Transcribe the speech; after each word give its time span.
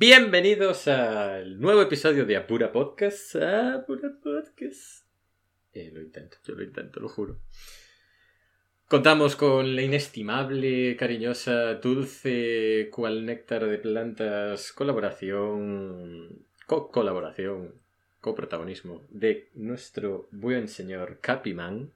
Bienvenidos 0.00 0.86
al 0.86 1.58
nuevo 1.58 1.82
episodio 1.82 2.24
de 2.24 2.36
Apura 2.36 2.70
Podcast. 2.70 3.34
Apura 3.34 4.10
Podcast. 4.22 5.04
Eh, 5.72 5.90
lo 5.92 6.00
intento, 6.00 6.36
yo 6.46 6.54
lo 6.54 6.62
intento, 6.62 7.00
lo 7.00 7.08
juro. 7.08 7.40
Contamos 8.86 9.34
con 9.34 9.74
la 9.74 9.82
inestimable, 9.82 10.96
cariñosa, 10.96 11.74
dulce, 11.82 12.90
cual 12.92 13.26
néctar 13.26 13.66
de 13.66 13.76
plantas, 13.78 14.70
colaboración, 14.70 16.46
co-colaboración, 16.68 17.74
coprotagonismo 18.20 19.04
de 19.10 19.50
nuestro 19.54 20.28
buen 20.30 20.68
señor 20.68 21.18
Capiman. 21.20 21.90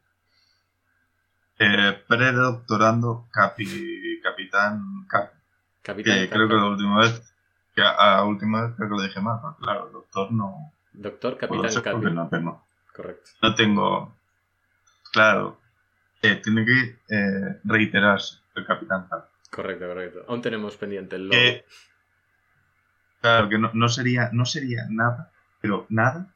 Eh, 1.57 2.03
predoctorando 2.09 3.29
capi, 3.31 4.19
capitán 4.21 5.07
Capi. 5.09 5.39
Capitán 5.83 6.19
Que 6.19 6.29
creo 6.29 6.49
que 6.49 6.55
la 6.55 6.67
última 6.67 6.99
vez, 7.01 7.32
que 7.75 7.83
a 7.83 8.17
la 8.17 8.25
última 8.25 8.67
vez 8.67 8.75
creo 8.77 8.89
que 8.89 8.97
lo 8.97 9.03
dije 9.03 9.21
mal, 9.21 9.39
porque 9.41 9.63
claro, 9.63 9.91
doctor 9.93 10.33
no. 10.33 10.73
Doctor 10.93 11.39
porque 11.39 11.69
Capi. 11.83 12.11
no 12.11 12.29
tengo. 12.29 12.67
Correcto. 12.95 13.31
No 13.41 13.55
tengo. 13.55 14.17
Claro, 15.13 15.59
eh, 16.21 16.37
tiene 16.37 16.65
que 16.65 16.99
eh, 17.09 17.61
reiterarse 17.65 18.39
el 18.55 18.67
capitán 18.67 19.07
Capi. 19.09 19.29
Correcto, 19.51 19.87
correcto. 19.87 20.25
Aún 20.29 20.43
tenemos 20.43 20.77
pendiente 20.77 21.17
el 21.17 21.29
logo. 21.29 21.41
Claro, 23.21 23.49
que 23.49 23.59
no, 23.59 23.71
no 23.73 23.89
sería, 23.89 24.31
no 24.33 24.45
sería 24.45 24.87
nada, 24.91 25.31
pero 25.61 25.87
nada, 25.89 26.27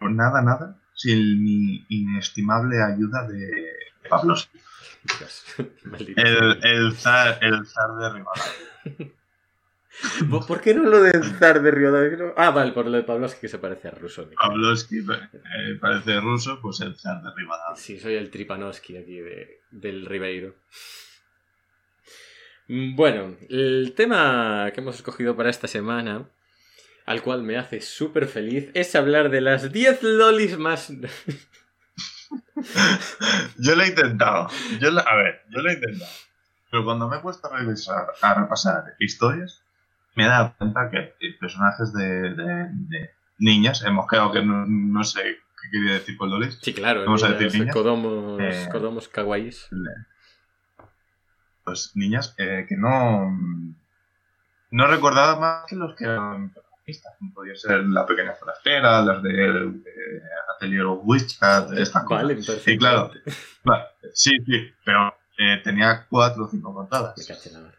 o 0.00 0.08
nada, 0.08 0.42
nada, 0.42 0.76
sin 0.94 1.42
mi 1.42 1.84
inestimable 1.88 2.82
ayuda 2.82 3.26
de. 3.26 3.72
Dios, 4.22 4.50
sea. 5.28 5.66
El, 5.96 6.60
el, 6.62 6.96
zar, 6.96 7.38
el 7.42 7.66
zar 7.66 7.94
de 7.96 8.08
Rivadavia. 8.10 9.12
¿Por 10.48 10.60
qué 10.60 10.74
no 10.74 10.82
lo 10.84 11.00
del 11.02 11.22
zar 11.38 11.62
de 11.62 11.70
Rivadavia? 11.70 12.34
Ah, 12.36 12.50
vale, 12.50 12.72
por 12.72 12.86
lo 12.86 12.92
de 12.92 13.02
Pavlovsky 13.04 13.42
que 13.42 13.48
se 13.48 13.58
parece 13.58 13.88
a 13.88 13.92
ruso. 13.92 14.28
Pavlovsky 14.36 14.98
eh, 14.98 15.78
parece 15.80 16.20
ruso, 16.20 16.58
pues 16.60 16.80
el 16.80 16.96
zar 16.96 17.22
de 17.22 17.30
Rivadavia. 17.34 17.76
Sí, 17.76 17.98
soy 17.98 18.14
el 18.14 18.30
Tripanovsky 18.30 18.96
aquí 18.96 19.18
de, 19.20 19.60
del 19.70 20.04
Ribeiro. 20.06 20.54
Mm, 22.68 22.96
Bueno, 22.96 23.36
el 23.48 23.92
tema 23.96 24.70
que 24.74 24.80
hemos 24.80 24.96
escogido 24.96 25.36
para 25.36 25.50
esta 25.50 25.68
semana, 25.68 26.28
al 27.06 27.22
cual 27.22 27.42
me 27.42 27.56
hace 27.58 27.80
súper 27.80 28.26
feliz, 28.26 28.70
es 28.74 28.94
hablar 28.94 29.30
de 29.30 29.40
las 29.42 29.70
10 29.72 30.02
lolis 30.02 30.58
más... 30.58 30.90
Yo 33.58 33.74
lo 33.74 33.82
he 33.82 33.88
intentado. 33.88 34.48
Yo 34.80 34.90
lo- 34.90 35.06
a 35.06 35.14
ver, 35.16 35.42
yo 35.50 35.60
lo 35.60 35.70
he 35.70 35.74
intentado. 35.74 36.10
Pero 36.70 36.84
cuando 36.84 37.08
me 37.08 37.16
he 37.16 37.20
puesto 37.20 37.52
a 37.52 37.58
revisar, 37.58 38.06
a 38.20 38.34
repasar 38.34 38.94
historias, 38.98 39.62
me 40.14 40.24
he 40.24 40.28
dado 40.28 40.54
cuenta 40.58 40.90
que 40.90 40.98
eh, 41.20 41.36
personajes 41.40 41.92
de, 41.92 42.34
de- 42.34 42.68
de 42.72 43.10
niñas, 43.38 43.82
hemos 43.84 44.06
quedado 44.08 44.32
que 44.32 44.42
no, 44.42 44.64
no 44.66 45.02
sé 45.04 45.22
qué 45.22 45.70
quería 45.72 45.94
decir 45.94 46.16
con 46.16 46.30
Lolis, 46.30 46.58
Sí, 46.62 46.72
claro, 46.74 47.04
Vamos 47.04 47.22
a 47.24 47.28
niñas, 47.28 47.40
decir 47.42 47.60
niñas. 47.60 47.74
Kodomos, 47.74 48.40
Eh. 48.40 48.68
kodomos 48.70 49.08
kawaiis. 49.08 49.68
pues 51.64 51.92
niñas 51.94 52.34
eh, 52.38 52.66
que 52.68 52.76
no, 52.76 53.30
no 54.70 54.86
recordaba 54.86 55.38
más 55.40 55.64
que 55.66 55.76
los 55.76 55.94
que 55.96 56.04
eran 56.04 56.50
protagonistas. 56.52 57.14
como 57.18 57.32
Podía 57.34 57.56
ser 57.56 57.84
la 57.86 58.04
pequeña 58.06 58.34
forastera, 58.34 59.00
las 59.02 59.22
de, 59.22 59.30
de 59.32 60.22
Atelier 60.56 60.84
of 60.84 61.00
Witchcraft, 61.04 61.72
estas 61.72 62.02
cosas. 62.04 62.22
Vale, 62.22 62.34
perfecto. 62.36 62.70
Y 62.70 62.78
claro, 62.78 63.10
sí, 64.12 64.30
sí, 64.44 64.72
pero 64.84 65.14
eh, 65.38 65.60
tenía 65.64 66.06
cuatro 66.08 66.44
o 66.44 66.48
cinco 66.48 66.68
Me 66.70 66.76
contadas. 66.76 67.14
caché 67.26 67.48
en 67.48 67.54
la 67.54 67.60
mar. 67.62 67.74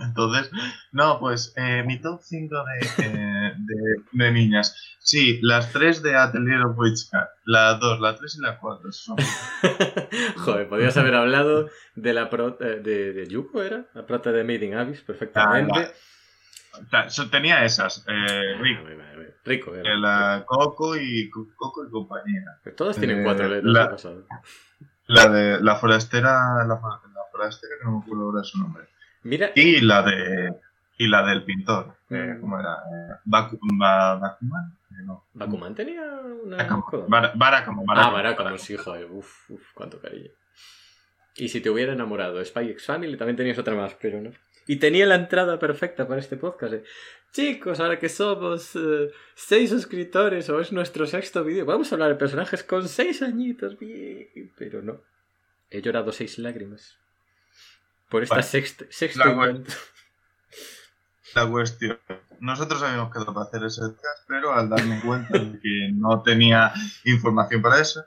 Entonces, 0.00 0.50
no, 0.92 1.18
pues 1.20 1.52
eh, 1.56 1.82
mi 1.86 2.00
top 2.00 2.20
5 2.22 2.54
de, 2.64 3.04
eh, 3.04 3.54
de, 3.56 3.94
de 4.12 4.32
niñas. 4.32 4.96
Sí, 5.00 5.38
las 5.42 5.72
tres 5.72 6.02
de 6.02 6.16
Atelier 6.16 6.60
of 6.62 6.76
Witchcraft, 6.78 7.30
la 7.46 7.74
2, 7.74 8.00
la 8.00 8.14
3 8.16 8.36
y 8.36 8.40
la 8.42 8.58
4. 8.58 8.92
Son... 8.92 9.16
Joder, 10.36 10.68
podrías 10.68 10.96
haber 10.96 11.14
hablado 11.14 11.68
de 11.94 12.12
la 12.14 12.28
prota 12.30 12.64
de, 12.64 13.12
de 13.12 13.26
Yuko, 13.28 13.62
¿era? 13.62 13.86
La 13.94 14.06
prota 14.06 14.32
de 14.32 14.44
Made 14.44 14.64
in 14.66 14.74
Abyss, 14.74 15.00
perfectamente. 15.02 15.72
Ah, 16.74 16.78
O 16.84 16.88
sea, 16.90 17.10
so- 17.10 17.30
tenía 17.30 17.64
esas, 17.64 18.04
eh, 18.06 18.54
Ah, 18.56 18.60
Rico. 18.60 18.82
Rico, 19.44 19.74
era. 19.74 19.90
eh, 19.92 19.96
la 19.96 20.44
Coco 20.46 20.94
y 20.96 21.30
Coco 21.30 21.86
y 21.86 21.90
compañía. 21.90 22.44
Todos 22.76 22.98
tienen 22.98 23.20
eh, 23.20 23.24
cuatro 23.24 23.48
letras. 23.48 24.04
la-. 24.04 24.24
La 25.06 25.28
de 25.28 25.60
la 25.62 25.76
forastera, 25.76 26.64
la, 26.66 26.66
la 26.66 27.22
forastera 27.32 27.72
que 27.78 27.84
no 27.86 27.92
me 27.98 28.04
acuerdo 28.04 28.24
ahora 28.24 28.44
su 28.44 28.58
nombre. 28.58 28.84
Mira, 29.22 29.50
Y 29.54 29.80
la 29.80 30.02
de 30.02 30.54
y 31.00 31.06
la 31.08 31.24
del 31.24 31.44
pintor, 31.44 31.96
eh, 32.10 32.34
Mm. 32.36 32.40
¿cómo 32.40 32.58
era? 32.58 32.72
Eh, 32.74 33.14
Baku- 33.24 33.58
Ba- 33.78 34.16
Bakuman, 34.16 34.72
Eh, 34.90 35.02
no. 35.04 35.24
Bakuman 35.34 35.74
tenía 35.74 36.02
una. 36.44 36.56
Barakamon, 36.56 36.94
Ah, 37.14 37.32
Barakamon, 37.36 37.86
Barakamon, 37.86 38.58
sí, 38.58 38.76
joder. 38.76 39.06
Uf, 39.10 39.50
uf, 39.50 39.62
cuánto 39.74 40.00
cariño. 40.00 40.30
Y 41.36 41.48
si 41.50 41.60
te 41.60 41.70
hubiera 41.70 41.92
enamorado 41.92 42.44
Spy 42.44 42.70
X 42.70 42.86
Family, 42.86 43.16
también 43.16 43.36
tenías 43.36 43.58
otra 43.58 43.74
más, 43.74 43.94
pero 44.00 44.20
no. 44.20 44.30
Y 44.66 44.76
tenía 44.76 45.06
la 45.06 45.14
entrada 45.14 45.58
perfecta 45.58 46.08
para 46.08 46.20
este 46.20 46.36
podcast. 46.36 46.74
eh. 46.74 46.82
Chicos, 47.32 47.78
ahora 47.78 47.98
que 47.98 48.08
somos 48.08 48.74
eh, 48.74 49.10
seis 49.34 49.70
suscriptores 49.70 50.48
o 50.50 50.58
es 50.60 50.72
nuestro 50.72 51.06
sexto 51.06 51.44
vídeo, 51.44 51.64
vamos 51.64 51.92
a 51.92 51.94
hablar 51.94 52.08
de 52.08 52.16
personajes 52.16 52.64
con 52.64 52.88
seis 52.88 53.22
añitos. 53.22 53.78
Bien, 53.78 54.26
pero 54.58 54.82
no. 54.82 55.00
He 55.70 55.80
llorado 55.80 56.10
seis 56.10 56.38
lágrimas. 56.38 56.98
Por 58.08 58.22
esta 58.22 58.36
Bueno, 58.36 58.48
sexta, 58.48 58.84
sexto 58.90 59.24
la. 59.24 59.62
La 61.34 61.46
cuestión. 61.46 61.98
Nosotros 62.40 62.82
habíamos 62.82 63.12
quedado 63.12 63.34
para 63.34 63.46
hacer 63.46 63.64
ese 63.64 63.82
podcast, 63.82 64.24
pero 64.26 64.54
al 64.54 64.68
darme 64.68 65.00
cuenta 65.04 65.38
de 65.38 65.60
que 65.60 65.90
no 65.92 66.22
tenía 66.22 66.72
información 67.04 67.60
para 67.60 67.80
eso, 67.80 68.02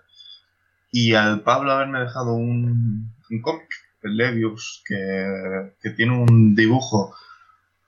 y 0.92 1.14
al 1.14 1.42
Pablo 1.42 1.72
haberme 1.72 2.00
dejado 2.00 2.34
un, 2.34 3.14
un 3.30 3.42
cómic, 3.42 3.70
el 4.02 4.18
Levius, 4.18 4.84
que, 4.86 5.74
que 5.82 5.92
tiene 5.92 6.18
un 6.18 6.56
dibujo 6.56 7.16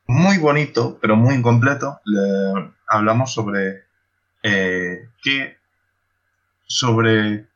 muy 0.05 0.37
bonito, 0.37 0.99
pero 1.01 1.15
muy 1.15 1.33
incompleto, 1.35 1.99
le 2.05 2.73
hablamos 2.87 3.33
sobre 3.33 3.85
eh, 4.43 5.09
qué 5.23 5.57
sobre 6.65 7.47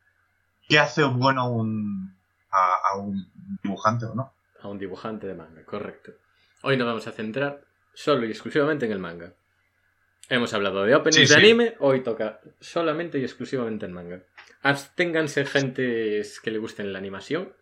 qué 0.68 0.78
hace 0.78 1.04
bueno 1.04 1.48
un, 1.50 2.16
a, 2.50 2.92
a 2.92 2.96
un 2.96 3.30
dibujante 3.62 4.06
o 4.06 4.14
no. 4.14 4.32
A 4.62 4.68
un 4.68 4.78
dibujante 4.78 5.26
de 5.26 5.34
manga, 5.34 5.64
correcto. 5.64 6.12
Hoy 6.62 6.76
nos 6.76 6.86
vamos 6.86 7.06
a 7.06 7.12
centrar 7.12 7.60
solo 7.94 8.26
y 8.26 8.30
exclusivamente 8.30 8.86
en 8.86 8.92
el 8.92 8.98
manga. 8.98 9.32
Hemos 10.28 10.52
hablado 10.52 10.84
de 10.84 10.94
openings 10.94 11.14
Sí, 11.16 11.22
de 11.22 11.26
sí. 11.28 11.34
anime, 11.46 11.76
hoy 11.78 12.02
toca 12.02 12.40
solamente 12.60 13.18
y 13.18 13.22
exclusivamente 13.22 13.86
en 13.86 13.92
manga. 13.92 14.20
Absténganse 14.62 15.46
gentes 15.46 16.40
que 16.40 16.50
le 16.50 16.58
gusten 16.58 16.92
la 16.92 16.98
animación, 16.98 17.52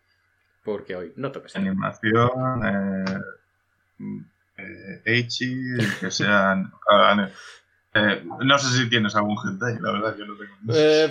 porque 0.64 0.96
hoy 0.96 1.12
no 1.16 1.30
toca 1.30 1.48
animación, 1.54 2.64
eh, 2.64 3.04
eh, 4.58 5.02
Eichi, 5.04 5.76
que 6.00 6.10
sean. 6.10 6.72
Eh, 7.96 8.22
no 8.44 8.58
sé 8.58 8.76
si 8.76 8.88
tienes 8.88 9.14
algún 9.16 9.36
hentai, 9.44 9.78
la 9.80 9.92
verdad, 9.92 10.16
yo 10.16 10.26
no 10.26 10.34
tengo. 10.36 10.54
Eh, 10.74 11.10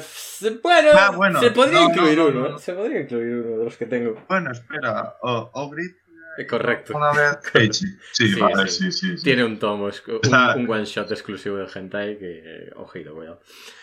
bueno, 0.62 0.90
Ah, 0.94 1.12
bueno, 1.16 1.40
se 1.40 1.52
podría 1.52 1.80
no, 1.82 1.90
incluir 1.90 2.18
no, 2.18 2.26
uno, 2.28 2.40
no, 2.42 2.50
no. 2.50 2.60
se 2.60 2.74
podría 2.74 3.02
incluir 3.02 3.36
uno 3.46 3.58
de 3.60 3.64
los 3.66 3.78
que 3.78 3.86
tengo. 3.86 4.24
Bueno, 4.28 4.52
espera, 4.52 5.16
o- 5.22 5.50
Ogrit, 5.54 5.96
Eh, 6.38 6.46
correcto. 6.48 6.94
una 6.98 7.12
vez. 7.14 7.38
Sí, 7.74 7.88
Sí, 8.12 8.40
vale, 8.40 8.68
sí. 8.68 8.92
sí, 8.92 8.92
sí. 8.92 9.18
sí. 9.18 9.24
Tiene 9.24 9.44
un 9.46 9.58
tomo, 9.58 9.86
un, 9.86 10.70
one 10.70 10.86
shot 10.86 11.10
exclusivo 11.12 11.58
de 11.58 11.68
hentai 11.74 12.18
que, 12.18 12.70
ojito, 12.76 13.14
cuidado. 13.14 13.40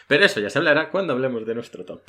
Pero 0.07 0.25
eso 0.25 0.39
ya 0.41 0.51
se 0.51 0.59
hablará 0.59 0.91
cuando 0.91 1.13
hablemos 1.15 1.47
de 1.47 1.55
nuestro 1.55 1.85
top. 1.85 2.03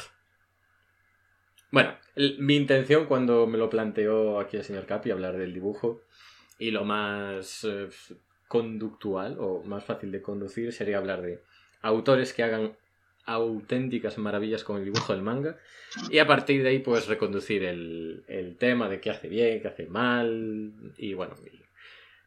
Bueno, 1.71 1.95
el- 2.15 2.37
mi 2.39 2.55
intención 2.55 3.05
cuando 3.05 3.47
me 3.47 3.57
lo 3.57 3.69
planteó 3.69 4.39
aquí 4.39 4.57
el 4.57 4.63
señor 4.63 4.85
Capi, 4.85 5.11
hablar 5.11 5.37
del 5.37 5.53
dibujo, 5.53 6.01
y 6.59 6.71
lo 6.71 6.85
más 6.85 7.63
eh, 7.63 7.89
conductual 8.53 9.37
o 9.39 9.63
más 9.63 9.83
fácil 9.83 10.11
de 10.11 10.21
conducir 10.21 10.71
sería 10.73 10.99
hablar 10.99 11.23
de 11.23 11.39
autores 11.81 12.33
que 12.33 12.43
hagan 12.43 12.73
auténticas 13.25 14.19
maravillas 14.19 14.63
con 14.63 14.77
el 14.77 14.85
dibujo 14.85 15.11
del 15.11 15.23
manga 15.23 15.57
y 16.11 16.19
a 16.19 16.27
partir 16.27 16.61
de 16.61 16.69
ahí 16.69 16.77
pues 16.77 17.07
reconducir 17.07 17.63
el, 17.63 18.23
el 18.27 18.55
tema 18.57 18.89
de 18.89 18.99
qué 19.01 19.09
hace 19.09 19.27
bien, 19.27 19.59
qué 19.59 19.69
hace 19.69 19.87
mal 19.87 20.71
y 20.99 21.15
bueno, 21.15 21.33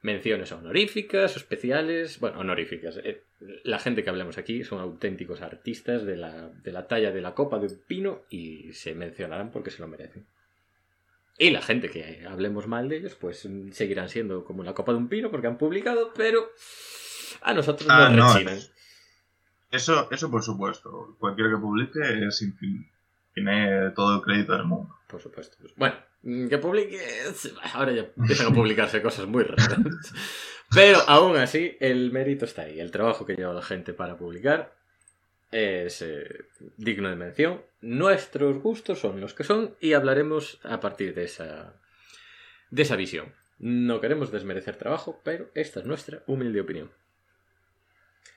menciones 0.03 0.51
honoríficas 0.51 1.37
especiales, 1.37 2.19
bueno, 2.19 2.41
honoríficas. 2.41 2.97
eh, 3.05 3.23
la 3.63 3.79
gente 3.79 4.03
que 4.03 4.11
hablemos 4.11 4.37
aquí 4.37 4.65
son 4.65 4.81
auténticos 4.81 5.43
artistas 5.43 6.05
de 6.05 6.17
la, 6.17 6.49
de 6.49 6.73
la 6.73 6.89
talla 6.89 7.13
de 7.13 7.21
la 7.21 7.35
copa 7.35 7.61
de 7.61 7.69
un 7.69 7.79
pino 7.87 8.23
y 8.31 8.73
se 8.73 8.97
mencionarán 8.97 9.53
porque 9.53 9.71
se 9.71 9.81
lo 9.81 9.87
merecen. 9.87 10.27
Y 11.39 11.51
la 11.51 11.61
gente 11.63 11.91
que 11.91 12.25
hablemos 12.29 12.67
mal 12.67 12.89
de 12.89 12.97
ellos, 12.99 13.15
pues 13.15 13.45
mm, 13.45 13.71
seguirán 13.73 14.09
siendo 14.09 14.45
como 14.45 14.63
la 14.63 14.75
copa 14.75 14.93
de 14.93 14.99
un 14.99 15.09
pino 15.09 15.31
porque 15.31 15.47
han 15.47 15.59
publicado, 15.59 16.13
pero 16.17 16.51
a 17.43 17.53
nosotros 17.53 17.89
Ah, 17.91 18.09
nos 18.09 18.17
no, 18.17 18.33
rechinan. 18.33 18.59
Eso, 19.71 20.09
eso 20.11 20.31
por 20.31 20.43
supuesto. 20.43 21.17
Cualquiera 21.19 21.51
que 21.51 21.57
publique 21.59 21.99
es 22.27 22.43
infin- 22.43 22.89
tiene 23.35 23.91
todo 23.91 24.17
el 24.17 24.23
crédito 24.23 24.53
del 24.53 24.65
mundo. 24.65 24.95
Por 25.09 25.21
supuesto. 25.21 25.57
Bueno, 25.77 25.97
mm, 26.23 26.49
que 26.49 26.59
publique. 26.59 26.99
Ahora 27.75 27.93
ya 27.93 28.07
empiezan 28.17 28.47
a 28.47 28.55
publicarse 28.55 29.03
cosas 29.03 29.27
muy 29.27 29.45
raras. 29.45 29.77
Pero 30.75 30.99
aún 31.07 31.37
así, 31.37 31.77
el 31.81 32.11
mérito 32.13 32.45
está 32.45 32.63
ahí. 32.63 32.81
El 32.81 32.91
trabajo 32.91 33.27
que 33.27 33.35
lleva 33.35 33.53
la 33.53 33.63
gente 33.63 33.93
para 33.93 34.17
publicar 34.17 34.75
es 35.51 36.03
eh, 36.03 36.47
digno 36.77 37.09
de 37.09 37.17
mención. 37.17 37.63
Nuestros 37.81 38.59
gustos 38.63 39.01
son 39.01 39.21
los 39.21 39.35
que 39.35 39.45
son 39.45 39.75
y 39.81 39.93
hablaremos 39.93 40.61
a 40.65 40.81
partir 40.81 41.15
de 41.15 41.25
esa, 41.25 41.75
de 42.71 42.83
esa 42.83 42.97
visión. 42.97 43.33
No 43.59 44.01
queremos 44.01 44.31
desmerecer 44.31 44.77
trabajo, 44.77 45.21
pero 45.25 45.51
esta 45.55 45.81
es 45.81 45.87
nuestra 45.87 46.23
humilde 46.27 46.61
opinión. 46.61 46.91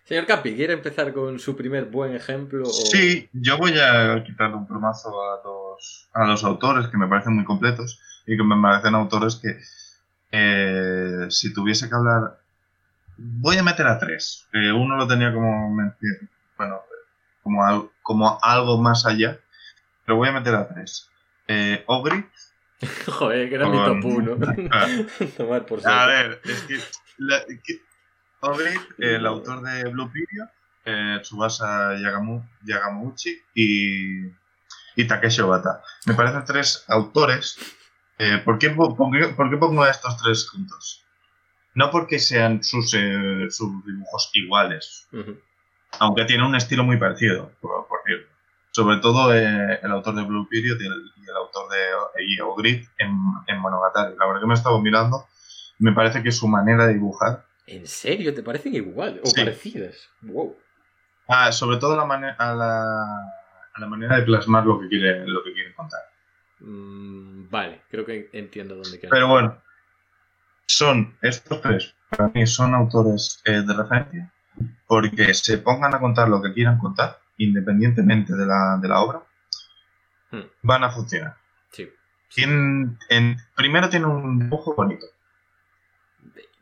Señor 0.05 0.25
Capi, 0.25 0.55
¿quiere 0.55 0.73
empezar 0.73 1.13
con 1.13 1.37
su 1.39 1.55
primer 1.55 1.85
buen 1.85 2.15
ejemplo? 2.15 2.65
Sí, 2.65 3.29
yo 3.33 3.57
voy 3.57 3.73
a 3.79 4.23
quitarle 4.23 4.55
un 4.55 4.65
plumazo 4.65 5.09
a 5.21 5.41
los, 5.43 6.09
a 6.13 6.25
los 6.25 6.43
autores 6.43 6.87
que 6.87 6.97
me 6.97 7.07
parecen 7.07 7.35
muy 7.35 7.45
completos 7.45 8.01
y 8.25 8.35
que 8.35 8.43
me 8.43 8.59
parecen 8.59 8.95
autores 8.95 9.35
que 9.35 9.59
eh, 10.31 11.27
si 11.29 11.53
tuviese 11.53 11.89
que 11.89 11.95
hablar... 11.95 12.39
Voy 13.17 13.57
a 13.57 13.63
meter 13.63 13.85
a 13.85 13.99
tres. 13.99 14.47
Uno 14.53 14.95
lo 14.95 15.05
tenía 15.05 15.33
como, 15.33 15.75
bueno, 16.57 16.81
como, 17.49 17.65
al- 17.65 17.89
como 18.03 18.37
algo 18.43 18.77
más 18.79 19.05
allá, 19.07 19.39
pero 20.05 20.17
voy 20.17 20.29
a 20.29 20.33
meter 20.33 20.53
a 20.53 20.67
tres. 20.67 21.09
Eh, 21.47 21.83
Ogri, 21.87 22.23
Joder, 23.07 23.49
que 23.49 23.55
era 23.55 23.67
mi 23.67 23.77
top 23.77 24.05
1. 24.05 24.35
Tomar 25.37 25.65
por 25.65 25.79
A 25.87 26.05
ver, 26.05 26.41
es 26.43 26.61
que, 26.61 26.79
la- 27.17 27.43
que- 27.63 27.81
Ogri, 28.41 28.69
el 28.99 29.25
autor 29.25 29.61
de 29.63 29.83
Blue 29.89 30.11
Period, 30.13 30.47
eh, 30.85 31.19
Tsubasa 31.23 31.97
Yagamu, 31.97 32.41
Yagamauchi 32.63 33.35
y, 33.55 34.27
y 34.95 35.07
Takeshi 35.07 35.41
Obata. 35.41 35.81
Me 36.05 36.13
parecen 36.13 36.45
tres 36.45 36.85
autores. 36.87 37.57
eh, 38.19 38.37
¿por, 38.45 38.59
qué, 38.59 38.69
po- 38.69 38.95
por 38.95 39.11
qué- 39.11 39.29
por 39.29 39.49
qué 39.49 39.57
pongo 39.57 39.81
a 39.83 39.89
estos 39.89 40.15
tres 40.21 40.47
juntos? 40.49 41.03
No 41.73 41.89
porque 41.91 42.19
sean 42.19 42.63
sus, 42.63 42.93
eh, 42.93 43.47
sus 43.49 43.83
dibujos 43.85 44.29
iguales. 44.33 45.07
Aunque 45.99 46.25
tienen 46.25 46.45
un 46.45 46.55
estilo 46.55 46.83
muy 46.83 46.97
parecido, 46.97 47.51
por, 47.61 47.87
por 47.87 47.99
cierto. 48.05 48.27
Sobre 48.71 48.97
todo 48.97 49.33
eh, 49.33 49.79
el 49.81 49.91
autor 49.91 50.15
de 50.15 50.23
Blue 50.23 50.47
Period 50.47 50.79
y 50.79 50.85
el, 50.85 51.11
y 51.17 51.23
el 51.29 51.35
autor 51.35 51.69
de 51.69 52.41
Ogrid 52.41 52.85
en, 52.97 53.17
en 53.47 53.57
Monogatari. 53.59 54.15
La 54.17 54.27
verdad 54.27 54.41
que 54.41 54.47
me 54.47 54.53
he 54.53 54.57
estado 54.57 54.79
mirando, 54.81 55.25
me 55.79 55.91
parece 55.93 56.21
que 56.21 56.31
su 56.31 56.47
manera 56.47 56.85
de 56.85 56.93
dibujar, 56.93 57.45
¿En 57.69 57.85
serio? 57.85 58.33
¿Te 58.33 58.41
parecen 58.41 58.73
igual? 58.73 59.21
¿O 59.23 59.27
Sí. 59.27 59.41
parecidas? 59.41 60.09
Wow. 60.21 60.57
ah, 61.27 61.51
sobre 61.51 61.77
todo 61.77 61.95
la 61.95 62.01
a, 62.39 62.55
la, 62.55 62.81
a 63.73 63.79
la 63.79 63.85
manera 63.87 64.15
de 64.17 64.23
plasmar 64.23 64.65
lo 64.65 64.79
que 64.79 64.87
quiere, 64.87 65.27
lo 65.27 65.43
que 65.43 65.53
quiere 65.53 65.75
contar. 65.75 65.99
Mm, 66.61 67.47
vale, 67.49 67.83
creo 67.91 68.05
que 68.05 68.29
entiendo 68.33 68.73
dónde 68.73 68.89
quieres. 68.91 69.11
Pero 69.11 69.27
bueno, 69.27 69.61
son 70.65 71.15
estos 71.21 71.61
tres, 71.61 71.95
para 72.09 72.31
mí 72.33 72.47
son 72.47 72.73
autores 72.73 73.39
eh, 73.45 73.61
de 73.61 73.73
referencia, 73.73 74.33
porque 74.87 75.33
se 75.33 75.57
pongan 75.59 75.93
a 75.95 75.99
contar 75.99 76.27
lo 76.29 76.41
que 76.41 76.53
quieran 76.53 76.77
contar, 76.77 77.19
independientemente 77.37 78.33
de 78.35 78.45
la, 78.45 78.77
de 78.81 78.87
la 78.87 78.99
obra, 79.01 79.21
Hmm. 80.31 80.41
van 80.61 80.83
a 80.83 80.91
funcionar. 80.91 81.35
Sí. 81.71 81.89
Tienen, 82.33 82.97
en, 83.09 83.37
primero 83.55 83.89
tiene 83.89 84.05
un 84.05 84.37
dibujo 84.39 84.75
bonito. 84.75 85.05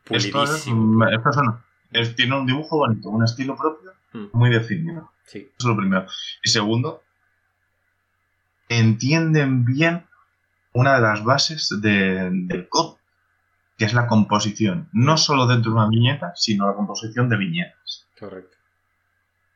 Esto 0.09 0.43
es, 0.43 0.65
persona 1.21 1.65
es- 1.91 2.15
tiene 2.15 2.37
un 2.39 2.45
dibujo 2.45 2.77
bonito, 2.77 3.09
un 3.09 3.23
estilo 3.25 3.55
propio 3.57 3.91
Mm, 4.13 4.27
muy 4.31 4.49
definido. 4.49 5.11
Sí. 5.25 5.39
Eso 5.39 5.55
es 5.57 5.65
lo 5.65 5.75
primero. 5.75 6.07
Y 6.43 6.49
segundo, 6.49 7.03
entienden 8.69 9.65
bien 9.65 10.05
una 10.73 10.95
de 10.95 11.01
las 11.01 11.23
bases 11.23 11.75
de- 11.81 12.29
del 12.31 12.69
cómic, 12.69 12.97
que 13.77 13.85
es 13.85 13.93
la 13.93 14.07
composición. 14.07 14.89
No 14.91 15.17
solo 15.17 15.45
dentro 15.47 15.71
de 15.71 15.77
una 15.77 15.89
viñeta, 15.89 16.33
sino 16.35 16.65
la 16.67 16.75
composición 16.75 17.29
de 17.29 17.37
viñetas. 17.37 18.07
Correcto. 18.19 18.57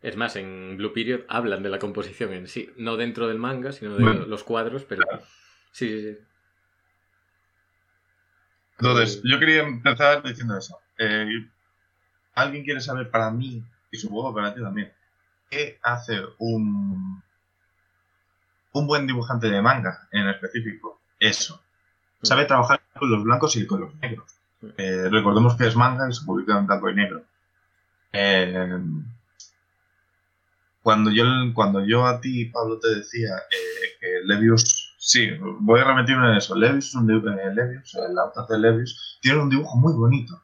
Es 0.02 0.16
más, 0.18 0.36
en 0.36 0.78
Blue 0.78 0.94
Period 0.94 1.22
hablan 1.28 1.62
de 1.64 1.70
la 1.70 1.80
composición 1.80 2.34
en 2.34 2.48
sí, 2.48 2.70
no 2.78 2.98
dentro 2.98 3.28
del 3.28 3.38
manga, 3.38 3.72
sino 3.72 3.96
de 3.96 4.04
Bueno. 4.04 4.26
los 4.26 4.44
cuadros, 4.44 4.84
pero 4.84 5.04
Claro. 5.04 5.24
sí, 5.72 5.90
sí, 5.90 6.02
sí. 6.02 6.18
Entonces, 8.80 9.18
Eh, 9.18 9.22
yo 9.26 9.40
quería 9.40 9.62
empezar 9.64 10.24
diciendo 10.24 10.58
eso. 10.58 10.80
Eh, 10.98 11.28
¿Alguien 12.34 12.64
quiere 12.64 12.82
saber 12.82 13.12
para 13.12 13.30
mí, 13.32 13.64
y 13.92 13.98
supongo 13.98 14.34
para 14.34 14.54
ti 14.56 14.62
también, 14.62 14.92
qué 15.50 15.80
hace 15.84 16.20
un, 16.40 17.22
un 18.74 18.88
buen 18.88 19.06
dibujante 19.06 19.50
de 19.50 19.62
manga 19.62 20.08
en 20.12 20.30
específico? 20.30 21.02
Eso. 21.20 21.61
Sabe 22.22 22.46
trabajar 22.46 22.82
con 22.98 23.10
los 23.12 23.24
blancos 23.24 23.56
y 23.56 23.66
con 23.66 23.82
los 23.82 23.96
negros. 23.96 24.32
Eh, 24.78 25.10
recordemos 25.10 25.56
que 25.56 25.68
es 25.68 25.76
manga 25.76 26.08
y 26.10 26.14
se 26.14 26.24
publica 26.26 26.58
en 26.58 26.68
blanco 26.68 26.90
y 26.90 26.96
negro. 26.96 27.24
Eh, 28.14 28.80
cuando, 30.84 31.12
yo, 31.12 31.26
cuando 31.54 31.86
yo 31.86 32.06
a 32.06 32.20
ti, 32.22 32.46
Pablo, 32.46 32.80
te 32.80 32.96
decía 32.96 33.30
eh, 33.52 33.98
que 34.00 34.08
Levius, 34.26 34.96
sí, 34.98 35.30
voy 35.60 35.80
a 35.80 35.84
remitirme 35.84 36.30
en 36.32 36.36
eso. 36.38 36.56
Levius, 36.56 36.88
es 36.88 36.96
un 36.96 37.08
dibu- 37.08 37.40
eh, 37.40 37.54
Levius, 37.54 37.94
el 37.96 38.18
autor 38.18 38.48
de 38.48 38.60
Levius, 38.60 39.20
tiene 39.22 39.40
un 39.40 39.50
dibujo 39.50 39.78
muy 39.78 39.94
bonito. 39.94 40.42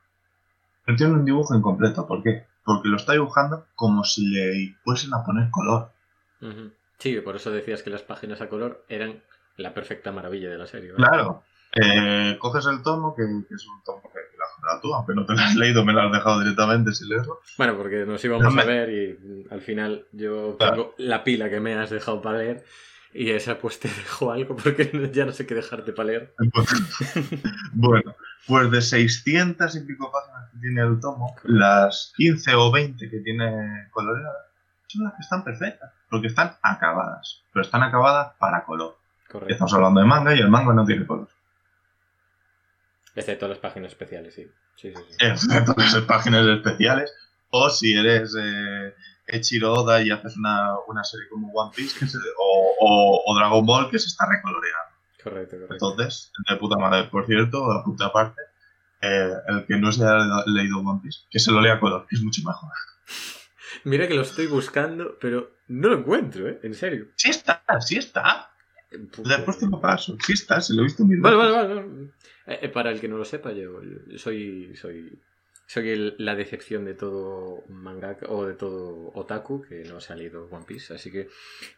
Pero 0.85 0.95
tiene 0.97 1.13
un 1.13 1.25
dibujo 1.25 1.56
incompleto. 1.56 2.07
¿Por 2.07 2.21
qué? 2.23 2.45
Porque 2.63 2.88
lo 2.88 2.97
está 2.97 3.13
dibujando 3.13 3.65
como 3.75 4.03
si 4.03 4.27
le 4.27 4.75
fuesen 4.83 5.13
a 5.13 5.23
poner 5.23 5.50
color. 5.50 5.91
Sí, 7.00 7.19
por 7.21 7.35
eso 7.35 7.51
decías 7.51 7.81
que 7.83 7.89
las 7.89 8.03
páginas 8.03 8.41
a 8.41 8.50
color 8.50 8.85
eran 8.89 9.21
la 9.57 9.73
perfecta 9.73 10.12
maravilla 10.12 10.50
de 10.50 10.57
la 10.57 10.68
serie. 10.68 10.91
¿verdad? 10.91 11.07
Claro. 11.09 11.44
Eh, 11.75 12.38
coges 12.40 12.66
el 12.66 12.81
tomo, 12.81 13.16
que, 13.16 13.24
que 13.48 13.56
es 13.56 13.68
un 13.68 13.84
tomo 13.84 14.02
que 14.12 14.19
la 14.38 14.74
has 14.74 14.81
tú, 14.81 14.94
aunque 14.94 15.14
no 15.14 15.25
te 15.25 15.34
lo 15.34 15.40
has 15.40 15.56
leído, 15.56 15.86
me 15.86 15.94
lo 15.94 16.02
has 16.02 16.12
dejado 16.12 16.40
directamente 16.40 16.92
sin 16.94 17.10
leerlo. 17.10 17.40
Bueno, 17.58 17.78
porque 17.78 18.06
nos 18.06 18.24
íbamos 18.25 18.54
No 18.54 18.62
a 18.62 18.66
ver 18.66 18.90
y 18.90 19.46
al 19.52 19.62
final 19.62 20.06
yo 20.12 20.56
Claro. 20.58 20.74
tengo 20.74 20.96
la 20.98 21.24
pila 21.24 21.50
que 21.50 21.60
me 21.60 21.75
has 21.75 21.90
dejado 21.90 22.22
para 22.22 22.40
leer 22.40 22.64
y 23.14 23.30
esa 23.31 23.58
pues 23.60 23.80
te 23.80 23.88
dejo 23.98 24.31
algo 24.31 24.56
porque 24.56 25.10
ya 25.14 25.25
no 25.25 25.31
sé 25.31 25.46
qué 25.46 25.56
dejarte 25.56 25.94
para 25.94 26.08
leer. 26.08 26.34
bueno, 27.74 28.16
pues 28.48 28.72
de 28.72 28.81
600 28.81 29.75
y 29.75 29.80
pico 29.81 30.12
páginas 30.12 30.52
que 30.52 30.60
tiene 30.60 30.81
el 30.81 31.00
tomo, 31.00 31.36
las 31.44 32.14
15 32.18 32.56
o 32.56 32.72
20 32.72 33.10
que 33.10 33.19
tiene 33.19 33.88
coloreadas 33.92 34.48
son 34.88 35.04
las 35.04 35.14
que 35.16 35.22
están 35.22 35.44
perfectas, 35.44 35.92
porque 36.10 36.28
están 36.28 36.56
acabadas, 36.62 37.44
pero 37.54 37.66
están 37.66 37.84
acabadas 37.84 38.34
para 38.40 38.64
color. 38.64 38.98
Correcto. 39.30 39.52
Estamos 39.52 39.74
hablando 39.74 40.00
de 40.00 40.06
manga 40.08 40.34
y 40.34 40.40
el 40.40 40.50
manga 40.50 40.74
no 40.74 40.86
tiene 40.86 41.06
color. 41.06 41.28
Excepto 43.18 43.48
las 43.48 43.58
páginas 43.58 43.92
especiales, 43.92 44.34
sí. 44.36 44.44
Sí, 44.75 44.94
sí, 44.96 45.02
sí. 45.10 45.16
Excepto 45.19 45.74
las 45.78 45.96
páginas 46.02 46.46
especiales, 46.48 47.12
o 47.50 47.69
si 47.69 47.94
eres 47.94 48.36
eh, 48.40 48.94
Oda 49.66 50.02
y 50.02 50.12
haces 50.12 50.38
una, 50.38 50.76
una 50.88 51.04
serie 51.04 51.28
como 51.30 51.52
One 51.52 51.71
Piece 51.76 52.00
que 52.00 52.07
se- 52.07 52.18
o, 52.40 52.76
o- 52.80 53.24
o 53.26 53.38
Dragon 53.38 53.66
Ball 53.66 53.90
que 53.90 54.00
se 54.00 54.07
está 54.07 54.26
recoloreando. 54.30 54.95
Correcto, 55.21 55.56
correcto. 55.57 55.74
Entonces, 55.74 56.31
de 56.50 56.56
puta 56.56 56.78
madre. 56.78 57.09
Por 57.09 57.26
cierto, 57.26 57.69
a 57.71 57.83
puta 57.83 58.14
parte, 58.14 58.42
eh, 59.02 59.31
el 59.47 59.66
que 59.66 59.76
no 59.78 59.92
se 59.92 60.04
haya 60.06 60.44
leído 60.45 60.78
One 60.80 61.02
Piece, 61.04 61.21
que 61.30 61.40
se 61.40 61.52
lo 61.52 61.59
lea 61.59 61.74
a 61.74 61.80
color, 61.80 62.06
que 62.07 62.16
es 62.16 62.21
mucho 62.21 62.42
mejor. 62.45 62.71
Mira 63.83 64.07
que 64.07 64.14
lo 64.14 64.21
estoy 64.21 64.47
buscando, 64.47 65.18
pero 65.19 65.57
no 65.68 65.90
lo 65.90 65.97
encuentro, 65.97 66.47
¿eh? 66.47 66.59
En 66.64 66.74
serio. 66.74 67.07
Sí 67.16 67.30
está, 67.30 67.64
sí 67.81 67.97
está. 67.97 68.52
Después 68.89 69.57
te 69.59 69.67
lo 69.67 69.79
paso. 69.81 70.17
Sí 70.25 70.33
está, 70.33 70.61
se 70.61 70.73
lo 70.73 70.81
he 70.81 70.85
visto 70.85 71.03
mil 71.06 71.19
veces. 71.21 71.37
vale, 71.37 71.51
vale. 71.51 71.73
vale. 71.73 71.87
Eh, 72.47 72.59
eh, 72.63 72.69
para 72.69 72.91
el 72.91 72.99
que 73.01 73.07
no 73.07 73.17
lo 73.17 73.25
sepa, 73.25 73.51
yo, 73.51 73.81
yo 73.83 74.17
soy, 74.17 74.75
soy, 74.77 75.19
soy 75.65 75.89
el- 75.89 76.15
la 76.19 76.35
decepción 76.35 76.85
de 76.85 76.94
todo 76.94 77.63
mangaka 77.67 78.27
o 78.29 78.45
de 78.45 78.53
todo 78.53 79.11
otaku 79.13 79.61
que 79.61 79.83
no 79.83 79.97
ha 79.97 80.15
leído 80.15 80.47
One 80.49 80.63
Piece, 80.65 80.94
así 80.94 81.11
que 81.11 81.27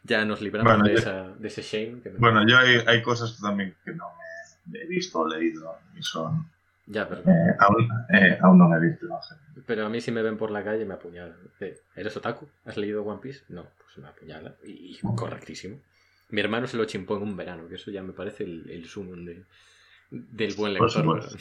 ya 0.04 0.24
nos 0.26 0.42
libramos 0.42 0.72
Bueno, 0.72 0.84
de, 0.86 0.94
yo- 0.94 1.00
esa, 1.00 1.30
de 1.36 1.48
ese 1.48 1.62
shame. 1.64 2.02
que 2.02 2.10
me- 2.12 2.20
Bueno, 2.20 2.48
yo 2.48 2.58
hay, 2.58 2.78
hay 2.86 3.02
cosas 3.02 3.40
también 3.42 3.76
que 3.84 3.92
no 3.94 4.06
me 4.68 4.80
he 4.84 4.86
visto 4.86 5.20
o 5.20 5.28
leído 5.28 5.76
y 5.98 6.04
son... 6.04 6.48
Ya, 6.86 7.08
pero, 7.10 7.22
eh, 7.22 7.56
aún, 7.60 7.88
eh, 8.14 8.38
aún 8.42 8.58
no 8.60 8.68
me 8.70 8.78
he 8.78 8.90
visto. 8.90 9.06
no 9.08 9.20
sé. 9.22 9.36
pero 9.66 9.86
a 9.86 9.90
mí 9.90 10.02
si 10.02 10.12
me 10.12 10.22
ven 10.24 10.38
por 10.38 10.50
la 10.52 10.64
calle 10.64 10.86
me 10.86 10.94
apuñalan. 10.96 11.38
Eh, 11.60 11.80
¿Eres 11.96 12.16
otaku? 12.18 12.48
¿Has 12.66 12.78
leído 12.78 13.04
One 13.04 13.20
Piece? 13.22 13.44
No, 13.50 13.66
pues 13.78 13.98
me 14.00 14.08
apuñalan. 14.08 14.56
Y 14.64 15.00
correctísimo. 15.16 15.80
Mi 16.30 16.42
hermano 16.42 16.68
se 16.68 16.78
lo 16.78 16.86
chimpó 16.86 17.18
en 17.18 17.24
un 17.24 17.36
verano, 17.36 17.68
que 17.68 17.76
eso 17.76 17.90
ya 17.92 18.04
me 18.04 18.14
parece 18.14 18.44
el, 18.44 18.70
el 18.70 18.86
sumum 18.86 19.26
de, 19.26 19.44
del 20.12 20.54
buen 20.56 20.74
lector. 20.74 21.22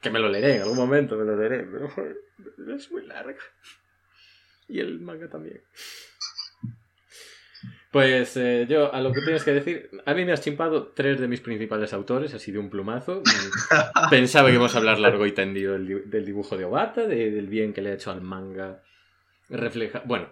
Que 0.00 0.10
me 0.10 0.18
lo 0.18 0.28
leeré, 0.28 0.56
en 0.56 0.62
algún 0.62 0.76
momento 0.76 1.16
me 1.16 1.24
lo 1.24 1.34
leeré, 1.34 1.64
pero 1.64 1.88
es 2.76 2.90
muy 2.92 3.06
larga. 3.06 3.38
Y 4.68 4.78
el 4.80 5.00
manga 5.00 5.28
también. 5.30 5.62
Pues 7.90 8.36
eh, 8.36 8.66
yo, 8.68 8.92
a 8.92 9.00
lo 9.00 9.12
que 9.12 9.20
tienes 9.20 9.44
que 9.44 9.52
decir, 9.52 9.88
a 10.04 10.14
mí 10.14 10.24
me 10.24 10.32
has 10.32 10.40
chimpado 10.40 10.88
tres 10.88 11.20
de 11.20 11.28
mis 11.28 11.40
principales 11.40 11.92
autores, 11.92 12.34
así 12.34 12.50
de 12.50 12.58
un 12.58 12.68
plumazo. 12.68 13.22
Pensaba 14.10 14.48
que 14.48 14.54
íbamos 14.54 14.74
a 14.74 14.78
hablar 14.78 14.98
largo 14.98 15.24
y 15.26 15.32
tendido 15.32 15.74
del, 15.74 15.86
di- 15.86 16.02
del 16.10 16.26
dibujo 16.26 16.56
de 16.56 16.64
Obata, 16.64 17.06
de- 17.06 17.30
del 17.30 17.46
bien 17.46 17.72
que 17.72 17.80
le 17.82 17.90
ha 17.90 17.94
hecho 17.94 18.10
al 18.10 18.20
manga. 18.20 18.82
Refleja. 19.48 20.02
Bueno, 20.04 20.28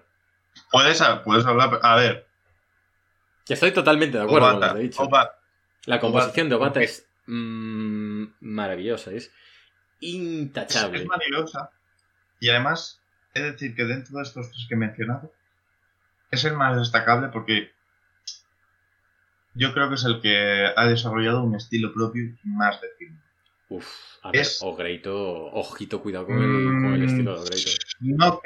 Puedes, 0.70 1.02
puedes 1.24 1.46
hablar... 1.46 1.78
A 1.82 1.96
ver, 1.96 2.26
que 3.46 3.54
estoy 3.54 3.72
totalmente 3.72 4.18
de 4.18 4.24
acuerdo 4.24 4.52
con 4.52 4.60
lo 4.60 4.72
que 4.74 4.80
he 4.80 4.82
dicho. 4.84 5.02
Obata, 5.02 5.38
La 5.86 6.00
composición 6.00 6.48
de 6.48 6.54
Obata 6.54 6.82
es 6.82 7.06
mm, 7.26 8.24
maravillosa. 8.40 9.10
Es 9.12 9.30
intachable. 10.00 11.00
Es 11.02 11.06
maravillosa. 11.06 11.70
Y 12.40 12.48
además, 12.50 13.00
he 13.34 13.40
de 13.42 13.52
decir 13.52 13.74
que 13.74 13.84
dentro 13.84 14.16
de 14.16 14.22
estos 14.24 14.50
tres 14.50 14.66
que 14.68 14.74
he 14.74 14.78
mencionado, 14.78 15.32
es 16.30 16.44
el 16.44 16.54
más 16.56 16.76
destacable 16.78 17.28
porque 17.28 17.70
yo 19.54 19.72
creo 19.74 19.88
que 19.88 19.96
es 19.96 20.04
el 20.04 20.20
que 20.22 20.66
ha 20.74 20.86
desarrollado 20.86 21.42
un 21.42 21.54
estilo 21.54 21.92
propio 21.92 22.24
más 22.44 22.80
definido. 22.80 23.20
Uf, 23.68 23.86
a 24.22 24.30
ver, 24.30 24.40
Es- 24.40 24.60
Ogreito, 24.62 25.14
ojito, 25.52 26.00
cuidado 26.02 26.26
con 26.26 26.42
el, 26.42 26.64
con 26.82 26.94
el 26.94 27.04
estilo 27.04 27.34
de 27.34 27.40
Ogreito. 27.40 27.70
No, 28.00 28.40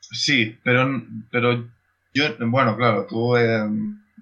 sí, 0.00 0.58
pero, 0.62 1.02
pero 1.30 1.68
yo, 2.14 2.24
bueno, 2.40 2.76
claro, 2.76 3.06
tú 3.08 3.36
eh, 3.36 3.64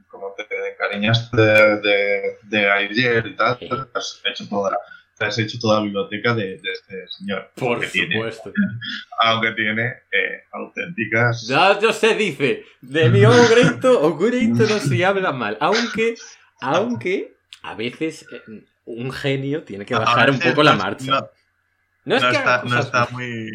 como 0.08 0.34
te 0.34 0.44
encariñaste 0.72 1.40
de, 1.40 1.80
de, 1.80 2.38
de 2.44 2.70
ayer 2.70 3.26
y 3.26 3.36
tal, 3.36 3.58
has 3.94 4.20
hecho 4.24 4.48
toda, 4.48 4.76
te 5.16 5.24
has 5.24 5.38
hecho 5.38 5.58
toda 5.58 5.78
la 5.78 5.84
biblioteca 5.84 6.34
de, 6.34 6.58
de 6.58 6.72
este 6.72 7.08
señor. 7.08 7.50
Por 7.54 7.72
aunque 7.72 7.86
tiene, 7.88 8.14
supuesto. 8.14 8.52
aunque 9.20 9.52
tiene 9.52 9.86
eh, 9.86 10.44
auténticas. 10.52 11.46
Ya, 11.46 11.78
yo 11.78 11.92
se 11.92 12.14
dice, 12.14 12.64
de 12.80 13.08
mi 13.08 13.24
Ogreito, 13.24 14.00
Ogreito 14.02 14.62
no 14.62 14.78
se 14.78 15.04
habla 15.04 15.32
mal. 15.32 15.56
Aunque, 15.60 16.14
aunque, 16.60 17.34
a 17.62 17.74
veces 17.74 18.26
eh, 18.32 18.64
un 18.84 19.12
genio 19.12 19.62
tiene 19.64 19.84
que 19.84 19.94
bajar 19.94 20.30
un 20.30 20.38
poco 20.38 20.62
la 20.62 20.74
marcha. 20.74 21.04
No, 21.06 21.30
No 22.04 22.16
es 22.16 22.24
que 22.24 22.36
está, 22.36 22.62
no 22.64 23.08
muy. 23.12 23.50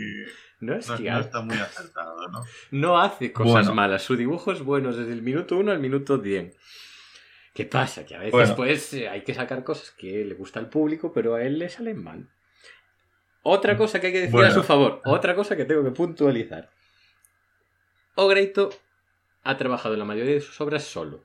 No 0.65 0.75
es 0.75 0.89
No, 0.89 0.97
que 0.97 1.09
no 1.09 1.19
está 1.19 1.41
muy 1.41 1.57
acertado, 1.57 2.27
¿no? 2.29 2.43
no 2.71 2.99
hace 2.99 3.31
cosas 3.31 3.51
Bueno. 3.67 3.73
malas. 3.75 4.01
Su 4.03 4.15
dibujo 4.15 4.51
es 4.51 4.61
bueno 4.61 4.91
desde 4.93 5.11
el 5.13 5.21
minuto 5.21 5.57
1 5.57 5.71
al 5.71 5.79
minuto 5.79 6.17
10. 6.17 6.55
¿Qué 7.53 7.65
pasa? 7.65 8.05
Que 8.05 8.15
a 8.15 8.19
veces 8.19 8.31
Bueno. 8.33 8.55
pues 8.55 8.93
eh, 8.93 9.07
hay 9.07 9.21
que 9.23 9.33
sacar 9.33 9.63
cosas 9.63 9.91
que 9.91 10.25
le 10.25 10.33
gusta 10.35 10.59
al 10.59 10.69
público, 10.69 11.13
pero 11.13 11.35
a 11.35 11.43
él 11.43 11.57
le 11.59 11.69
salen 11.69 12.03
mal. 12.03 12.27
Otra 13.43 13.77
cosa 13.77 14.01
que 14.01 14.07
hay 14.07 14.13
que 14.13 14.21
decir 14.21 14.43
a 14.43 14.51
su 14.51 14.63
favor, 14.63 15.01
otra 15.05 15.35
cosa 15.35 15.55
que 15.55 15.65
tengo 15.65 15.83
que 15.83 15.91
puntualizar. 15.91 16.69
Ogreito 18.15 18.69
ha 19.43 19.57
trabajado 19.57 19.93
en 19.93 19.99
la 19.99 20.05
mayoría 20.05 20.33
de 20.33 20.41
sus 20.41 20.59
obras 20.61 20.83
solo. 20.83 21.23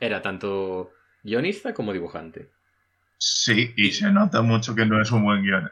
Era 0.00 0.22
tanto 0.22 0.92
guionista 1.22 1.74
como 1.74 1.92
dibujante. 1.92 2.50
Sí, 3.18 3.74
y 3.76 3.90
se 3.90 4.12
nota 4.12 4.42
mucho 4.42 4.76
que 4.76 4.86
no 4.86 5.02
es 5.02 5.10
un 5.10 5.24
buen 5.24 5.42
guion. 5.42 5.70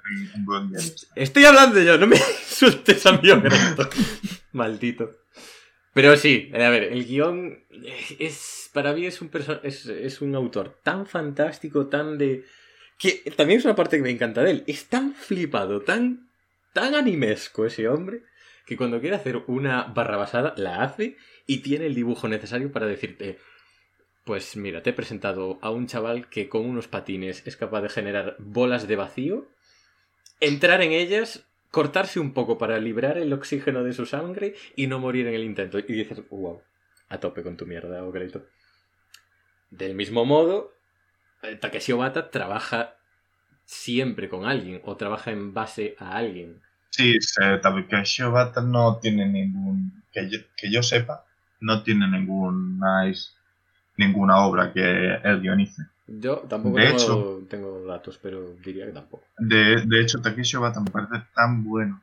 Estoy 1.15 1.45
hablando 1.45 1.81
yo, 1.81 1.97
no 1.97 2.09
me 2.09 2.17
insultes 2.49 3.07
a 3.07 3.11
Ogreito. 3.11 3.89
Maldito. 4.53 5.13
Pero 5.95 6.17
sí, 6.17 6.51
a 6.53 6.69
ver, 6.69 6.83
el 6.85 7.07
guion 7.07 7.65
es, 8.19 8.69
para 8.73 8.93
mí 8.93 9.07
es 9.07 9.23
un, 9.23 9.31
es, 9.63 9.87
es 9.87 10.21
un 10.21 10.35
autor 10.35 10.81
tan 10.83 11.07
fantástico, 11.07 11.87
tan 11.87 12.19
de... 12.19 12.45
Que 12.99 13.33
también 13.37 13.61
es 13.61 13.65
una 13.65 13.77
parte 13.77 13.97
que 13.97 14.03
me 14.03 14.11
encanta 14.11 14.43
de 14.43 14.51
él. 14.51 14.65
Es 14.67 14.87
tan 14.87 15.15
flipado, 15.15 15.83
tan, 15.83 16.29
tan 16.73 16.95
animesco 16.95 17.65
ese 17.65 17.89
hombre, 17.89 18.23
que 18.67 18.77
cuando 18.77 19.01
quiere 19.01 19.17
hacer 19.17 19.43
una 19.47 19.85
barra 19.85 20.17
basada, 20.17 20.53
la 20.57 20.83
hace 20.83 21.17
y 21.47 21.59
tiene 21.59 21.87
el 21.87 21.95
dibujo 21.95 22.27
necesario 22.27 22.73
para 22.73 22.87
decirte... 22.87 23.39
Pues 24.27 24.57
mira, 24.57 24.83
te 24.83 24.91
he 24.91 24.93
presentado 24.93 25.61
a 25.63 25.71
un 25.71 25.87
chaval 25.87 26.29
que 26.29 26.49
con 26.49 26.67
unos 26.67 26.89
patines 26.89 27.47
es 27.47 27.57
capaz 27.57 27.83
de 27.83 27.89
generar 27.89 28.35
bolas 28.41 28.89
de 28.89 28.97
vacío, 28.97 29.47
entrar 30.41 30.83
en 30.83 30.91
ellas, 30.91 31.47
cortarse 31.71 32.19
un 32.19 32.33
poco 32.33 32.59
para 32.59 32.81
librar 32.81 33.19
el 33.19 33.33
oxígeno 33.33 33.85
de 33.85 33.93
su 33.93 34.05
sangre 34.05 34.57
y 34.75 34.89
no 34.89 34.99
morir 34.99 35.29
en 35.29 35.35
el 35.35 35.45
intento. 35.45 35.79
Y 35.79 35.85
dices, 35.85 36.23
wow, 36.29 36.61
a 37.09 37.19
tope 37.19 37.45
con 37.45 37.57
tu 37.57 37.67
mierda, 37.67 38.03
Ogreito. 38.03 38.45
Del 39.71 39.95
mismo 39.95 40.25
modo, 40.25 40.75
eh, 41.45 41.55
Takeshi 41.55 41.93
Obata 41.93 42.29
trabaja 42.29 42.97
siempre 43.65 44.29
con 44.29 44.45
alguien 44.45 44.81
o 44.83 44.97
trabaja 44.97 45.31
en 45.31 45.55
base 45.55 45.95
a 46.01 46.17
alguien. 46.17 46.61
Sí, 46.91 47.17
Takeshi 47.63 48.25
Obata 48.25 48.61
no 48.61 48.99
tiene 48.99 49.25
ningún. 49.25 50.03
Que 50.13 50.29
yo, 50.29 50.41
que 50.57 50.69
yo 50.69 50.83
sepa, 50.83 51.25
no 51.61 51.85
tiene 51.85 52.09
ninguna, 52.09 53.09
ninguna 53.97 54.39
obra 54.47 54.73
que 54.73 55.15
él 55.25 55.41
guionice. 55.41 55.83
Yo 56.07 56.39
tampoco 56.49 56.77
De 56.79 56.85
tengo, 56.87 56.97
hecho- 56.99 57.47
tengo 57.51 57.85
datos, 57.87 58.19
pero 58.23 58.55
diría 58.65 58.87
que 58.87 58.93
tampoco. 58.93 59.25
De, 59.39 59.83
de 59.85 60.01
hecho, 60.01 60.21
Takeshi 60.21 60.57
Obata 60.57 60.81
me 60.81 60.91
parece 60.91 61.25
tan 61.35 61.65
bueno. 61.65 62.01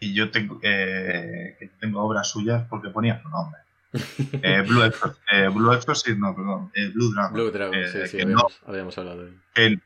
Y 0.00 0.14
yo 0.14 0.30
tengo, 0.30 0.58
eh, 0.62 1.56
que 1.58 1.68
tengo 1.80 2.02
obras 2.02 2.28
suyas 2.30 2.64
porque 2.68 2.88
ponía 2.90 3.20
su 3.22 3.28
nombre. 3.28 3.60
Eh, 4.42 4.62
Blue, 4.62 4.82
Exorcist, 4.82 5.22
eh, 5.30 5.48
Blue 5.48 5.72
Exorcist, 5.72 6.18
no, 6.18 6.34
perdón. 6.34 6.70
eh, 6.74 6.88
Blue 6.94 7.12
Dragon. 7.12 7.34
Blue 7.34 7.50
Dragon, 7.50 7.74
eh, 7.74 7.86
sí, 7.88 8.06
sí, 8.06 8.16
que 8.16 8.22
habíamos, 8.22 8.60
habíamos 8.66 8.96
hablado 8.98 9.22
de 9.24 9.28
él. 9.28 9.36
que, 9.54 9.78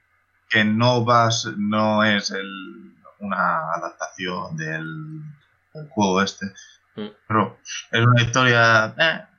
que 0.48 0.64
no 0.64 1.04
vas, 1.04 1.52
no 1.58 2.04
es 2.04 2.30
el, 2.30 2.92
una 3.18 3.72
adaptación 3.74 4.56
del, 4.56 5.20
del 5.74 5.88
juego 5.88 6.22
este. 6.22 6.46
Mm. 6.94 7.08
Pero 7.26 7.58
es 7.90 8.06
una 8.06 8.22
historia, 8.22 8.94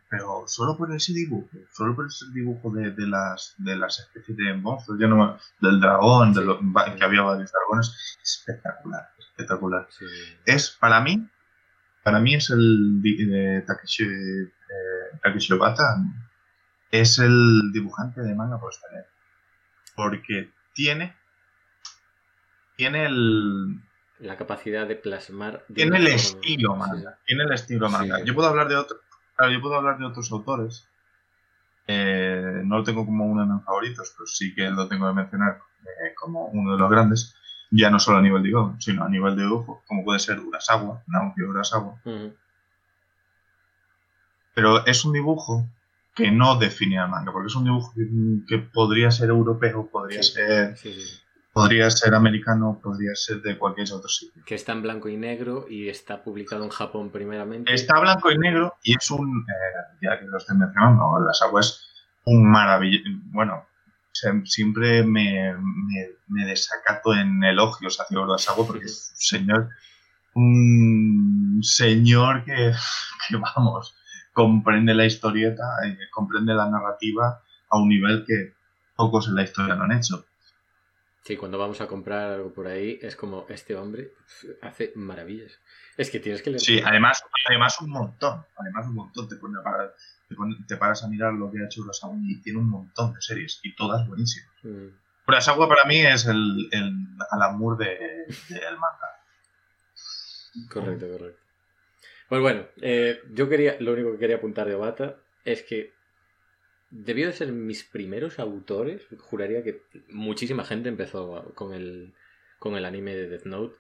pero 0.10 0.44
solo 0.48 0.78
por 0.78 0.94
ese 0.96 1.12
dibujo, 1.14 1.50
solo 1.72 1.96
por 1.96 2.08
ese 2.08 2.26
dibujo 2.34 2.72
de, 2.72 2.92
de 2.92 3.08
las 3.08 3.56
de 3.58 3.76
las 3.76 4.00
especies 4.00 4.38
de 4.38 4.54
monstruos, 4.54 5.00
yo 5.00 5.08
no 5.08 5.16
me- 5.18 5.38
del 5.68 5.80
dragón, 5.82 6.34
de 6.34 6.46
los- 6.46 6.58
que 6.98 7.04
había 7.04 7.22
varios 7.24 7.52
dragones, 7.52 8.18
espectacular, 8.24 9.10
espectacular. 9.20 9.88
Sí. 9.90 10.06
Es 10.46 10.70
para 10.70 11.02
mí, 11.02 11.28
para 12.04 12.20
mí 12.22 12.36
es 12.36 12.50
el 12.50 13.02
Takeshi, 13.68 14.04
eh, 14.06 15.20
Takeshi 15.22 15.54
Obata, 15.54 15.98
es 16.90 17.20
el 17.20 17.72
dibujante 17.74 18.22
de 18.22 18.34
manga 18.34 18.60
por 18.60 18.72
excelencia. 18.74 19.12
Porque 19.96 20.52
tiene, 20.74 21.16
tiene 22.76 23.06
el, 23.08 23.82
La 24.20 24.38
capacidad 24.38 24.88
de 24.88 24.96
plasmar. 24.96 25.66
de 25.68 25.76
tiene 25.76 25.98
el 25.98 26.04
forma- 26.04 26.16
estilo 26.16 26.76
manga, 26.76 27.20
tiene 27.26 27.44
el 27.44 27.52
estilo 27.54 27.90
manga. 27.90 28.24
Yo 28.24 28.34
puedo 28.36 28.48
hablar 28.48 28.68
de 28.70 28.76
otro, 28.78 29.00
claro, 29.38 29.54
yo 29.54 29.62
puedo 29.62 29.76
hablar 29.76 29.98
de 29.98 30.06
otros 30.06 30.30
autores. 30.32 30.86
Eh, 31.88 32.62
no 32.66 32.80
lo 32.80 32.84
tengo 32.84 33.06
como 33.06 33.26
uno 33.26 33.46
de 33.48 33.54
mis 33.54 33.64
favoritos, 33.64 34.14
pero 34.18 34.28
sí 34.28 34.54
que 34.54 34.70
lo 34.70 34.90
tengo 34.90 35.08
que 35.08 35.14
mencionar 35.14 35.60
eh, 35.84 36.14
como 36.20 36.48
uno 36.48 36.74
de 36.74 36.80
los 36.80 36.90
grandes. 36.92 37.34
Ya 37.72 37.90
no 37.90 38.00
solo 38.00 38.18
a 38.18 38.22
nivel 38.22 38.44
de 38.44 38.50
guion, 38.50 38.82
sino 38.82 39.04
a 39.06 39.10
nivel 39.10 39.36
de 39.38 39.44
dibujo, 39.44 39.84
como 39.88 40.04
puede 40.04 40.20
ser 40.20 40.40
Urasawa, 40.40 41.04
Naoki 41.08 41.42
Urasawa. 41.44 41.94
Ujú. 42.04 42.34
pero 44.54 44.84
es 44.88 45.06
un 45.06 45.14
dibujo 45.14 45.68
que 46.16 46.32
no 46.32 46.58
define 46.58 46.98
al 46.98 47.10
manga, 47.10 47.32
porque 47.32 47.46
es 47.48 47.56
un 47.56 47.66
dibujo 47.66 47.94
que, 47.94 48.08
que 48.48 48.58
podría 48.58 49.12
ser 49.12 49.30
europeo, 49.30 49.88
podría 49.88 50.24
Sí. 50.24 50.32
ser 50.32 50.76
Sí, 50.78 50.94
sí. 50.94 51.20
Podría 51.58 51.90
ser 51.90 52.14
americano, 52.14 52.80
podría 52.82 53.16
ser 53.16 53.42
de 53.42 53.58
cualquier 53.58 53.92
otro 53.92 54.08
sitio. 54.08 54.44
Que 54.46 54.56
está 54.56 54.74
en 54.74 54.84
blanco 54.84 55.10
y 55.10 55.18
negro 55.18 55.66
y 55.68 55.90
está 55.90 56.24
publicado 56.24 56.64
en 56.64 56.70
Japón 56.70 57.10
primeramente. 57.10 57.74
Está 57.74 58.00
blanco 58.00 58.32
y 58.32 58.38
negro 58.38 58.76
y 58.84 58.96
es 58.96 59.10
un, 59.10 59.46
eh, 59.50 59.98
ya 60.02 60.20
que 60.20 60.26
lo 60.26 60.38
estoy 60.38 60.58
mencionando, 60.58 61.20
las 61.26 61.42
aguas 61.42 61.84
un 62.26 62.46
maravilloso, 62.52 63.06
bueno, 63.32 63.66
siempre 64.44 65.04
me, 65.04 65.54
me, 65.54 66.10
me 66.28 66.46
desacato 66.46 67.14
en 67.14 67.44
elogios 67.44 68.00
hacia 68.00 68.20
Urasawa 68.20 68.68
porque 68.68 68.86
es 68.86 69.12
un 69.14 69.18
señor, 69.18 69.70
un 70.34 71.60
señor 71.64 72.44
que, 72.44 72.74
que 73.30 73.38
vamos, 73.38 73.96
comprende 74.34 74.94
la 74.94 75.06
historieta, 75.06 75.64
eh, 75.86 75.98
comprende 76.12 76.54
la 76.54 76.70
narrativa 76.70 77.42
a 77.70 77.78
un 77.80 77.90
nivel 77.90 78.26
que 78.28 78.54
pocos 78.96 79.28
en 79.28 79.36
la 79.36 79.44
historia 79.44 79.76
lo 79.76 79.84
han 79.84 79.94
hecho. 79.94 80.26
Sí, 81.28 81.36
cuando 81.36 81.58
vamos 81.58 81.82
a 81.82 81.88
comprar 81.88 82.32
algo 82.32 82.54
por 82.54 82.68
ahí, 82.68 83.00
es 83.02 83.18
como 83.18 83.46
este 83.50 83.76
hombre 83.76 84.14
hace 84.62 84.94
maravillas. 84.96 85.60
Es 85.98 86.10
que 86.10 86.22
tienes 86.22 86.42
que 86.42 86.52
leer. 86.52 86.62
Sí, 86.62 86.80
además, 86.84 87.22
además 87.50 87.82
un 87.82 87.90
montón, 87.90 88.46
además 88.56 88.86
un 88.88 88.94
montón, 88.96 89.28
te, 89.28 89.36
pone 89.36 89.60
a 89.60 89.62
parar- 89.62 89.94
te, 90.30 90.36
pone- 90.36 90.56
te 90.66 90.78
paras 90.78 91.04
a 91.04 91.10
mirar 91.10 91.34
lo 91.34 91.52
que 91.52 91.60
ha 91.62 91.66
hecho 91.66 91.82
Urasawa 91.82 92.16
y 92.24 92.40
tiene 92.42 92.60
un 92.60 92.70
montón 92.70 93.14
de 93.14 93.20
series 93.22 93.60
y 93.64 93.76
todas 93.76 94.08
buenísimas. 94.08 94.50
Mm. 94.64 94.88
Urasawa 95.28 95.68
para 95.68 95.84
mí 95.84 95.98
es 96.00 96.26
el, 96.28 96.70
el 96.72 96.94
Alan 97.32 97.58
Moore 97.58 97.84
de- 97.86 98.26
del 98.56 98.78
manga. 98.78 99.10
Correcto, 100.72 101.10
correcto. 101.12 101.42
Pues 102.30 102.42
bueno, 102.42 102.68
eh, 102.82 103.22
yo 103.34 103.50
quería, 103.50 103.76
lo 103.82 103.92
único 103.92 104.14
que 104.14 104.18
quería 104.20 104.38
apuntar 104.38 104.66
de 104.66 104.76
Obata 104.76 105.18
es 105.44 105.64
que 105.64 105.94
debió 106.90 107.28
de 107.28 107.34
ser 107.34 107.52
mis 107.52 107.84
primeros 107.84 108.40
autores. 108.40 109.08
Juraría 109.20 109.64
que 109.64 109.82
muchísima 110.10 110.64
gente 110.64 110.90
empezó 110.90 111.52
con 111.56 111.74
el, 111.74 112.14
con 112.60 112.76
el 112.76 112.86
anime 112.86 113.16
de 113.16 113.28
Death 113.30 113.46
Note. 113.46 113.76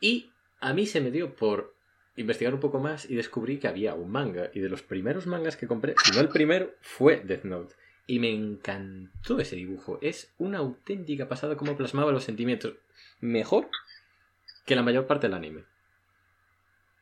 Y 0.00 0.30
a 0.60 0.72
mí 0.72 0.86
se 0.86 1.00
me 1.00 1.10
dio 1.10 1.34
por 1.36 1.74
investigar 2.16 2.52
un 2.54 2.60
poco 2.60 2.78
más 2.78 3.08
y 3.08 3.14
descubrí 3.14 3.58
que 3.58 3.68
había 3.68 3.94
un 3.94 4.10
manga. 4.10 4.50
Y 4.54 4.60
de 4.60 4.68
los 4.68 4.82
primeros 4.82 5.26
mangas 5.26 5.56
que 5.56 5.66
compré, 5.66 5.94
si 6.04 6.12
no 6.12 6.20
el 6.20 6.28
primero, 6.28 6.74
fue 6.80 7.20
Death 7.20 7.44
Note. 7.44 7.74
Y 8.06 8.18
me 8.18 8.30
encantó 8.30 9.38
ese 9.38 9.56
dibujo. 9.56 9.98
Es 10.02 10.34
una 10.38 10.58
auténtica 10.58 11.28
pasada 11.28 11.56
cómo 11.56 11.76
plasmaba 11.76 12.10
los 12.10 12.24
sentimientos. 12.24 12.74
Mejor 13.20 13.68
que 14.66 14.74
la 14.74 14.82
mayor 14.82 15.06
parte 15.06 15.28
del 15.28 15.34
anime. 15.34 15.64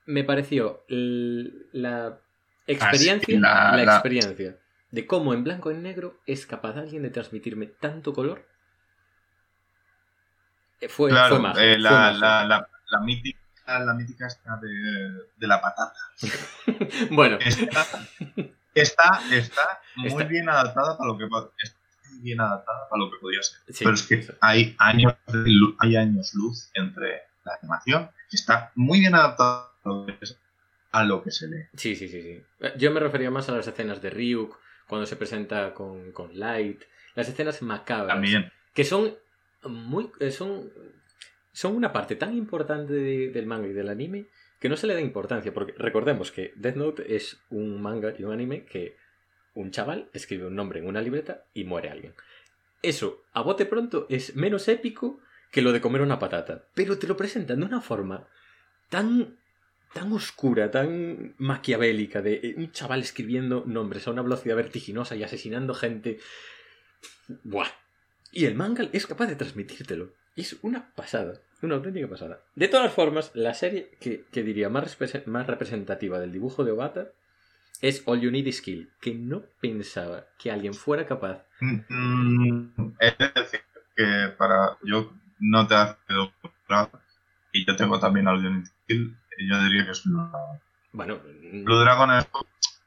Me 0.06 0.24
pareció 0.24 0.84
l- 0.88 1.50
la 1.72 2.20
experiencia, 2.66 3.38
la- 3.76 3.84
experiencia 3.94 4.58
de 4.90 5.06
cómo 5.06 5.34
en 5.34 5.44
blanco 5.44 5.70
y 5.70 5.74
negro 5.76 6.18
es 6.26 6.46
capaz 6.46 6.76
alguien 6.76 7.02
de 7.02 7.10
transmitirme 7.10 7.66
tanto 7.66 8.12
color 8.12 8.44
Eh, 10.80 10.88
Fue, 10.88 11.10
claro, 11.10 11.36
fue 11.36 11.42
magia, 11.42 11.62
eh, 11.64 11.72
fue 11.74 11.78
la, 11.82 11.90
magia. 11.90 12.18
la, 12.20 12.44
la, 12.46 12.68
la 12.90 13.00
mítica, 13.00 13.38
la 13.66 13.94
mítica 13.94 14.26
está 14.26 14.56
de, 14.56 14.68
de 15.36 15.46
la 15.46 15.60
patata. 15.60 15.94
Bueno, 17.10 17.38
Está, 17.40 17.86
está, 18.74 19.20
está 19.32 19.80
muy 19.96 20.08
Está- 20.08 20.24
bien 20.24 20.48
adaptada 20.48 20.96
para 20.96 21.08
lo 21.10 21.18
que 21.18 21.24
está 21.24 21.76
muy 22.12 22.20
bien 22.22 22.40
adaptada 22.40 22.88
para 22.88 23.02
lo 23.02 23.10
que 23.10 23.16
podía 23.20 23.42
ser. 23.42 23.58
sí, 23.68 23.84
Pero 23.84 23.94
es 23.94 24.02
que 24.04 24.22
sí. 24.22 24.32
hay 24.40 24.76
años, 24.78 25.14
hay 25.80 25.96
años 25.96 26.32
luz 26.34 26.70
entre 26.74 27.22
la 27.44 27.54
animación, 27.60 28.10
que 28.30 28.36
está 28.36 28.70
muy 28.76 29.00
bien 29.00 29.14
adaptada 29.14 29.72
a 29.84 29.88
lo 29.88 30.06
que 30.06 30.16
es- 30.20 30.38
a 30.92 31.04
lo 31.04 31.22
que 31.22 31.30
se 31.30 31.46
lee. 31.48 31.64
Sí, 31.76 31.94
sí, 31.96 32.08
sí, 32.08 32.22
sí. 32.22 32.42
Eh, 32.60 32.72
Yo 32.78 32.90
me 32.90 33.00
refería 33.00 33.30
más 33.30 33.48
a 33.48 33.52
las 33.52 33.66
escenas 33.66 34.00
de 34.02 34.10
Ryuk, 34.10 34.56
cuando 34.90 35.06
se 35.06 35.16
presenta 35.16 35.72
con, 35.72 36.12
con 36.12 36.38
Light, 36.38 36.82
las 37.14 37.28
escenas 37.28 37.62
macabras, 37.62 38.14
También. 38.16 38.52
que 38.74 38.84
son 38.84 39.14
muy 39.64 40.10
eh, 40.20 40.30
son 40.30 40.70
son 41.52 41.74
una 41.76 41.92
parte 41.92 42.14
tan 42.16 42.36
importante 42.36 42.92
de- 42.92 43.30
del 43.30 43.46
manga 43.46 43.68
y 43.68 43.72
del 43.72 43.88
anime 43.88 44.26
que 44.60 44.68
no 44.68 44.76
se 44.76 44.86
le 44.86 44.94
da 44.94 45.00
importancia, 45.00 45.54
porque 45.54 45.74
recordemos 45.78 46.30
que 46.30 46.52
Death 46.56 46.76
Note 46.76 47.16
es 47.16 47.40
un 47.50 47.80
manga 47.80 48.12
y 48.18 48.24
un 48.24 48.32
anime 48.32 48.64
que 48.66 48.96
un 49.54 49.70
chaval 49.70 50.08
escribe 50.12 50.46
un 50.46 50.54
nombre 50.54 50.78
en 50.80 50.86
una 50.86 51.00
libreta 51.00 51.44
y 51.54 51.64
muere 51.64 51.88
alguien. 51.90 52.14
Eso, 52.82 53.22
a 53.32 53.42
bote 53.42 53.66
pronto, 53.66 54.06
es 54.10 54.36
menos 54.36 54.68
épico 54.68 55.18
que 55.50 55.62
lo 55.62 55.72
de 55.72 55.80
comer 55.80 56.02
una 56.02 56.18
patata, 56.18 56.64
pero 56.74 56.98
te 56.98 57.06
lo 57.08 57.16
presentan 57.16 57.60
de 57.60 57.66
una 57.66 57.80
forma 57.80 58.28
tan 58.90 59.38
tan 59.92 60.12
oscura, 60.12 60.70
tan 60.70 61.34
maquiavélica, 61.38 62.22
de 62.22 62.34
eh, 62.34 62.54
un 62.56 62.70
chaval 62.72 63.00
escribiendo 63.00 63.64
nombres 63.66 64.06
a 64.06 64.10
una 64.12 64.22
velocidad 64.22 64.56
vertiginosa 64.56 65.16
y 65.16 65.22
asesinando 65.24 65.74
gente. 65.74 66.18
¡Buah! 67.44 67.68
Y 68.32 68.44
el 68.44 68.54
manga 68.54 68.84
es 68.92 69.06
capaz 69.06 69.26
de 69.26 69.36
transmitírtelo. 69.36 70.12
Es 70.36 70.56
una 70.62 70.92
pasada, 70.94 71.40
una 71.62 71.74
auténtica 71.76 72.08
pasada. 72.08 72.40
De 72.54 72.68
todas 72.68 72.92
formas, 72.92 73.32
la 73.34 73.54
serie 73.54 73.90
que, 74.00 74.24
diría 74.42 74.68
más, 74.68 74.98
repre- 74.98 75.26
más 75.26 75.46
representativa 75.46 76.20
del 76.20 76.32
dibujo 76.32 76.64
de 76.64 76.70
Obata 76.70 77.08
es 77.82 78.02
All 78.06 78.20
You 78.20 78.30
Need 78.30 78.46
Is 78.46 78.62
Kill, 78.62 78.90
que 79.00 79.14
no 79.14 79.42
pensaba 79.60 80.26
que 80.38 80.50
alguien 80.52 80.74
fuera 80.74 81.06
capaz. 81.06 81.44
Mm, 81.60 82.92
Es 83.00 83.18
decir, 83.34 83.60
que 83.96 84.28
para. 84.38 84.78
Yo 84.84 85.12
no 85.40 85.66
te 85.66 85.74
has 85.74 85.96
quedado 86.06 86.32
y 87.52 87.66
yo 87.66 87.74
tengo 87.74 87.98
también 87.98 88.28
audio 88.28 88.48
Steel, 88.84 89.16
y 89.29 89.29
yo 89.48 89.62
diría 89.64 89.84
que 89.84 89.92
es 89.92 90.04
Blue 90.04 90.28
Dragon. 90.28 90.60
Bueno, 90.92 91.20
Blue 91.64 91.78
Dragon 91.78 92.10
es. 92.12 92.28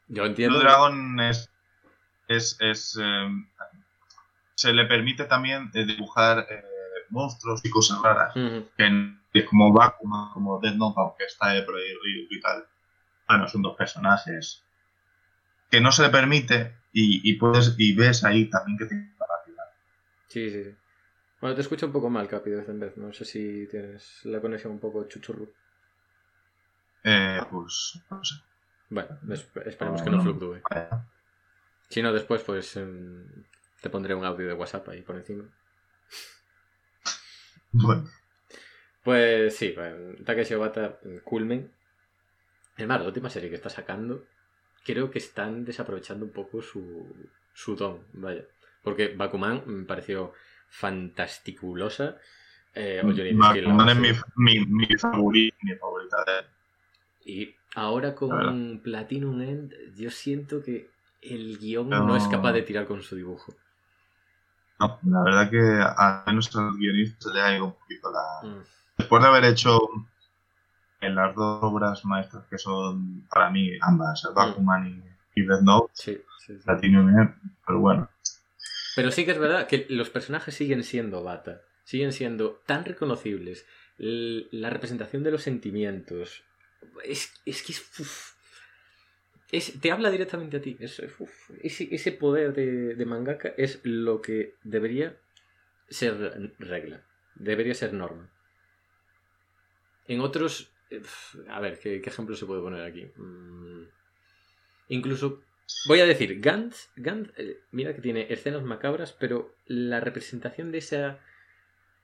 yo 0.08 0.24
entiendo. 0.26 0.58
Blue 0.58 0.64
Dragon 0.68 1.20
es. 1.20 1.50
es, 2.28 2.56
es, 2.60 2.98
eh, 3.00 3.28
se 4.54 4.72
le 4.72 4.86
permite 4.86 5.24
también 5.24 5.70
eh, 5.74 5.84
dibujar 5.84 6.46
eh, 6.50 6.64
monstruos 7.10 7.64
y 7.64 7.70
cosas 7.70 8.00
raras. 8.02 8.36
Ujú. 8.36 8.68
Que, 8.76 9.14
que 9.32 9.44
como 9.44 9.72
Bakuman, 9.72 10.32
como 10.32 10.60
Death 10.60 10.76
Note, 10.76 11.00
aunque 11.00 11.24
está 11.24 11.46
por 11.64 11.76
ahí 11.76 12.26
y 12.30 12.40
tal. 12.40 12.64
Bueno, 13.26 13.48
son 13.48 13.62
dos 13.62 13.76
personajes 13.76 14.62
que 15.70 15.80
no 15.80 15.90
se 15.90 16.02
le 16.02 16.10
permite 16.10 16.76
y, 16.92 17.28
y 17.28 17.34
puedes 17.34 17.74
y 17.78 17.96
ves 17.96 18.22
ahí 18.22 18.48
también 18.48 18.78
que 18.78 18.86
tiene 18.86 19.12
capacidad. 19.18 19.64
Sí, 20.28 20.50
sí, 20.50 20.64
sí. 20.64 20.70
Bueno, 21.40 21.56
te 21.56 21.62
escucho 21.62 21.86
un 21.86 21.92
poco 21.92 22.08
mal, 22.08 22.28
Capi, 22.28 22.50
de 22.50 22.56
vez 22.56 22.68
en 22.68 22.80
vez. 22.80 22.96
No 22.96 23.12
sé 23.12 23.24
si 23.24 23.66
tienes 23.68 24.20
la 24.24 24.40
conexión 24.40 24.72
un 24.72 24.78
poco 24.78 25.04
chuchurru. 25.08 25.52
Eh, 27.04 27.40
pues 27.50 28.00
no 28.10 28.24
sé. 28.24 28.34
Bueno, 28.90 29.18
es- 29.30 29.46
esperemos 29.66 30.02
que 30.02 30.10
no 30.10 30.20
fluctúe. 30.20 30.60
Si 31.88 32.02
no, 32.02 32.12
después 32.12 32.42
pues 32.42 32.76
em, 32.76 33.24
te 33.80 33.88
pondré 33.90 34.14
un 34.14 34.24
audio 34.24 34.46
de 34.46 34.54
WhatsApp 34.54 34.88
ahí 34.90 35.00
por 35.02 35.16
encima. 35.16 35.44
Bueno, 37.72 38.04
Pues 39.02 39.56
sí, 39.56 39.72
bueno, 39.76 40.14
Takeshi 40.24 40.54
Obata, 40.54 40.98
mm, 41.04 41.18
Culmen. 41.24 41.70
Es 42.76 42.86
más, 42.86 43.00
la 43.00 43.06
última 43.06 43.30
serie 43.30 43.48
que 43.50 43.56
está 43.56 43.70
sacando, 43.70 44.24
creo 44.84 45.10
que 45.10 45.18
están 45.18 45.64
desaprovechando 45.64 46.24
un 46.24 46.32
poco 46.32 46.62
su, 46.62 46.82
su 47.52 47.76
don, 47.76 48.04
vaya. 48.14 48.44
Porque 48.82 49.08
Bakuman 49.16 49.62
me 49.66 49.84
pareció 49.84 50.32
fantasticulosa. 50.68 52.18
Eh, 52.74 53.02
Bakuman 53.38 53.88
es 53.90 53.96
mi, 53.96 54.08
mi, 54.36 54.66
mi, 54.66 54.86
favori- 54.86 55.54
mi 55.62 55.74
favorita 55.76 56.24
de 56.26 56.38
él. 56.40 56.44
Y 57.34 57.56
ahora 57.74 58.14
con 58.14 58.80
Platinum 58.80 59.40
End, 59.40 59.72
yo 59.96 60.10
siento 60.10 60.62
que 60.62 60.88
el 61.20 61.58
guion 61.58 61.88
No. 61.88 62.06
no 62.06 62.16
es 62.16 62.28
capaz 62.28 62.52
de 62.52 62.62
tirar 62.62 62.86
con 62.86 63.02
su 63.02 63.16
dibujo. 63.16 63.52
No, 64.78 65.00
la 65.02 65.22
verdad 65.24 65.50
que 65.50 65.58
al 65.58 66.22
menos 66.26 66.54
al 66.56 66.76
guionista 66.76 67.32
le 67.32 67.40
ha 67.40 67.56
ido 67.56 67.64
un 67.66 67.72
poquito 67.72 68.10
la... 68.12 68.48
Mm. 68.48 68.62
Después 68.98 69.22
de 69.22 69.28
haber 69.28 69.44
hecho 69.46 69.80
en 71.00 71.16
las 71.16 71.34
dos 71.34 71.58
obras 71.62 72.04
maestras 72.04 72.44
que 72.48 72.58
son 72.58 73.26
para 73.28 73.50
mí 73.50 73.72
ambas, 73.80 74.22
Bakuman 74.32 74.86
y, 74.86 75.40
y 75.40 75.44
Death 75.44 75.62
Note, 75.62 75.90
Sí, 75.94 76.20
sí, 76.38 76.56
sí. 76.56 76.64
Platinum 76.64 77.08
End, 77.08 77.34
pero 77.66 77.80
bueno. 77.80 78.08
Pero 78.94 79.10
sí 79.10 79.24
que 79.24 79.32
es 79.32 79.38
verdad 79.40 79.66
que 79.66 79.86
los 79.88 80.08
personajes 80.10 80.54
siguen 80.54 80.84
siendo 80.84 81.24
Bata, 81.24 81.62
siguen 81.82 82.12
siendo 82.12 82.62
tan 82.64 82.84
reconocibles. 82.84 83.66
La 83.98 84.70
representación 84.70 85.24
de 85.24 85.32
los 85.32 85.42
sentimientos. 85.42 86.44
Es, 87.04 87.32
es 87.44 87.62
que 87.62 87.72
es, 89.52 89.80
Te 89.80 89.92
habla 89.92 90.10
directamente 90.10 90.56
a 90.56 90.60
ti. 90.60 90.76
Ese, 90.80 91.08
ese 91.62 92.12
poder 92.12 92.52
de, 92.54 92.94
de 92.94 93.06
mangaka 93.06 93.54
es 93.56 93.80
lo 93.84 94.20
que 94.20 94.54
debería 94.62 95.16
ser 95.88 96.52
regla. 96.58 97.04
Debería 97.34 97.74
ser 97.74 97.92
norma. 97.92 98.30
En 100.06 100.20
otros. 100.20 100.70
A 101.48 101.60
ver, 101.60 101.78
¿qué, 101.78 102.00
qué 102.00 102.10
ejemplo 102.10 102.36
se 102.36 102.46
puede 102.46 102.60
poner 102.62 102.82
aquí? 102.82 103.10
Mm, 103.16 103.84
incluso 104.88 105.42
Voy 105.86 106.00
a 106.00 106.06
decir, 106.06 106.40
Gantz, 106.40 106.90
Gantz 106.96 107.32
eh, 107.38 107.60
mira 107.70 107.94
que 107.94 108.02
tiene 108.02 108.26
escenas 108.30 108.62
macabras, 108.62 109.12
pero 109.12 109.54
la 109.66 110.00
representación 110.00 110.72
de, 110.72 110.78
esa, 110.78 111.20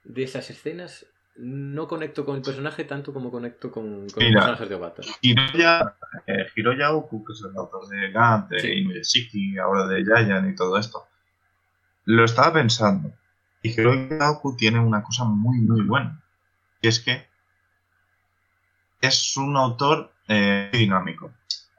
de 0.05 0.23
esas 0.23 0.51
escenas 0.51 1.07
no 1.37 1.88
conecto 1.88 2.25
con 2.25 2.37
el 2.37 2.43
personaje 2.43 2.85
tanto 2.85 3.12
como 3.12 3.31
conecto 3.31 3.71
con, 3.71 4.09
con 4.11 4.23
los 4.25 4.33
personajes 4.33 4.69
de 4.69 4.75
Obata. 4.75 5.03
Hiroya, 5.23 5.97
eh, 6.27 6.47
Hiroya 6.55 6.93
Oku, 6.93 7.25
que 7.25 7.33
es 7.33 7.43
el 7.43 7.57
autor 7.57 7.88
de 7.88 8.11
Gant, 8.11 8.49
de 8.51 8.61
Sí. 8.61 8.69
Inuyashiki, 8.73 9.59
ahora 9.59 9.87
de 9.87 10.05
Giant 10.05 10.51
y 10.53 10.55
todo 10.55 10.77
esto, 10.79 11.09
lo 12.05 12.25
estaba 12.25 12.53
pensando. 12.55 13.12
Y 13.62 13.71
Hiroya 13.71 14.31
Oku 14.31 14.57
tiene 14.57 14.81
una 14.81 15.03
cosa 15.03 15.25
muy, 15.25 15.59
muy 15.59 15.83
buena. 15.83 16.23
Y 16.83 16.88
es 16.88 17.01
que 17.01 17.27
es 19.01 19.37
un 19.37 19.57
autor 19.57 20.12
eh, 20.29 20.71
dinámico. 20.73 21.33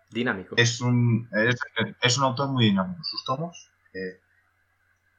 Dinámico. 0.10 0.56
Es 0.58 0.82
un, 0.82 1.30
es, 1.32 1.56
es 2.02 2.18
un 2.18 2.24
autor 2.24 2.50
muy 2.50 2.66
dinámico. 2.66 3.02
Sus 3.04 3.24
tomos 3.24 3.70
eh, 3.94 4.20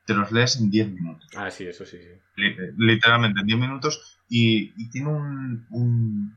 te 0.05 0.15
los 0.15 0.31
lees 0.33 0.57
en 0.57 0.71
10 0.71 0.89
minutos. 0.91 1.29
Ah, 1.37 1.51
sí, 1.51 1.67
eso 1.67 1.87
sí, 1.87 1.99
sí. 1.99 2.09
Li- 2.37 2.57
literalmente 2.77 3.41
en 3.41 3.47
10 3.47 3.59
minutos 3.59 4.19
y, 4.35 4.73
y 4.83 4.89
tiene 4.91 5.09
un, 5.09 5.67
un- 5.71 6.37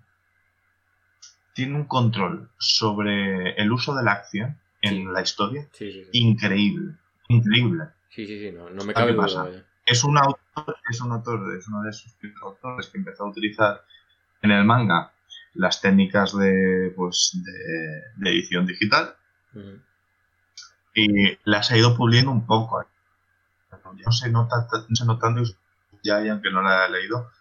tiene 1.53 1.75
un 1.75 1.85
control 1.85 2.49
sobre 2.59 3.51
el 3.55 3.71
uso 3.71 3.95
de 3.95 4.03
la 4.03 4.11
acción 4.11 4.57
en 4.81 4.95
Sí. 4.95 5.03
la 5.05 5.21
historia 5.21 5.67
Sí, 5.71 5.91
sí, 5.91 6.03
increíble 6.11 6.95
increíble 7.29 7.85
Sí, 8.09 8.25
sí, 8.27 8.39
sí, 8.39 8.51
no, 8.51 8.69
no 8.69 8.81
me 8.83 8.93
¿qué 8.93 8.99
cabe 8.99 9.13
duda. 9.13 9.23
pasa? 9.25 9.47
es 9.85 10.03
un 10.03 10.17
autor 10.17 10.75
es 10.89 10.99
un 11.01 11.11
autor 11.13 11.55
es 11.57 11.67
uno 11.67 11.81
de 11.83 11.89
esos 11.91 12.13
autores 12.41 12.87
que 12.89 12.97
empezó 12.97 13.23
a 13.23 13.29
utilizar 13.29 13.81
en 14.41 14.51
el 14.51 14.65
manga 14.65 15.11
las 15.53 15.79
técnicas 15.81 16.35
de 16.37 16.93
pues 16.97 17.31
de, 17.45 18.23
de 18.23 18.29
edición 18.31 18.65
digital 18.65 19.15
Ujú. 19.53 19.79
y 20.93 21.37
las 21.45 21.71
ha 21.71 21.77
ido 21.77 21.95
puliendo 21.95 22.31
un 22.31 22.45
poco 22.45 22.85
no 24.05 24.11
se 24.11 24.29
nota 24.29 24.67
no 24.89 24.95
se 24.95 25.05
notando 25.05 25.41
ya 26.03 26.23
y 26.23 26.29
aunque 26.29 26.51
no 26.51 26.61
la 26.61 26.85
he 26.85 26.91
leído 26.91 27.31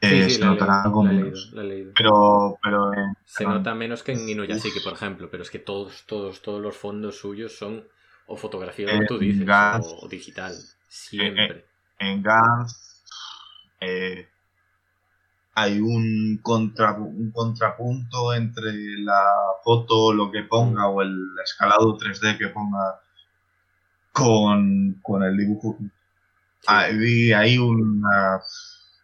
eh, 0.00 0.28
sí, 0.28 0.36
se 0.36 0.44
notará 0.44 0.82
algo 0.82 1.02
menos 1.02 1.52
leído. 1.52 1.92
Pero, 1.94 2.58
pero 2.62 2.92
eh, 2.94 3.14
Se 3.24 3.44
nota 3.44 3.74
menos 3.74 4.02
que 4.02 4.12
en 4.12 4.28
Inuyashiki, 4.28 4.80
por 4.80 4.94
ejemplo, 4.94 5.28
pero 5.30 5.42
es 5.42 5.50
que 5.50 5.58
todos, 5.58 6.04
todos, 6.06 6.42
todos 6.42 6.60
los 6.60 6.76
fondos 6.76 7.18
suyos 7.18 7.56
son 7.56 7.86
o 8.26 8.36
fotografía, 8.36 8.88
como 8.88 9.02
Eh, 9.02 9.06
tú 9.06 9.18
dices, 9.18 9.46
o 10.02 10.08
digital. 10.08 10.54
Siempre. 10.88 11.66
en 11.98 12.22
Gans 12.22 13.02
eh, 13.80 14.28
hay 15.54 15.80
un, 15.80 16.38
contra, 16.42 16.94
un 16.94 17.30
contrapunto 17.32 18.32
entre 18.34 18.72
la 18.98 19.22
foto, 19.64 20.12
lo 20.12 20.30
que 20.30 20.42
ponga, 20.44 20.88
o 20.88 21.02
el 21.02 21.16
escalado 21.44 21.96
3D 21.98 22.36
que 22.38 22.48
ponga 22.48 23.00
con, 24.12 24.98
con 25.02 25.22
el 25.22 25.36
dibujo. 25.36 25.76
Sí. 25.78 25.88
Hay, 26.66 27.32
hay 27.32 27.58
una. 27.58 28.40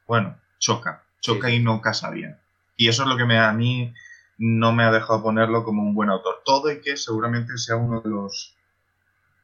Bueno, 0.06 0.36
choca. 0.66 1.02
Choca 1.20 1.48
Sí. 1.48 1.54
y 1.54 1.62
no 1.62 1.80
casa 1.80 2.10
bien. 2.10 2.36
Y 2.76 2.88
eso 2.88 3.02
es 3.04 3.08
lo 3.08 3.16
que 3.16 3.24
me, 3.24 3.38
a 3.38 3.52
mí 3.52 3.94
no 4.38 4.72
me 4.72 4.84
ha 4.84 4.90
dejado 4.90 5.22
ponerlo 5.22 5.64
como 5.64 5.82
un 5.82 5.94
buen 5.94 6.10
autor. 6.10 6.42
Todo 6.44 6.70
y 6.70 6.80
que 6.80 6.96
seguramente 6.96 7.56
sea 7.58 7.76
uno 7.76 8.00
de 8.00 8.10
los 8.10 8.52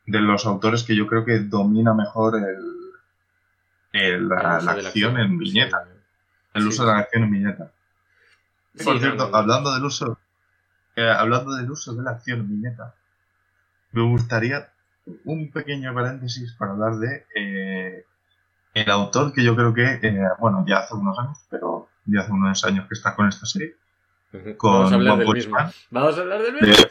de 0.05 0.21
los 0.21 0.45
autores 0.47 0.83
que 0.83 0.97
yo 0.97 1.07
creo 1.07 1.25
que 1.25 1.39
domina 1.39 1.95
mejor 1.95 2.35
el, 2.37 2.59
el- 3.93 4.29
la, 4.29 4.59
El 4.61 4.69
acción 4.69 5.17
en 5.19 5.39
viñeta. 5.39 5.87
El 6.55 6.63
Sí. 6.63 6.69
uso 6.69 6.85
de 6.87 6.93
la 6.93 6.99
acción 6.99 7.23
en 7.25 7.31
viñeta. 7.31 7.73
Sí, 8.75 8.85
por 8.85 8.99
cierto, 8.99 9.31
hablando 9.35 9.73
del 9.73 9.85
uso, 9.85 10.19
eh, 10.97 11.09
hablando 11.09 11.55
del 11.55 11.71
uso 11.71 11.95
de 11.95 12.03
la 12.03 12.11
acción 12.13 12.41
en 12.41 12.49
viñeta, 12.49 12.95
me 13.93 14.03
gustaría 14.03 14.71
un 15.25 15.51
pequeño 15.53 15.95
paréntesis 15.95 16.53
para 16.59 16.73
hablar 16.73 16.97
de 16.97 17.27
eh, 17.35 17.52
el 18.75 18.91
autor 18.91 19.33
que 19.33 19.43
yo 19.45 19.55
creo 19.57 19.73
que, 19.75 19.99
eh, 20.03 20.19
bueno, 20.39 20.65
ya 20.67 20.79
hace 20.79 20.95
unos 20.95 21.19
años, 21.19 21.39
pero 21.51 21.89
ya 22.07 22.21
hace 22.21 22.33
unos 22.33 22.65
años 22.65 22.87
que 22.89 22.95
está 22.95 23.15
con 23.15 23.29
esta 23.29 23.47
serie, 23.47 23.77
con 24.57 24.73
Vamos 24.73 24.93
a 24.93 24.95
hablar 24.95 25.13
One 25.15 25.19
del 25.19 25.27
Punch 25.27 25.37
mismo. 25.37 25.55
Man. 25.55 25.71
Vamos 25.91 26.19
a 26.19 26.21
hablar 26.23 26.43
del 26.43 26.55
mismo. 26.55 26.85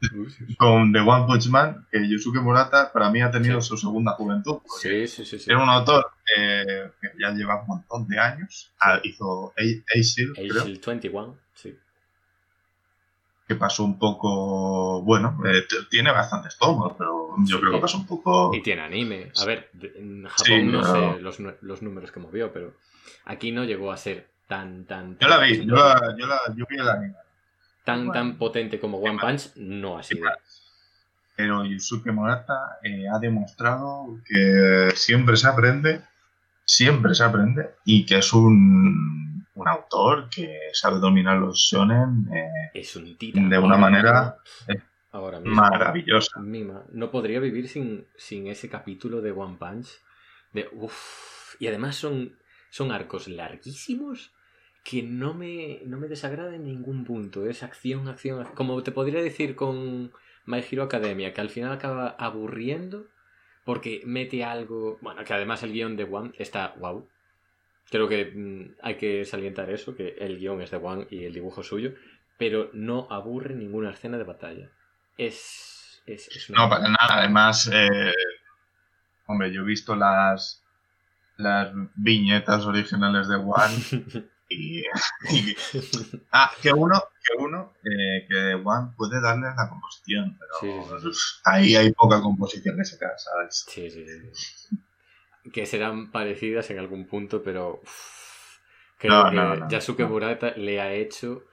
con 0.58 0.92
The 0.92 0.98
One 1.00 1.26
Punch 1.26 1.48
Man, 1.48 1.86
que 1.90 2.08
Yusuke 2.08 2.40
Murata 2.40 2.92
para 2.92 3.08
mí 3.10 3.22
ha 3.22 3.30
tenido 3.30 3.60
Sí. 3.60 3.68
su 3.68 3.76
segunda 3.76 4.12
juventud. 4.12 4.58
Sí, 4.80 5.06
sí, 5.06 5.24
sí. 5.24 5.38
sí. 5.38 5.50
Era 5.50 5.62
un 5.62 5.68
autor 5.68 6.10
eh, 6.36 6.90
que 7.00 7.08
ya 7.20 7.30
lleva 7.30 7.60
un 7.60 7.66
montón 7.68 8.08
de 8.08 8.18
años. 8.18 8.72
Ah, 8.80 8.98
hizo 9.02 9.52
A- 9.56 9.98
Ace, 9.98 10.26
creo, 10.34 10.62
Agile 10.62 10.80
21, 10.84 11.36
sí. 11.54 11.76
Que 13.46 13.54
pasó 13.56 13.84
un 13.84 13.98
poco. 13.98 15.02
Bueno, 15.02 15.38
eh, 15.46 15.64
tiene 15.90 16.10
bastantes 16.12 16.56
tomos, 16.58 16.94
pero 16.96 17.34
yo 17.44 17.56
Sí. 17.56 17.60
creo 17.60 17.72
que 17.74 17.80
pasó 17.80 17.98
un 17.98 18.06
poco. 18.06 18.54
Y 18.54 18.62
tiene 18.62 18.82
anime. 18.82 19.30
A 19.40 19.44
ver, 19.44 19.70
en 19.80 20.24
Japón 20.24 20.44
Sí, 20.46 20.62
no 20.62 20.80
pero- 20.82 21.14
sé 21.16 21.20
los, 21.20 21.38
los 21.62 21.82
números 21.82 22.12
que 22.12 22.20
movió, 22.20 22.52
pero 22.52 22.74
aquí 23.24 23.52
no 23.52 23.64
llegó 23.64 23.92
a 23.92 23.96
ser 23.96 24.28
tan, 24.48 24.84
tan, 24.84 25.18
Yo 25.18 25.28
la 25.28 25.38
vi, 25.38 25.64
yo, 25.66 25.74
la, 25.74 26.14
yo, 26.18 26.26
la, 26.26 26.38
yo 26.54 26.64
vi 26.68 26.76
el 26.76 26.88
anime. 26.88 27.14
tan, 27.84 28.06
Bueno. 28.06 28.12
tan 28.12 28.38
potente 28.38 28.78
como 28.78 28.98
One 28.98 29.18
Punch, 29.18 29.56
no 29.56 29.98
ha 29.98 30.02
sido. 30.02 30.28
Pero 31.34 31.64
Yusuke 31.64 32.12
Murata 32.12 32.78
eh, 32.82 33.06
ha 33.08 33.18
demostrado 33.18 34.18
que 34.26 34.90
siempre 34.94 35.36
se 35.36 35.48
aprende, 35.48 36.00
siempre 36.64 37.14
se 37.14 37.24
aprende, 37.24 37.70
y 37.84 38.04
que 38.06 38.18
es 38.18 38.32
un, 38.34 39.21
un 39.62 39.68
autor 39.68 40.28
que 40.28 40.58
sabe 40.72 40.98
dominar 40.98 41.38
los 41.38 41.58
shonen 41.58 42.28
eh, 42.32 42.70
Es 42.74 42.94
un 42.96 43.16
titán. 43.16 43.48
De 43.48 43.58
una 43.58 43.76
manera, 43.76 44.36
mismo- 44.68 44.80
eh, 44.80 44.82
Ahora 45.12 45.40
mismo. 45.40 45.54
maravillosa. 45.56 46.40
Mima. 46.40 46.84
No 46.92 47.10
podría 47.10 47.40
vivir 47.40 47.68
sin, 47.68 48.06
sin 48.16 48.46
ese 48.46 48.68
capítulo 48.68 49.20
de 49.20 49.32
One 49.32 49.56
Punch. 49.58 49.88
De, 50.52 50.68
uf. 50.72 51.54
Y 51.60 51.66
además 51.66 51.96
son, 51.96 52.36
son 52.70 52.92
arcos 52.92 53.28
larguísimos 53.28 54.32
que 54.84 55.02
no 55.02 55.32
me, 55.34 55.80
no 55.84 55.98
me 55.98 56.08
desagrada 56.08 56.54
en 56.56 56.64
ningún 56.64 57.04
punto. 57.04 57.46
Es 57.46 57.62
acción, 57.62 58.08
acción, 58.08 58.40
acción. 58.40 58.56
Como 58.56 58.82
te 58.82 58.90
podría 58.90 59.22
decir 59.22 59.54
con 59.54 60.12
My 60.44 60.58
Hero 60.68 60.82
Academia, 60.82 61.32
que 61.32 61.40
al 61.40 61.50
final 61.50 61.72
acaba 61.72 62.08
aburriendo 62.18 63.06
porque 63.64 64.02
mete 64.06 64.42
algo... 64.42 64.98
Bueno, 65.02 65.22
que 65.24 65.34
además 65.34 65.62
el 65.62 65.72
guion 65.72 65.96
de 65.96 66.04
One 66.04 66.32
está 66.36 66.74
wow. 66.80 67.06
Creo 67.90 68.08
que 68.08 68.32
mm, 68.34 68.76
hay 68.82 68.96
que 68.96 69.24
salientar 69.24 69.70
eso, 69.70 69.94
que 69.94 70.16
el 70.18 70.38
guion 70.38 70.60
es 70.62 70.70
de 70.70 70.78
One 70.78 71.06
y 71.10 71.24
el 71.24 71.34
dibujo 71.34 71.62
suyo, 71.62 71.92
pero 72.38 72.70
no 72.72 73.06
aburre 73.10 73.54
ninguna 73.54 73.90
escena 73.90 74.18
de 74.18 74.24
batalla. 74.24 74.70
Es... 75.18 76.02
es, 76.06 76.28
es 76.28 76.50
una- 76.50 76.60
No, 76.64 76.68
para 76.70 76.88
nada. 76.88 77.18
Además, 77.18 77.70
eh, 77.72 78.12
hombre, 79.26 79.52
yo 79.52 79.62
he 79.62 79.64
visto 79.66 79.94
las, 79.94 80.62
las 81.36 81.72
viñetas 81.96 82.64
originales 82.64 83.28
de 83.28 83.36
One 83.36 83.74
y, 84.48 84.80
y- 84.80 84.84
ah, 86.32 86.50
que 86.62 86.72
uno, 86.72 87.02
que 87.22 87.42
uno, 87.42 87.72
eh, 87.84 88.26
que 88.28 88.54
One 88.54 88.92
puede 88.96 89.20
darle 89.20 89.48
la 89.56 89.68
composición, 89.68 90.38
pero 90.38 90.52
Sí, 90.60 90.68
sí, 91.02 91.14
sí. 91.14 91.40
ahí 91.44 91.76
hay 91.76 91.92
poca 91.92 92.20
composición 92.20 92.76
que 92.76 92.84
se 92.84 92.98
queda, 92.98 93.16
¿sabes? 93.18 93.64
Sí, 93.68 93.90
sí, 93.90 94.06
sí. 94.06 94.76
Que 95.52 95.66
serán 95.66 96.10
parecidas 96.12 96.70
en 96.70 96.78
algún 96.78 97.06
punto, 97.06 97.42
pero 97.42 97.80
uf, 97.82 98.58
creo 98.98 99.24
No, 99.24 99.30
que 99.30 99.36
no, 99.36 99.56
no, 99.56 99.68
Yasuke. 99.68 100.04
Murata 100.04 100.52
le 100.56 100.80
ha 100.80 100.92
hecho 100.92 101.44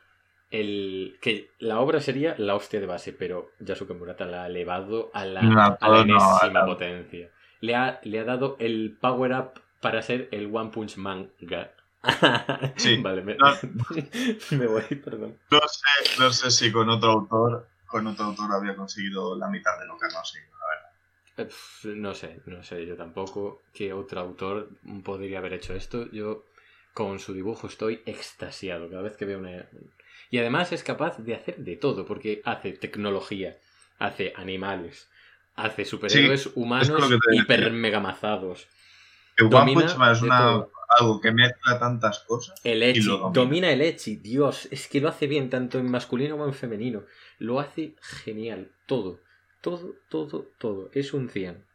el 0.52 1.18
que 1.22 1.52
la 1.60 1.80
obra 1.80 2.00
sería 2.02 2.36
la 2.38 2.56
hostia 2.56 2.80
de 2.80 2.86
base, 2.86 3.14
pero 3.14 3.52
Yasuke 3.60 3.94
Murata 3.94 4.26
la 4.26 4.44
ha 4.44 4.48
elevado 4.48 5.10
a 5.14 5.26
la, 5.26 5.40
a 5.80 5.90
la 5.90 6.02
enésima 6.02 6.66
potencia. 6.66 7.30
Le 7.62 7.76
ha, 7.76 8.00
le 8.04 8.20
ha 8.20 8.24
dado 8.24 8.56
el 8.60 8.98
power 9.00 9.34
up 9.34 9.62
para 9.82 10.02
ser 10.02 10.28
el 10.32 10.54
One 10.54 10.72
Punch 10.72 10.98
Man. 10.98 11.32
Sí. 12.78 12.98
Vale, 13.02 13.22
me, 13.24 13.36
me 14.52 14.68
voy, 14.68 14.84
perdón. 15.04 15.38
No 15.52 15.60
sé, 15.68 16.20
no 16.22 16.32
sé 16.32 16.52
si 16.52 16.72
con 16.72 16.90
otro 16.90 17.12
autor, 17.12 17.68
con 17.86 18.08
otro 18.08 18.26
autor 18.26 18.52
habría 18.54 18.76
conseguido 18.76 19.36
la 19.38 19.50
mitad 19.50 19.78
de 19.80 19.86
lo 19.88 19.98
que 19.98 20.06
ha 20.06 20.10
conseguido. 20.10 20.50
Eh, 21.40 21.50
No 21.96 22.14
sé, 22.14 22.42
no 22.46 22.64
sé, 22.64 22.86
yo 22.86 22.96
tampoco 22.96 23.62
qué 23.74 23.94
otro 23.94 24.20
autor 24.22 24.70
podría 25.04 25.40
haber 25.40 25.54
hecho 25.54 25.74
esto. 25.74 26.10
Yo 26.12 26.46
con 26.94 27.20
su 27.20 27.34
dibujo 27.34 27.68
estoy 27.68 28.02
extasiado 28.06 28.90
cada 28.90 29.02
vez 29.02 29.16
que 29.16 29.26
veo 29.26 29.40
una... 29.40 29.68
Y 30.32 30.38
además 30.38 30.72
es 30.72 30.84
capaz 30.84 31.18
de 31.18 31.36
hacer 31.36 31.58
de 31.58 31.76
todo, 31.76 32.06
porque 32.06 32.42
hace 32.46 32.74
tecnología, 32.74 33.58
hace 33.98 34.34
animales, 34.36 35.10
hace 35.56 35.86
superhéroes 35.86 36.52
humanos 36.56 36.90
es 36.90 36.94
lo 36.94 37.10
que 37.10 37.18
te 37.18 37.30
decía. 37.32 37.42
hiper 37.42 37.72
megamazados. 37.72 38.68
Que 39.36 39.46
One 39.46 39.74
Punch 39.74 39.96
Man 39.96 40.12
es 40.12 40.22
una, 40.22 40.66
algo 41.00 41.22
que 41.22 41.32
mezcla 41.32 41.80
tantas 41.80 42.20
cosas. 42.20 42.60
El 42.64 42.84
Echi, 42.84 43.02
domina. 43.02 43.30
domina 43.32 43.72
el 43.72 43.82
Echi, 43.82 44.18
Dios, 44.18 44.68
es 44.72 44.88
que 44.88 45.02
lo 45.02 45.08
hace 45.08 45.28
bien 45.28 45.50
tanto 45.50 45.80
en 45.80 45.90
masculino 45.90 46.36
como 46.36 46.46
en 46.46 46.54
femenino. 46.54 47.04
Lo 47.38 47.60
hace 47.60 47.96
genial, 48.02 48.72
todo, 48.86 49.20
todo, 49.62 49.96
todo, 50.10 50.48
todo. 50.58 50.90
Es 50.94 51.14
un 51.14 51.30
100. 51.30 51.66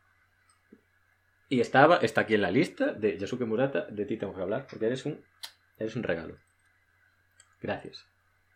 Y 1.48 1.60
estaba, 1.60 1.98
está 1.98 2.22
aquí 2.22 2.34
en 2.34 2.42
la 2.42 2.50
lista 2.50 2.92
de 2.92 3.18
Yasuke 3.18 3.44
Murata, 3.44 3.86
de 3.90 4.06
ti 4.06 4.16
tengo 4.16 4.34
que 4.34 4.42
hablar, 4.42 4.66
porque 4.68 4.86
eres 4.86 5.04
un, 5.06 5.22
eres 5.78 5.94
un 5.96 6.02
regalo. 6.02 6.36
Gracias. 7.60 8.06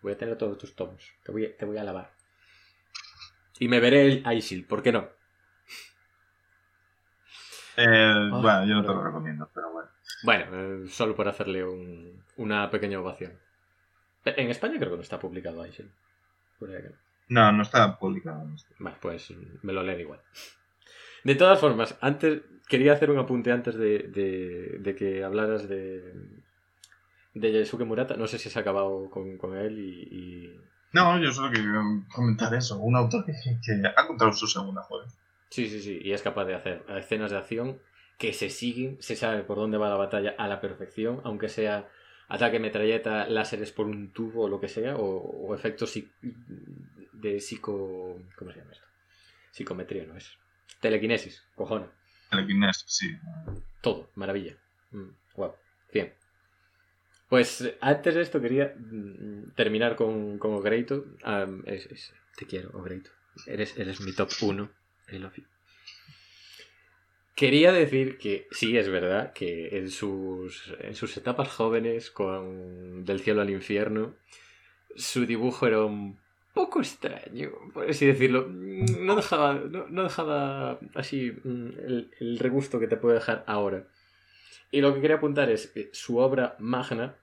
Voy 0.03 0.12
a 0.12 0.19
tener 0.19 0.37
todos 0.38 0.59
tus 0.59 0.75
tomos, 0.75 1.12
te 1.25 1.33
voy, 1.33 1.47
a- 1.47 1.57
te 1.57 1.64
voy 1.64 1.77
a 1.77 1.83
alabar. 1.83 2.12
Y 3.59 3.69
me 3.69 3.81
veré 3.81 4.07
el 4.07 4.23
Aishil, 4.25 4.64
¿por 4.64 4.83
qué 4.83 4.93
no? 4.93 5.09
Eh, 7.77 8.29
bueno, 8.31 8.67
yo 8.67 8.75
no 8.75 8.83
te 8.83 8.88
lo 8.88 9.03
recomiendo, 9.05 9.51
pero 9.55 9.73
bueno. 9.73 9.88
Bueno, 10.25 10.85
eh, 10.85 10.88
solo 10.88 11.14
por 11.14 11.29
hacerle 11.29 11.64
un- 11.64 12.25
una 12.37 12.71
pequeña 12.71 13.01
ovación. 13.01 13.38
En 14.25 14.51
España 14.51 14.79
creo 14.79 14.91
que 14.91 14.97
no 14.97 15.03
está 15.03 15.19
publicado 15.19 15.62
que 16.83 16.88
no. 16.91 16.97
No, 17.29 17.53
no 17.53 17.62
está 17.62 17.99
publicado. 17.99 18.47
Bueno, 18.79 18.97
pues 19.01 19.33
me 19.62 19.73
lo 19.73 19.83
leen 19.83 20.01
igual. 20.01 20.21
De 21.25 21.35
todas 21.35 21.61
formas, 21.61 21.97
antes 22.01 22.43
quería 22.69 22.93
hacer 22.93 23.11
un 23.11 23.19
apunte 23.19 23.51
antes 23.53 23.75
de, 23.77 23.99
de- 24.05 24.77
de 24.81 24.95
que 24.95 25.25
hablaras 25.25 25.69
de, 25.69 26.14
de 27.35 27.53
Yaisuke 27.53 27.85
Murata. 27.85 28.17
No 28.17 28.27
sé 28.27 28.38
si 28.38 28.49
se 28.51 28.59
ha 28.59 28.62
acabado 28.62 29.11
con, 29.11 29.37
con 29.37 29.57
él 29.57 29.79
y, 29.79 30.03
y- 30.17 30.61
No, 30.93 31.19
yo 31.19 31.33
solo 31.33 31.51
quería 31.51 31.83
comentar 32.14 32.55
eso. 32.55 32.79
Un 32.79 32.97
autor 32.97 33.25
que, 33.27 33.33
que 33.33 33.73
ha 33.97 34.03
encontrado 34.03 34.33
su 34.33 34.47
segunda 34.47 34.83
joven. 34.83 35.09
Sí, 35.51 35.69
sí, 35.69 35.81
sí. 35.81 35.99
Y 36.03 36.12
es 36.12 36.23
capaz 36.23 36.45
de 36.47 36.55
hacer 36.55 36.85
escenas 36.97 37.31
de 37.31 37.38
acción 37.38 37.79
que 38.19 38.33
se 38.33 38.51
siguen, 38.51 38.97
se 39.01 39.17
sabe 39.17 39.45
por 39.45 39.57
dónde 39.59 39.79
va 39.79 39.88
la 39.88 39.95
batalla 39.97 40.35
a 40.38 40.49
la 40.49 40.61
perfección, 40.61 41.21
aunque 41.25 41.49
sea 41.49 41.88
ataque 42.29 42.59
metralleta, 42.59 43.27
láseres 43.29 43.71
por 43.73 43.87
un 43.87 44.12
tubo 44.12 44.43
o 44.45 44.49
lo 44.49 44.61
que 44.61 44.69
sea, 44.69 44.97
o, 44.97 45.05
o 45.07 45.55
efectos 45.55 45.97
de 47.21 47.41
psico... 47.41 48.21
¿Cómo 48.37 48.53
se 48.53 48.59
llama 48.59 48.73
esto? 48.73 48.87
Psicometría, 49.53 50.05
¿no 50.07 50.17
es? 50.17 50.37
Telequinesis, 50.81 51.43
cojones. 51.55 51.89
Telequinesis, 52.31 52.85
sí. 52.87 53.17
Todo, 53.81 54.11
maravilla. 54.15 54.57
Mm, 54.93 55.09
wow, 55.37 55.55
bien. 55.93 56.15
Pues 57.29 57.61
eh, 57.61 57.77
antes 57.81 58.15
de 58.15 58.23
esto 58.23 58.41
quería 58.41 58.75
mm, 58.77 59.53
terminar 59.55 59.97
con, 59.97 60.39
con 60.39 60.55
Ogreito. 60.55 61.05
Es- 61.67 62.13
te 62.37 62.47
quiero, 62.47 62.71
Ogreito. 62.79 63.11
Eres, 63.47 63.77
eres 63.79 64.01
mi 64.01 64.13
top 64.13 64.31
1. 64.41 64.71
I 65.13 65.19
love 65.19 65.37
you. 65.37 65.45
Quería 67.35 67.73
decir 67.73 68.19
que 68.19 68.49
sí, 68.51 68.77
es 68.77 68.89
verdad 68.89 69.33
que 69.33 69.79
en 69.79 69.91
sus, 69.91 70.75
en 70.81 70.97
sus 70.97 71.17
etapas 71.17 71.49
jóvenes, 71.49 72.11
con 72.11 73.05
Del 73.05 73.21
cielo 73.21 73.43
al 73.43 73.51
infierno, 73.51 74.17
su 74.97 75.25
dibujo 75.25 75.67
era 75.67 75.85
un 75.85 76.19
poco 76.55 76.81
extraño, 76.81 77.51
por 77.73 77.89
así 77.89 78.07
decirlo. 78.07 78.47
No 78.49 79.17
dejaba, 79.17 79.55
no, 79.55 79.87
no 79.89 80.03
dejaba 80.05 80.79
así 80.95 81.33
mm, 81.45 81.67
el, 81.87 82.11
el 82.21 82.39
regusto 82.39 82.79
que 82.81 82.89
te 82.89 82.97
puede 82.97 83.17
dejar 83.17 83.45
ahora. 83.47 83.85
Y 84.71 84.81
lo 84.81 84.93
que 84.95 85.01
quería 85.01 85.17
apuntar 85.17 85.49
es 85.51 85.69
que 85.69 85.89
su 85.93 86.19
obra 86.19 86.57
magna, 86.59 87.15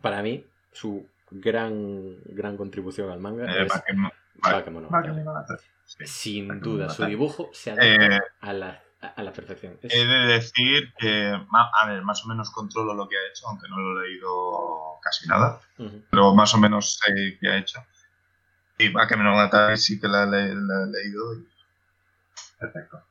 para 0.00 0.22
mí, 0.22 0.44
su 0.72 1.06
gran, 1.30 2.16
gran 2.26 2.56
contribución 2.56 3.10
al 3.10 3.20
manga 3.20 3.44
Eh, 3.44 3.66
es 3.66 3.72
sí. 5.84 6.06
Sin 6.06 6.60
duda, 6.60 6.88
su 6.88 7.04
dibujo 7.06 7.50
se 7.52 7.70
adapta 7.72 8.16
Eh, 8.16 8.20
a, 8.40 8.52
la, 8.52 8.82
a, 9.00 9.22
la 9.22 9.32
perfección. 9.32 9.78
Es- 9.82 9.94
He 9.94 10.06
de 10.06 10.26
decir 10.26 10.92
que, 10.98 11.32
a 11.52 11.86
ver, 11.86 12.02
más 12.02 12.24
o 12.24 12.28
menos 12.28 12.50
controlo 12.50 12.94
lo 12.94 13.08
que 13.08 13.16
ha 13.16 13.28
hecho, 13.30 13.46
aunque 13.48 13.68
no 13.68 13.78
lo 13.78 14.02
he 14.02 14.08
leído 14.08 14.98
casi 15.02 15.28
nada, 15.28 15.60
pero 16.10 16.34
más 16.34 16.54
o 16.54 16.58
menos 16.58 16.98
sé 16.98 17.38
qué 17.40 17.48
ha 17.48 17.58
hecho. 17.58 17.78
Y 18.82 18.88
Bakemonogatari 18.90 19.76
sí 19.76 20.00
que 20.00 20.08
la, 20.08 20.26
la 20.26 20.38
he 20.44 20.86
leído 20.86 21.34
y... 21.34 21.48
Perfecto. 22.58 23.02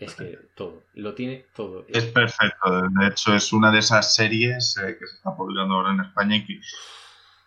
Es 0.00 0.14
que 0.14 0.38
todo, 0.54 0.84
lo 0.94 1.14
tiene 1.14 1.46
todo. 1.54 1.84
Es 1.88 2.06
perfecto. 2.06 2.88
De 2.88 3.06
hecho, 3.08 3.34
es 3.34 3.52
una 3.52 3.70
de 3.70 3.80
esas 3.80 4.14
series 4.14 4.76
eh, 4.78 4.96
que 4.98 5.06
se 5.06 5.16
está 5.16 5.36
publicando 5.36 5.74
ahora 5.74 5.92
en 5.92 6.00
España 6.00 6.36
y 6.36 6.46
que, 6.46 6.60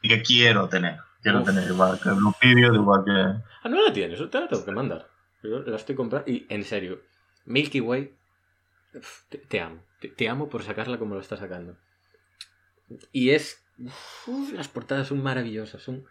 y 0.03 0.07
que 0.07 0.21
quiero 0.21 0.69
tener. 0.69 0.99
Quiero 1.23 1.39
Uf. 1.39 1.47
tener 1.47 1.67
igual 1.67 1.99
que 1.99 2.09
Blue 2.11 2.35
Period, 2.39 2.75
igual 2.75 3.03
que. 3.05 3.11
Ah, 3.11 3.69
no 3.69 3.83
la 3.83 3.91
tienes, 3.91 4.19
te 4.29 4.39
la 4.39 4.47
tengo 4.47 4.63
que 4.63 4.71
mandar. 4.71 5.09
Yo 5.41 5.59
la 5.59 5.77
estoy 5.77 5.95
comprando. 5.95 6.29
Y 6.29 6.45
en 6.47 6.63
serio, 6.63 7.01
Milky 7.45 7.81
Way, 7.81 8.13
te, 9.29 9.37
te 9.39 9.59
amo. 9.59 9.83
Te, 9.99 10.09
te 10.09 10.29
amo 10.29 10.47
por 10.47 10.63
sacarla 10.63 10.99
como 10.99 11.15
lo 11.15 11.21
está 11.21 11.37
sacando. 11.37 11.75
Y 13.11 13.31
es. 13.31 13.63
uf, 14.27 14.53
las 14.53 14.67
portadas 14.67 15.07
son 15.07 15.23
maravillosas, 15.23 15.81
son, 15.81 16.05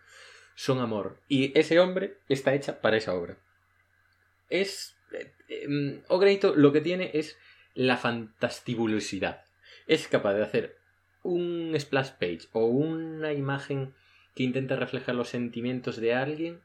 son 0.55 0.81
amor. 0.81 1.19
Y 1.29 1.57
ese 1.59 1.81
hombre 1.81 2.19
está 2.29 2.55
hecha 2.55 2.81
para 2.81 2.97
esa 2.97 3.15
obra. 3.15 3.37
Es. 4.49 4.97
eh, 5.13 5.33
eh, 5.49 6.03
Ogreito 6.09 6.55
lo 6.55 6.73
que 6.73 6.81
tiene 6.81 7.11
es 7.15 7.39
la 7.75 7.97
fantastibulosidad. 7.97 9.45
Es 9.87 10.09
capaz 10.09 10.35
de 10.35 10.43
hacer 10.43 10.77
un 11.23 11.75
splash 11.79 12.11
page 12.13 12.49
o 12.53 12.67
una 12.67 13.33
imagen 13.33 13.95
que 14.35 14.43
intenta 14.43 14.77
reflejar 14.77 15.15
los 15.15 15.29
sentimientos 15.29 15.97
de 15.97 16.15
alguien 16.15 16.61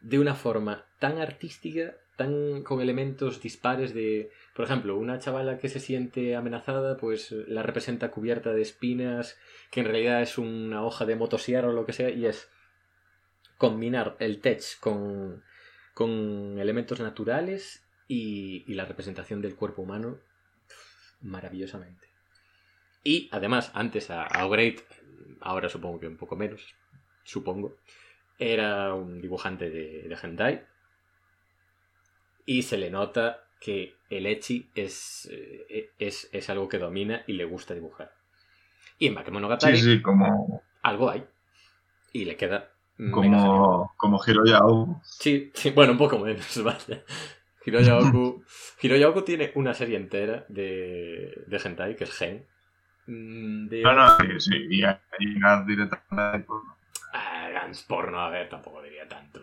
de 0.00 0.18
una 0.18 0.34
forma 0.34 0.86
tan 0.98 1.18
artística, 1.18 1.94
tan 2.16 2.62
con 2.62 2.80
elementos 2.80 3.40
dispares 3.40 3.94
de, 3.94 4.30
por 4.54 4.64
ejemplo, 4.64 4.96
una 4.96 5.18
chavala 5.18 5.58
que 5.58 5.68
se 5.68 5.80
siente 5.80 6.36
amenazada, 6.36 6.96
pues 6.96 7.32
la 7.32 7.62
representa 7.62 8.10
cubierta 8.10 8.52
de 8.52 8.62
espinas, 8.62 9.38
que 9.70 9.80
en 9.80 9.86
realidad 9.86 10.22
es 10.22 10.38
una 10.38 10.84
hoja 10.84 11.06
de 11.06 11.16
motosierra 11.16 11.68
o 11.68 11.72
lo 11.72 11.86
que 11.86 11.92
sea, 11.92 12.10
y 12.10 12.26
es 12.26 12.48
combinar 13.60 14.16
el 14.20 14.40
tech 14.40 14.62
con, 14.80 15.44
con 15.92 16.58
elementos 16.58 16.98
naturales 16.98 17.86
y, 18.08 18.64
y 18.66 18.72
la 18.72 18.86
representación 18.86 19.42
del 19.42 19.54
cuerpo 19.54 19.82
humano 19.82 20.16
maravillosamente. 21.20 22.08
Y 23.04 23.28
además, 23.30 23.70
antes 23.74 24.08
a, 24.10 24.22
a 24.24 24.48
Great, 24.48 24.80
ahora 25.42 25.68
supongo 25.68 26.00
que 26.00 26.06
un 26.06 26.16
poco 26.16 26.36
menos, 26.36 26.74
supongo, 27.22 27.76
era 28.38 28.94
un 28.94 29.20
dibujante 29.20 29.68
de, 29.68 30.08
de 30.08 30.18
hentai. 30.22 30.64
Y 32.46 32.62
se 32.62 32.78
le 32.78 32.88
nota 32.88 33.44
que 33.60 33.94
el 34.08 34.24
Echi 34.24 34.70
es, 34.74 35.28
eh, 35.30 35.90
es, 35.98 36.30
es 36.32 36.48
algo 36.48 36.66
que 36.66 36.78
domina 36.78 37.24
y 37.26 37.34
le 37.34 37.44
gusta 37.44 37.74
dibujar. 37.74 38.14
Y 38.98 39.08
en 39.08 39.16
Bakemonogatari 39.16 39.76
Sí, 39.76 39.96
sí, 39.96 40.02
como, 40.02 40.62
algo 40.80 41.10
hay. 41.10 41.26
Y 42.14 42.24
le 42.24 42.36
queda 42.36 42.70
genial. 43.08 43.22
como, 43.22 43.94
como 43.96 44.20
Hiroyao. 44.26 45.00
Sí, 45.04 45.50
sí, 45.54 45.70
bueno, 45.70 45.92
un 45.92 45.98
poco 45.98 46.18
menos, 46.18 46.62
vale. 46.64 47.04
Hiroyaoku, 47.64 48.44
Hiroyaoku 48.82 49.22
tiene 49.22 49.52
una 49.54 49.74
serie 49.74 49.96
entera 49.96 50.44
de, 50.48 51.44
de 51.46 51.60
hentai, 51.62 51.96
que 51.96 52.04
es 52.04 52.12
Gen. 52.12 52.46
Mm, 53.06 53.68
De... 53.68 53.82
No, 53.82 53.92
no, 53.94 54.16
sí, 54.18 54.26
sí. 54.40 54.56
Y 54.70 54.82
llegar 55.26 55.66
directamente. 55.66 56.46
pues, 56.46 56.62
Ah, 57.12 57.48
Gans 57.52 57.82
porno, 57.82 58.20
a 58.20 58.30
ver, 58.30 58.48
tampoco 58.48 58.82
diría 58.82 59.08
tanto. 59.08 59.40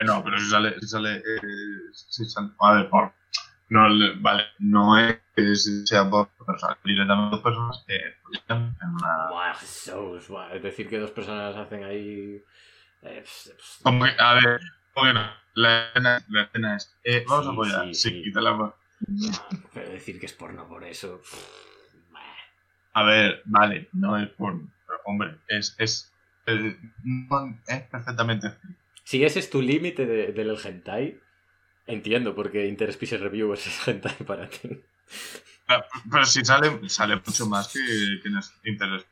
No, 0.00 0.22
pero 0.24 0.38
si 0.38 0.48
sale. 0.50 0.78
Si 0.80 0.88
sale, 0.88 1.16
eh, 1.18 1.22
si 1.92 2.24
sale 2.24 2.48
a 2.58 2.72
ver, 2.74 2.88
por. 2.90 3.12
No, 3.72 3.88
le- 3.88 4.14
vale, 4.20 4.44
no 4.58 4.98
es 4.98 5.18
que 5.34 5.54
sea 5.54 6.08
por 6.10 6.28
personas, 6.46 6.76
directamente 6.84 7.36
dos 7.36 7.42
personas 7.42 7.84
que 7.86 7.98
follan 8.22 8.76
en 8.82 8.88
una. 8.90 9.54
Jesús, 9.54 10.28
Es 10.52 10.62
decir, 10.62 10.88
que 10.90 10.98
dos 10.98 11.10
personas 11.10 11.56
hacen 11.56 11.82
ahí. 11.84 12.42
eh, 13.02 13.24
Como 13.82 14.04
que, 14.04 14.10
a 14.18 14.34
ver, 14.34 14.60
bueno, 14.94 15.22
la 15.54 15.86
escena, 15.86 16.22
la 16.28 16.42
escena 16.42 16.76
es. 16.76 16.94
Eh, 17.02 17.24
vamos 17.26 17.44
Sí, 17.44 17.48
a 17.48 17.52
apoyar. 17.52 17.86
sí, 17.86 17.94
Sí, 17.94 18.10
sí. 18.10 18.22
quita 18.24 18.40
la. 18.42 18.74
Pero 19.72 19.90
decir 19.90 20.20
que 20.20 20.26
es 20.26 20.32
porno 20.34 20.68
por 20.68 20.84
eso. 20.84 21.22
A 22.94 23.02
ver, 23.04 23.40
vale, 23.46 23.88
no 23.94 24.18
es 24.18 24.28
por. 24.30 24.60
Pero, 24.86 24.98
hombre, 25.06 25.38
es. 25.48 25.74
eh, 25.78 26.76
es 27.66 27.82
perfectamente. 27.84 28.52
Si 29.04 29.24
ese 29.24 29.38
es 29.38 29.48
tu 29.48 29.62
límite 29.62 30.04
de- 30.06 30.32
del 30.32 30.56
hentai, 30.62 31.18
entiendo 31.86 32.34
porque 32.34 32.66
Interspecies 32.66 33.20
Review 33.20 33.52
es 33.54 33.88
hentai 33.88 34.16
para 34.26 34.48
ti. 34.48 34.82
Pero, 35.66 35.84
pero 36.10 36.24
si 36.26 36.44
sale, 36.44 36.88
sale 36.88 37.16
mucho 37.16 37.46
más 37.46 37.68
que, 37.72 37.80
que 38.22 38.28
en 38.28 38.36
este 38.38 38.68
interés. 38.70 39.06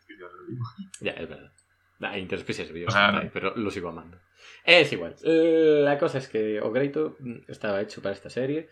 Ya, 1.01 1.13
es 1.13 1.29
verdad. 1.29 1.53
Ah, 2.01 2.19
Interspecies 2.19 2.69
Review 2.69 2.89
O 2.89 2.91
sea, 2.91 3.09
hentai, 3.11 3.31
pero 3.31 3.55
lo 3.57 3.71
sigo 3.71 3.89
amando. 3.91 4.19
Es 4.65 4.93
igual. 4.93 5.15
Eh, 5.23 5.81
La 5.85 5.99
cosa 5.99 6.19
es 6.19 6.29
que 6.29 6.61
Ogreito 6.61 7.17
mm, 7.21 7.39
estaba 7.49 7.81
hecho 7.81 8.03
para 8.03 8.15
esta 8.15 8.31
serie. 8.31 8.69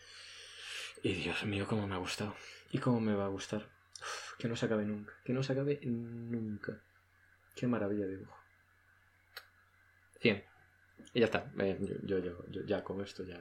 Y 1.03 1.13
Dios 1.15 1.45
mío, 1.45 1.67
cómo 1.69 1.87
me 1.87 1.95
ha 1.95 1.99
gustado. 1.99 2.35
Y 2.73 2.79
cómo 2.79 3.01
me 3.01 3.15
va 3.15 3.27
a 3.27 3.29
gustar. 3.29 3.69
Uf, 4.01 4.37
que 4.39 4.49
no 4.49 4.57
se 4.57 4.67
acabe 4.67 4.85
nunca. 4.85 5.13
Que 5.25 5.33
no 5.33 5.43
se 5.43 5.53
acabe 5.53 5.79
nunca. 5.85 6.81
Qué 7.55 7.67
maravilla 7.67 8.07
de 8.07 8.17
dibujo. 8.17 8.37
100. 10.21 10.45
Y 11.15 11.21
ya 11.21 11.27
está. 11.27 11.51
Eh, 11.59 11.79
yo, 11.81 12.19
yo, 12.19 12.25
yo- 12.25 12.45
yo 12.51 12.61
ya 12.67 12.83
con 12.83 13.01
esto 13.01 13.23
ya, 13.25 13.39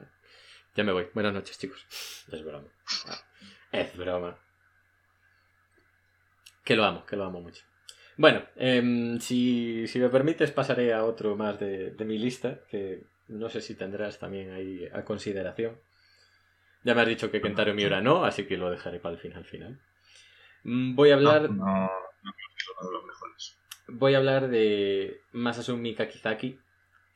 ya 0.77 0.83
me 0.83 0.91
voy. 0.93 1.07
Buenas 1.13 1.33
noches, 1.33 1.57
chicos. 1.59 1.85
Es 2.31 2.43
broma. 2.45 2.67
Es 3.71 3.97
broma. 3.97 4.37
Que 6.63 6.75
lo 6.75 6.85
amo, 6.85 7.05
que 7.05 7.15
lo 7.15 7.25
amo 7.25 7.41
mucho. 7.41 7.63
Bueno, 8.17 8.43
em, 8.55 9.19
si, 9.19 9.87
si 9.87 9.99
me 9.99 10.09
permites 10.09 10.51
pasaré 10.51 10.93
a 10.93 11.03
otro 11.03 11.35
más 11.35 11.59
de, 11.59 11.91
de 11.91 12.05
mi 12.05 12.17
lista, 12.17 12.61
que 12.69 13.03
no 13.27 13.49
sé 13.49 13.61
si 13.61 13.75
tendrás 13.75 14.17
también 14.19 14.51
ahí 14.53 14.87
a 14.93 15.03
consideración. 15.03 15.79
Ya 16.83 16.95
me 16.95 17.01
has 17.01 17.07
dicho 17.07 17.29
que 17.29 17.41
Kentaro 17.41 17.73
Miura 17.73 18.01
no, 18.01 18.23
así 18.25 18.45
que 18.45 18.57
lo 18.57 18.71
dejaré 18.71 18.99
para 18.99 19.15
el 19.15 19.21
final 19.21 19.45
final. 19.45 19.79
Mm, 20.63 20.95
Voy 20.95 21.11
a 21.11 21.15
hablar, 21.15 21.49
No, 21.51 21.65
no, 21.65 21.91
no 22.23 22.91
los 22.91 23.03
mejores. 23.05 23.57
voy 23.87 24.13
a 24.13 24.17
hablar 24.17 24.47
de 24.47 25.21
Masasumi 25.33 25.93
Kakizaki. 25.95 26.59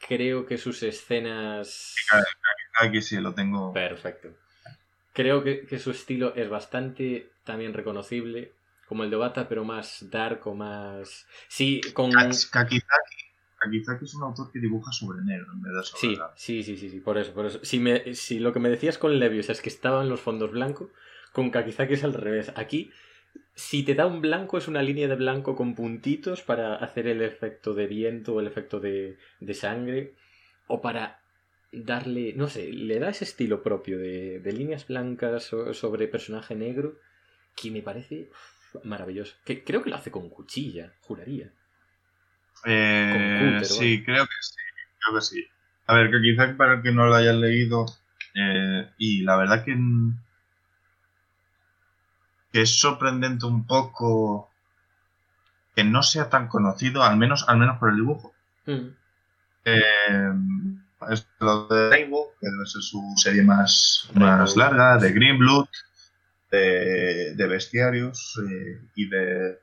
Creo 0.08 0.46
que 0.46 0.58
sus 0.58 0.82
escenas... 0.84 1.96
Aquí 2.80 3.02
sí 3.02 3.18
lo 3.18 3.34
tengo. 3.34 3.74
Perfecto. 3.74 4.30
Creo 5.14 5.44
que, 5.44 5.66
que 5.66 5.80
su 5.80 5.92
estilo 5.92 6.34
es 6.36 6.50
bastante 6.50 7.28
también 7.44 7.74
reconocible, 7.74 8.52
como 8.88 9.04
el 9.04 9.10
de 9.10 9.18
Obata, 9.18 9.48
pero 9.50 9.64
más 9.64 10.10
dark 10.10 10.48
o 10.48 10.54
más... 10.54 11.26
Sí, 11.50 11.82
con... 11.94 12.12
Kaki- 12.12 12.50
Kakizaki, 12.50 13.16
Kakizaki 13.58 14.06
es 14.06 14.16
un 14.16 14.24
autor 14.24 14.52
que 14.52 14.60
dibuja 14.60 14.92
sobre 14.92 15.22
negro 15.24 15.52
en 15.54 15.62
vez 15.62 15.74
de 15.74 15.84
sobre 15.84 16.16
Sí, 16.36 16.64
sí, 16.64 16.64
sí, 16.64 16.78
sí, 16.78 16.90
sí, 16.90 17.00
por 17.00 17.18
eso, 17.18 17.34
por 17.34 17.46
eso. 17.46 17.60
Si, 17.64 17.80
me, 17.80 18.14
si 18.16 18.40
lo 18.40 18.54
que 18.54 18.60
me 18.60 18.70
decías 18.70 18.98
con 18.98 19.20
Levius 19.20 19.50
es 19.50 19.62
que 19.62 19.70
estaban 19.70 20.10
los 20.10 20.22
fondos 20.22 20.52
blancos, 20.52 20.90
con 21.34 21.50
Kakizaki 21.52 21.94
es 21.94 22.04
al 22.04 22.14
revés. 22.14 22.54
Aquí, 22.56 22.92
si 23.56 23.84
te 23.84 23.96
da 23.96 24.06
un 24.08 24.22
blanco, 24.22 24.58
es 24.58 24.68
una 24.68 24.82
línea 24.82 25.08
de 25.08 25.16
blanco 25.16 25.56
con 25.56 25.76
puntitos 25.76 26.42
para 26.42 26.76
hacer 26.76 27.08
el 27.08 27.22
efecto 27.22 27.74
de 27.74 27.88
viento 27.88 28.36
o 28.36 28.40
el 28.40 28.48
efecto 28.48 28.80
de, 28.80 29.18
de 29.40 29.54
sangre, 29.54 30.16
o 30.68 30.82
para 30.82 31.21
darle, 31.72 32.34
no 32.36 32.48
sé, 32.50 32.72
le 32.72 33.00
da 33.00 33.10
ese 33.10 33.26
estilo 33.26 33.64
propio 33.64 33.98
de, 34.00 34.40
de 34.40 34.52
líneas 34.54 34.88
blancas 34.88 35.44
so- 35.46 35.74
sobre 35.74 36.08
personaje 36.08 36.56
negro 36.56 36.98
que 37.56 37.72
me 37.72 37.82
parece 37.82 38.30
maravilloso. 38.84 39.36
Que 39.46 39.64
creo 39.64 39.84
que 39.84 39.90
lo 39.92 39.98
hace 39.98 40.12
con 40.12 40.30
cuchilla, 40.30 40.94
juraría. 41.02 41.54
Eh, 42.66 43.62
cúter, 43.68 43.68
sí, 43.68 44.04
creo 44.06 44.26
que 44.26 44.32
sí. 44.42 44.56
Creo 45.00 45.16
que 45.16 45.22
sí. 45.22 45.46
A 45.88 45.96
ver, 45.96 46.12
Kakizaki, 46.12 46.54
para 46.56 46.76
el 46.76 46.82
que 46.84 46.92
no 46.92 47.06
lo 47.08 47.16
hayan 47.16 47.42
leído, 47.42 47.86
eh, 48.36 48.90
y 48.98 49.24
la 49.24 49.36
verdad 49.38 49.64
que, 49.66 49.76
que 52.52 52.62
es 52.62 52.80
sorprendente 52.80 53.46
un 53.46 53.66
poco 53.68 54.50
que 55.76 55.84
no 55.84 56.02
sea 56.02 56.30
tan 56.30 56.48
conocido, 56.48 57.04
al 57.04 57.18
menos, 57.18 57.44
al 57.50 57.58
menos 57.58 57.78
por 57.78 57.90
el 57.90 57.98
dibujo. 57.98 58.34
Mm. 58.68 58.96
Eh, 59.66 60.32
es 61.10 61.28
lo 61.40 61.68
de 61.68 61.90
Rainbow, 61.90 62.28
que 62.40 62.48
debe 62.48 62.66
ser 62.66 62.82
su 62.82 63.02
serie 63.18 63.44
más, 63.44 64.08
Rainbow. 64.14 64.38
más 64.40 64.56
larga, 64.56 64.98
de 64.98 65.12
Green 65.12 65.38
Blood, 65.40 65.68
de, 66.52 67.34
de 67.36 67.48
Bestiarios 67.48 68.40
eh, 68.50 68.82
y 68.96 69.08
de, 69.10 69.60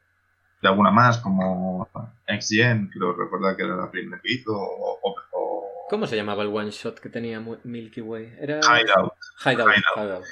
de 0.62 0.68
alguna 0.68 0.90
más, 0.90 1.18
como 1.18 1.88
X-Gen, 2.26 2.88
creo 2.88 3.12
recordar 3.14 3.56
que 3.56 3.62
era 3.64 3.76
la 3.76 3.90
primera 3.90 4.20
que 4.22 4.32
hizo, 4.32 4.52
o, 4.52 4.98
o- 5.02 5.16
o 5.32 5.68
¿Cómo 5.90 6.06
se 6.06 6.16
llamaba 6.16 6.42
el 6.42 6.48
one 6.48 6.70
shot 6.70 6.98
que 7.00 7.08
tenía 7.08 7.40
Milky 7.40 8.00
Way? 8.02 8.36
Era 8.40 8.60
Hideout, 8.60 9.12
Hideout. 9.44 9.68
Hideout. 9.68 9.96
Hideout. 9.96 10.24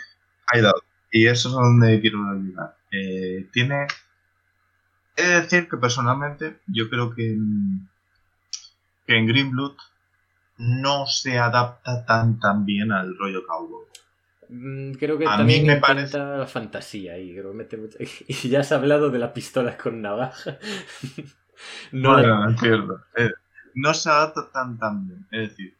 Hideout. 0.52 0.84
Y 1.10 1.26
eso 1.28 1.48
es 1.48 1.54
a 1.54 1.58
donde 1.60 2.00
quiero 2.00 2.18
llegar. 2.34 2.76
Eh, 2.90 3.48
tiene. 3.52 3.86
He 5.16 5.22
de 5.22 5.40
decir 5.40 5.68
que 5.68 5.78
personalmente 5.78 6.58
yo 6.66 6.90
creo 6.90 7.14
que 7.14 7.26
en, 7.32 7.88
que 9.06 9.16
en 9.16 9.26
Green 9.26 9.50
Blood 9.50 9.76
no 10.58 11.06
se 11.06 11.38
adapta 11.38 12.04
tan 12.06 12.38
tan 12.38 12.64
bien 12.64 12.92
al 12.92 13.16
rollo 13.16 13.46
cowboy. 13.46 13.84
Mm, 14.48 14.92
Creo 14.92 15.18
que 15.18 15.26
A 15.26 15.36
también 15.38 15.62
mí 15.62 15.68
me 15.68 15.74
intenta 15.74 16.46
fantasía 16.46 17.14
ahí. 17.14 17.34
Creo 17.34 17.52
mete 17.52 17.76
mucha- 17.76 17.98
Y 18.28 18.48
ya 18.48 18.60
has 18.60 18.72
hablado 18.72 19.10
de 19.10 19.18
las 19.18 19.32
pistolas 19.32 19.76
con 19.76 20.00
navaja. 20.02 20.58
no, 21.92 22.16
la- 22.20 22.50
es 22.52 22.60
cierto. 22.60 23.00
Eh, 23.16 23.30
no 23.74 23.92
se 23.94 24.08
adapta 24.08 24.50
tan 24.52 24.78
tan 24.78 25.06
bien. 25.06 25.26
Es 25.30 25.50
decir, 25.50 25.74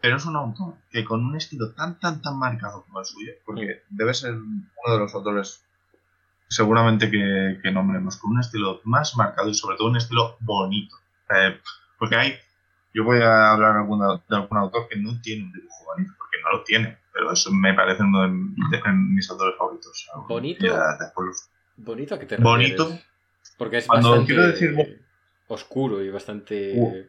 Pero 0.00 0.16
es 0.18 0.26
un 0.26 0.36
autor 0.36 0.74
que 0.90 1.02
con 1.04 1.24
un 1.24 1.34
estilo 1.36 1.72
tan, 1.72 1.98
tan, 1.98 2.20
tan 2.20 2.38
marcado 2.38 2.82
como 2.84 3.00
el 3.00 3.06
suyo, 3.06 3.32
porque 3.46 3.82
debe 3.88 4.12
ser 4.12 4.34
uno 4.34 4.92
de 4.92 4.98
los 4.98 5.14
autores 5.14 5.64
seguramente 6.48 7.10
que, 7.10 7.58
que 7.62 7.70
nombremos, 7.72 8.18
con 8.18 8.32
un 8.32 8.40
estilo 8.40 8.80
más 8.84 9.16
marcado 9.16 9.48
y 9.48 9.54
sobre 9.54 9.76
todo 9.78 9.88
un 9.88 9.96
estilo 9.96 10.36
bonito. 10.40 10.94
Eh, 11.30 11.58
porque 11.98 12.16
hay, 12.16 12.34
yo 12.94 13.04
voy 13.04 13.20
a 13.20 13.50
hablar 13.50 13.74
de 13.74 13.80
algún, 13.80 13.98
de 14.00 14.36
algún 14.36 14.58
autor 14.58 14.88
que 14.88 14.96
no 14.96 15.20
tiene 15.20 15.44
un 15.44 15.52
dibujo 15.52 15.84
bonito, 15.84 16.12
porque 16.16 16.36
no 16.42 16.50
lo 16.52 16.64
tiene, 16.64 16.96
pero 17.12 17.32
eso 17.32 17.52
me 17.52 17.74
parece 17.74 18.02
uno 18.02 18.22
de, 18.22 18.28
de 18.28 18.92
mis 18.92 19.28
autores 19.30 19.56
favoritos. 19.58 20.08
¿Bonito? 20.28 20.64
Ya 20.64 20.96
después- 20.98 21.50
¿Bonito 21.76 22.14
a 22.14 22.18
qué 22.20 22.26
te 22.26 22.36
Bonito. 22.36 22.84
refieres? 22.84 23.06
Porque 23.58 23.76
es 23.78 23.86
Cuando 23.86 24.10
bastante 24.10 24.32
quiero 24.32 24.46
decir 24.48 25.02
oscuro 25.48 26.02
y 26.02 26.10
bastante... 26.10 26.72
Uh. 26.76 27.04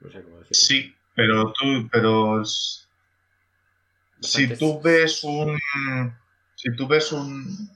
No 0.00 0.10
sé 0.10 0.22
cómo 0.22 0.36
decirlo. 0.38 0.54
Sí, 0.54 0.94
pero 1.14 1.52
tú, 1.54 1.88
pero 1.90 2.44
si 4.20 4.48
tú 4.56 4.80
ves 4.82 5.24
un, 5.24 5.58
si 6.54 6.74
tú 6.76 6.86
ves 6.86 7.12
un, 7.12 7.70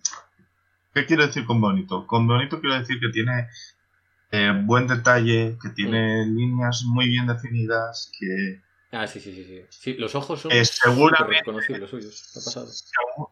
¿qué 0.95 1.07
quiero 1.07 1.27
decir 1.27 1.45
con 1.47 1.61
bonito? 1.61 2.07
Con 2.07 2.27
bonito 2.27 2.61
quiero 2.61 2.79
decir 2.79 3.01
que 3.01 3.09
tiene 3.09 3.49
eh, 4.33 4.53
buen 4.65 4.87
detalle, 4.87 5.57
que 5.61 5.71
tiene 5.71 6.25
líneas 6.27 6.83
muy 6.87 7.09
bien 7.09 7.27
definidas, 7.27 8.11
que 8.19 8.63
Ah, 8.93 9.07
sí, 9.07 9.21
sí, 9.21 9.33
sí, 9.33 9.45
sí. 9.45 9.67
Sí, 9.71 9.95
los 9.95 10.15
ojos 10.17 10.41
son 10.41 10.51
Eh, 10.51 10.65
seguramente- 10.65 11.45
suyos. 11.89 12.31
¿Qué 12.33 12.41
ha 12.41 12.45
pasado? 12.45 12.69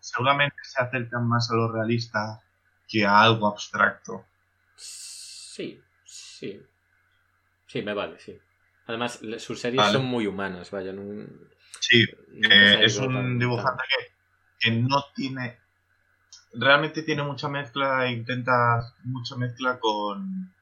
seguramente 0.00 0.54
se 0.62 0.80
acercan 0.82 1.26
más 1.28 1.50
a 1.50 1.56
lo 1.56 1.72
realista 1.72 2.40
que 2.86 3.04
a 3.04 3.20
algo 3.22 3.48
abstracto. 3.48 4.24
Sí, 4.76 5.82
sí. 6.04 6.62
Sí, 7.66 7.82
me 7.82 7.92
vale, 7.92 8.18
sí. 8.20 8.38
Además, 8.86 9.20
sus 9.38 9.60
series 9.60 9.78
Vale. 9.82 9.92
son 9.94 10.04
muy 10.06 10.26
humanas, 10.28 10.70
vaya. 10.70 10.94
Sí, 11.80 12.04
Eh, 12.04 12.48
se 12.48 12.54
ha 12.76 12.80
es 12.82 12.96
un 12.98 13.12
tan- 13.12 13.38
dibujante 13.38 13.82
que, 13.88 14.70
que 14.70 14.76
no 14.76 15.04
tiene. 15.14 15.58
Realmente 16.54 17.02
tiene 17.02 17.24
mucha 17.24 17.48
mezcla, 17.48 18.06
e 18.06 18.12
intenta 18.12 18.94
mucha 19.04 19.34
mezcla 19.36 19.78
con, 19.80 20.54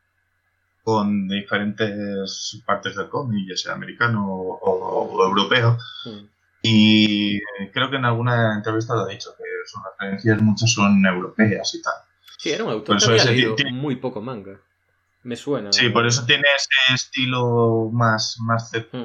con 0.86 1.26
diferentes 1.26 2.62
partes 2.64 2.94
del 2.94 3.08
cómic, 3.08 3.48
ya 3.48 3.56
sea 3.56 3.72
americano 3.72 4.24
o, 4.24 4.56
o- 4.56 5.16
o 5.16 5.26
europeo. 5.26 5.76
Mm. 6.04 6.26
Y 6.62 7.40
creo 7.72 7.90
que 7.90 7.96
en 7.96 8.04
alguna 8.04 8.54
entrevista 8.54 8.94
lo 8.94 9.00
ha 9.00 9.08
dicho, 9.08 9.30
que 9.36 9.42
sus 9.66 9.82
referencias 9.84 10.40
muchas 10.42 10.72
son 10.72 11.04
europeas 11.04 11.74
y 11.74 11.82
tal. 11.82 11.94
Sí, 12.38 12.50
era 12.52 12.62
un 12.62 12.70
autor 12.70 12.98
que 12.98 13.04
había 13.04 13.16
ese 13.16 13.32
leído 13.32 13.54
tiene- 13.56 13.72
muy 13.72 13.96
poco 13.96 14.20
manga. 14.20 14.60
Me 15.24 15.34
suena. 15.34 15.72
Sí, 15.72 15.88
por 15.88 16.06
eso 16.06 16.24
tiene 16.24 16.44
ese 16.56 16.94
estilo 16.94 17.90
más, 17.92 18.36
más, 18.42 18.70
Mm. 18.92 19.02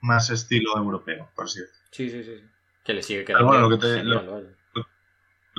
más 0.00 0.28
estilo 0.30 0.76
europeo, 0.76 1.30
por 1.36 1.48
cierto. 1.48 1.72
Sí, 1.92 2.10
sí, 2.10 2.24
sí. 2.24 2.34
sí. 2.36 2.44
Que 2.84 2.94
le 2.94 3.02
sigue 3.04 3.22
Pero 3.22 3.38
quedando. 3.38 3.46
bueno, 3.46 3.68
lo 3.68 3.78
que 3.78 3.86
te- 3.86 3.94
genial, 3.98 4.26
vaya. 4.28 4.48
lo 4.74 4.82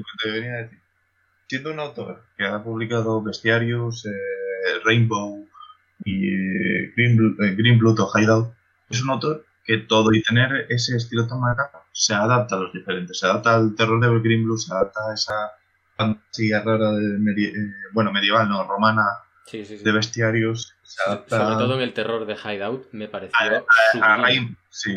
que 0.03 0.23
te 0.23 0.29
venía 0.31 0.53
a 0.55 0.57
decir. 0.63 0.79
Siendo 1.47 1.71
un 1.71 1.79
autor 1.79 2.25
que 2.37 2.43
ha 2.45 2.61
publicado 2.61 3.21
Bestiarios, 3.23 4.05
eh, 4.05 4.79
Rainbow 4.83 5.45
y 6.05 6.27
eh, 6.27 6.93
Green, 6.95 7.17
Blu- 7.17 7.35
eh, 7.45 7.55
Green 7.55 7.77
Blood 7.79 7.99
o 7.99 8.11
Hideout, 8.13 8.53
es 8.89 9.01
un 9.01 9.09
autor 9.11 9.45
que 9.65 9.77
todo 9.77 10.11
y 10.13 10.21
tener 10.21 10.65
ese 10.69 10.97
estilo 10.97 11.25
tan 11.27 11.39
marcado 11.39 11.83
se 11.93 12.13
adapta 12.13 12.55
a 12.55 12.59
los 12.59 12.73
diferentes. 12.73 13.19
Se 13.19 13.25
adapta 13.27 13.55
al 13.55 13.75
terror 13.75 13.99
de 14.01 14.19
Green 14.19 14.43
Blue, 14.43 14.57
se 14.57 14.73
adapta 14.73 14.99
a 15.09 15.13
esa 15.13 15.51
fantasía 15.95 16.61
rara 16.61 16.91
de 16.91 17.17
medie- 17.19 17.53
eh, 17.55 17.73
bueno, 17.93 18.11
medieval, 18.11 18.49
no, 18.49 18.63
romana, 18.67 19.03
Sí, 19.45 19.63
sí, 19.65 19.77
sí. 19.77 19.83
de 19.83 19.91
Bestiarios. 19.91 20.73
Se 20.83 21.01
adapta 21.05 21.37
Sobre 21.37 21.55
todo 21.57 21.75
en 21.75 21.81
el 21.81 21.93
terror 21.93 22.25
de 22.25 22.33
Hideout 22.35 22.87
me 22.93 23.07
pareció 23.07 23.37
a 23.39 23.61
sublime. 23.91 24.17
Rain- 24.23 24.57
sí, 24.69 24.95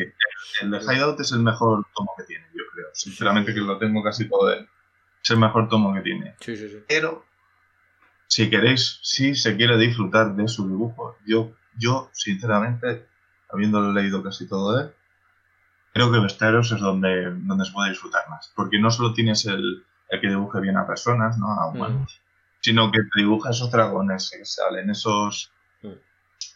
el 0.61 0.71
de 0.71 0.77
Hideout 0.79 1.19
es 1.19 1.31
el 1.33 1.39
mejor 1.39 1.85
tomo 1.95 2.11
que 2.17 2.23
tiene, 2.23 2.45
yo 2.53 2.63
creo. 2.73 2.87
Sinceramente 2.93 3.53
que 3.53 3.59
lo 3.61 3.77
tengo 3.77 4.01
casi 4.03 4.27
todo 4.27 4.47
de 4.47 4.57
él. 4.57 4.67
Es 5.23 5.29
el 5.31 5.37
mejor 5.39 5.67
tomo 5.69 5.93
que 5.93 6.01
tiene. 6.01 6.35
Sí, 6.39 6.55
sí, 6.57 6.67
sí. 6.69 6.79
Pero, 6.87 7.25
si 8.27 8.49
queréis, 8.49 8.99
si 9.01 9.35
se 9.35 9.55
quiere 9.55 9.77
disfrutar 9.77 10.35
de 10.35 10.47
su 10.47 10.67
dibujo, 10.67 11.15
yo, 11.25 11.51
yo 11.77 12.09
sinceramente, 12.13 13.07
habiendo 13.49 13.91
leído 13.91 14.23
casi 14.23 14.47
todo 14.47 14.75
de 14.75 14.83
él, 14.83 14.93
creo 15.93 16.11
que 16.11 16.19
Besteros 16.19 16.71
es 16.71 16.79
donde, 16.79 17.31
donde 17.31 17.65
se 17.65 17.71
puede 17.71 17.89
disfrutar 17.89 18.29
más. 18.29 18.51
Porque 18.55 18.79
no 18.79 18.91
solo 18.91 19.13
tienes 19.13 19.45
el, 19.45 19.85
el 20.09 20.21
que 20.21 20.27
dibuje 20.27 20.59
bien 20.59 20.77
a 20.77 20.85
personas, 20.85 21.37
¿no? 21.37 21.47
a 21.47 21.67
humanos, 21.69 22.21
sino 22.59 22.91
que 22.91 22.99
te 22.99 23.21
dibuja 23.21 23.51
esos 23.51 23.71
dragones 23.71 24.29
que 24.29 24.45
salen, 24.45 24.89
esos... 24.89 25.51
Mm. 25.81 25.93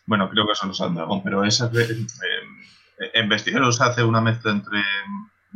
Bueno, 0.06 0.30
creo 0.30 0.46
que 0.46 0.56
son 0.56 0.70
los 0.70 0.80
dragón, 0.80 1.24
pero 1.24 1.44
esas... 1.44 1.74
eh, 1.76 3.12
en 3.14 3.30
Bestiaros 3.30 3.82
hace 3.82 4.04
una 4.04 4.22
mezcla 4.22 4.52
entre 4.52 4.80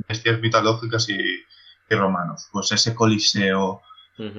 bestias 0.08 0.40
mitológicas 0.40 1.10
y, 1.10 1.18
y 1.18 1.96
romanos. 1.96 2.48
Pues 2.52 2.72
ese 2.72 2.96
coliseo, 2.96 3.82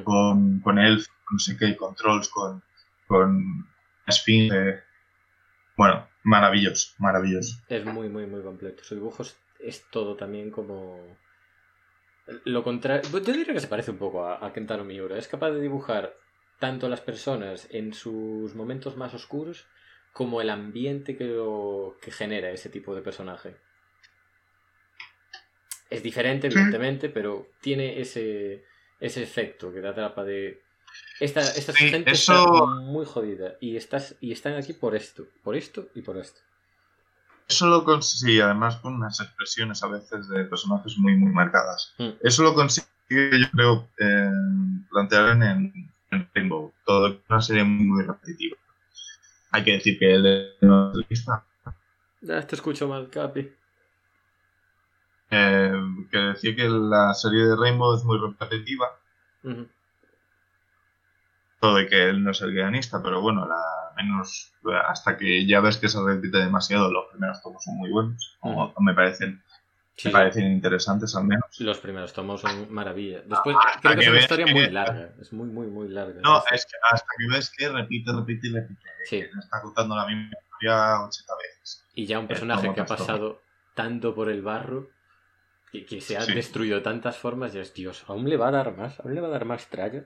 con, 0.05 0.61
con 0.61 0.79
Elf, 0.79 1.07
no 1.31 1.39
sé 1.39 1.57
qué, 1.57 1.77
con 1.77 1.95
Trolls, 1.95 2.29
con, 2.29 2.62
con 3.07 3.67
Esfinge. 4.07 4.83
Bueno, 5.77 6.09
maravilloso, 6.23 6.95
maravilloso. 6.99 7.57
Es 7.69 7.85
muy, 7.85 8.09
muy, 8.09 8.27
muy 8.27 8.43
completo. 8.43 8.83
Su 8.85 8.95
dibujo 8.95 9.23
es, 9.23 9.39
es 9.61 9.85
todo 9.91 10.17
también 10.17 10.51
como. 10.51 11.19
Lo 12.45 12.65
contrario. 12.65 13.09
Yo 13.11 13.21
diría 13.21 13.53
que 13.53 13.61
se 13.61 13.69
parece 13.69 13.91
un 13.91 13.99
poco 13.99 14.27
a, 14.27 14.45
a 14.45 14.53
Kentaro 14.53 14.85
Miura. 14.85 15.19
Es 15.19 15.29
capaz 15.29 15.51
de 15.51 15.61
dibujar 15.61 16.15
tanto 16.59 16.87
a 16.87 16.89
las 16.89 17.01
personas 17.01 17.69
en 17.71 17.93
sus 17.93 18.55
momentos 18.55 18.97
más 18.97 19.15
oscuros 19.15 19.67
como 20.12 20.41
el 20.41 20.49
ambiente 20.49 21.15
que, 21.15 21.25
lo, 21.25 21.99
que 22.01 22.11
genera 22.11 22.51
ese 22.51 22.71
tipo 22.71 22.95
de 22.95 23.03
personaje. 23.03 23.57
Es 25.91 26.03
diferente, 26.03 26.47
evidentemente, 26.47 27.11
pero 27.11 27.51
tiene 27.61 28.01
ese, 28.01 28.65
ese 28.99 29.23
efecto 29.23 29.73
que 29.73 29.81
te 29.81 29.89
atrapa 29.89 30.25
de. 30.25 30.62
Esta, 31.20 31.40
esta 31.40 31.72
Sí, 31.72 31.88
gente 31.88 32.11
eso- 32.11 32.35
está 32.35 32.66
muy 32.66 33.06
jodida 33.06 33.54
y, 33.61 33.76
estás, 33.76 34.16
y 34.20 34.32
están 34.32 34.54
aquí 34.54 34.72
por 34.74 34.94
esto, 34.94 35.24
por 35.42 35.56
esto 35.56 35.88
y 35.94 36.02
por 36.02 36.16
esto. 36.18 36.40
Eso 37.48 37.66
lo 37.68 37.85
consigue, 37.85 38.42
además 38.42 38.76
con 38.76 38.94
unas 38.94 39.20
expresiones 39.20 39.82
a 39.82 39.87
veces 39.88 40.28
de 40.28 40.44
personajes 40.44 40.98
muy, 40.98 41.16
muy 41.16 41.32
marcadas. 41.32 41.94
Mm. 41.98 42.11
Eso 42.20 42.42
lo 42.42 42.54
consigue, 42.54 42.87
yo 43.09 43.46
creo, 43.52 43.88
eh, 43.98 44.30
plantear 44.90 45.30
en, 45.42 45.90
en 46.11 46.28
Rainbow. 46.35 46.72
Todo 46.85 47.06
es 47.09 47.16
una 47.28 47.40
serie 47.40 47.64
muy, 47.64 47.87
muy 47.87 48.02
repetitiva. 48.04 48.56
Hay 49.52 49.62
que 49.64 49.72
decir 49.72 49.98
que 49.98 50.12
el 50.14 50.54
novelista, 50.61 51.44
Ya 52.20 52.44
te 52.46 52.56
escucho 52.56 52.88
mal, 52.88 53.09
Capi. 53.09 53.48
eh, 55.30 55.72
que 56.11 56.18
decía 56.18 56.54
que 56.56 56.68
la 56.68 57.14
serie 57.14 57.44
de 57.46 57.56
Rainbow 57.56 57.94
es 57.96 58.04
muy 58.04 58.18
repetitiva. 58.18 58.87
De 61.61 61.87
que 61.88 62.09
él 62.11 62.23
no 62.23 62.31
es 62.31 62.40
el 62.42 62.53
guionista, 62.53 63.03
pero 63.03 63.21
bueno, 63.21 63.47
la 63.47 63.61
menos 63.97 64.53
hasta 64.87 65.16
que 65.16 65.47
ya 65.47 65.61
ves 65.61 65.79
que 65.79 65.88
se 65.88 65.99
repite 66.05 66.38
demasiado, 66.38 66.92
los 66.92 67.07
primeros 67.11 67.42
tomos 67.42 67.64
son 67.64 67.77
muy 67.79 67.90
buenos, 67.90 68.37
o 68.40 68.73
me 68.81 68.95
parecen, 68.95 69.42
Sí, 69.99 70.09
me 70.09 70.12
parecen 70.12 70.53
interesantes 70.53 71.16
al 71.16 71.25
menos. 71.25 71.45
Los 71.59 71.79
primeros 71.79 72.12
tomos 72.12 72.42
son 72.42 72.71
maravilla. 72.71 73.23
Después, 73.25 73.57
Hasta 73.59 73.81
creo 73.81 73.92
que 73.95 73.99
que 74.01 74.05
es 74.05 74.11
una 74.11 74.21
historia 74.21 74.45
que- 74.45 74.53
muy 74.53 74.69
larga. 74.71 75.11
Es 75.19 75.33
muy, 75.33 75.49
muy, 75.49 75.66
muy 75.69 75.88
larga. 75.88 76.21
No, 76.23 76.42
es 76.53 76.66
que 76.66 76.73
hasta 76.92 77.07
que 77.19 77.27
ves 77.35 77.51
que 77.57 77.69
repite, 77.71 78.12
repite 78.12 78.47
y 78.49 78.53
repite, 78.53 78.83
Sí. 79.07 79.21
que 79.23 79.31
está 79.38 79.62
contando 79.62 79.97
la 79.97 80.07
misma 80.07 80.29
historia 80.38 81.01
80 81.03 81.33
veces. 81.37 81.83
Y 81.95 82.05
ya 82.05 82.19
un 82.19 82.27
personaje 82.29 82.75
que 82.75 82.81
ha 82.83 82.85
tomo. 82.85 82.99
pasado 82.99 83.42
tanto 83.75 84.14
por 84.14 84.29
el 84.29 84.42
barro 84.42 84.90
que 85.73 86.01
se 86.03 86.19
ha 86.19 86.21
Sí. 86.23 86.35
destruido 86.35 86.77
de 86.77 86.83
tantas 86.83 87.16
formas, 87.16 87.55
ya 87.55 87.62
es 87.62 87.73
Dios, 87.73 88.05
¿aún 88.07 88.29
le 88.29 88.37
va 88.37 88.49
a 88.49 88.51
dar 88.53 88.77
más? 88.77 89.01
¿Aún 89.01 89.14
le 89.14 89.23
va 89.23 89.29
a 89.29 89.31
dar 89.31 89.47
más 89.47 89.66
tralla? 89.69 90.05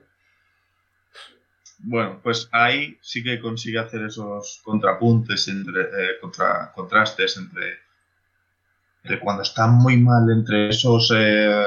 Bueno, 1.83 2.19
pues 2.23 2.47
ahí 2.51 2.97
sí 3.01 3.23
que 3.23 3.39
consigue 3.39 3.79
hacer 3.79 4.03
esos 4.03 4.61
contrapuntes, 4.63 5.47
entre, 5.47 5.81
eh, 5.83 6.19
contra, 6.21 6.71
contrastes 6.73 7.37
entre, 7.37 7.79
entre 9.03 9.19
cuando 9.19 9.41
está 9.43 9.67
muy 9.67 9.97
mal, 9.97 10.29
entre 10.31 10.69
esos 10.69 11.11
eh, 11.15 11.63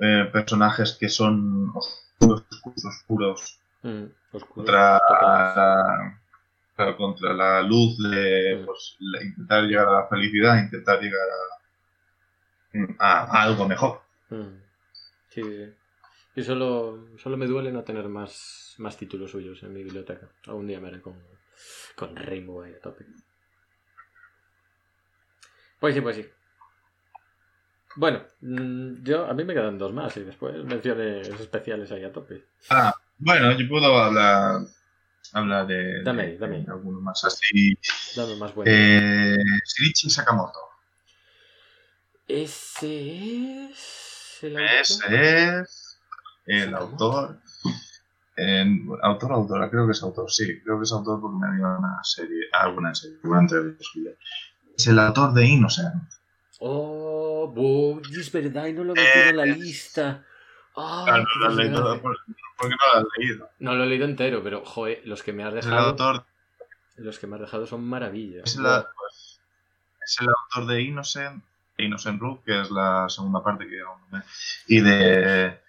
eh, 0.00 0.28
personajes 0.32 0.96
que 0.98 1.08
son 1.08 1.70
oscuros, 1.74 2.42
oscuros, 2.50 2.84
oscuros, 2.84 3.58
Mm, 3.82 4.04
oscuro, 4.32 4.54
contra 4.54 4.98
la, 6.76 6.96
contra 6.96 7.32
la 7.34 7.62
luz 7.62 7.96
de 7.98 8.56
Mm. 8.60 8.64
pues, 8.66 8.96
la- 8.98 9.22
intentar 9.22 9.64
llegar 9.64 9.88
a 9.88 9.92
la 10.00 10.06
felicidad, 10.08 10.58
intentar 10.58 11.00
llegar 11.00 11.28
a, 12.98 12.98
a- 12.98 13.24
a 13.38 13.42
algo 13.42 13.66
mejor. 13.68 14.00
Mm. 14.30 14.58
Sí. 15.30 15.72
Y 16.36 16.42
solo, 16.42 17.08
solo 17.18 17.36
me 17.36 17.46
duele 17.46 17.72
no 17.72 17.82
tener 17.82 18.08
más, 18.08 18.74
más 18.78 18.96
títulos 18.96 19.30
suyos 19.30 19.62
en 19.62 19.72
mi 19.72 19.82
biblioteca. 19.82 20.28
Algún 20.46 20.66
día 20.66 20.78
me 20.80 20.88
haré 20.88 21.00
con, 21.00 21.18
con 21.96 22.14
Rainbow 22.14 22.62
ahí 22.62 22.74
a 22.74 22.80
tope. 22.80 23.06
Pues 25.80 25.94
sí, 25.94 26.00
pues 26.02 26.16
sí. 26.16 26.26
Bueno, 27.96 28.22
mm, 28.42 29.02
yo 29.02 29.24
a 29.26 29.32
mí 29.32 29.44
me 29.44 29.54
quedan 29.54 29.78
dos 29.78 29.92
más 29.94 30.14
y 30.18 30.20
después 30.24 30.62
menciones 30.64 31.28
especiales 31.28 31.90
ahí 31.92 32.04
a 32.04 32.12
tope. 32.12 32.44
Ah, 32.68 32.94
bueno, 33.16 33.58
yo 33.58 33.66
puedo 33.68 33.86
hablar, 33.96 34.60
hablar 35.32 35.66
de, 35.66 36.02
Dame 36.02 36.26
de- 36.28 36.38
dame 36.38 36.56
ahí. 36.56 36.64
de 36.66 36.72
alguno 36.72 37.00
más 37.00 37.24
así. 37.24 37.78
Dame 38.14 38.36
más 38.36 38.54
bueno. 38.54 38.70
Eh, 38.70 39.38
Shinichi 39.64 40.10
Sakamoto. 40.10 40.58
Ese 42.28 43.70
es. 43.70 44.38
El 44.42 44.58
Ese 44.58 45.60
es. 45.60 45.85
El 46.46 46.74
autor. 46.74 47.38
En, 48.36 48.86
autor 49.02 49.32
autora, 49.32 49.70
creo 49.70 49.86
que 49.86 49.92
es 49.92 50.02
autor, 50.02 50.30
sí, 50.30 50.60
creo 50.62 50.78
que 50.78 50.84
es 50.84 50.92
autor 50.92 51.20
porque 51.20 51.36
me 51.38 51.56
dio 51.56 51.66
una 51.78 51.98
serie, 52.02 52.42
alguna 52.52 52.94
serie, 52.94 53.18
una 53.24 53.40
entrevista 53.40 53.84
Es 54.76 54.86
el 54.86 54.98
autor 54.98 55.32
de 55.32 55.46
Innocent. 55.46 55.94
Oh, 56.60 57.52
bo, 57.54 58.00
es 58.00 58.30
verdad, 58.32 58.66
y 58.66 58.72
no 58.72 58.84
lo 58.84 58.92
he 58.92 58.96
metido 58.96 59.30
en 59.30 59.36
la 59.36 59.46
lista. 59.46 60.24
Claro, 60.74 61.24
qué 61.24 61.38
no 61.38 61.40
lo 61.40 61.46
has 61.46 61.56
leído. 61.56 62.02
¿por, 62.02 62.16
por 62.58 62.68
qué 62.68 62.74
no 62.74 62.92
lo 62.92 62.98
has 62.98 63.18
leído? 63.18 63.48
No 63.60 63.74
lo 63.74 63.84
he 63.84 63.86
leído 63.86 64.04
entero, 64.04 64.42
pero 64.42 64.64
joder, 64.64 65.02
los 65.06 65.22
que 65.22 65.32
me 65.32 65.44
has 65.44 65.54
Es 65.54 65.64
el 65.64 65.70
dejado. 65.72 65.90
autor, 65.90 66.24
Los 66.96 67.18
que 67.18 67.26
me 67.26 67.36
has 67.36 67.42
dejado 67.42 67.66
son 67.66 67.84
maravillas. 67.84 68.42
es, 68.46 68.56
la- 68.56 68.86
pues, 68.98 69.40
es 70.04 70.16
el 70.20 70.28
autor 70.28 70.66
de 70.72 70.82
Innocent, 70.82 71.42
Innocent 71.78 72.20
Root, 72.20 72.44
que 72.44 72.60
es 72.60 72.70
la 72.70 73.06
segunda 73.08 73.42
parte 73.42 73.66
que 73.66 73.80
y 74.68 74.80
de 74.80 75.65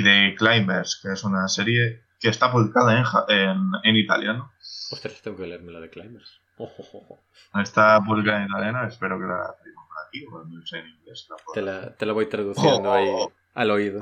y 0.00 0.02
de 0.02 0.34
Climbers, 0.36 1.00
que 1.02 1.12
es 1.12 1.24
una 1.24 1.46
serie 1.48 2.02
que 2.18 2.28
está 2.28 2.50
publicada 2.52 2.98
en, 2.98 3.04
en, 3.28 3.58
en 3.84 3.96
italiano. 3.96 4.52
Ostras, 4.90 5.20
tengo 5.22 5.36
que 5.36 5.46
leerme 5.46 5.72
la 5.72 5.80
de 5.80 5.90
Climbers. 5.90 6.40
Oh, 6.58 6.70
oh, 6.78 6.88
oh, 6.92 7.18
oh. 7.54 7.60
Está 7.60 8.00
publicada 8.04 8.42
en 8.42 8.48
italiano, 8.48 8.86
espero 8.86 9.18
que 9.18 9.26
la 9.26 9.54
por 9.56 10.06
aquí, 10.06 10.24
o 10.26 10.44
no 10.44 10.66
sé 10.66 10.78
en 10.78 10.88
inglés. 10.88 11.26
La 11.30 11.36
Te, 11.54 11.62
la, 11.62 11.94
te 11.94 12.06
la 12.06 12.12
voy 12.12 12.26
traduciendo 12.28 12.90
Oh, 12.90 12.94
ahí 12.94 13.08
oh, 13.10 13.32
al 13.54 13.70
oído. 13.70 14.00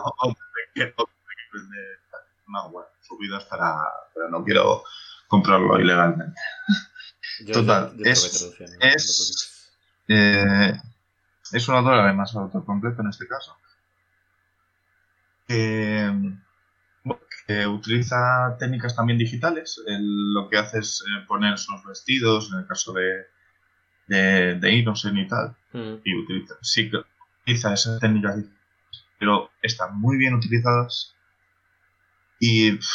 No, 2.47 2.71
bueno, 2.71 2.89
subidas 3.03 3.45
para. 3.45 3.75
Pero 4.15 4.29
no 4.31 4.43
quiero 4.45 4.83
comprarlo 5.29 5.79
ilegalmente. 5.79 6.41
Yo, 7.45 7.53
total, 7.55 7.93
yo- 7.97 8.05
es- 8.11 8.55
no 8.59 8.67
es-. 8.81 9.71
Eh, 10.09 10.73
es 11.53 11.69
un 11.69 11.75
autor, 11.77 11.95
además, 11.95 12.35
autor 12.35 12.65
completo 12.65 13.03
en 13.03 13.09
este 13.11 13.29
caso, 13.29 13.57
que, 15.49 16.11
bueno, 17.05 17.23
que 17.47 17.67
utiliza 17.67 18.57
técnicas 18.59 18.95
también 18.95 19.19
digitales. 19.19 19.83
Él 19.87 20.33
lo 20.35 20.49
que 20.49 20.59
hace 20.59 20.79
es 20.81 21.03
eh, 21.07 21.25
poner 21.27 21.59
sus 21.59 21.83
vestidos, 21.87 22.51
en 22.53 22.61
el 22.61 22.67
caso 22.67 22.93
de, 22.93 23.27
de, 24.07 24.55
de 24.57 24.73
Innocent 24.73 25.19
y 25.19 25.27
tal, 25.27 25.57
Mm. 25.73 25.97
y 26.05 26.15
utiliza, 26.15 26.55
sí 26.63 26.91
que 26.91 26.99
utiliza 27.43 27.75
esas 27.75 28.01
técnicas, 28.01 28.37
digitales, 28.37 28.59
pero 29.19 29.51
están 29.61 29.99
muy 30.01 30.17
bien 30.17 30.35
utilizadas 30.35 31.15
y 32.41 32.73
pff, 32.73 32.87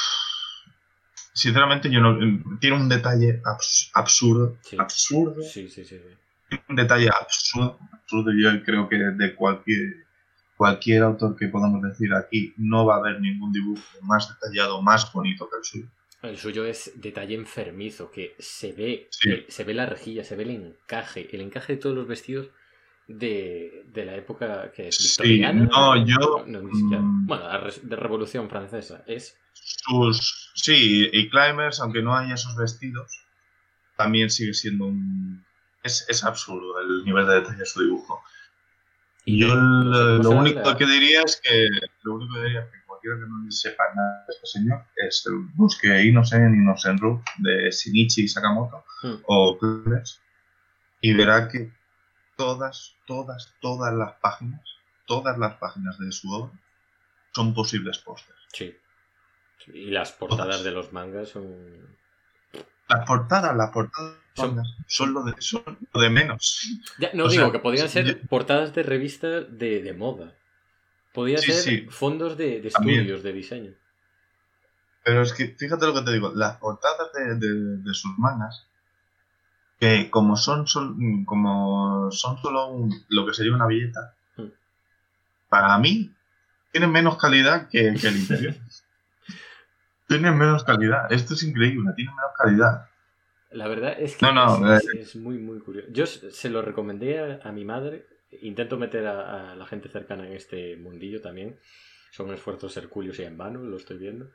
sinceramente 1.34 1.90
yo 1.92 2.00
no 2.00 2.18
tiene 2.60 2.76
un 2.78 2.90
detalle 2.90 3.42
abs- 3.44 3.90
absurdo, 3.94 4.58
Sí. 4.64 4.78
absurdo, 4.80 5.42
Sí, 5.44 5.68
sí, 5.70 5.84
sí. 5.86 6.00
sí. 6.00 6.58
un 6.70 6.76
detalle 6.76 7.10
absurdo, 7.10 7.80
absurdo 7.92 8.32
yo 8.32 8.64
creo 8.64 8.88
que 8.90 8.98
de 8.98 9.36
cualquier 9.36 10.06
cualquier 10.58 11.04
autor 11.04 11.36
que 11.36 11.48
podamos 11.48 11.82
decir 11.82 12.14
aquí 12.14 12.54
no 12.58 12.86
va 12.86 12.96
a 12.96 12.98
haber 13.00 13.20
ningún 13.22 13.52
dibujo 13.52 13.82
más 14.02 14.30
detallado, 14.30 14.82
más 14.82 15.12
bonito 15.12 15.50
que 15.50 15.58
el 15.58 15.64
suyo. 15.64 15.88
El 16.22 16.38
suyo 16.38 16.66
es 16.66 16.92
detalle 16.96 17.36
enfermizo, 17.36 18.10
que 18.10 18.36
se 18.40 18.72
ve, 18.72 19.08
Sí. 19.12 19.30
el- 19.30 19.46
se 19.50 19.64
ve 19.66 19.74
la 19.74 19.86
rejilla, 19.86 20.24
se 20.24 20.36
ve 20.36 20.44
el 20.44 20.52
encaje, 20.52 21.28
el 21.36 21.42
encaje 21.42 21.74
de 21.74 21.80
todos 21.80 21.96
los 21.96 22.08
vestidos 22.08 22.50
de, 23.08 23.84
de 23.88 24.06
la 24.06 24.16
época 24.16 24.72
que 24.72 24.88
es 24.88 24.96
Sí, 24.96 25.08
victoriana. 25.24 25.66
no, 25.66 26.06
yo, 26.06 26.46
no, 26.48 26.60
siquiera. 26.74 27.02
mm, 27.04 27.28
Bueno, 27.28 27.46
de 27.84 27.96
Revolución 27.98 28.50
Francesa. 28.50 29.04
Es 29.08 29.38
Sus 29.54 30.52
sí, 30.56 31.10
y 31.12 31.30
Climbers, 31.30 31.80
aunque 31.82 32.02
no 32.02 32.16
haya 32.16 32.36
esos 32.36 32.56
vestidos, 32.56 33.12
también 33.98 34.30
sigue 34.30 34.54
siendo 34.54 34.86
un 34.86 35.46
es, 35.84 36.06
es 36.08 36.24
absurdo 36.24 36.80
el 36.80 37.04
nivel 37.04 37.28
de 37.28 37.36
detalle 37.36 37.58
de 37.60 37.66
su 37.66 37.82
dibujo. 37.84 38.24
Y 39.26 39.40
yo 39.40 39.48
sé 39.50 39.56
lo, 39.56 40.18
cómo 40.18 40.24
lo 40.24 40.30
único 40.42 40.78
que 40.78 40.86
diría 40.86 41.22
es 41.24 41.40
que 41.42 41.68
lo 42.04 42.16
único 42.16 42.34
que 42.36 42.42
diría 42.44 42.62
es 42.62 42.72
que 42.72 42.86
cualquiera 42.86 43.16
que 43.18 43.22
no 43.28 43.52
sepa 43.52 43.84
nada 43.96 44.26
de 44.28 44.34
este 44.34 44.48
señor 44.48 44.86
es 44.98 45.24
el 45.28 45.34
busque 45.56 46.04
Innocent, 46.04 46.56
Innocent 46.56 47.00
Root 47.00 47.22
de 47.40 47.70
Shinichi 47.72 48.28
Sakamoto 48.28 48.84
Mm. 49.04 49.16
o 49.26 49.58
Climbers 49.58 50.22
y 51.02 51.14
verá 51.14 51.50
que 51.50 51.72
todas, 52.38 52.96
todas, 53.06 53.54
todas 53.60 53.94
las 53.94 54.14
páginas, 54.22 54.62
todas 55.06 55.38
las 55.38 55.56
páginas 55.56 56.00
de 56.00 56.12
su 56.14 56.32
obra 56.32 56.54
son 57.34 57.54
posibles 57.54 57.98
pósters. 58.00 58.40
Sí. 58.54 58.74
Y 59.74 59.92
las 59.92 60.14
portadas 60.14 60.46
Todas. 60.48 60.64
de 60.64 60.72
los 60.72 60.94
mangas 60.94 61.30
son. 61.30 61.98
Las 62.98 63.06
portadas, 63.08 63.56
las 63.56 63.70
portadas 63.72 64.14
Son- 64.36 64.64
son, 64.88 65.14
lo, 65.14 65.24
de, 65.24 65.34
son 65.40 65.64
lo 65.94 66.02
de 66.02 66.10
menos. 66.10 66.68
Ya, 66.98 67.12
no 67.14 67.26
O 67.26 67.30
digo 67.30 67.44
sea, 67.44 67.52
que 67.52 67.60
podrían 67.60 67.88
ser 67.88 68.22
portadas 68.28 68.74
de 68.74 68.82
revistas 68.84 69.46
de, 69.50 69.82
de 69.84 69.94
moda. 69.94 70.34
Podría 71.14 71.38
Sí, 71.38 71.52
ser 71.52 71.62
sí. 71.62 71.88
fondos 71.92 72.36
de, 72.36 72.66
estudios 72.68 73.22
de 73.22 73.32
diseño. 73.34 73.72
Pero 75.04 75.22
es 75.22 75.34
que 75.34 75.50
fíjate 75.50 75.86
lo 75.86 75.94
que 75.94 76.02
te 76.02 76.14
digo, 76.14 76.32
las 76.34 76.58
portadas 76.58 77.12
de, 77.14 77.36
de- 77.36 77.78
de 77.78 77.94
sus 77.94 78.18
mangas, 78.18 78.66
que 79.80 80.10
como 80.10 80.36
son, 80.38 80.66
sol- 80.66 80.96
como 81.26 82.10
son 82.12 82.42
solo 82.42 82.68
un- 82.70 83.06
lo 83.10 83.26
que 83.28 83.34
sería 83.36 83.54
una 83.54 83.68
billeta, 83.68 84.16
Mm. 84.38 84.48
para 85.50 85.78
mí 85.78 86.12
tienen 86.72 86.92
menos 86.92 87.18
calidad 87.18 87.68
que, 87.70 87.94
que 88.02 88.08
el 88.08 88.18
interior. 88.18 88.56
tienen 90.20 90.38
menos 90.38 90.64
calidad. 90.64 91.12
Esto 91.12 91.34
es 91.34 91.44
increíble, 91.44 91.92
tienen 91.96 92.16
menos 92.16 92.32
calidad. 92.38 92.86
La 93.52 93.68
verdad 93.68 93.96
es 94.00 94.18
que 94.18 94.26
No, 94.26 94.34
no, 94.34 94.74
es, 94.76 94.84
eh. 94.86 95.00
es- 95.02 95.16
muy, 95.16 95.38
muy 95.38 95.60
curioso. 95.60 95.88
Yo 95.92 96.06
se 96.06 96.50
lo 96.50 96.62
recomendé 96.62 97.20
a, 97.20 97.40
a 97.44 97.52
mi 97.52 97.66
madre. 97.66 98.06
Intento 98.42 98.78
meter 98.78 99.06
a, 99.06 99.52
a 99.52 99.56
la 99.56 99.66
gente 99.68 99.90
cercana 99.90 100.26
en 100.28 100.34
este 100.34 100.76
mundillo 100.78 101.22
también. 101.22 101.58
Son 102.12 102.32
esfuerzos 102.34 102.76
hercúleos 102.78 103.20
y 103.20 103.24
en 103.24 103.38
vano, 103.38 103.62
lo 103.62 103.78
estoy 103.78 103.98
viendo. 103.98 104.30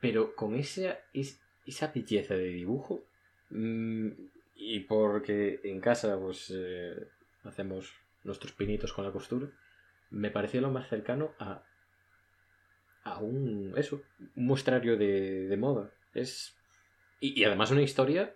Pero 0.00 0.34
con 0.34 0.54
esa, 0.54 0.98
es- 1.12 1.40
esa 1.66 1.88
belleza 1.94 2.34
de 2.34 2.44
dibujo, 2.48 3.04
mm, 3.50 4.08
y 4.56 4.80
porque 4.80 5.60
en 5.64 5.80
casa 5.80 6.18
pues 6.20 6.52
eh, 6.54 6.94
hacemos 7.44 7.92
nuestros 8.24 8.52
pinitos 8.52 8.92
con 8.92 9.04
la 9.04 9.12
costura, 9.12 9.48
me 10.10 10.30
pareció 10.30 10.60
lo 10.60 10.70
más 10.70 10.88
cercano 10.88 11.32
a, 11.38 11.62
a 13.04 13.18
un, 13.18 13.74
eso, 13.76 14.02
un 14.36 14.46
muestrario 14.46 14.96
de, 14.96 15.48
de 15.48 15.56
moda. 15.56 15.90
Es, 16.14 16.54
y, 17.20 17.40
y 17.40 17.44
además 17.44 17.70
una 17.70 17.82
historia 17.82 18.34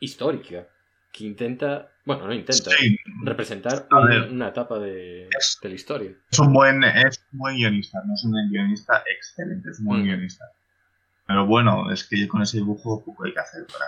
histórica 0.00 0.66
que 1.12 1.24
intenta, 1.24 1.90
bueno, 2.04 2.26
no 2.26 2.34
intenta, 2.34 2.70
Sí, 2.70 2.96
representar 3.24 3.86
una 4.30 4.48
etapa 4.48 4.78
de, 4.78 5.28
Es- 5.28 5.58
de 5.62 5.68
la 5.68 5.74
historia. 5.74 6.12
es 6.30 6.38
un 6.38 6.52
buen, 6.52 6.82
es 6.84 7.24
un 7.32 7.38
buen 7.38 7.56
guionista, 7.56 8.02
no 8.06 8.14
es 8.14 8.24
un 8.24 8.50
guionista 8.50 9.02
excelente, 9.06 9.70
es 9.70 9.78
un 9.78 9.86
buen 9.86 10.02
Mm. 10.02 10.04
guionista. 10.04 10.44
Pero 11.26 11.46
bueno, 11.46 11.90
es 11.92 12.04
que 12.04 12.28
con 12.28 12.42
ese 12.42 12.58
dibujo 12.58 13.02
poco 13.04 13.24
hay 13.24 13.32
que 13.32 13.40
hacer 13.40 13.66
para, 13.66 13.86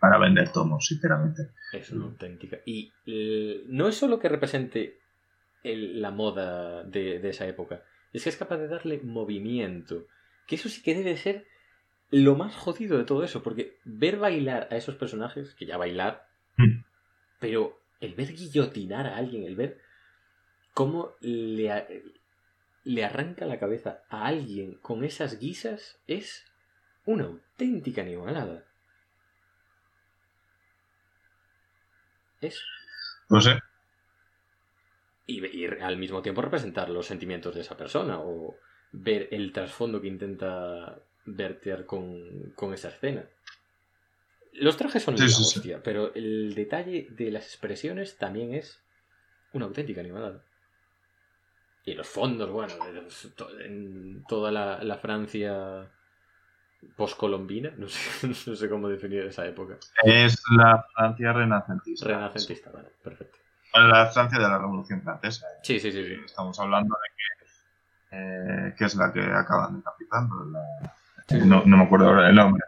para 0.00 0.18
vender 0.18 0.50
tomos, 0.52 0.86
sinceramente. 0.86 1.50
Es 1.72 1.90
una 1.90 2.06
auténtica. 2.06 2.58
Y 2.66 2.90
eh, 3.06 3.64
no 3.68 3.88
es 3.88 3.96
solo 3.96 4.18
que 4.18 4.28
represente 4.28 4.98
el- 5.62 6.00
la 6.02 6.10
moda 6.10 6.82
de, 6.84 7.18
de 7.20 7.28
esa 7.28 7.46
época, 7.46 7.82
es 8.14 8.22
que 8.24 8.30
es 8.30 8.36
capaz 8.36 8.56
de 8.56 8.68
darle 8.68 9.00
movimiento. 9.02 10.06
Que 10.46 10.54
eso 10.56 10.68
sí 10.70 10.82
que 10.82 10.94
debe 10.94 11.16
ser 11.18 11.46
lo 12.10 12.36
más 12.36 12.54
jodido 12.54 12.96
de 12.96 13.04
todo 13.04 13.24
eso, 13.24 13.42
porque 13.42 13.78
ver 13.84 14.16
bailar 14.18 14.68
a 14.70 14.76
esos 14.76 14.94
personajes, 14.96 15.54
que 15.54 15.66
ya 15.66 15.76
bailar, 15.76 16.26
Mm. 16.56 16.84
pero 17.40 17.80
el 18.00 18.14
ver 18.14 18.32
guillotinar 18.32 19.06
a 19.06 19.16
alguien, 19.16 19.44
el 19.44 19.56
ver 19.56 19.80
cómo 20.72 21.14
le, 21.20 21.70
a- 21.72 21.86
le 22.84 23.04
arranca 23.04 23.46
la 23.46 23.58
cabeza 23.58 24.02
a 24.08 24.26
alguien 24.26 24.74
con 24.80 25.02
esas 25.04 25.38
guisas, 25.40 25.98
es 26.06 26.44
una 27.06 27.24
auténtica 27.24 28.02
animalada. 28.02 28.64
Es 32.40 32.60
No 33.28 33.40
sé. 33.40 33.58
Y, 35.26 35.44
y 35.46 35.66
al 35.66 35.96
mismo 35.96 36.22
tiempo 36.22 36.42
representar 36.42 36.90
los 36.90 37.06
sentimientos 37.06 37.54
de 37.54 37.62
esa 37.62 37.76
persona 37.76 38.20
o 38.20 38.56
ver 38.92 39.28
el 39.32 39.52
trasfondo 39.52 40.00
que 40.00 40.08
intenta 40.08 40.98
verter 41.26 41.86
con, 41.86 42.52
con 42.54 42.74
esa 42.74 42.88
escena. 42.88 43.24
Los 44.52 44.76
trajes 44.76 45.02
son 45.02 45.18
Sí, 45.18 45.24
la 45.24 45.30
sí, 45.30 45.72
pero 45.82 46.14
el 46.14 46.54
detalle 46.54 47.08
de 47.10 47.30
las 47.30 47.46
expresiones 47.46 48.16
también 48.16 48.54
es 48.54 48.78
una 49.52 49.66
auténtica 49.66 50.00
animalada. 50.00 50.42
Y 51.86 51.94
los 51.94 52.06
fondos, 52.06 52.50
bueno, 52.50 52.74
en 53.60 54.24
toda 54.26 54.50
la, 54.50 54.82
la 54.82 54.96
Francia 54.96 55.90
poscolombina, 56.96 57.72
no 57.76 57.88
sé, 57.88 58.28
no 58.46 58.56
sé 58.56 58.68
cómo 58.68 58.88
definir 58.88 59.24
esa 59.24 59.46
época. 59.46 59.78
Es 60.02 60.40
la 60.56 60.86
Francia 60.94 61.32
renacentista. 61.32 62.06
Renacentista, 62.06 62.70
vale, 62.70 62.88
perfecto. 63.02 63.38
La 63.74 64.06
Francia 64.06 64.38
de 64.38 64.48
la 64.48 64.58
Revolución 64.58 65.02
Francesa. 65.02 65.46
Sí, 65.62 65.80
sí, 65.80 65.90
sí, 65.90 66.04
sí. 66.04 66.20
Estamos 66.24 66.58
hablando 66.60 66.94
de 66.96 67.08
que, 67.16 68.16
eh, 68.68 68.74
que 68.78 68.84
es 68.84 68.94
la 68.94 69.12
que 69.12 69.20
acaban 69.22 69.76
decapitando. 69.78 70.44
La, 70.46 70.60
Sí. 71.26 71.38
no, 71.38 71.62
no 71.64 71.76
me 71.78 71.84
acuerdo 71.84 72.08
ahora 72.08 72.28
el 72.28 72.34
nombre. 72.34 72.62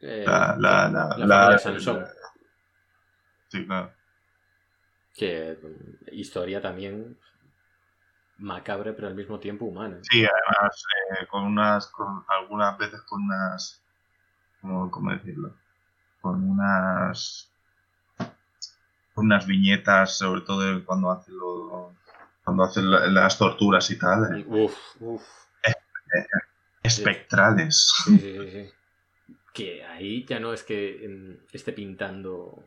Eh, 0.00 0.24
La, 0.26 0.56
la, 0.58 0.88
la, 0.88 1.16
la 1.16 1.26
la-. 1.26 1.58
Sí, 3.48 3.64
claro. 3.64 3.92
Que 5.14 5.56
mm, 5.62 6.14
historia 6.14 6.60
también 6.60 7.16
macabra, 8.38 8.92
pero 8.96 9.06
al 9.06 9.14
mismo 9.14 9.38
tiempo 9.38 9.66
humana. 9.66 9.98
Sí, 10.02 10.26
además, 10.26 10.84
eh, 11.12 11.26
con 11.28 11.44
unas, 11.44 11.86
con 11.86 12.24
algunas 12.28 12.76
veces 12.76 13.00
con 13.02 13.22
unas, 13.22 13.80
¿cómo, 14.60 14.90
cómo 14.90 15.12
decirlo? 15.12 15.54
Con 16.20 16.42
unas, 16.50 17.53
con 19.14 19.26
unas 19.26 19.46
viñetas, 19.46 20.18
sobre 20.18 20.42
todo 20.42 20.84
cuando 20.84 21.10
hace 21.10 21.32
lo, 21.32 21.92
cuando 22.44 22.64
hace 22.64 22.82
la- 22.82 23.06
las 23.06 23.38
torturas 23.38 23.90
y 23.90 23.98
tal, 23.98 24.24
eh, 24.36 24.44
Uf, 24.48 24.76
uf. 25.00 25.22
espectrales. 26.82 27.92
Sí, 28.04 28.18
sí, 28.18 28.32
sí, 28.32 28.50
sí. 28.50 28.70
Que 29.54 29.84
ahí 29.84 30.24
ya 30.26 30.40
no 30.40 30.52
es 30.52 30.62
que 30.64 31.04
em, 31.04 31.38
esté 31.52 31.72
pintando, 31.72 32.64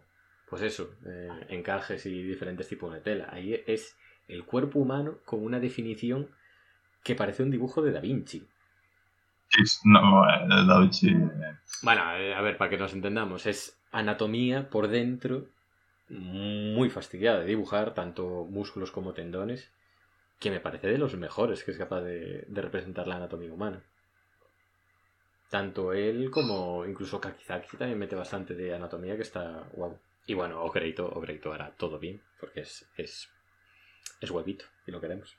pues 0.50 0.62
eso, 0.64 0.90
eh, 1.06 1.30
encajes 1.50 2.06
y 2.06 2.24
diferentes 2.24 2.68
tipos 2.68 2.94
de 2.94 3.02
tela. 3.02 3.30
Ahí 3.32 3.54
es 3.68 3.96
el 4.28 4.46
cuerpo 4.46 4.80
humano 4.80 5.20
con 5.26 5.44
una 5.44 5.60
definición 5.60 6.30
que 7.04 7.16
parece 7.16 7.44
un 7.44 7.52
dibujo 7.52 7.82
de 7.82 7.92
Da 7.92 8.02
Vinci. 8.02 8.48
No, 9.86 10.24
eh, 10.30 10.66
Da 10.68 10.80
Vinci, 10.80 11.10
eh, 11.10 11.58
Bueno, 11.82 12.02
eh, 12.18 12.34
a 12.34 12.42
ver, 12.42 12.58
para 12.58 12.70
que 12.70 12.78
nos 12.78 12.94
entendamos, 12.94 13.46
es 13.46 13.80
anatomía 13.92 14.70
por 14.70 14.88
dentro 14.88 15.48
muy 16.10 16.90
fastidiada 16.90 17.40
de 17.40 17.48
dibujar, 17.48 17.94
tanto 17.94 18.46
músculos 18.46 18.92
como 18.92 19.14
tendones, 19.14 19.70
que 20.40 20.52
me 20.52 20.60
parece 20.60 20.88
de 20.88 20.98
los 20.98 21.16
mejores 21.16 21.64
que 21.64 21.72
es 21.72 21.78
capaz 21.78 22.02
de, 22.02 22.46
representar 22.50 23.08
la 23.08 23.16
anatomía 23.16 23.52
humana. 23.52 23.84
Tanto 25.50 25.94
él 25.94 26.30
como 26.30 26.86
incluso 26.86 27.22
Kakizaki 27.22 27.78
también 27.78 28.00
mete 28.00 28.16
bastante 28.16 28.54
de 28.54 28.76
anatomía 28.76 29.16
que 29.16 29.22
está 29.22 29.64
guau. 29.72 29.98
Y 30.26 30.34
bueno, 30.34 30.62
Obreito, 30.62 31.08
Obreito 31.08 31.54
hará 31.54 31.72
todo 31.72 32.00
bien, 32.00 32.22
porque 32.40 32.62
es, 32.62 32.86
es, 32.98 33.30
es 34.20 34.32
huevito 34.32 34.66
y 34.86 34.92
lo 34.92 35.00
queremos. 35.00 35.38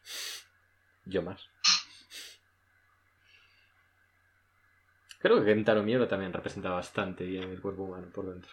Yo 1.05 1.23
más. 1.23 1.49
Creo 5.21 5.41
que 5.41 5.47
Kentaro 5.47 5.83
Miura 5.83 6.09
también 6.09 6.33
representa 6.33 6.71
bastante 6.71 7.25
bien 7.25 7.51
el 7.51 7.61
cuerpo 7.61 7.85
humano 7.85 8.09
por 8.13 8.31
dentro. 8.31 8.51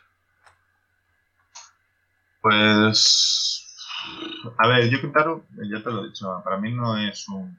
Pues. 2.46 3.76
A 4.60 4.68
ver, 4.68 4.88
yo 4.89 5.02
Kentaro, 5.02 5.48
ya 5.68 5.82
te 5.82 5.89
lo 5.91 6.04
he 6.04 6.08
dicho, 6.10 6.41
para 6.43 6.58
mí 6.58 6.72
no 6.72 6.96
es 6.96 7.28
un 7.28 7.58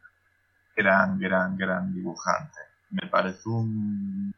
gran, 0.76 1.18
gran, 1.18 1.56
gran 1.56 1.92
dibujante. 1.92 2.58
Me 2.90 3.08
parece 3.08 3.48
un. 3.48 4.32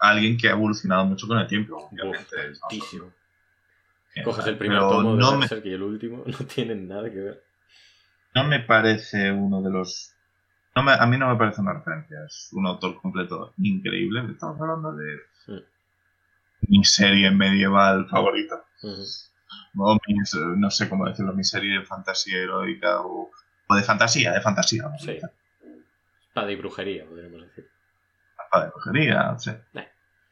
alguien 0.00 0.36
que 0.36 0.48
ha 0.48 0.52
evolucionado 0.52 1.06
mucho 1.06 1.26
con 1.26 1.38
el 1.38 1.46
tiempo, 1.46 1.88
obviamente. 1.90 2.36
Uf. 2.70 3.10
Eh, 4.16 4.22
Coges 4.22 4.46
el 4.48 4.58
primer 4.58 4.78
pero 4.78 4.90
tomo 4.90 5.12
de 5.16 5.18
no 5.18 5.38
me, 5.38 5.46
y 5.64 5.72
el 5.72 5.82
último, 5.82 6.24
no 6.26 6.46
tienen 6.46 6.86
nada 6.86 7.10
que 7.10 7.18
ver. 7.20 7.42
no 8.34 8.44
me 8.44 8.60
parece 8.60 9.32
uno 9.32 9.62
de 9.62 9.70
los. 9.70 10.12
No 10.76 10.82
me- 10.82 10.92
a 10.92 11.06
mí 11.06 11.16
no 11.16 11.28
me 11.30 11.36
parece 11.36 11.62
una 11.62 11.72
referencia, 11.72 12.18
es 12.26 12.50
un 12.52 12.66
autor 12.66 13.00
completo 13.00 13.54
increíble. 13.58 14.26
Estamos 14.30 14.60
hablando 14.60 14.94
de 14.94 15.16
Sí. 15.46 15.64
mi 16.68 16.84
serie 16.84 17.30
medieval 17.30 18.06
favorita. 18.10 18.62
Ujú. 18.82 19.02
O 19.76 19.98
mis, 20.08 20.34
eh, 20.34 20.38
no 20.56 20.70
sé 20.70 20.88
cómo 20.88 21.06
decirlo, 21.06 21.32
mi 21.32 21.44
serie 21.44 21.78
de 21.80 21.84
fantasía 21.86 22.38
heroica 22.38 23.00
o, 23.02 23.30
o 23.68 23.74
de 23.76 23.82
fantasía, 23.82 24.32
de 24.32 24.40
fantasía. 24.40 24.84
Sí. 24.98 25.18
Espada 26.28 26.50
y 26.52 26.56
brujería, 26.56 27.06
podríamos 27.06 27.42
decir. 27.42 27.68
Espada 28.44 28.64
de 28.66 28.70
brujería, 28.70 29.32
no 29.32 29.38
sé. 29.38 29.60
Eh. 29.74 29.88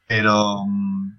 Pero, 0.06 0.64
mm, 0.66 1.18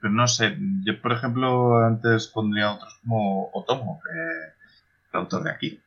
pero 0.00 0.12
no 0.12 0.26
sé, 0.28 0.56
yo 0.84 1.00
por 1.00 1.12
ejemplo 1.12 1.78
antes 1.84 2.28
pondría 2.28 2.72
otros 2.72 2.98
como 3.02 3.50
Otomo, 3.52 4.00
que 4.04 4.10
el 5.12 5.20
autor 5.20 5.44
de 5.44 5.50
Akira. 5.50 5.82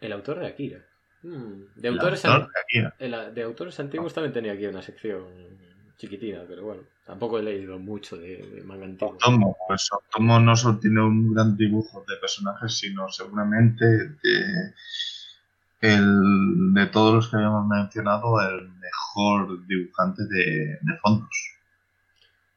El 0.00 0.12
autor 0.12 0.38
de 0.40 0.46
Akira. 0.46 0.78
Mm, 1.22 1.64
De, 1.76 1.88
autores 1.88 2.24
autor 2.24 2.42
an- 2.42 2.48
de 2.48 2.60
Akira. 2.60 2.94
el- 2.98 3.34
de 3.34 3.42
autores 3.42 3.78
antiguos 3.80 4.14
también 4.14 4.32
tenía 4.32 4.52
aquí 4.52 4.66
una 4.66 4.80
sección 4.82 5.26
chiquitina, 6.00 6.40
pero 6.48 6.64
bueno, 6.64 6.82
tampoco 7.04 7.38
he 7.38 7.42
leído 7.42 7.78
mucho 7.78 8.16
de, 8.16 8.36
de 8.38 8.62
manga 8.64 8.86
antiguo. 8.86 9.14
Otomo, 9.16 9.56
pues 9.68 9.86
Otomo 9.92 10.40
no 10.40 10.56
solo 10.56 10.78
tiene 10.78 11.02
un 11.02 11.34
gran 11.34 11.56
dibujo 11.58 12.02
de 12.08 12.16
personajes, 12.16 12.78
sino 12.78 13.06
seguramente 13.10 13.84
de, 13.84 14.72
el, 15.82 16.72
de 16.72 16.86
todos 16.86 17.14
los 17.14 17.28
que 17.28 17.36
habíamos 17.36 17.66
mencionado, 17.66 18.40
el 18.40 18.70
mejor 18.70 19.66
dibujante 19.66 20.22
de, 20.24 20.78
de 20.80 20.98
fondos. 21.02 21.56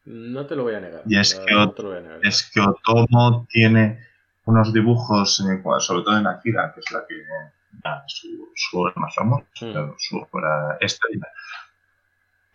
No 0.06 0.46
te 0.46 0.56
lo 0.56 0.64
voy 0.64 0.76
a 0.76 0.80
negar. 0.80 1.02
Y 1.06 1.18
es 1.18 1.38
la 1.38 1.46
que 1.46 1.54
no 1.54 2.00
negar. 2.02 2.20
es 2.24 2.52
Otomo 2.58 3.46
tiene 3.50 4.00
unos 4.46 4.72
dibujos, 4.74 5.36
sobre 5.36 6.04
todo 6.04 6.18
en 6.18 6.28
Akira, 6.28 6.74
que 6.74 6.80
es 6.80 6.92
la 6.92 7.06
que 7.08 7.16
ah, 7.84 8.04
su, 8.08 8.52
su 8.56 8.80
obra 8.80 8.94
más 8.96 9.14
famosa, 9.16 9.46
Mm. 9.62 9.94
su 9.98 10.18
obra 10.32 10.78
estrella. 10.80 11.28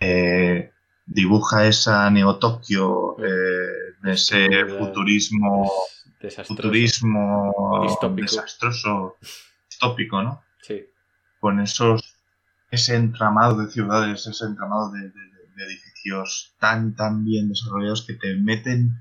Eh, 0.01 0.71
dibuja 1.09 1.67
esa 1.67 2.11
Neo 2.11 2.39
Tokio, 2.39 3.17
Mm. 3.19 3.25
eh, 3.25 4.13
ese 4.13 4.49
futurismo, 4.79 5.71
es 6.07 6.21
desastroso. 6.21 6.55
futurismo 6.63 7.81
Distópico. 7.83 8.23
desastroso, 8.23 9.17
distópico, 9.69 10.23
¿no? 10.23 10.43
Sí, 10.63 10.87
Con 11.41 11.61
esos, 11.61 12.15
ese 12.71 12.97
entramado 12.97 13.63
de 13.63 13.71
ciudades, 13.71 14.27
ese 14.27 14.45
entramado 14.47 14.91
de, 14.93 15.01
de- 15.11 15.29
de 15.57 15.65
edificios 15.65 16.55
tan, 16.61 16.95
tan 16.95 17.25
bien 17.25 17.49
desarrollados 17.49 18.07
que 18.07 18.15
te 18.15 18.37
meten, 18.37 18.93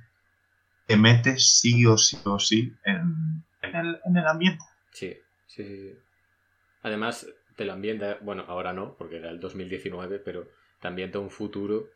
te 0.88 0.98
metes 0.98 1.60
sí 1.60 1.86
o 1.86 1.98
sí 1.98 2.18
o 2.26 2.40
sí 2.40 2.74
en, 2.84 3.44
en 3.62 3.76
el, 3.76 4.00
en 4.06 4.18
el 4.18 4.28
ambiente. 4.28 4.64
sí, 4.92 5.16
sí, 5.48 5.64
sí. 5.64 5.94
Además, 6.82 7.28
te 7.56 7.66
lo 7.66 7.74
ambienta, 7.74 8.18
bueno, 8.22 8.46
ahora 8.48 8.74
no, 8.74 8.96
porque 8.98 9.18
era 9.18 9.30
el 9.30 9.40
2019, 9.40 10.20
pero 10.20 10.48
te 10.82 10.88
ambienta 10.88 11.20
un 11.20 11.30
futuro 11.30 11.88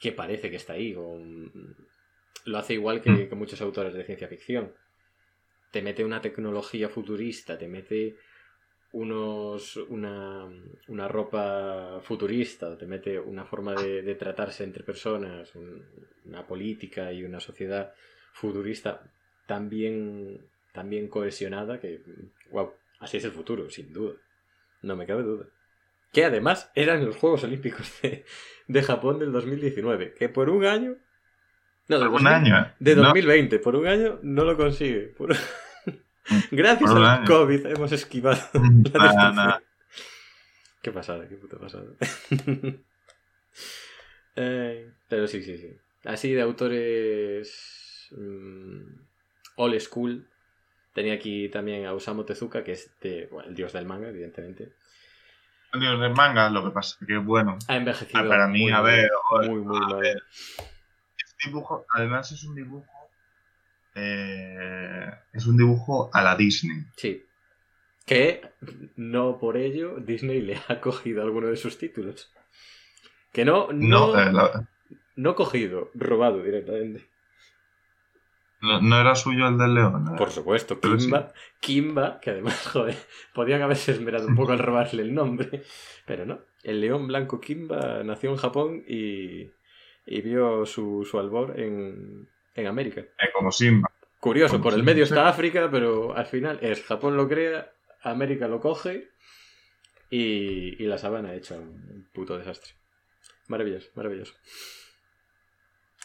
que 0.00 0.12
parece 0.12 0.50
que 0.50 0.56
está 0.56 0.74
ahí. 0.74 0.94
con- 0.94 1.76
Lo 2.44 2.58
hace 2.58 2.74
igual 2.74 3.02
que, 3.02 3.10
Mm. 3.10 3.28
que 3.28 3.34
muchos 3.34 3.60
autores 3.60 3.92
de 3.94 4.04
ciencia 4.04 4.28
ficción. 4.28 4.72
Te 5.70 5.82
mete 5.82 6.04
una 6.04 6.20
tecnología 6.20 6.88
futurista, 6.88 7.58
te 7.58 7.68
mete 7.68 8.16
unos 8.92 9.76
una, 9.76 10.48
una 10.88 11.08
ropa 11.08 12.00
futurista, 12.02 12.78
te 12.78 12.86
mete 12.86 13.18
una 13.20 13.44
forma 13.44 13.74
de, 13.74 14.00
de 14.02 14.14
tratarse 14.14 14.64
entre 14.64 14.82
personas, 14.82 15.54
un- 15.54 15.84
una 16.24 16.46
política 16.46 17.12
y 17.12 17.22
una 17.24 17.40
sociedad 17.40 17.92
futurista 18.32 19.02
tan 19.46 19.68
bien, 19.68 20.40
tan 20.72 20.88
bien 20.88 21.08
cohesionada 21.08 21.80
que, 21.80 22.00
wow, 22.50 22.72
así 23.00 23.18
es 23.18 23.24
el 23.24 23.32
futuro, 23.32 23.68
sin 23.68 23.92
duda. 23.92 24.14
No 24.82 24.96
me 24.96 25.06
cabe 25.06 25.22
duda. 25.22 25.46
Que 26.12 26.24
además 26.24 26.70
eran 26.74 27.04
los 27.04 27.16
Juegos 27.16 27.44
Olímpicos 27.44 28.00
de, 28.02 28.24
de 28.66 28.82
Japón 28.82 29.18
del 29.18 29.32
2019, 29.32 30.14
que 30.14 30.28
por 30.28 30.48
un 30.50 30.64
año... 30.64 30.96
No, 31.88 31.96
Un 31.98 32.04
2000 32.12 32.26
año. 32.26 32.74
de 32.78 32.96
¿no? 32.96 33.02
2020, 33.04 33.58
por 33.60 33.76
un 33.76 33.86
año 33.86 34.18
no 34.22 34.44
lo 34.44 34.56
consigue. 34.56 35.14
Por- 35.16 35.34
Gracias 36.50 36.90
Por 36.90 37.02
al. 37.04 37.24
COVID 37.26 37.66
hemos 37.66 37.92
esquivado 37.92 38.38
la 38.94 39.32
Nah. 39.32 39.58
Qué 40.82 40.92
pasada, 40.92 41.26
qué 41.28 41.36
puta 41.36 41.58
pasada. 41.58 41.86
Eh, 44.36 44.92
pero 45.08 45.26
sí, 45.26 45.42
sí, 45.42 45.58
sí. 45.58 45.76
Así 46.04 46.32
de 46.32 46.42
autores 46.42 48.08
mm, 48.12 48.82
old 49.56 49.80
school. 49.80 50.28
Tenía 50.94 51.14
aquí 51.14 51.48
también 51.48 51.86
a 51.86 51.92
Osamu 51.94 52.24
Tezuka, 52.24 52.64
que 52.64 52.72
es 52.72 52.90
de- 53.00 53.26
bueno, 53.30 53.48
el 53.48 53.54
dios 53.54 53.72
del 53.72 53.86
manga, 53.86 54.08
evidentemente. 54.08 54.72
Del 55.72 56.14
manga, 56.14 56.48
lo 56.50 56.64
que 56.64 56.70
pasa 56.70 56.96
es 57.00 57.06
que, 57.06 57.16
bueno, 57.18 57.58
Ha 57.68 57.76
envejecido. 57.76 58.26
para 58.28 58.48
mí, 58.48 58.62
muy 58.62 58.72
a 58.72 58.80
ver, 58.80 59.10
joder, 59.24 59.50
Muy, 59.50 59.60
muy 59.60 59.92
a 59.92 59.96
ver, 59.96 60.22
este 61.16 61.48
dibujo, 61.48 61.84
además 61.94 62.32
es 62.32 62.42
un 62.44 62.54
dibujo, 62.54 63.10
eh, 63.94 65.10
es 65.32 65.46
un 65.46 65.56
dibujo 65.56 66.10
a 66.12 66.22
la 66.22 66.36
Disney. 66.36 66.84
Sí. 66.96 67.24
Que 68.06 68.40
no 68.96 69.38
por 69.38 69.56
ello 69.58 69.96
Disney 69.98 70.40
le 70.40 70.58
ha 70.68 70.80
cogido 70.80 71.22
alguno 71.22 71.48
de 71.48 71.56
sus 71.56 71.76
títulos. 71.78 72.32
Que 73.32 73.44
no, 73.44 73.68
no, 73.72 74.12
No, 74.14 74.18
eh, 74.20 74.32
la- 74.32 74.66
no 75.16 75.34
cogido, 75.34 75.90
robado 75.94 76.42
directamente. 76.42 77.06
No, 78.60 78.80
no 78.80 79.00
era 79.00 79.14
suyo 79.14 79.48
el 79.48 79.58
del 79.58 79.74
león. 79.74 80.14
Por 80.16 80.30
supuesto, 80.30 80.78
sí. 80.80 80.80
Kimba, 80.98 81.32
Kimba, 81.60 82.20
que 82.20 82.30
además, 82.30 82.66
joder, 82.72 82.96
podían 83.34 83.62
haberse 83.62 83.92
esmerado 83.92 84.26
un 84.26 84.34
poco 84.36 84.52
al 84.52 84.58
robarle 84.58 85.02
el 85.02 85.14
nombre, 85.14 85.62
pero 86.06 86.26
no. 86.26 86.40
El 86.62 86.80
león 86.80 87.06
blanco 87.06 87.40
Kimba 87.40 88.02
nació 88.02 88.30
en 88.30 88.36
Japón 88.36 88.84
y, 88.86 89.50
y 90.06 90.20
vio 90.22 90.66
su, 90.66 91.06
su 91.08 91.18
albor 91.18 91.58
en, 91.58 92.28
en 92.54 92.66
América. 92.66 93.00
Eh, 93.02 93.30
como 93.32 93.52
Simba. 93.52 93.88
Curioso, 94.20 94.54
Como 94.54 94.64
por 94.64 94.74
el 94.74 94.82
medio 94.82 95.04
está 95.04 95.28
África, 95.28 95.68
pero 95.70 96.16
al 96.16 96.26
final 96.26 96.58
es 96.60 96.84
Japón 96.84 97.16
lo 97.16 97.28
crea, 97.28 97.70
América 98.02 98.48
lo 98.48 98.58
coge 98.60 99.08
y, 100.10 100.82
y 100.82 100.86
la 100.86 100.98
sabana 100.98 101.34
hecha 101.34 101.54
un 101.56 102.08
puto 102.12 102.36
desastre. 102.36 102.72
Maravilloso, 103.46 103.88
maravilloso. 103.94 104.34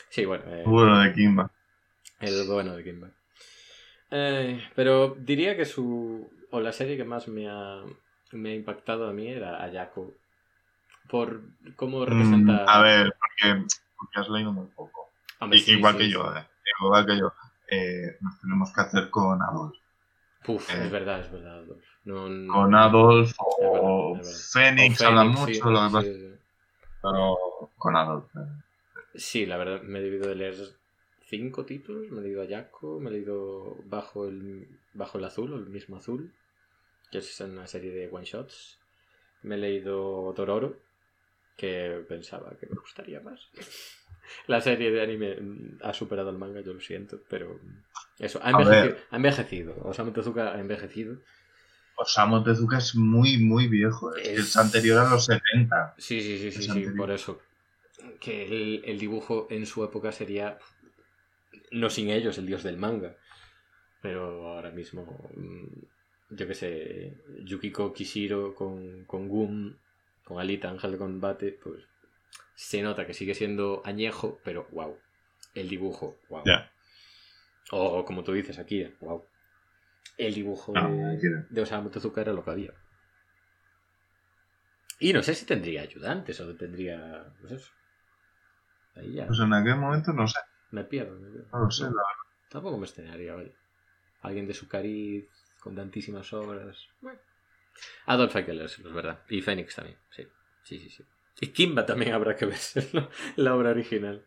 Sí, 0.09 0.25
bueno. 0.25 0.43
eh, 0.47 0.63
Bueno, 0.65 0.99
de 0.99 1.11
Kimba. 1.13 1.51
El 2.19 2.47
bueno 2.47 2.75
de 2.75 2.83
Kimba. 2.83 3.09
Eh, 4.11 4.61
pero 4.75 5.15
diría 5.19 5.55
que 5.57 5.65
su. 5.65 6.29
O 6.51 6.59
la 6.59 6.71
serie 6.71 6.97
que 6.97 7.03
más 7.03 7.27
me 7.27 7.49
ha, 7.49 7.81
me 8.31 8.51
ha 8.51 8.55
impactado 8.55 9.07
a 9.07 9.13
mí 9.13 9.27
era 9.27 9.61
Ayako. 9.63 10.13
Por 11.09 11.41
cómo 11.75 12.05
representa. 12.05 12.63
Mm, 12.63 12.69
a 12.69 12.81
ver, 12.81 13.13
porque, 13.19 13.65
porque 13.97 14.19
has 14.19 14.29
leído 14.29 14.51
muy 14.53 14.67
poco. 14.67 15.11
Hombre, 15.39 15.57
I- 15.59 15.61
sí, 15.61 15.71
igual 15.73 15.93
sí, 15.93 15.99
que 15.99 16.05
sí. 16.05 16.11
yo, 16.11 16.35
eh. 16.35 16.45
Igual 16.81 17.05
que 17.05 17.17
yo. 17.17 17.33
Eh, 17.69 18.17
nos 18.21 18.39
tenemos 18.39 18.71
que 18.73 18.81
hacer 18.81 19.09
con 19.09 19.41
Adolf. 19.41 19.75
Puf, 20.45 20.69
Eh. 20.73 20.83
es 20.83 20.91
verdad, 20.91 21.19
es 21.21 21.31
verdad. 21.31 21.59
Adolf. 21.59 21.83
No, 22.05 22.29
no- 22.29 22.53
Con 22.53 22.75
Adolf 22.75 23.33
o. 23.39 24.19
Fénix, 24.53 25.01
habla 25.01 25.23
mucho, 25.23 25.69
lo 25.71 26.01
sí. 26.01 26.35
pero 27.01 27.37
con 27.77 27.95
Adolf. 27.95 28.25
eh. 28.35 28.39
Sí, 29.15 29.45
la 29.45 29.57
verdad, 29.57 29.81
me 29.81 29.99
he 29.99 30.01
debido 30.03 30.27
de 30.29 30.35
leer 30.35 30.55
cinco 31.33 31.65
títulos. 31.65 32.11
Me 32.11 32.19
he 32.19 32.23
leído 32.25 32.41
Ayako, 32.43 32.99
me 32.99 33.09
he 33.09 33.13
leído 33.13 33.77
Bajo 33.85 34.27
el, 34.27 34.67
Bajo 34.93 35.17
el 35.17 35.25
Azul, 35.25 35.53
o 35.53 35.57
el 35.57 35.67
mismo 35.77 35.95
azul, 35.97 36.21
que 37.11 37.19
es 37.19 37.39
una 37.41 37.67
serie 37.67 37.91
de 37.91 38.09
one 38.09 38.25
shots. 38.25 38.57
Me 39.41 39.55
he 39.55 39.57
leído 39.65 40.33
Tororo, 40.35 40.69
que 41.57 42.05
pensaba 42.07 42.49
que 42.59 42.67
me 42.67 42.75
gustaría 42.85 43.19
más. 43.21 43.39
La 44.47 44.61
serie 44.61 44.91
de 44.91 45.01
anime 45.01 45.29
ha 45.81 45.93
superado 45.93 46.29
al 46.29 46.37
manga, 46.37 46.61
yo 46.61 46.73
lo 46.73 46.79
siento, 46.81 47.19
pero 47.29 47.59
eso, 48.19 48.39
ha 48.43 48.51
envejecido. 48.51 48.95
Ha 49.11 49.17
envejecido. 49.17 49.75
Osamu 49.83 50.11
Tezuka 50.11 50.53
ha 50.53 50.59
envejecido. 50.59 51.17
Osamu 52.03 52.43
Tezuka 52.43 52.77
es 52.77 52.95
muy, 52.95 53.37
muy 53.37 53.67
viejo. 53.67 54.15
Es, 54.15 54.27
que 54.29 54.41
Es- 54.41 54.57
anterior 54.57 54.99
a 54.99 55.09
los 55.09 55.25
70. 55.25 55.95
Sí, 55.97 56.21
sí, 56.21 56.37
sí, 56.39 56.51
sí, 56.51 56.59
Es 56.61 56.67
sí, 56.67 56.85
por 56.97 57.11
eso. 57.11 57.39
Que 58.19 58.45
el, 58.47 58.81
el 58.85 58.99
dibujo 58.99 59.47
en 59.51 59.65
su 59.65 59.83
época 59.83 60.11
sería, 60.11 60.57
no 61.73 61.89
sin 61.89 62.09
ellos, 62.09 62.37
el 62.37 62.45
dios 62.45 62.63
del 62.63 62.77
manga. 62.77 63.15
Pero 64.01 64.47
ahora 64.47 64.71
mismo, 64.71 65.05
mm, 65.35 66.35
yo 66.35 66.47
qué 66.47 66.53
sé, 66.53 67.17
Yukiko 67.43 67.93
Kishiro 67.93 68.53
con, 68.55 69.05
con 69.05 69.27
Gum, 69.27 69.75
con 70.23 70.39
Alita, 70.39 70.69
Ángel 70.69 70.93
de 70.93 70.97
Combate, 70.97 71.59
pues 71.63 71.83
se 72.55 72.81
nota 72.81 73.05
que 73.05 73.13
sigue 73.13 73.33
siendo 73.33 73.81
añejo, 73.85 74.39
pero 74.43 74.67
wow. 74.71 74.97
El 75.53 75.69
dibujo, 75.69 76.17
wow. 76.29 76.43
O 77.71 78.05
como 78.05 78.23
tú 78.23 78.33
dices, 78.33 78.59
aquí, 78.59 78.83
wow. 79.01 79.23
El 80.17 80.33
dibujo 80.33 80.73
Ah, 80.75 80.89
de, 80.89 81.45
de 81.49 81.61
Osamu 81.61 81.89
Tezuka 81.89 82.21
era 82.21 82.33
lo 82.33 82.43
que 82.43 82.51
había. 82.51 82.73
Y 84.99 85.11
no 85.11 85.23
sé 85.23 85.33
si 85.33 85.45
tendría 85.45 85.81
ayudantes 85.81 86.39
o 86.39 86.55
tendría. 86.55 87.25
Pues 87.41 87.53
eso. 87.53 87.71
Ahí 88.95 89.13
ya. 89.13 89.27
Pues 89.27 89.39
en 89.39 89.53
aquel 89.53 89.77
momento 89.77 90.13
no 90.13 90.27
sé. 90.27 90.39
Me 90.73 90.83
pierdo. 90.83 91.19
me 91.19 91.29
pierdo. 91.29 91.47
No 91.53 91.65
lo 91.65 91.71
sé, 91.71 91.83
la 91.83 91.89
verdad. 91.89 92.03
Tampoco 92.49 92.77
me 92.77 92.85
extrañaría, 92.85 93.35
vaya. 93.35 93.51
Alguien 94.21 94.47
de 94.47 94.53
su 94.53 94.67
cariz, 94.67 95.25
con 95.59 95.75
tantísimas 95.75 96.31
obras. 96.33 96.87
Bueno. 97.01 97.19
Adolf 98.05 98.35
leérselo, 98.35 98.89
es 98.89 98.95
verdad. 98.95 99.19
Y 99.29 99.41
Fénix 99.41 99.75
también, 99.75 99.97
sí. 100.11 100.27
Sí, 100.63 100.79
sí, 100.79 100.89
sí. 100.89 101.03
Y 101.41 101.47
Kimba 101.47 101.85
también 101.85 102.13
habrá 102.13 102.35
que 102.35 102.45
verse, 102.45 102.87
la 103.35 103.55
obra 103.55 103.71
original. 103.71 104.23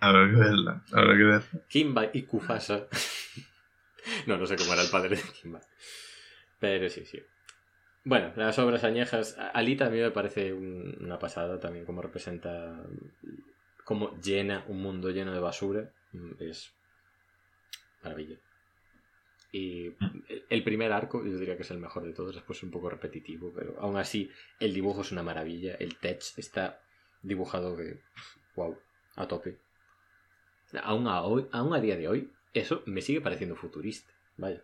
Habrá 0.00 0.30
que 0.30 0.36
verla. 0.36 0.84
Habrá 0.92 1.16
que 1.16 1.24
verla. 1.24 1.46
Kimba 1.68 2.10
y 2.12 2.22
Kufasa. 2.22 2.86
no, 4.26 4.36
no 4.36 4.46
sé 4.46 4.56
cómo 4.56 4.72
era 4.74 4.82
el 4.82 4.90
padre 4.90 5.16
de 5.16 5.22
Kimba. 5.22 5.60
Pero 6.58 6.88
sí, 6.88 7.04
sí. 7.06 7.22
Bueno, 8.04 8.32
las 8.36 8.58
obras 8.58 8.84
añejas. 8.84 9.36
Alita 9.54 9.86
a 9.86 9.90
mí 9.90 9.98
me 10.00 10.10
parece 10.10 10.52
un- 10.52 10.96
una 11.00 11.18
pasada 11.18 11.58
también, 11.60 11.86
como 11.86 12.02
representa. 12.02 12.82
Como 13.84 14.16
llena 14.20 14.64
un 14.68 14.80
mundo 14.80 15.10
lleno 15.10 15.32
de 15.32 15.40
basura. 15.40 15.90
Mm, 16.12 16.32
Es. 16.40 16.72
Maravilla. 18.02 18.36
Y 19.52 19.94
el- 20.48 20.64
primer 20.64 20.92
arco, 20.92 21.24
yo 21.24 21.36
diría 21.38 21.56
que 21.56 21.62
es 21.62 21.70
el 21.70 21.78
mejor 21.78 22.04
de 22.04 22.14
todos, 22.14 22.34
después 22.34 22.58
es 22.58 22.62
un 22.64 22.70
poco 22.70 22.88
repetitivo, 22.88 23.52
pero 23.54 23.78
aún 23.80 23.96
así 23.98 24.30
el 24.60 24.72
dibujo 24.72 25.02
es 25.02 25.12
una 25.12 25.22
maravilla. 25.22 25.74
El 25.74 25.98
text 25.98 26.38
está 26.38 26.80
dibujado 27.22 27.76
que. 27.76 28.00
¡Wow! 28.56 28.78
A 29.16 29.28
tope. 29.28 29.58
Aún 30.82 31.06
a, 31.06 31.20
hoy, 31.22 31.46
aún 31.52 31.74
a 31.74 31.80
día 31.80 31.96
de 31.96 32.08
hoy, 32.08 32.32
eso 32.54 32.82
me 32.86 33.02
sigue 33.02 33.20
pareciendo 33.20 33.54
futurista. 33.56 34.10
Vaya. 34.38 34.62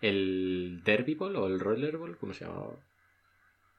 El 0.00 0.82
Derby 0.84 1.14
Ball 1.14 1.36
o 1.36 1.46
el 1.46 1.60
Rollerball, 1.60 2.16
¿cómo 2.18 2.34
se 2.34 2.44
llamaba? 2.44 2.76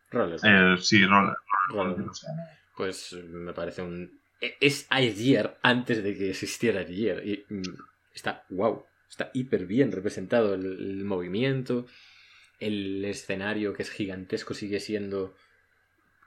Rollerball. 0.10 0.74
Eh, 0.76 0.78
sí, 0.82 1.06
Roller. 1.06 1.36
Rollerball. 1.70 2.16
sea, 2.16 2.30
Pues 2.76 3.12
me 3.14 3.54
parece 3.54 3.82
un. 3.82 4.20
E- 4.42 4.58
Es 4.62 4.88
ayer 4.90 5.58
antes 5.62 6.04
de 6.04 6.16
que 6.18 6.30
existiera 6.30 6.82
ayer. 6.82 7.26
Y 7.28 7.46
mm, 7.54 7.62
está 8.14 8.44
wow. 8.50 8.86
Está 9.10 9.32
hiper 9.34 9.66
bien 9.66 9.92
representado 9.92 10.54
el, 10.54 10.66
el 10.66 11.06
movimiento. 11.06 11.86
El 12.60 13.06
escenario 13.06 13.74
que 13.74 13.84
es 13.84 13.92
gigantesco 13.92 14.54
sigue 14.54 14.80
siendo 14.80 15.36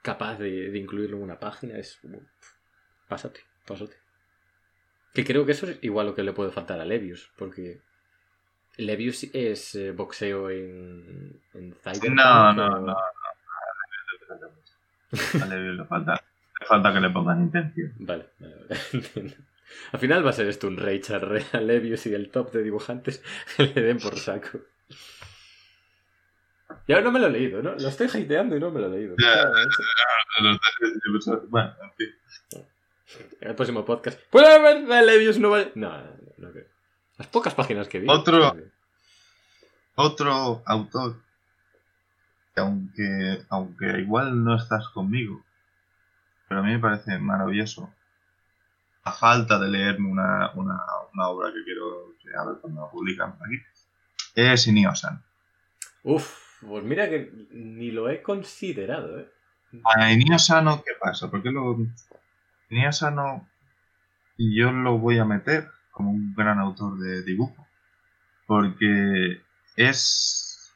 capaz 0.01 0.37
de, 0.39 0.71
de 0.71 0.77
incluirlo 0.79 1.17
en 1.17 1.23
una 1.23 1.39
página. 1.39 1.77
Es. 1.77 1.99
uf, 2.03 2.21
Pásate, 3.07 3.41
pásate. 3.67 3.95
Que 5.13 5.25
creo 5.25 5.45
que 5.45 5.51
eso 5.51 5.67
es 5.69 5.77
igual 5.81 6.07
lo 6.07 6.15
que 6.15 6.23
le 6.23 6.31
puede 6.33 6.51
faltar 6.51 6.79
a 6.79 6.85
Levius. 6.85 7.29
Porque. 7.37 7.81
Levius 8.77 9.25
es 9.33 9.75
eh, 9.75 9.91
boxeo 9.91 10.49
en. 10.49 11.41
en 11.53 11.75
Cyberpunk, 11.83 12.13
No, 12.15 12.53
no, 12.53 12.69
no, 12.69 12.79
no. 12.79 12.95
Vale, 15.39 15.73
le 15.73 15.85
falta, 15.85 16.23
le 16.61 16.65
falta 16.67 16.93
que 16.93 16.99
le 17.01 17.09
pongan 17.09 17.41
intención. 17.41 17.93
Vale, 17.99 18.27
vale. 18.39 19.35
Al 19.93 19.99
final 19.99 20.25
va 20.25 20.29
a 20.31 20.33
ser 20.33 20.47
esto 20.47 20.67
un 20.67 20.75
rage 20.77 21.13
al 21.13 21.21
Re- 21.21 21.45
a 21.53 21.57
Levius 21.61 22.05
y 22.05 22.13
el 22.13 22.29
top 22.29 22.51
de 22.51 22.61
dibujantes 22.61 23.23
que 23.57 23.63
le 23.67 23.81
den 23.81 23.99
por 23.99 24.17
saco. 24.17 24.59
Y 26.87 26.93
ahora 26.93 27.05
no 27.05 27.11
me 27.11 27.19
lo 27.19 27.27
he 27.27 27.31
leído, 27.31 27.61
¿no? 27.61 27.75
Lo 27.75 27.87
estoy 27.87 28.07
hateando 28.07 28.55
y 28.55 28.59
no 28.59 28.69
me 28.71 28.81
lo 28.81 28.87
he 28.87 28.97
leído. 28.97 29.15
Ya. 29.17 29.33
Claro, 29.33 29.53
eso. 31.15 31.43
Bueno, 31.49 31.73
en 31.83 31.91
fin. 31.93 32.65
En 33.41 33.49
el 33.49 33.55
próximo 33.55 33.85
podcast. 33.85 34.19
¿Puede 34.29 34.53
haber 34.53 34.85
de 34.85 35.05
Levius 35.05 35.37
no 35.39 35.49
vale? 35.51 35.71
No, 35.75 35.89
no, 35.89 36.03
no, 36.03 36.33
no 36.47 36.51
creo. 36.51 36.65
Las 37.17 37.27
pocas 37.27 37.53
páginas 37.53 37.87
que 37.87 37.99
vi. 37.99 38.07
Otro- 38.09 38.55
Otro 39.95 40.63
autor 40.65 41.15
que 42.55 42.61
aunque, 42.61 43.41
aunque 43.49 43.99
igual 43.99 44.43
no 44.43 44.55
estás 44.55 44.89
conmigo, 44.89 45.43
pero 46.51 46.59
a 46.59 46.63
mí 46.65 46.73
me 46.73 46.79
parece 46.79 47.17
maravilloso, 47.17 47.93
a 49.03 49.13
falta 49.13 49.57
de 49.57 49.69
leerme 49.69 50.09
una, 50.09 50.51
una, 50.55 50.81
una 51.13 51.29
obra 51.29 51.49
que 51.53 51.63
quiero 51.63 52.13
que 52.21 52.27
a 52.37 52.43
ver 52.43 52.57
cuando 52.59 52.81
la 52.81 52.91
publican 52.91 53.37
por 53.37 53.47
aquí, 53.47 53.55
es 54.35 54.67
Inio-san. 54.67 55.23
Uf, 56.03 56.59
pues 56.59 56.83
mira 56.83 57.09
que 57.09 57.31
ni 57.51 57.91
lo 57.91 58.09
he 58.09 58.21
considerado, 58.21 59.21
¿eh? 59.21 59.31
A 59.85 60.11
Inio 60.11 60.37
Sano, 60.37 60.83
¿qué 60.85 60.91
pasa? 60.99 61.31
¿Por 61.31 61.41
qué 61.41 61.51
lo... 61.51 61.77
Inio 62.69 62.91
Sano 62.91 63.47
yo 64.37 64.73
lo 64.73 64.97
voy 64.97 65.19
a 65.19 65.23
meter 65.23 65.69
como 65.91 66.11
un 66.11 66.35
gran 66.35 66.59
autor 66.59 66.99
de 66.99 67.23
dibujo. 67.23 67.65
Porque 68.45 69.41
es 69.77 70.75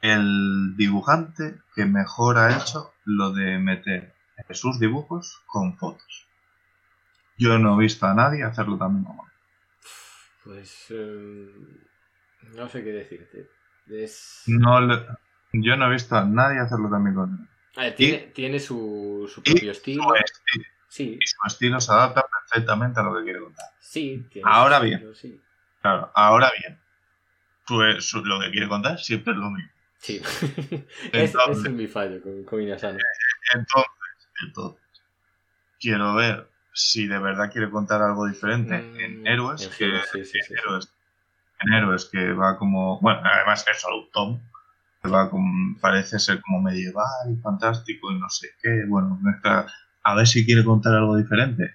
el 0.00 0.76
dibujante 0.76 1.56
que 1.74 1.86
mejor 1.86 2.38
ha 2.38 2.56
hecho 2.56 2.92
lo 3.04 3.32
de 3.32 3.58
meter 3.58 4.15
sus 4.54 4.78
dibujos 4.80 5.42
con 5.46 5.76
fotos. 5.76 6.26
Yo 7.38 7.58
no 7.58 7.78
he 7.78 7.82
visto 7.84 8.06
a 8.06 8.14
nadie 8.14 8.42
hacerlo 8.44 8.78
también 8.78 9.04
como 9.04 9.24
él. 9.24 9.32
Pues. 10.44 10.86
eh, 10.90 11.48
no 12.54 12.68
sé 12.68 12.84
qué 12.84 12.90
decirte. 12.92 13.48
Es. 13.88 14.42
No 14.46 14.80
le- 14.80 15.06
yo 15.52 15.76
no 15.76 15.86
he 15.86 15.92
visto 15.92 16.16
a 16.16 16.24
nadie 16.24 16.60
hacerlo 16.60 16.88
también 16.90 17.14
con 17.14 17.48
él. 17.76 17.94
Tiene, 17.94 18.18
tiene 18.34 18.58
su, 18.58 19.30
su 19.32 19.42
propio 19.42 19.70
estilo. 19.72 20.02
Su 20.04 20.08
esti- 20.14 20.66
Sí, 20.88 21.18
y 21.20 21.26
su 21.26 21.36
estilo 21.46 21.78
se 21.80 21.92
adapta 21.92 22.24
perfectamente 22.26 23.00
a 23.00 23.02
lo 23.02 23.16
que 23.16 23.24
quiere 23.24 23.40
contar. 23.40 23.66
sí. 23.80 24.26
tiene 24.30 24.48
Ahora 24.50 24.78
bien. 24.80 24.94
estilo, 24.94 25.14
Sí. 25.14 25.40
Claro, 25.82 26.10
ahora 26.14 26.50
bien, 26.58 26.80
su- 27.66 28.00
su- 28.00 28.24
lo 28.24 28.40
que 28.40 28.50
quiere 28.50 28.66
contar 28.68 28.98
siempre 28.98 29.34
es 29.34 29.38
lo 29.38 29.50
mismo. 29.50 29.70
Sí. 29.98 30.22
es, 31.12 31.34
Entonces- 31.34 31.66
es 31.66 31.72
mi 31.72 31.86
fallo 31.86 32.22
con, 32.22 32.44
con 32.44 32.62
Inazano. 32.62 32.98
Entonces, 33.52 33.90
entonces, 34.44 34.82
quiero 35.80 36.14
ver 36.14 36.48
si 36.72 37.06
de 37.06 37.18
verdad 37.18 37.50
quiere 37.50 37.70
contar 37.70 38.02
algo 38.02 38.26
diferente 38.26 38.76
en 38.76 39.22
Mm, 39.22 39.26
Héroes, 39.26 39.62
en 39.62 39.70
que 39.78 39.84
Héroes, 39.86 40.08
sí, 40.12 40.24
sí, 40.24 40.38
sí, 40.46 40.52
en 40.52 40.58
Héroes, 40.58 40.92
en 41.60 41.72
Héroes 41.72 42.04
que 42.12 42.32
va 42.32 42.58
como, 42.58 43.00
bueno, 43.00 43.20
además 43.24 43.64
es 43.70 43.80
solo 43.80 44.08
tom, 44.12 44.40
que 45.02 45.08
va 45.08 45.30
como, 45.30 45.78
parece 45.80 46.18
ser 46.18 46.40
como 46.42 46.60
medieval 46.60 47.30
y 47.32 47.36
fantástico 47.40 48.10
y 48.12 48.18
no 48.18 48.28
sé 48.28 48.48
qué, 48.62 48.84
bueno, 48.88 49.18
mezcla- 49.22 49.66
a 50.02 50.14
ver 50.14 50.26
si 50.26 50.44
quiere 50.44 50.64
contar 50.64 50.94
algo 50.94 51.16
diferente. 51.16 51.74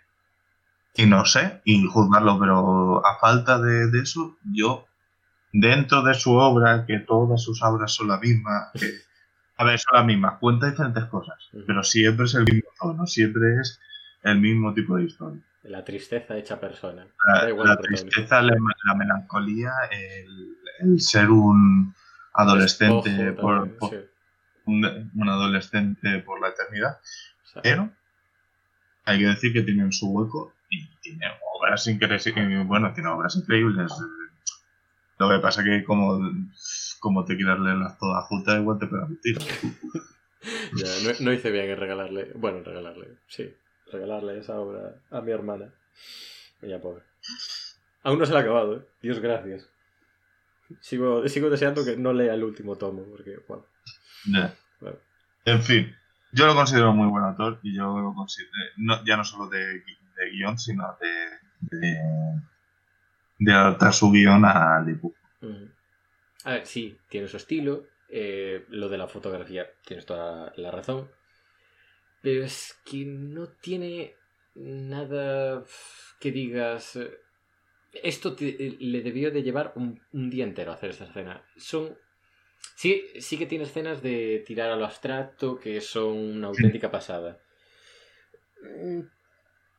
Y 0.93 1.05
no 1.05 1.26
sé, 1.26 1.62
y 1.64 1.86
juzgarlo, 1.86 2.38
pero 2.39 3.05
a 3.05 3.18
falta 3.20 3.59
de, 3.59 3.88
de 3.89 3.99
eso, 4.01 4.38
yo, 4.43 4.86
dentro 5.53 6.01
de 6.03 6.14
su 6.14 6.34
obra, 6.34 6.86
que 6.86 6.99
todas 6.99 7.41
sus 7.41 7.62
obras 7.64 7.93
son 7.93 8.09
la 8.09 8.18
misma, 8.20 8.70
que, 8.74 8.91
a 9.62 9.64
ver, 9.64 9.80
son 9.80 9.97
las 9.97 10.05
mismas, 10.05 10.39
cuenta 10.39 10.70
diferentes 10.70 11.05
cosas, 11.05 11.49
pero 11.68 11.84
siempre 11.84 12.26
es 12.26 12.34
el 12.36 12.45
mismo 12.45 12.70
tono, 12.80 13.05
siempre 13.05 13.59
es 13.62 13.80
el 14.24 14.39
mismo 14.39 14.74
tipo 14.74 14.97
de 14.97 15.03
historia. 15.03 15.41
La 15.64 15.86
tristeza 15.86 16.36
hecha 16.36 16.59
persona. 16.59 17.05
La, 17.28 17.78
tristeza, 17.78 18.41
la, 18.41 18.55
la 18.86 18.95
melancolía, 18.95 19.72
el, 19.91 20.57
el 20.80 20.99
ser 20.99 21.30
un 21.30 21.93
adolescente 22.34 23.34
por, 23.34 23.59
también, 23.59 23.78
por- 23.78 23.89
sí. 23.91 23.97
un, 24.66 25.12
un 25.16 25.30
adolescente 25.30 26.20
por 26.20 26.41
la 26.41 26.47
eternidad. 26.49 26.97
Pero 27.62 27.91
hay 29.05 29.20
que 29.20 29.26
decir 29.26 29.53
que 29.53 29.62
tienen 29.62 29.91
su 29.91 30.09
hueco 30.09 30.53
y 30.70 30.88
tiene 31.01 31.26
obras 31.55 31.86
increíbles. 31.86 32.66
Bueno, 32.66 32.91
tiene 32.93 33.09
obras 33.09 33.36
increíbles. 33.36 33.91
Lo 35.20 35.30
que 35.30 35.38
pasa 35.39 35.64
que 35.64 35.84
como, 35.84 36.20
como 37.02 37.26
te 37.26 37.36
quieras 37.36 37.60
leerlas 37.60 37.97
todas 37.97 38.24
juntas, 38.28 38.60
igual 38.62 38.78
te 38.78 38.86
pegas 38.88 39.10
un 39.10 39.20
tiro. 39.20 39.41
ya, 40.76 40.88
no, 41.04 41.20
no 41.26 41.34
hice 41.34 41.49
bien 41.52 41.70
en 41.70 41.78
regalarle. 41.78 42.32
Bueno, 42.36 42.60
en 42.60 42.66
regalarle, 42.66 43.08
sí. 43.28 43.52
Regalarle 43.91 44.38
esa 44.38 44.60
obra 44.60 44.95
a 45.10 45.22
mi 45.22 45.32
hermana. 45.32 45.74
Ella 46.62 46.80
pobre. 46.80 47.02
Aún 48.04 48.20
no 48.20 48.26
se 48.26 48.34
la 48.34 48.39
ha 48.39 48.41
acabado, 48.43 48.78
¿eh? 48.78 48.86
Dios 49.02 49.20
gracias. 49.20 49.68
Sigo, 50.80 51.28
sigo 51.28 51.49
deseando 51.49 51.84
que 51.84 51.97
no 51.97 52.14
lea 52.14 52.34
el 52.36 52.43
último 52.43 52.78
tomo, 52.78 53.04
porque, 53.10 53.39
bueno. 53.47 53.66
Ya. 54.32 54.54
Claro. 54.80 54.99
En 55.45 55.62
fin, 55.64 55.95
yo 56.32 56.45
lo 56.45 56.54
considero 56.56 56.93
muy 56.93 57.08
buen 57.08 57.24
autor 57.26 57.60
y 57.64 57.76
yo 57.76 57.99
lo 57.99 58.14
considero, 58.14 58.52
no- 58.78 59.04
ya 59.04 59.18
no 59.18 59.24
solo 59.26 59.49
de, 59.49 59.84
gui- 59.84 60.14
de 60.16 60.30
guion, 60.32 60.58
sino 60.60 60.95
de, 61.02 61.78
de, 61.80 61.97
de 63.39 63.54
adaptar 63.54 63.91
su 63.91 64.12
guion 64.12 64.45
al 64.45 64.86
dibujo. 64.86 65.16
A 66.44 66.52
ver, 66.54 66.66
sí, 66.68 66.98
tiene 67.10 67.28
su 67.28 67.38
estilo. 67.38 67.88
eh, 68.14 68.66
lo 68.70 68.89
de 68.89 68.98
la 68.98 69.08
fotografía, 69.08 69.72
tienes 69.86 70.06
toda 70.06 70.52
la 70.58 70.70
razón. 70.70 71.10
Pero 72.22 72.44
es 72.44 72.80
que 72.86 73.06
no 73.06 73.48
tiene 73.48 74.16
nada 74.56 75.64
que 76.20 76.32
digas. 76.32 76.96
eh, 76.96 77.12
Esto 77.94 78.36
te- 78.36 78.78
le 78.80 79.02
debió 79.02 79.32
de 79.32 79.44
llevar 79.44 79.74
un, 79.76 80.02
un 80.14 80.30
día 80.30 80.46
entero 80.46 80.72
hacer 80.72 80.92
esa 80.92 81.06
escena. 81.06 81.46
Son. 81.58 81.98
Sí, 82.76 83.06
sí 83.20 83.38
que 83.38 83.48
tiene 83.48 83.66
escenas 83.66 84.02
de 84.04 84.44
tirar 84.48 84.72
a 84.72 84.76
lo 84.78 84.86
abstracto 84.86 85.60
que 85.60 85.82
son 85.82 86.18
una 86.18 86.48
auténtica 86.48 86.92
pasada. 86.92 87.39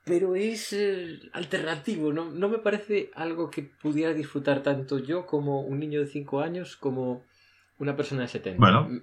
Mm, 0.04 0.08
Pero 0.08 0.34
es 0.34 0.72
eh, 0.72 1.20
alternativo, 1.32 2.12
¿no? 2.12 2.30
no 2.30 2.48
me 2.48 2.58
parece 2.58 3.10
algo 3.14 3.50
que 3.50 3.62
pudiera 3.62 4.12
disfrutar 4.12 4.62
tanto 4.62 4.98
yo 4.98 5.26
como 5.26 5.60
un 5.62 5.78
niño 5.78 6.00
de 6.00 6.06
5 6.06 6.40
años 6.40 6.76
como 6.76 7.24
una 7.78 7.96
persona 7.96 8.22
de 8.22 8.28
70. 8.28 8.58
Bueno. 8.60 8.88
Mm, 8.88 9.02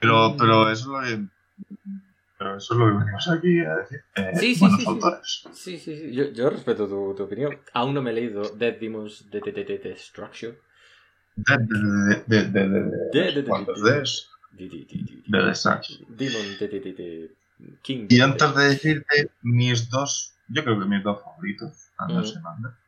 Pero, 0.00 0.30
Mm. 0.30 0.36
pero 0.38 0.70
eso 0.70 1.02
es 1.02 1.10
lo 1.12 1.18
que, 1.18 1.28
pero 2.38 2.56
eso 2.56 2.74
es 2.74 2.78
lo 2.80 2.86
que 2.86 2.98
venimos 2.98 3.28
aquí 3.28 3.60
a 3.60 3.74
decir. 3.76 4.00
eh, 4.14 4.30
Sí, 4.34 4.54
sí, 4.54 4.66
sí, 4.70 4.76
sí. 4.78 4.84
autores. 4.86 5.44
Sí, 5.52 5.78
sí, 5.78 5.96
sí. 5.96 6.12
Yo, 6.14 6.30
yo 6.30 6.50
respeto 6.50 6.86
tu, 6.88 7.14
tu 7.16 7.24
opinión. 7.24 7.58
Aún 7.74 7.94
no 7.94 8.00
me 8.02 8.10
he 8.10 8.14
leído 8.14 8.42
Dead 8.56 8.78
Demons 8.78 9.28
de 9.30 9.40
TTT 9.40 9.82
Destruction. 9.82 10.56
De, 11.36 11.56
de, 11.58 12.22
de, 12.26 12.44
de, 12.48 12.68
de, 12.68 12.68
de, 12.68 12.90
De- 13.12 13.32
de- 13.32 13.32
de- 13.42 13.44
¿cuántos 13.44 13.82
de- 13.82 14.02
De 14.52 15.44
Destruction. 15.46 16.04
Demon 16.08 16.46
TTT 16.58 17.37
King. 17.82 18.06
Y 18.08 18.20
antes 18.20 18.54
de 18.54 18.64
decirte 18.68 19.30
mis 19.42 19.88
dos, 19.90 20.34
yo 20.48 20.62
creo 20.64 20.78
que 20.78 20.86
mis 20.86 21.02
dos 21.02 21.22
favoritos, 21.22 21.90
se 22.24 22.40
manda. 22.40 22.78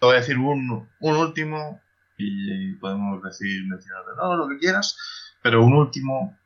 Te 0.00 0.06
voy 0.06 0.16
a 0.16 0.20
decir 0.20 0.38
un, 0.38 0.88
un 1.00 1.16
último 1.16 1.80
y 2.16 2.72
podemos 2.76 3.22
decir, 3.22 3.66
mencionar 3.66 4.04
de 4.06 4.16
no, 4.16 4.36
lo 4.36 4.48
que 4.48 4.58
quieras, 4.58 4.96
pero 5.42 5.64
un 5.64 5.74
último, 5.74 6.36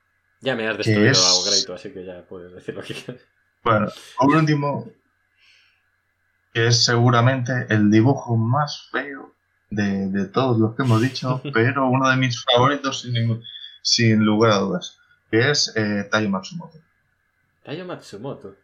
Ya 0.41 0.55
me 0.57 0.67
has 0.67 0.77
destruido 0.79 1.11
es- 1.13 1.19
a 1.47 1.51
Greito, 1.51 1.75
así 1.75 1.91
que 1.93 2.05
ya 2.05 2.23
puedes 2.27 2.53
decir 2.53 2.75
lo 2.75 2.83
que 2.83 2.95
quieras. 2.95 3.23
bueno, 3.63 3.89
un 4.21 4.35
último 4.37 4.91
que 6.53 6.67
es 6.69 6.85
seguramente 6.85 7.67
el 7.69 7.91
dibujo 7.91 8.37
más 8.37 8.89
feo 8.91 9.35
de, 9.71 10.09
de 10.09 10.27
todos 10.27 10.59
los 10.59 10.75
que 10.75 10.83
hemos 10.83 11.01
dicho, 11.03 11.41
pero 11.53 11.89
uno 11.89 12.09
de 12.11 12.17
mis 12.17 12.43
favoritos 12.45 13.03
sin, 13.03 13.13
ningún- 13.15 13.43
sin 13.83 14.25
lugar 14.25 14.53
a 14.53 14.59
dudas, 14.59 14.99
que 15.31 15.51
es 15.51 15.73
eh, 15.77 16.09
Matsumoto. 16.29 16.79
Tayo 17.69 17.85
Matsumoto. 17.85 18.57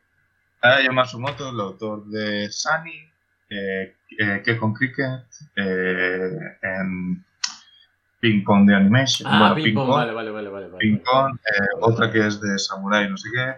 Taiyo 0.63 0.91
Matsumoto, 0.95 1.51
el 1.51 1.61
autor 1.61 2.07
de 2.07 2.49
Sunny, 2.51 3.05
eh, 3.51 3.95
eh, 4.19 4.41
Kekon 4.43 4.73
Cricket, 4.73 5.27
eh, 5.57 6.31
en 6.63 7.23
Ping 8.19 8.43
Pong 8.43 8.67
de 8.67 8.75
Animation, 8.75 9.29
Ah, 9.31 9.53
bueno, 9.53 9.55
Ping 9.57 9.75
Pong, 9.75 9.91
vale, 9.91 10.13
vale, 10.15 10.31
vale, 10.31 10.49
vale. 10.49 10.69
Ping 10.79 11.01
Pong, 11.05 11.37
eh, 11.37 11.67
otra 11.83 12.11
que 12.11 12.27
es 12.27 12.41
de 12.41 12.59
Samurai, 12.59 13.07
no 13.11 13.19
sé 13.19 13.29
qué, 13.35 13.55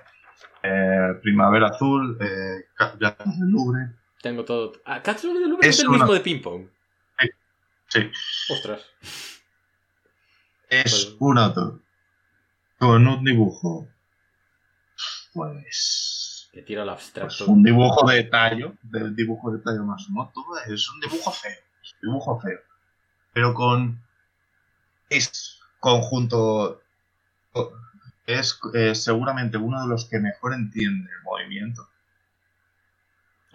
eh, 0.65 1.15
Primavera 1.23 1.69
Azul, 1.69 2.19
eh, 2.21 2.67
del 2.99 3.15
Louvre, 3.53 3.91
Tengo 4.21 4.45
todo. 4.45 4.73
Ah, 4.85 5.01
Katsuo 5.01 5.33
de 5.33 5.47
Louvre 5.47 5.69
es 5.69 5.77
Es 5.77 5.83
el 5.83 5.91
una- 5.91 5.99
mismo 5.99 6.13
de 6.13 6.21
Ping 6.23 6.43
Pong. 6.43 6.67
sí, 7.87 8.11
Ostras. 8.51 8.81
es 10.69 11.15
un 11.21 11.39
autor 11.39 11.81
con 12.81 13.07
un 13.07 13.25
dibujo, 13.25 13.87
pues, 15.37 16.49
Que 16.53 16.63
tira 16.63 16.85
pues 17.21 17.41
un 17.43 17.63
dibujo 17.63 18.09
de 18.09 18.25
tallo, 18.25 18.75
del 18.83 19.15
dibujo 19.15 19.53
de 19.53 19.59
tallo 19.59 19.85
Matsumoto, 19.85 20.43
es 20.67 20.91
un 20.91 21.01
dibujo 21.01 21.31
feo, 21.31 21.53
es 21.83 21.93
un 21.93 22.09
dibujo 22.09 22.41
feo, 22.41 22.59
pero 23.35 23.53
con 23.53 24.01
es 25.11 25.61
conjunto 25.79 26.81
es 28.27 28.59
eh, 28.75 28.95
seguramente 28.95 29.59
uno 29.59 29.83
de 29.83 29.89
los 29.89 30.07
que 30.09 30.19
mejor 30.19 30.55
entiende 30.55 31.11
el 31.11 31.23
movimiento. 31.23 31.89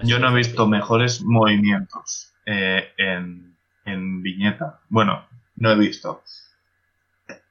Yo 0.04 0.20
no 0.20 0.30
he 0.30 0.36
visto 0.36 0.68
mejores 0.68 1.22
movimientos 1.22 2.34
eh, 2.46 2.94
en, 2.98 3.56
en 3.86 4.24
viñeta. 4.24 4.80
Bueno, 4.88 5.28
no 5.58 5.72
he 5.72 5.76
visto. 5.76 6.24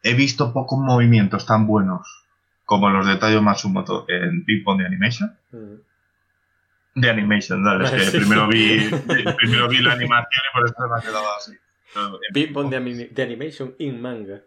He 0.03 0.15
visto 0.15 0.53
pocos 0.53 0.79
movimientos 0.79 1.45
tan 1.47 1.67
buenos 1.67 2.20
como 2.71 2.89
los 2.89 3.05
de 3.05 3.17
Tayo 3.17 3.43
Matsumoto 3.43 4.05
en 4.09 4.45
Ping 4.45 4.63
Pong 4.63 4.79
de 4.79 4.87
Animation. 4.87 5.37
Mm. 5.51 7.01
De 7.01 7.11
Animation, 7.11 7.65
dale, 7.65 7.85
es 7.85 7.91
que 7.91 8.01
Sí. 8.13 8.19
primero 8.19 8.47
vi, 8.47 8.89
primero 9.37 9.69
vi 9.69 9.79
la 9.83 9.95
animación 9.95 10.43
y 10.49 10.55
por 10.55 10.65
eso 10.67 10.75
me 10.89 10.97
ha 10.97 11.03
quedado 11.03 11.27
así. 11.37 11.53
Ping 12.33 12.53
Pong 12.53 12.71
de, 12.71 13.09
de 13.09 13.23
animation 13.25 13.75
in 13.81 14.01
manga. 14.01 14.43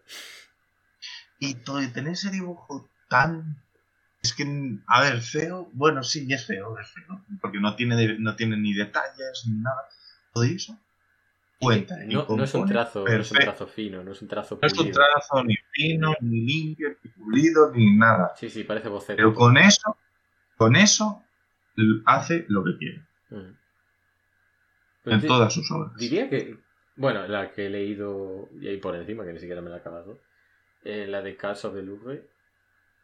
Y 1.38 1.56
todo 1.56 1.82
tener 1.92 2.14
ese 2.14 2.32
dibujo 2.32 2.90
tan. 3.10 3.58
Es 4.22 4.34
que, 4.34 4.46
a 4.88 5.02
ver, 5.02 5.20
feo. 5.20 5.70
Bueno, 5.74 6.02
sí, 6.02 6.26
es 6.30 6.48
feo, 6.48 6.80
es 6.80 6.88
feo. 6.92 7.26
Porque 7.42 7.60
no 7.60 7.76
tiene, 7.76 8.20
no 8.20 8.38
tiene 8.38 8.56
ni 8.56 8.74
detalles 8.74 9.44
ni 9.48 9.62
nada. 9.62 9.90
Todo 10.32 10.46
eso. 10.46 10.80
Cuenta. 11.64 11.95
No, 12.05 12.26
no 12.30 12.43
es 12.43 12.53
un 12.53 12.68
trazo, 12.68 13.05
no 13.05 13.11
es 13.11 13.32
un 13.32 13.38
trazo 13.39 13.68
fino, 13.68 14.03
no 14.03 14.11
es 14.11 14.22
un 14.22 14.28
trazo 14.28 14.59
No 14.61 14.68
es 14.68 14.74
un 14.74 14.78
pulido. 14.80 14.93
trazo 14.95 15.43
ni 15.43 15.55
fino, 15.72 16.14
ni 16.22 16.41
limpio, 16.41 16.89
ni 17.03 17.09
pulido, 17.11 17.72
ni 17.72 17.95
nada. 17.95 18.34
Sí, 18.36 18.49
sí, 18.49 18.64
parece 18.64 18.89
boceto. 18.89 19.16
Pero 19.18 19.34
con 19.34 19.57
eso, 19.57 19.97
con 20.57 20.76
eso, 20.76 21.24
hace 22.05 22.45
lo 22.49 22.64
que 22.64 22.78
quiere. 22.78 23.05
Mm. 23.30 23.57
Pues 25.03 25.16
En 25.16 25.22
di- 25.22 25.28
todas 25.28 25.53
sus 25.53 25.70
obras. 25.72 25.95
Diría 25.97 26.30
que, 26.30 26.57
bueno, 26.95 27.28
la 27.28 27.51
que 27.51 27.66
he 27.66 27.70
leído 27.70 28.47
y 28.59 28.68
ahí 28.68 28.78
por 28.78 28.95
encima, 28.95 29.26
que 29.26 29.34
ni 29.34 29.39
siquiera 29.39 29.61
me 29.61 29.70
la 29.70 29.78
he 29.78 29.80
acabado, 29.80 30.22
eh, 30.84 31.07
la 31.07 31.22
de 31.22 31.36
Cars 31.36 31.66
of 31.66 31.74
the 31.76 31.82
Louvre, 31.82 32.30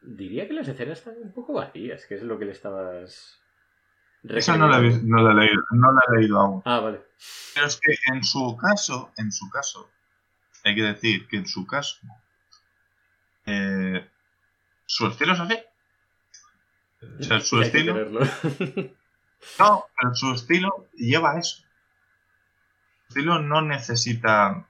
diría 0.02 0.48
que 0.48 0.54
las 0.54 0.68
escenas 0.68 1.00
están 1.00 1.16
un 1.22 1.34
poco 1.34 1.54
vacías, 1.54 2.06
que 2.06 2.16
es 2.16 2.24
lo 2.24 2.40
que 2.40 2.46
le 2.46 2.52
estabas... 2.52 3.39
Esa 4.24 4.58
no 4.58 4.68
la, 4.68 4.80
he, 4.80 5.02
no 5.02 5.22
la 5.22 5.32
he 5.32 5.46
leído, 5.46 5.62
no 5.72 5.92
la 5.94 6.02
he 6.08 6.20
leído 6.20 6.40
aún. 6.40 6.62
Ah, 6.66 6.80
vale. 6.80 7.02
Pero 7.54 7.68
es 7.68 7.80
que 7.80 7.96
en 8.14 8.24
su 8.24 8.58
caso, 8.58 9.12
en 9.18 9.32
su 9.32 9.50
caso, 9.50 9.90
hay 10.64 10.76
que 10.76 10.84
decir 10.84 11.28
que 11.28 11.38
en 11.38 11.48
su 11.48 11.66
caso, 11.66 11.98
eh, 13.46 14.10
su 14.86 15.08
estilo 15.08 15.34
es 15.34 15.40
así. 15.40 15.58
O 17.20 17.24
sea, 17.24 17.40
su 17.40 17.62
estilo, 17.62 17.94
no, 19.58 19.86
pero 19.98 20.16
su 20.16 20.34
estilo 20.34 20.90
lleva 20.96 21.40
eso. 21.40 21.64
Su 23.04 23.20
estilo 23.20 23.40
no 23.42 23.62
necesita, 23.62 24.68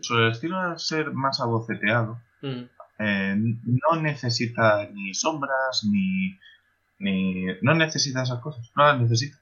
su 0.00 0.20
estilo 0.26 0.74
es 0.74 0.86
ser 0.86 1.12
más 1.12 1.40
aboceteado. 1.40 2.20
Mm. 2.42 2.64
Eh, 2.98 3.36
no 3.36 4.00
necesita 4.00 4.88
ni 4.88 5.14
sombras, 5.14 5.84
ni, 5.84 6.38
ni, 6.98 7.46
no 7.62 7.74
necesita 7.74 8.22
esas 8.22 8.40
cosas, 8.40 8.70
no 8.76 8.84
las 8.84 9.00
necesita. 9.00 9.38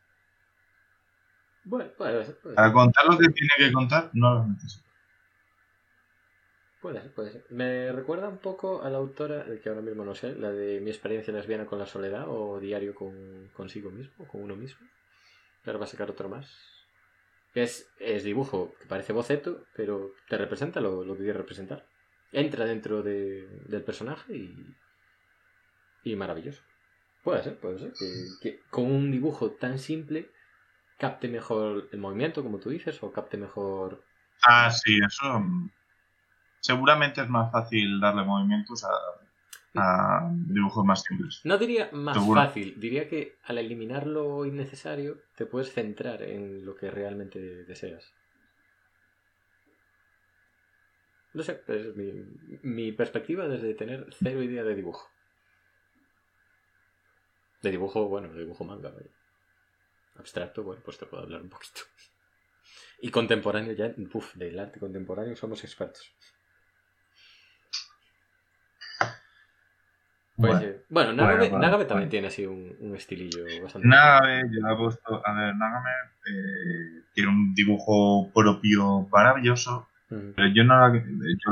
Bueno, 1.64 1.90
puede 1.98 2.24
ser, 2.24 2.38
puede 2.38 2.72
contar 2.72 3.04
lo 3.06 3.18
que 3.18 3.28
tiene 3.28 3.52
que 3.58 3.72
contar, 3.72 4.10
no 4.14 4.34
las 4.34 4.48
necesita. 4.48 4.84
puede 6.80 7.00
ser, 7.00 7.12
puede 7.14 7.30
ser. 7.32 7.44
Me 7.50 7.92
recuerda 7.92 8.28
un 8.28 8.38
poco 8.38 8.82
a 8.82 8.90
la 8.90 8.98
autora, 8.98 9.44
que 9.62 9.68
ahora 9.68 9.80
mismo 9.80 10.04
no 10.04 10.14
sé, 10.14 10.34
la 10.36 10.50
de 10.52 10.80
Mi 10.80 10.90
experiencia 10.90 11.32
lesbiana 11.32 11.66
con 11.66 11.78
la 11.78 11.86
soledad 11.86 12.26
o 12.28 12.60
Diario 12.60 12.94
con 12.94 13.48
consigo 13.54 13.90
mismo, 13.90 14.26
con 14.28 14.42
uno 14.42 14.56
mismo. 14.56 14.86
Ahora 15.66 15.78
va 15.80 15.84
a 15.86 15.88
sacar 15.88 16.10
otro 16.10 16.28
más. 16.28 16.46
Es, 17.54 17.88
es 18.00 18.24
dibujo 18.24 18.74
que 18.80 18.86
parece 18.86 19.12
boceto, 19.14 19.64
pero 19.76 20.10
te 20.28 20.36
representa 20.36 20.80
lo, 20.80 21.04
lo 21.04 21.14
que 21.14 21.24
quiere 21.24 21.38
representar. 21.38 21.86
Entra 22.32 22.64
dentro 22.66 23.02
de- 23.02 23.48
del 23.68 23.82
personaje 23.84 24.36
y, 24.36 24.76
y 26.04 26.16
maravilloso. 26.16 26.62
Puede 27.24 27.42
ser, 27.42 27.58
puede 27.58 27.78
ser. 27.80 27.92
Que, 27.98 28.06
que 28.40 28.60
con 28.70 28.84
un 28.84 29.10
dibujo 29.10 29.50
tan 29.52 29.80
simple 29.80 30.30
capte 30.98 31.28
mejor 31.28 31.88
el 31.92 31.98
movimiento, 31.98 32.42
como 32.44 32.60
tú 32.60 32.70
dices, 32.70 33.02
o 33.02 33.12
capte 33.12 33.36
mejor. 33.36 34.04
Ah, 34.46 34.70
sí, 34.70 34.98
eso. 35.06 35.40
mm, 35.40 35.70
Seguramente 36.60 37.22
es 37.22 37.28
más 37.30 37.52
fácil 37.52 38.00
darle 38.00 38.24
movimientos 38.24 38.84
a, 38.84 39.80
a 39.80 40.30
dibujos 40.32 40.84
más 40.84 41.02
simples. 41.02 41.42
No 41.44 41.58
diría 41.58 41.90
más 41.92 42.18
Seguro. 42.18 42.42
fácil, 42.42 42.80
diría 42.80 43.08
que 43.08 43.38
al 43.44 43.58
eliminar 43.58 44.04
lo 44.08 44.44
innecesario 44.46 45.22
te 45.36 45.46
puedes 45.46 45.72
centrar 45.72 46.24
en 46.24 46.66
lo 46.66 46.74
que 46.74 46.90
realmente 46.90 47.38
deseas. 47.64 48.16
No 51.38 51.42
sé, 51.42 51.54
es 51.68 51.94
mi, 51.96 52.06
mi 52.62 52.90
perspectiva 52.92 53.46
desde 53.46 53.74
tener 53.74 54.06
cero 54.18 54.42
idea 54.42 54.64
de 54.64 54.74
dibujo. 54.74 55.13
De 57.64 57.70
dibujo, 57.70 58.08
bueno, 58.08 58.28
de 58.28 58.40
dibujo 58.40 58.62
manga, 58.62 58.90
vaya. 58.90 59.08
Abstracto, 60.16 60.62
bueno, 60.62 60.82
pues 60.84 60.98
te 60.98 61.06
puedo 61.06 61.22
hablar 61.22 61.40
un 61.40 61.48
poquito. 61.48 61.80
Y 63.00 63.10
contemporáneo 63.10 63.72
ya, 63.72 63.90
uff, 64.12 64.34
del 64.34 64.58
arte 64.58 64.78
contemporáneo 64.78 65.34
somos 65.34 65.64
expertos. 65.64 66.06
Pues, 70.36 70.52
Bueno, 70.52 70.66
eh, 70.66 70.84
bueno, 70.90 71.12
Nagame, 71.14 71.36
bueno, 71.36 71.50
bueno, 71.52 71.64
Nagame 71.64 71.84
también 71.86 72.10
tiene 72.10 72.26
así 72.26 72.44
un, 72.44 72.76
un 72.80 72.96
estilillo 72.96 73.44
bastante. 73.62 73.88
Nagame, 73.88 74.42
yo 74.52 74.68
he 74.68 74.76
puesto. 74.76 75.26
A 75.26 75.32
ver, 75.32 75.56
Nagame 75.56 75.90
eh, 76.28 77.02
tiene 77.14 77.30
un 77.30 77.54
dibujo 77.54 78.30
propio 78.34 79.08
maravilloso, 79.10 79.88
pero 80.08 80.48
yo 80.54 80.64
no 80.64 80.78
la. 80.86 80.92
Yo 80.92 81.50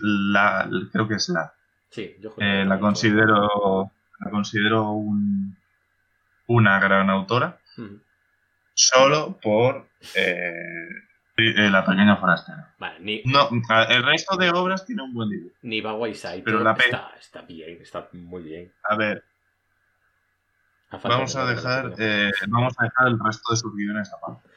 la, 0.00 0.66
la- 0.70 0.88
creo 0.90 1.06
que 1.06 1.14
es 1.16 1.28
la. 1.28 1.52
Sí, 1.90 2.16
yo 2.20 2.34
Eh, 2.38 2.64
la 2.64 2.80
considero. 2.80 3.92
La 4.20 4.30
considero 4.30 4.90
un, 4.92 5.56
una 6.46 6.78
gran 6.80 7.08
autora. 7.10 7.60
Mm, 7.76 7.96
solo 8.74 9.38
por 9.40 9.88
eh, 10.14 10.88
eh, 11.36 11.70
La 11.70 11.84
Pequeña 11.84 12.16
Forastera. 12.16 12.74
Vale, 12.78 13.00
ni, 13.00 13.22
No, 13.24 13.48
el 13.88 14.02
resto 14.04 14.36
de 14.36 14.50
obras 14.50 14.84
tiene 14.86 15.02
un 15.02 15.14
buen 15.14 15.28
dibujo. 15.30 15.54
ni 15.62 15.80
Bagua 15.80 16.08
Pero 16.44 16.60
la 16.60 16.74
pe- 16.74 16.84
está, 16.84 17.10
está 17.18 17.42
bien, 17.42 17.80
está 17.80 18.08
muy 18.12 18.42
bien. 18.42 18.72
A 18.88 18.96
ver, 18.96 19.24
A 20.90 20.96
vamos 20.98 21.36
a 21.36 21.44
dejar, 21.46 21.92
eh, 21.98 22.30
vamos 22.48 22.74
a 22.78 22.84
dejar 22.84 23.08
el 23.08 23.18
resto 23.18 23.52
de 23.52 23.56
sus 23.56 23.74
guiones 23.74 24.12
aparte. 24.12 24.48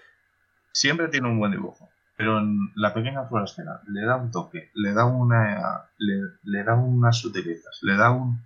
Siempre 0.73 1.07
tiene 1.09 1.27
un 1.27 1.37
buen 1.37 1.51
dibujo, 1.51 1.89
pero 2.15 2.39
en 2.39 2.57
La 2.75 2.93
Pequeña 2.93 3.25
Forastera 3.25 3.81
le 3.87 4.01
da 4.05 4.15
un 4.15 4.31
toque, 4.31 4.71
le 4.75 4.93
da 4.93 5.05
una, 5.05 5.89
le, 5.97 6.21
le 6.43 6.63
da 6.63 6.75
unas 6.75 7.17
sutilezas, 7.19 7.79
le 7.81 7.95
da 7.97 8.11
un, 8.11 8.41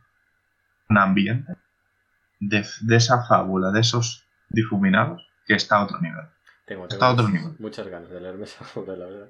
un 0.90 0.98
ambiente 0.98 1.54
de, 2.40 2.66
de 2.82 2.96
esa 2.96 3.24
fábula, 3.26 3.72
de 3.72 3.80
esos 3.82 4.26
difuminados, 4.50 5.28
que 5.46 5.56
está 5.56 5.78
a 5.78 5.84
otro 5.86 6.00
nivel. 6.02 6.26
Tengo, 6.66 6.84
está 6.84 6.96
tengo 6.98 7.06
a 7.06 7.14
otro 7.14 7.28
muchas, 7.28 7.42
nivel. 7.42 7.60
muchas 7.60 7.88
ganas 7.88 8.10
de 8.10 8.22
leerme 8.22 8.44
esa 8.46 8.66
obra, 8.80 8.96
la 8.96 9.06
verdad. 9.06 9.30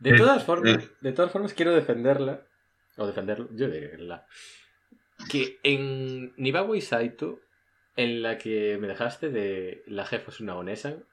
De 0.00 0.10
Eh, 0.10 0.16
todas 0.18 0.44
formas, 0.44 0.82
eh. 0.82 0.88
de 1.00 1.12
todas 1.12 1.30
formas 1.30 1.54
quiero 1.54 1.74
defenderla, 1.74 2.40
o 2.96 3.06
defenderlo, 3.06 3.48
yo 3.54 3.68
diré 3.70 3.98
la, 3.98 4.26
que 5.30 5.58
en 5.62 6.32
Nibawa 6.36 6.76
y 6.76 6.80
Saito, 6.80 7.40
en 7.96 8.22
la 8.22 8.38
que 8.38 8.78
me 8.80 8.88
dejaste 8.88 9.30
de 9.30 9.82
la 9.86 10.04
jefa 10.06 10.30
es 10.30 10.40
una 10.40 10.56
Onesan, 10.56 11.04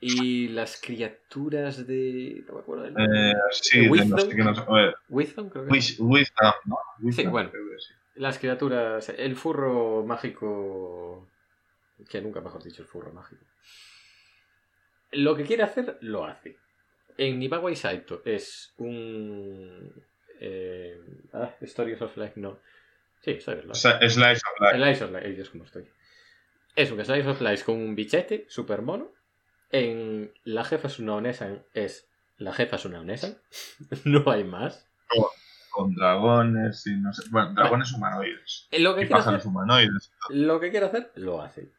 y 0.00 0.48
las 0.48 0.80
criaturas 0.80 1.86
de... 1.86 2.44
no 2.46 2.54
me 2.54 2.60
acuerdo 2.60 2.84
del 2.84 2.94
nombre. 2.94 3.30
Eh, 3.30 3.34
sí, 3.50 3.80
de 3.80 3.86
no 3.86 3.92
Wisdom. 3.92 4.18
sé 4.18 4.28
qué 4.36 4.44
no 4.44 4.54
sé- 4.54 4.60
a 4.66 4.72
ver, 4.72 4.96
Wisdom, 5.08 5.48
creo 5.48 5.64
que 5.64 5.70
Wish- 5.72 5.96
Wisdom, 5.98 6.52
¿no? 6.66 6.76
Wisdom, 7.00 7.30
bueno. 7.32 7.50
creo 7.50 7.64
que 7.70 7.78
sí. 7.80 7.94
Las 8.18 8.38
criaturas, 8.38 9.08
el 9.10 9.36
furro 9.36 10.04
mágico, 10.04 11.28
que 12.08 12.20
nunca 12.20 12.40
mejor 12.40 12.62
dicho, 12.62 12.82
el 12.82 12.88
furro 12.88 13.12
mágico. 13.12 13.44
Lo 15.12 15.36
que 15.36 15.44
quiere 15.44 15.62
hacer, 15.62 15.98
lo 16.00 16.24
hace. 16.24 16.58
En 17.16 17.38
Nibawa 17.38 17.70
y 17.70 17.76
Saito 17.76 18.22
es 18.24 18.74
un... 18.78 20.04
Eh, 20.40 21.00
ah, 21.32 21.54
Stories 21.60 22.02
of 22.02 22.16
Life, 22.16 22.34
no. 22.36 22.60
Sí, 23.20 23.32
Stories 23.32 23.64
of 23.64 23.68
Life. 23.68 24.10
Slice 24.10 24.42
of 24.44 24.60
Life. 24.60 24.76
El 24.76 24.82
Slice 24.82 25.04
of 25.04 25.10
Life, 25.12 25.26
ay, 25.26 25.32
Dios, 25.34 25.50
cómo 25.50 25.64
estoy. 25.64 25.88
Es 26.76 26.90
un 26.90 27.04
Slice 27.04 27.28
of 27.28 27.40
Life 27.40 27.64
con 27.64 27.76
un 27.76 27.94
bichete 27.94 28.46
super 28.48 28.82
mono. 28.82 29.12
En 29.70 30.32
La 30.44 30.64
jefa 30.64 30.88
es 30.88 30.98
una 30.98 31.16
Onesan 31.16 31.64
es 31.74 32.08
La 32.36 32.52
jefa 32.52 32.76
es 32.76 32.84
una 32.84 33.00
Onesan. 33.00 33.38
no 34.04 34.30
hay 34.30 34.44
más. 34.44 34.88
Con 35.70 35.94
dragones 35.94 36.86
y 36.86 36.96
no 36.96 37.12
sé. 37.12 37.22
Bueno, 37.30 37.52
dragones 37.54 37.92
humanoides. 37.92 38.68
Lo 38.72 38.94
que 38.94 39.02
Y 39.02 39.06
quiere 39.06 39.20
hacer 39.20 39.24
pájaros 39.24 39.46
humanoides. 39.46 40.12
Lo 40.30 40.60
que 40.60 40.70
quiere 40.70 40.86
hacer, 40.86 41.12
lo 41.16 41.40
hace. 41.42 41.70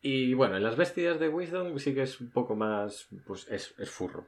Y 0.00 0.34
bueno, 0.34 0.56
en 0.56 0.62
las 0.62 0.76
bestias 0.76 1.18
de 1.18 1.28
Wisdom 1.28 1.78
sí 1.78 1.94
que 1.94 2.02
es 2.02 2.20
un 2.20 2.30
poco 2.30 2.54
más. 2.54 3.08
Pues 3.26 3.46
es, 3.48 3.74
es 3.78 3.90
furro. 3.90 4.26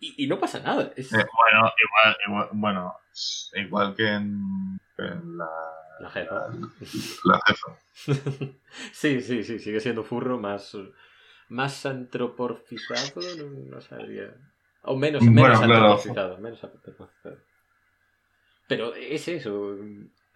Y, 0.00 0.24
y 0.24 0.26
no 0.26 0.38
pasa 0.40 0.60
nada. 0.60 0.92
Es 0.96 1.12
Eh, 1.12 1.16
bueno, 1.16 1.70
igual, 1.84 2.16
igual, 2.26 2.48
bueno, 2.52 2.94
igual 3.54 3.94
que 3.94 4.08
en, 4.08 4.80
en 4.98 5.36
la, 5.38 5.48
la 6.00 6.10
jefa. 6.10 6.46
la 7.24 7.40
jefa. 7.46 7.78
sí, 8.92 9.20
sí, 9.20 9.44
sí, 9.44 9.58
sigue 9.58 9.80
siendo 9.80 10.02
furro 10.02 10.38
más. 10.38 10.76
Más 11.48 11.84
antropomorfizado, 11.84 13.20
no, 13.38 13.74
no 13.74 13.80
sabría. 13.80 14.34
O 14.82 14.96
menos, 14.96 15.20
Bueno, 15.24 15.34
menos 15.34 15.58
claro. 15.60 15.74
antropomorfizado. 15.74 16.38
Menos 16.38 16.64
antropomorfizado. 16.64 17.36
Pero 18.70 18.94
es 18.94 19.26
eso. 19.26 19.76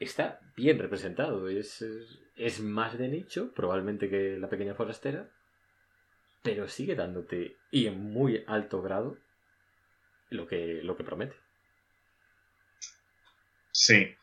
Está 0.00 0.40
bien 0.56 0.76
representado. 0.80 1.48
Es, 1.48 1.84
es, 2.34 2.60
más 2.60 2.98
de 2.98 3.06
nicho, 3.06 3.54
probablemente 3.54 4.10
que 4.10 4.36
la 4.36 4.48
pequeña 4.48 4.74
forastera. 4.74 5.30
Pero 6.42 6.66
sigue 6.66 6.96
dándote, 6.96 7.56
y 7.70 7.86
en 7.86 8.12
muy 8.12 8.42
alto 8.48 8.82
grado, 8.82 9.18
lo 10.30 10.48
que, 10.48 10.80
lo 10.82 10.96
que 10.96 11.04
promete. 11.04 11.36
Sí, 13.70 14.16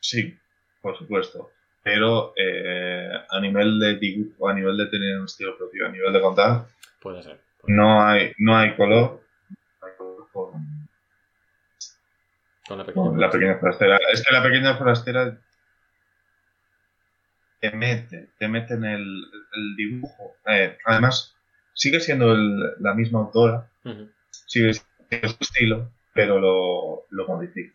sí, 0.00 0.34
por 0.80 0.96
supuesto. 0.96 1.50
Pero 1.82 2.32
eh, 2.34 3.10
a 3.28 3.40
nivel 3.42 3.78
de 3.78 3.98
dibujo, 3.98 4.48
a 4.48 4.54
nivel 4.54 4.78
de 4.78 4.86
tener 4.86 5.18
un 5.18 5.26
estilo 5.26 5.54
propio, 5.58 5.86
a 5.86 5.90
nivel 5.90 6.14
de 6.14 6.20
contar, 6.22 6.66
Puede 6.98 7.22
ser. 7.22 7.38
puede 7.60 7.74
no 7.74 8.02
hay, 8.02 8.32
no 8.38 8.56
hay 8.56 8.74
color. 8.74 9.20
No 9.82 9.86
hay 9.86 9.96
color 9.98 10.28
ser. 10.32 10.77
Con 12.68 12.78
la 12.78 12.84
pequeña 12.84 13.04
con 13.04 13.20
la 13.20 13.28
forastera. 13.28 13.30
pequeña 13.30 13.58
forastera. 13.58 13.98
Es 14.12 14.24
que 14.24 14.32
la 14.32 14.42
pequeña 14.42 14.76
forastera 14.76 15.38
te 17.60 17.70
mete, 17.72 18.28
te 18.38 18.48
mete 18.48 18.74
en 18.74 18.84
el, 18.84 19.02
el 19.52 19.76
dibujo. 19.76 20.36
Eh, 20.46 20.76
además, 20.84 21.34
sigue 21.74 22.00
siendo 22.00 22.32
el- 22.32 22.74
la 22.80 22.94
misma 22.94 23.20
autora, 23.20 23.68
sigue 24.30 24.74
siendo 24.74 25.28
su 25.28 25.36
estilo, 25.40 25.90
pero 26.14 26.38
lo, 26.38 27.04
lo 27.10 27.26
modifica. 27.26 27.74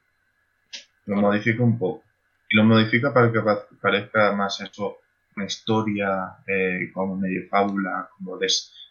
Lo 1.06 1.16
Bueno. 1.16 1.30
modifica 1.30 1.64
un 1.64 1.78
poco. 1.78 2.04
Y 2.50 2.56
lo 2.58 2.64
modifica 2.64 3.14
para 3.14 3.32
que 3.32 3.42
pa- 3.42 3.68
parezca 3.82 4.32
más 4.34 4.62
eso, 4.62 4.98
una 5.36 5.46
historia 5.46 6.38
eh, 6.48 6.92
como 6.94 7.18
medio 7.18 7.48
fábula, 7.50 8.08
como 8.18 8.38
de, 8.38 8.48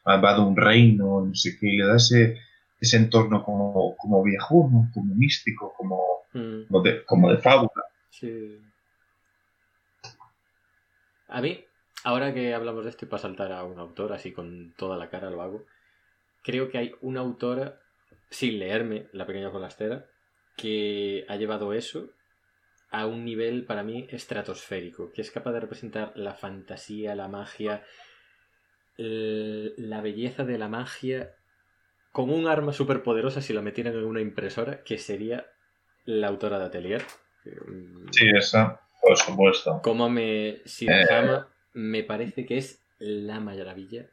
va 0.07 0.35
de 0.35 0.41
un 0.41 0.57
reino, 0.57 1.25
no 1.25 1.35
sé 1.35 1.57
qué, 1.59 1.69
y 1.69 1.77
le 1.79 1.87
da 1.87 1.97
ese, 1.97 2.39
ese 2.83 2.97
entorno 2.97 3.45
como, 3.45 3.97
como 3.97 4.25
viejuno, 4.25 4.91
como 4.93 5.15
místico, 5.15 5.73
como, 5.77 6.03
Mm. 6.35 6.67
como, 6.67 6.83
de, 6.83 7.05
como 7.05 7.31
de 7.31 7.39
fábula. 7.39 7.85
Sí. 8.11 8.59
A 11.29 11.41
mí, 11.41 11.65
ahora 12.05 12.35
que 12.35 12.55
hablamos 12.55 12.85
de 12.85 12.91
esto 12.91 13.05
y 13.05 13.09
para 13.09 13.23
saltar 13.23 13.53
a 13.53 13.65
un 13.65 13.79
autor 13.79 14.13
así 14.13 14.33
con 14.33 14.73
toda 14.77 14.97
la 14.97 15.11
cara 15.11 15.31
lo 15.31 15.43
hago, 15.43 15.65
creo 16.43 16.71
que 16.71 16.79
hay 16.79 16.95
una 17.03 17.21
autora, 17.21 17.79
sin 18.31 18.59
leerme 18.59 19.07
La 19.13 19.27
pequeña 19.27 19.51
colastera, 19.53 20.07
que 20.57 21.25
ha 21.29 21.37
llevado 21.37 21.73
eso 21.73 22.09
a 22.91 23.07
un 23.07 23.25
nivel 23.25 23.65
para 23.65 23.83
mí 23.85 24.09
estratosférico, 24.11 25.13
que 25.13 25.21
es 25.21 25.31
capaz 25.31 25.53
de 25.53 25.61
representar 25.61 26.13
la 26.17 26.35
fantasía, 26.35 27.15
la 27.15 27.29
magia, 27.29 27.85
la 28.97 30.01
belleza 30.01 30.45
de 30.45 30.59
la 30.59 30.69
magia 30.69 31.35
con 32.13 32.31
un 32.31 32.47
arma 32.47 32.73
súper 32.73 33.03
poderosa 33.03 33.41
si 33.41 33.53
la 33.53 33.63
metieran 33.63 33.95
en 33.95 34.05
una 34.05 34.21
impresora, 34.21 34.83
que 34.85 34.99
sería 34.99 35.47
la 36.05 36.29
autora 36.29 36.59
de 36.59 36.67
Atelier. 36.67 37.03
mm, 37.45 38.09
Sí, 38.13 38.29
esa, 38.37 38.81
por 39.01 39.17
supuesto. 39.17 39.81
como 39.83 40.09
me 40.09 40.61
Shirahama 40.65 41.49
me 41.75 42.05
parece 42.05 42.45
que 42.47 42.59
es 42.59 42.81
la 42.99 43.41
maravilla. 43.41 44.07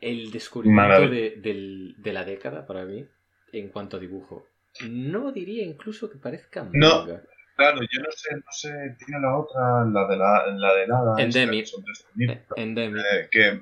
El 0.00 0.30
descubrimiento 0.30 1.08
de, 1.08 1.94
de 1.96 2.12
la 2.12 2.24
década 2.24 2.66
para 2.66 2.84
mí 2.84 3.06
en 3.52 3.68
cuanto 3.68 3.96
a 3.96 4.00
dibujo. 4.00 4.46
No 4.88 5.30
diría 5.32 5.64
incluso 5.64 6.10
que 6.10 6.18
parezca 6.18 6.68
No. 6.72 6.98
manga. 7.06 7.22
Claro, 7.56 7.78
yo 7.82 8.00
no 8.02 8.10
sé, 8.10 8.34
no 8.34 8.42
sé, 8.50 8.96
tiene 8.98 9.20
la 9.22 9.38
otra, 9.38 9.84
la 9.84 10.08
de 10.08 10.16
la, 10.16 10.46
la 10.56 10.74
de 10.74 10.86
nada. 10.88 11.22
Endemic. 11.22 11.64
esta, 11.66 11.80
que. 12.18 12.32
Eh, 12.32 12.44
Endemic. 12.56 12.98
Eh, 12.98 13.28
que 13.30 13.60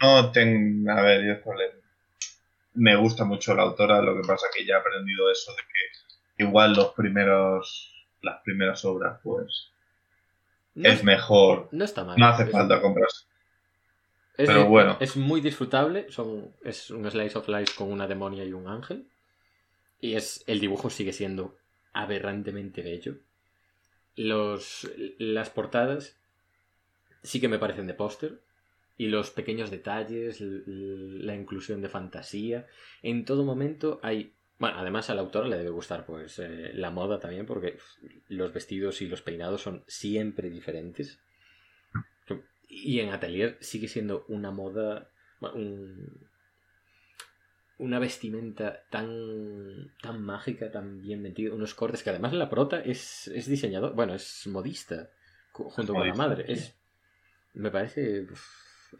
no 0.00 0.32
tengo, 0.32 0.90
a 0.90 1.02
ver, 1.02 1.22
yo 1.26 1.42
me 2.76 2.96
gusta 2.96 3.24
mucho 3.24 3.54
la 3.54 3.62
autora, 3.62 4.00
lo 4.02 4.14
que 4.20 4.26
pasa 4.26 4.46
que 4.54 4.64
ya 4.64 4.74
he 4.74 4.78
aprendido 4.78 5.30
eso 5.30 5.52
de 5.52 5.62
que 5.62 6.44
igual 6.44 6.74
los 6.74 6.92
primeros, 6.92 8.06
las 8.22 8.40
primeras 8.42 8.84
obras, 8.84 9.18
pues 9.22 9.70
No 10.74 10.88
es 10.88 11.02
mejor. 11.04 11.68
No 11.72 11.84
está 11.84 12.04
mal. 12.04 12.18
No 12.18 12.26
hace 12.26 12.44
Es- 12.44 12.50
falta 12.50 12.80
comprarse. 12.80 13.24
es 14.36 14.46
pero 14.46 14.66
bueno. 14.66 14.96
Es 15.00 15.16
muy 15.16 15.40
disfrutable. 15.40 16.10
Son, 16.10 16.52
es 16.62 16.90
un 16.90 17.10
slice 17.10 17.38
of 17.38 17.48
life 17.48 17.72
con 17.76 17.90
una 17.90 18.06
demonia 18.06 18.44
y 18.44 18.52
un 18.52 18.68
ángel. 18.68 19.08
Y 20.00 20.14
es 20.14 20.44
el 20.46 20.60
dibujo 20.60 20.90
sigue 20.90 21.12
siendo 21.14 21.56
aberrantemente 21.94 22.82
bello. 22.82 23.14
Los, 24.16 24.90
las 25.18 25.48
portadas 25.50 26.16
sí 27.22 27.40
que 27.40 27.48
me 27.48 27.58
parecen 27.58 27.86
de 27.86 27.94
póster. 27.94 28.40
Y 28.98 29.08
los 29.08 29.30
pequeños 29.30 29.70
detalles, 29.70 30.40
la 30.40 31.34
inclusión 31.34 31.82
de 31.82 31.88
fantasía. 31.88 32.66
En 33.02 33.24
todo 33.24 33.44
momento 33.44 34.00
hay. 34.02 34.32
Bueno, 34.58 34.78
además 34.78 35.10
a 35.10 35.14
la 35.14 35.20
autora 35.20 35.48
le 35.48 35.58
debe 35.58 35.68
gustar 35.68 36.06
pues 36.06 36.38
eh, 36.38 36.70
la 36.72 36.90
moda 36.90 37.20
también, 37.20 37.44
porque 37.44 37.76
los 38.28 38.54
vestidos 38.54 39.02
y 39.02 39.08
los 39.08 39.20
peinados 39.20 39.60
son 39.60 39.84
siempre 39.86 40.48
diferentes. 40.48 41.18
Y 42.68 43.00
en 43.00 43.10
Atelier 43.10 43.58
sigue 43.60 43.88
siendo 43.88 44.24
una 44.28 44.50
moda. 44.50 45.10
un- 45.54 46.26
una 47.78 47.98
vestimenta 47.98 48.84
tan, 48.88 49.90
tan 50.00 50.22
mágica, 50.22 50.70
tan 50.72 51.02
bien 51.02 51.20
metida, 51.20 51.52
unos 51.54 51.74
cortes 51.74 52.02
que 52.02 52.08
además 52.08 52.32
la 52.32 52.48
prota 52.48 52.80
es, 52.80 53.28
es 53.28 53.46
diseñador, 53.46 53.94
bueno, 53.94 54.14
es 54.14 54.46
modista, 54.46 55.10
junto 55.52 55.92
con 55.92 56.08
la 56.08 56.14
madre. 56.14 56.46
sí. 56.46 56.52
Es, 56.54 56.74
me 57.52 57.70
parece 57.70 58.22
uf, 58.22 58.46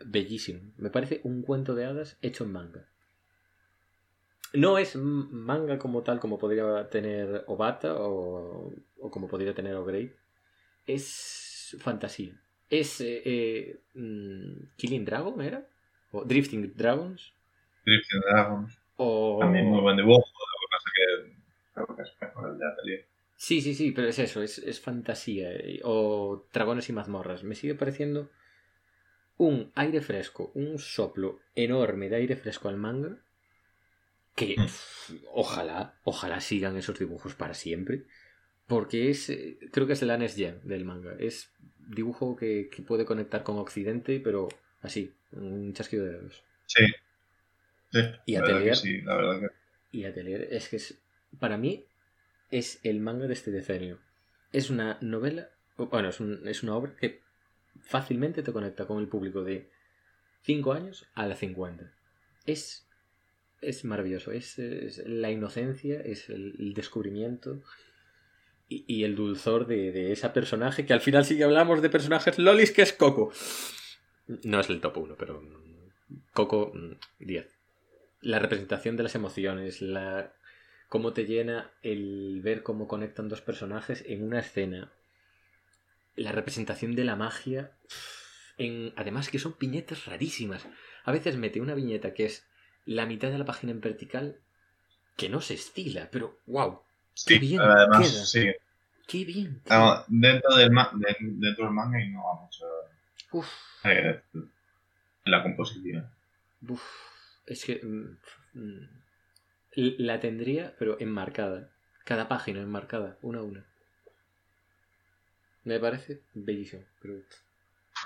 bellísimo. 0.04 0.72
Me 0.76 0.90
parece 0.90 1.20
un 1.24 1.42
cuento 1.42 1.74
de 1.74 1.86
hadas 1.86 2.18
hecho 2.22 2.44
en 2.44 2.52
manga. 2.52 2.88
No 4.52 4.78
es 4.78 4.96
manga 4.96 5.78
como 5.78 6.02
tal, 6.02 6.20
como 6.20 6.38
podría 6.38 6.88
tener 6.88 7.44
Obata 7.46 7.94
o, 7.94 8.72
o 8.98 9.10
como 9.10 9.28
podría 9.28 9.54
tener 9.54 9.74
O'Grade. 9.74 10.16
Es 10.86 11.76
fantasía. 11.80 12.40
Es 12.70 13.00
eh, 13.00 13.22
eh, 13.24 13.80
mm, 13.94 14.76
Killing 14.76 15.04
Dragon, 15.04 15.40
¿era? 15.40 15.66
¿O 16.12 16.24
Drifting 16.24 16.74
Dragons? 16.74 17.32
Drifting 17.84 18.20
Dragons. 18.20 18.80
O... 18.96 19.38
También 19.40 19.66
muy 19.66 19.80
buen 19.80 19.96
dibujo. 19.96 20.24
Lo 20.26 20.56
que 20.60 20.66
pasa 20.70 20.90
que 20.94 21.36
creo 21.74 21.96
que 21.96 22.94
es. 22.94 23.06
Sí, 23.36 23.60
sí, 23.60 23.74
sí, 23.74 23.92
pero 23.92 24.08
es 24.08 24.18
eso, 24.18 24.42
es, 24.42 24.58
es 24.58 24.80
fantasía. 24.80 25.50
O 25.84 26.46
dragones 26.52 26.88
y 26.88 26.92
mazmorras. 26.92 27.44
Me 27.44 27.54
sigue 27.54 27.74
pareciendo 27.74 28.30
un 29.38 29.70
aire 29.74 30.00
fresco, 30.00 30.50
un 30.54 30.78
soplo 30.78 31.40
enorme 31.54 32.08
de 32.08 32.16
aire 32.16 32.36
fresco 32.36 32.68
al 32.68 32.76
manga. 32.76 33.18
Que 34.34 34.56
Mm. 34.58 35.14
ojalá, 35.32 35.94
ojalá 36.04 36.40
sigan 36.40 36.76
esos 36.76 36.98
dibujos 36.98 37.34
para 37.34 37.54
siempre. 37.54 38.04
Porque 38.66 39.10
es, 39.10 39.30
eh, 39.30 39.58
creo 39.72 39.86
que 39.86 39.92
es 39.94 40.02
el 40.02 40.10
Anes 40.10 40.34
Gen 40.34 40.60
del 40.64 40.84
manga. 40.84 41.14
Es 41.18 41.50
dibujo 41.88 42.36
que, 42.36 42.68
que 42.70 42.82
puede 42.82 43.04
conectar 43.04 43.42
con 43.44 43.58
Occidente, 43.58 44.20
pero 44.22 44.48
así, 44.82 45.12
un 45.32 45.72
chasquido 45.72 46.04
de 46.04 46.12
dedos. 46.12 46.42
Sí. 46.66 46.84
Sí, 47.92 48.00
Y 48.26 48.34
Atelier. 48.34 48.76
sí, 48.76 49.00
la 49.02 49.16
verdad 49.16 49.40
que 49.40 49.96
Y 49.98 50.04
Atelier 50.04 50.48
es 50.50 50.68
que 50.68 50.76
es, 50.76 50.98
para 51.38 51.56
mí 51.56 51.86
es 52.50 52.80
el 52.82 53.00
manga 53.00 53.26
de 53.26 53.32
este 53.32 53.50
decenio. 53.52 53.98
Es 54.52 54.68
una 54.70 54.98
novela, 55.00 55.48
bueno, 55.76 56.08
es, 56.08 56.20
un- 56.20 56.46
es 56.48 56.62
una 56.62 56.76
obra 56.76 56.94
que 56.96 57.20
fácilmente 57.82 58.42
te 58.42 58.52
conecta 58.52 58.86
con 58.86 58.98
el 58.98 59.08
público 59.08 59.42
de 59.42 59.70
5 60.42 60.72
años 60.72 61.06
a 61.14 61.26
la 61.26 61.34
50. 61.34 61.92
Es, 62.46 62.88
es 63.60 63.84
maravilloso, 63.84 64.32
es, 64.32 64.58
es 64.58 64.98
la 65.06 65.30
inocencia, 65.30 66.00
es 66.00 66.28
el, 66.30 66.74
descubrimiento 66.74 67.62
y, 68.68 68.84
y 68.86 69.04
el 69.04 69.16
dulzor 69.16 69.66
de, 69.66 69.92
de 69.92 70.28
personaje 70.30 70.86
que 70.86 70.92
al 70.92 71.00
final 71.00 71.24
sí 71.24 71.36
que 71.36 71.44
hablamos 71.44 71.82
de 71.82 71.90
personajes 71.90 72.38
lolis 72.38 72.72
que 72.72 72.82
es 72.82 72.92
Coco. 72.92 73.32
No 74.44 74.60
es 74.60 74.70
el 74.70 74.80
top 74.80 74.98
1, 74.98 75.16
pero 75.16 75.40
mm, 75.40 76.22
Coco 76.32 76.72
mm, 76.74 77.24
10 77.24 77.56
la 78.26 78.40
representación 78.40 78.96
de 78.96 79.04
las 79.04 79.14
emociones, 79.14 79.80
la 79.80 80.32
cómo 80.88 81.12
te 81.12 81.26
llena 81.26 81.70
el 81.82 82.40
ver 82.42 82.62
cómo 82.62 82.88
conectan 82.88 83.28
dos 83.28 83.40
personajes 83.40 84.04
en 84.06 84.22
una 84.22 84.40
escena, 84.40 84.92
la 86.16 86.32
representación 86.32 86.94
de 86.96 87.04
la 87.04 87.16
magia, 87.16 87.72
en, 88.58 88.92
además 88.96 89.28
que 89.30 89.38
son 89.38 89.56
viñetas 89.58 90.06
rarísimas. 90.06 90.66
A 91.04 91.12
veces 91.12 91.36
mete 91.36 91.60
una 91.60 91.74
viñeta 91.74 92.14
que 92.14 92.24
es 92.26 92.46
la 92.86 93.06
mitad 93.06 93.30
de 93.30 93.38
la 93.38 93.44
página 93.44 93.72
en 93.72 93.80
vertical, 93.80 94.40
que 95.16 95.28
no 95.28 95.40
se 95.40 95.54
estila, 95.54 96.08
pero 96.10 96.38
wow, 96.46 96.80
sí. 97.14 97.38
bien 97.38 97.60
además, 97.60 98.08
queda. 98.08 98.24
sí. 98.26 98.46
qué 99.08 99.24
bien. 99.24 99.60
queda. 99.64 100.04
Dentro, 100.08 100.56
del 100.56 100.70
ma- 100.70 100.90
de- 100.94 101.16
dentro 101.20 101.64
del 101.64 101.74
manga 101.74 102.00
y 102.02 102.10
no 102.10 102.24
va 102.24 102.40
mucho 102.42 102.64
Uf, 103.32 103.48
eh, 103.84 104.22
la 105.26 105.42
composición. 105.42 106.08
uf, 106.68 106.82
es 107.46 107.64
que 107.64 107.80
mm, 107.82 108.18
mm, 108.58 108.88
la 110.08 110.20
tendría, 110.20 110.74
pero 110.78 110.98
enmarcada. 111.00 111.70
Cada 112.04 112.28
página 112.28 112.60
enmarcada, 112.60 113.18
una 113.22 113.40
a 113.40 113.42
una. 113.42 113.64
Me 115.66 115.78
parece 115.84 116.12
bellísimo, 116.32 116.82
pero 117.00 117.14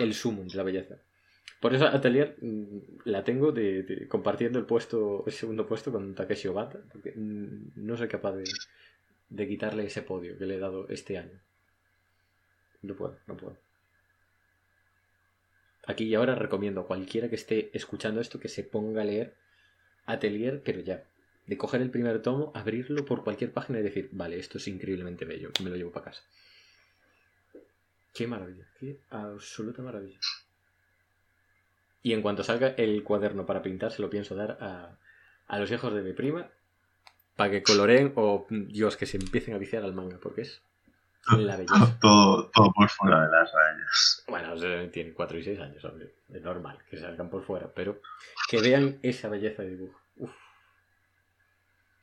el 0.05 0.15
sumum 0.15 0.49
de 0.49 0.57
la 0.59 0.65
belleza. 0.65 0.97
Por 1.61 1.75
eso 1.75 1.87
Atelier 1.87 2.37
mm, 2.41 2.79
la 3.07 3.25
tengo 3.25 3.53
de, 3.53 3.83
de- 3.85 4.09
compartiendo 4.09 4.59
el 4.59 4.67
puesto, 4.67 5.25
el 5.27 5.33
segundo 5.33 5.67
puesto 5.67 5.93
con 5.93 6.15
Takeshi 6.15 6.49
Obata, 6.49 6.81
porque 6.93 7.13
mm, 7.17 7.73
no 7.87 7.97
soy 7.97 8.09
capaz 8.09 8.35
de, 8.37 8.45
de 9.31 9.49
quitarle 9.49 9.87
ese 9.87 10.03
podio 10.03 10.39
que 10.39 10.47
le 10.47 10.57
he 10.57 10.61
dado 10.67 10.89
este 10.89 11.19
año. 11.19 11.39
No 12.83 12.95
puedo, 12.95 13.17
no 13.27 13.37
puedo. 13.37 13.57
Aquí 15.87 16.05
y 16.05 16.15
ahora 16.15 16.35
recomiendo 16.35 16.81
a 16.81 16.87
cualquiera 16.87 17.29
que 17.29 17.35
esté 17.35 17.71
escuchando 17.77 18.21
esto 18.23 18.41
que 18.41 18.49
se 18.49 18.65
ponga 18.65 19.03
a 19.03 19.05
leer 19.05 19.35
Atelier, 20.07 20.63
pero 20.65 20.81
ya. 20.81 21.05
De 21.47 21.59
coger 21.59 21.83
el 21.83 21.91
primer 21.91 22.23
tomo, 22.23 22.53
abrirlo 22.55 23.05
por 23.05 23.25
cualquier 23.25 23.53
página 23.53 23.81
y 23.81 23.83
decir, 23.83 24.09
vale, 24.13 24.39
esto 24.39 24.59
es 24.59 24.69
increíblemente 24.69 25.25
bello, 25.25 25.51
me 25.63 25.71
lo 25.71 25.77
llevo 25.77 25.93
para 25.93 26.07
casa. 26.07 26.23
Qué 28.13 28.27
maravilla, 28.27 28.67
qué 28.79 29.01
absoluta 29.11 29.83
maravilla. 29.83 30.19
Y 32.03 32.13
en 32.13 32.23
cuanto 32.23 32.43
salga 32.43 32.69
el 32.69 33.03
cuaderno 33.05 33.47
para 33.47 33.63
pintar, 33.63 33.93
se 33.93 34.03
lo 34.03 34.11
pienso 34.11 34.35
dar 34.35 34.59
a, 34.61 34.99
a 35.47 35.59
los 35.59 35.71
hijos 35.71 35.93
de 35.93 36.03
mi 36.03 36.13
prima 36.13 36.49
para 37.37 37.51
que 37.51 37.63
coloreen 37.63 38.13
o, 38.17 38.47
Dios, 38.51 38.97
que 38.97 39.07
se 39.07 39.17
empiecen 39.17 39.55
a 39.55 39.59
viciar 39.59 39.83
al 39.83 39.95
manga, 39.95 40.19
porque 40.21 40.43
es 40.43 40.63
la 41.39 41.57
belleza. 41.57 41.99
Todo, 42.01 42.51
todo 42.51 42.73
por 42.73 42.89
fuera 42.89 43.25
de 43.25 43.31
las 43.31 43.53
rayas. 43.53 44.25
Bueno, 44.29 44.53
o 44.53 44.59
sea, 44.59 44.91
tienen 44.91 45.15
4 45.15 45.39
y 45.39 45.43
6 45.45 45.61
años, 45.61 45.85
hombre. 45.85 46.15
Es 46.29 46.43
normal 46.43 46.79
que 46.89 46.99
salgan 46.99 47.31
por 47.31 47.43
fuera, 47.45 47.73
pero 47.75 48.01
que 48.49 48.61
vean 48.61 48.99
esa 49.03 49.29
belleza 49.29 49.63
de 49.63 49.71
dibujo. 49.71 50.01
Uf. 50.17 50.33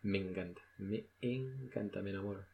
Me 0.01 0.19
encanta, 0.19 0.61
me 0.77 1.05
encanta, 1.21 2.01
me 2.01 2.11
enamora. 2.11 2.47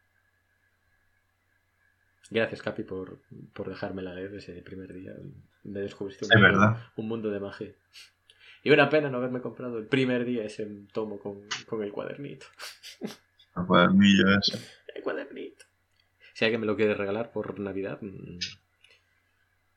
Gracias, 2.33 2.63
Capi, 2.63 2.81
por, 2.81 3.19
por 3.53 3.69
dejármela 3.69 4.15
leer 4.15 4.33
ese 4.33 4.53
primer 4.63 4.91
día. 4.91 5.11
Me 5.65 5.81
descubriste 5.81 6.25
un, 6.25 6.31
mundo, 6.31 6.47
verdad. 6.47 6.77
un 6.95 7.07
mundo 7.07 7.29
de 7.29 7.39
magia. 7.39 7.71
Y 8.63 8.71
una 8.71 8.89
pena 8.89 9.11
no 9.11 9.19
haberme 9.19 9.39
comprado 9.39 9.77
el 9.77 9.85
primer 9.85 10.25
día 10.25 10.43
ese 10.43 10.67
tomo 10.91 11.19
con, 11.19 11.41
con 11.67 11.83
el 11.83 11.91
cuadernito. 11.91 12.47
El 13.55 13.67
cuadernillo 13.67 14.39
ese. 14.39 14.59
El 14.95 15.03
cuadernito. 15.03 15.65
Si 16.33 16.43
alguien 16.43 16.61
me 16.61 16.65
lo 16.65 16.75
quiere 16.75 16.95
regalar 16.95 17.31
por 17.31 17.59
Navidad, 17.59 17.99
mm, 18.01 18.39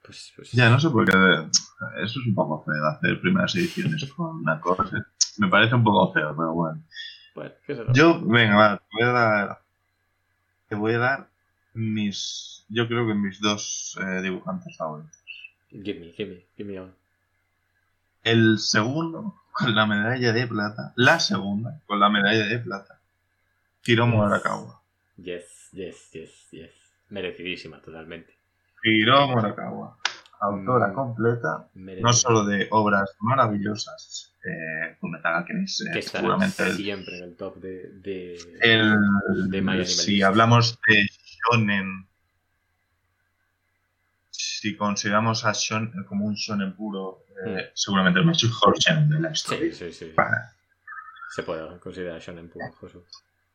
pues, 0.03 0.33
pues 0.35 0.53
Ya 0.53 0.71
no 0.71 0.81
sé 0.81 0.89
por 0.89 1.05
qué. 1.05 1.13
Eso 1.13 2.21
es 2.21 2.27
un 2.27 2.35
poco 2.35 2.65
feo 2.65 2.87
hacer 2.87 3.21
primeras 3.21 3.55
ediciones 3.55 4.11
con 4.15 4.37
una 4.37 4.59
cosa. 4.59 5.07
Me 5.37 5.49
parece 5.49 5.75
un 5.75 5.85
poco 5.85 6.11
feo, 6.15 6.35
pero 6.35 6.55
bueno. 6.55 6.83
Bueno, 7.35 7.53
¿qué? 7.67 7.85
Yo, 7.93 8.19
venga, 8.23 8.57
va, 8.57 8.79
te 8.79 8.85
voy 8.95 9.03
a 9.03 9.13
dar. 9.13 9.61
Te 10.71 10.75
voy 10.75 10.95
a 10.95 10.99
dar 10.99 11.36
mis. 11.77 12.65
Yo 12.69 12.89
creo 12.89 13.07
que 13.07 13.15
mis 13.15 13.41
dos 13.41 13.97
eh, 14.01 14.23
dibujantes 14.23 14.77
favoritos. 14.77 15.17
Give 15.71 16.01
me, 16.01 16.13
give 16.13 16.31
me, 16.35 16.45
give 16.57 16.71
me 16.71 16.81
on. 16.81 16.95
El 18.23 18.59
segundo, 18.59 19.43
con 19.53 19.75
la 19.75 19.87
medalla 19.87 20.33
de 20.33 20.47
plata. 20.47 20.93
La 20.97 21.21
segunda, 21.21 21.81
con 21.87 22.01
la 22.01 22.09
medalla 22.09 22.47
de 22.47 22.59
plata. 22.59 22.99
Hiromu 23.85 24.23
Arakawa. 24.25 24.81
Yes, 25.17 25.69
yes, 25.73 26.11
yes, 26.13 26.31
yes. 26.51 26.71
Merecidísima, 27.11 27.81
totalmente. 27.81 28.35
Hiromu 28.83 29.39
Arakawa. 29.39 29.97
Autora 30.41 30.89
Mm. 30.89 30.95
completa, 30.95 31.69
Merecidísima. 31.75 32.09
no 32.09 32.13
solo 32.13 32.45
de 32.45 32.67
obras 32.71 33.11
maravillosas, 33.21 34.35
eh, 34.45 34.97
eh, 34.99 35.93
que 35.95 36.03
seguramente 36.03 36.63
el, 36.65 36.77
siempre 36.77 37.17
en 37.19 37.25
el 37.25 37.37
top 37.37 37.57
de. 37.57 37.91
de... 38.03 38.39
el- 38.61 39.51
de 39.51 39.63
My 39.63 39.85
si 39.87 40.23
hablamos 40.23 40.79
de 40.89 41.09
shonen, 41.51 42.07
si 44.31 44.77
consideramos 44.77 45.45
a 45.45 45.53
shonen 45.53 46.05
como 46.05 46.27
un 46.27 46.35
shonen 46.35 46.75
puro, 46.75 47.25
eh, 47.47 47.71
seguramente 47.75 48.21
el 48.21 48.27
mejor 48.27 48.79
shonen 48.79 49.09
de 49.09 49.21
la 49.21 49.31
historia. 49.31 49.69
Mm. 49.69 49.73
Sí, 49.73 49.93
sí, 49.93 49.93
sí. 49.93 50.13
Para- 50.15 50.53
Se 51.35 51.43
puede 51.43 51.79
considerar 51.81 52.19
Shonen 52.21 52.49
puro, 52.49 52.65
Josu. 52.81 53.05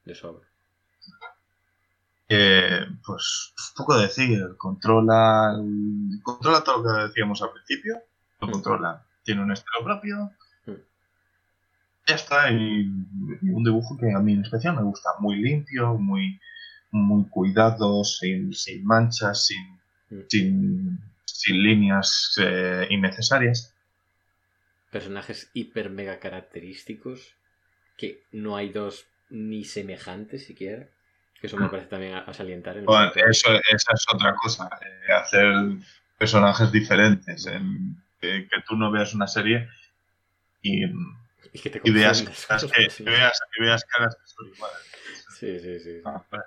De 0.05 0.13
sobra. 0.13 0.45
Eh, 2.29 2.85
pues 3.05 3.53
poco 3.75 3.97
decir, 3.97 4.39
controla, 4.57 5.55
controla 6.21 6.63
todo 6.63 6.77
lo 6.77 6.83
que 6.83 7.07
decíamos 7.07 7.41
al 7.41 7.51
principio, 7.53 7.99
lo 8.39 8.47
Mm. 8.47 8.51
controla, 8.51 9.05
tiene 9.23 9.41
un 9.41 9.51
estilo 9.51 9.83
propio, 9.83 10.31
Mm. 10.67 10.71
ya 12.07 12.15
está, 12.15 12.51
y, 12.51 12.81
y 13.41 13.49
un 13.49 13.63
dibujo 13.63 13.97
que 13.97 14.13
a 14.13 14.19
mí 14.19 14.33
en 14.33 14.43
especial 14.43 14.75
me 14.75 14.83
gusta, 14.83 15.09
muy 15.19 15.37
limpio, 15.37 15.95
muy, 15.97 16.39
muy 16.91 17.25
cuidado, 17.29 18.03
sin, 18.03 18.53
sin 18.53 18.85
manchas, 18.85 19.47
sin, 19.47 19.79
Mm. 20.09 20.19
sin, 20.27 20.99
sin 21.25 21.63
líneas 21.63 22.35
eh, 22.41 22.85
innecesarias. 22.89 23.73
Personajes 24.91 25.49
hiper 25.53 25.89
mega 25.89 26.19
característicos. 26.19 27.33
Que 27.97 28.23
no 28.31 28.57
hay 28.57 28.69
dos 28.69 29.05
ni 29.29 29.63
semejantes 29.63 30.45
siquiera. 30.45 30.87
Que 31.39 31.47
eso 31.47 31.57
me 31.57 31.69
parece 31.69 31.87
también 31.87 32.15
a, 32.15 32.19
a 32.19 32.33
salientar. 32.33 32.77
En 32.77 32.85
Bueno, 32.85 33.11
eso, 33.15 33.49
esa 33.53 33.93
es 33.93 34.05
otra 34.13 34.35
cosa, 34.35 34.69
eh, 34.81 35.13
hacer 35.13 35.45
personajes 36.17 36.71
diferentes, 36.71 37.47
en- 37.47 37.95
que, 38.19 38.47
que 38.47 38.61
tú 38.67 38.75
no 38.75 38.91
veas 38.91 39.13
una 39.15 39.27
serie 39.27 39.67
y, 40.61 40.85
y 40.85 41.59
que 41.59 41.69
te 41.71 41.81
y 41.83 41.91
veas, 41.91 42.21
caras 42.47 42.65
que, 42.65 43.03
veas, 43.03 43.39
veas 43.59 43.83
caras 43.85 44.15
que 44.15 44.27
son 44.27 44.47
iguales. 44.47 44.77
Sí, 45.39 45.59
sí, 45.59 45.79
sí. 45.79 45.79
sí. 45.79 46.01
Ah, 46.05 46.23
bueno, 46.29 46.45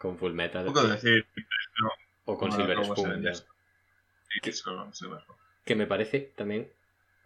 Con 0.00 0.16
Full 0.16 0.32
Metal. 0.32 0.66
un 0.66 0.72
poco 0.72 0.88
decir, 0.88 1.26
O 2.24 2.38
con 2.38 2.48
Bueno, 2.48 2.64
Silver 2.64 2.84
Spoon. 2.86 3.22
ya. 3.22 3.32
bueno. 5.08 5.24
Que 5.66 5.74
me 5.76 5.86
parece 5.86 6.32
también 6.36 6.72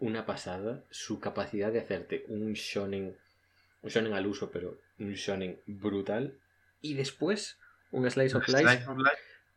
una 0.01 0.27
pasada 0.27 0.83
su 0.91 1.21
capacidad 1.21 1.71
de 1.73 1.79
hacerte 1.79 2.25
un 2.29 2.53
shonen. 2.55 3.17
Un 3.83 3.91
shonen 3.91 4.13
al 4.15 4.27
uso, 4.27 4.51
pero 4.51 4.77
un 4.99 5.13
shonen 5.15 5.61
brutal. 5.67 6.37
Y 6.81 6.95
después 6.95 7.59
un 7.93 8.11
Slice 8.11 8.37
of 8.37 8.49
Life 8.49 8.85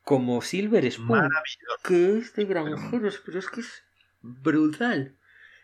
como 0.04 0.42
Silver 0.44 0.90
Spoon. 0.92 1.30
que 1.84 2.20
es 2.20 2.36
de 2.36 2.46
granjeros, 2.46 3.20
pero 3.26 3.40
es 3.40 3.50
que 3.50 3.62
es 3.62 3.84
brutal. 4.22 5.16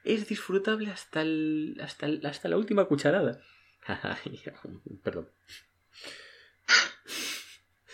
Es 0.03 0.27
disfrutable 0.27 0.89
hasta 0.89 1.21
el, 1.21 1.77
hasta 1.83 2.07
el- 2.07 2.25
hasta 2.25 2.49
la 2.49 2.57
última 2.57 2.85
cucharada. 2.85 3.39
Perdón. 5.03 5.29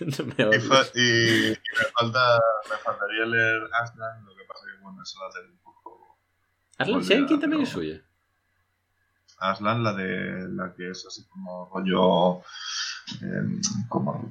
No 0.01 0.25
me 0.25 0.33
Y, 0.37 0.43
odies. 0.43 0.63
fa- 0.67 0.85
y- 0.95 1.47
y 1.47 1.49
me, 1.51 1.85
falta, 1.99 2.39
me 2.69 2.77
faltaría 2.77 3.25
leer 3.25 3.61
Aslan, 3.73 4.25
lo 4.25 4.35
que 4.35 4.43
pasa 4.45 4.65
que 4.65 4.81
bueno, 4.81 5.01
esa 5.03 5.19
la 5.19 5.41
del 5.41 5.53
poco. 5.59 6.17
Arlan 6.77 6.95
olvidada, 6.97 7.19
Shenkin 7.19 7.39
también 7.39 7.61
es 7.63 7.69
suya. 7.69 8.01
Aslan, 9.39 9.83
la 9.83 9.93
de 9.93 10.49
la 10.49 10.73
que 10.73 10.89
es 10.89 11.05
así 11.05 11.25
como 11.27 11.69
rollo. 11.73 12.39
eh, 13.21 13.61
como, 13.87 14.29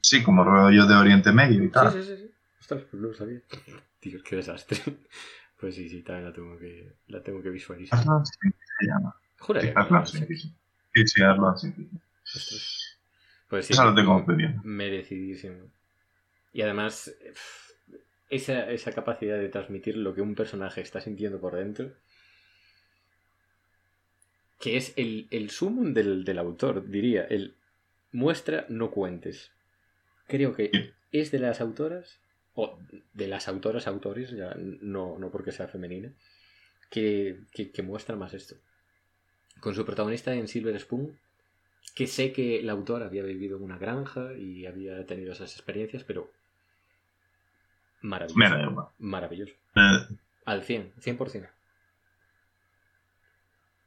sí, 0.00 0.22
como 0.22 0.44
rollo 0.44 0.86
de 0.86 0.94
Oriente 0.94 1.32
Medio 1.32 1.62
y 1.62 1.66
Sí, 1.66 1.72
tal. 1.72 1.92
sí, 1.92 2.02
sí, 2.02 2.16
sí. 2.16 2.30
Ostras, 2.60 2.82
pues 2.90 3.02
no 3.02 3.08
lo 3.08 3.14
sabía. 3.14 3.40
Tío, 4.00 4.22
qué 4.22 4.36
desastre. 4.36 4.78
Pues 5.56 5.76
sí, 5.76 5.88
sí, 5.88 6.02
también 6.02 6.26
la 6.26 6.32
tengo 6.34 6.58
que, 6.58 6.96
la 7.06 7.22
tengo 7.22 7.40
que 7.40 7.48
visualizar. 7.48 7.98
Aslan 7.98 8.26
sí, 8.26 8.48
se 8.80 8.86
llama. 8.86 9.14
Sí, 9.18 9.34
Juraría 9.38 9.70
era 9.70 9.80
Aslan 9.82 10.06
sí, 10.06 10.18
sí. 10.26 10.54
Sí, 10.92 11.06
sí, 11.06 11.22
Aslan 11.22 11.58
sí. 11.58 11.72
sí. 11.74 11.90
Ostras. 12.36 12.83
Pues 13.54 13.66
sí, 13.66 13.72
Esa 13.72 13.84
la 13.84 13.94
tengo 13.94 14.26
pendiente. 14.26 14.58
merecidísimo. 14.64 15.70
Y 16.52 16.62
además, 16.62 17.14
esa, 18.28 18.68
esa 18.68 18.90
capacidad 18.90 19.38
de 19.38 19.48
transmitir 19.48 19.96
lo 19.96 20.12
que 20.12 20.22
un 20.22 20.34
personaje 20.34 20.80
está 20.80 21.00
sintiendo 21.00 21.40
por 21.40 21.54
dentro, 21.54 21.92
que 24.58 24.76
es 24.76 24.92
el, 24.96 25.28
el 25.30 25.50
sumum 25.50 25.94
del, 25.94 26.24
del 26.24 26.38
autor, 26.38 26.88
diría, 26.88 27.22
el 27.22 27.54
muestra, 28.10 28.66
no 28.68 28.90
cuentes. 28.90 29.52
Creo 30.26 30.52
que 30.52 30.92
es 31.12 31.30
de 31.30 31.38
las 31.38 31.60
autoras, 31.60 32.18
o 32.56 32.76
de 33.12 33.28
las 33.28 33.46
autoras, 33.46 33.86
autores, 33.86 34.32
ya 34.32 34.56
no, 34.56 35.16
no 35.16 35.30
porque 35.30 35.52
sea 35.52 35.68
femenina, 35.68 36.12
que, 36.90 37.38
que, 37.52 37.70
que 37.70 37.82
muestra 37.82 38.16
más 38.16 38.34
esto. 38.34 38.56
Con 39.60 39.76
su 39.76 39.86
protagonista 39.86 40.34
en 40.34 40.48
Silver 40.48 40.76
Spoon, 40.80 41.16
que 41.94 42.06
sé 42.06 42.32
que 42.32 42.60
el 42.60 42.70
autor 42.70 43.02
había 43.02 43.22
vivido 43.22 43.56
en 43.56 43.64
una 43.64 43.78
granja 43.78 44.34
y 44.34 44.66
había 44.66 45.06
tenido 45.06 45.32
esas 45.32 45.52
experiencias, 45.54 46.04
pero 46.04 46.30
maravilloso. 48.02 48.38
Me 48.38 48.48
da 48.48 48.62
igual. 48.70 48.86
Maravilloso. 48.98 49.52
Eh, 49.76 50.16
Al 50.44 50.62
100, 50.62 50.92
100%. 51.00 51.48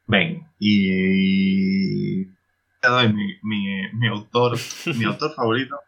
ven, 0.08 0.44
y. 0.60 2.26
Te 2.80 2.88
doy 2.90 3.12
mi, 3.14 3.26
mi, 3.44 3.92
mi 3.94 4.08
autor. 4.08 4.58
mi 4.96 5.06
autor 5.06 5.34
favorito. 5.36 5.80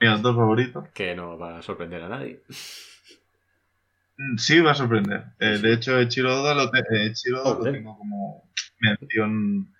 Mi 0.00 0.06
autor 0.08 0.34
favorito. 0.36 0.84
Que 0.94 1.14
no 1.14 1.38
va 1.38 1.58
a 1.58 1.62
sorprender 1.62 2.02
a 2.02 2.08
nadie. 2.08 2.40
Mm, 4.16 4.36
Sí, 4.38 4.60
va 4.60 4.72
a 4.72 4.74
sorprender. 4.74 5.24
Eh, 5.38 5.58
de 5.58 5.72
hecho, 5.74 5.92
lo, 6.54 6.70
te- 6.70 6.78
eh, 6.80 7.12
lo 7.34 7.60
tengo 7.62 7.96
como 7.98 8.50
mención 8.80 9.72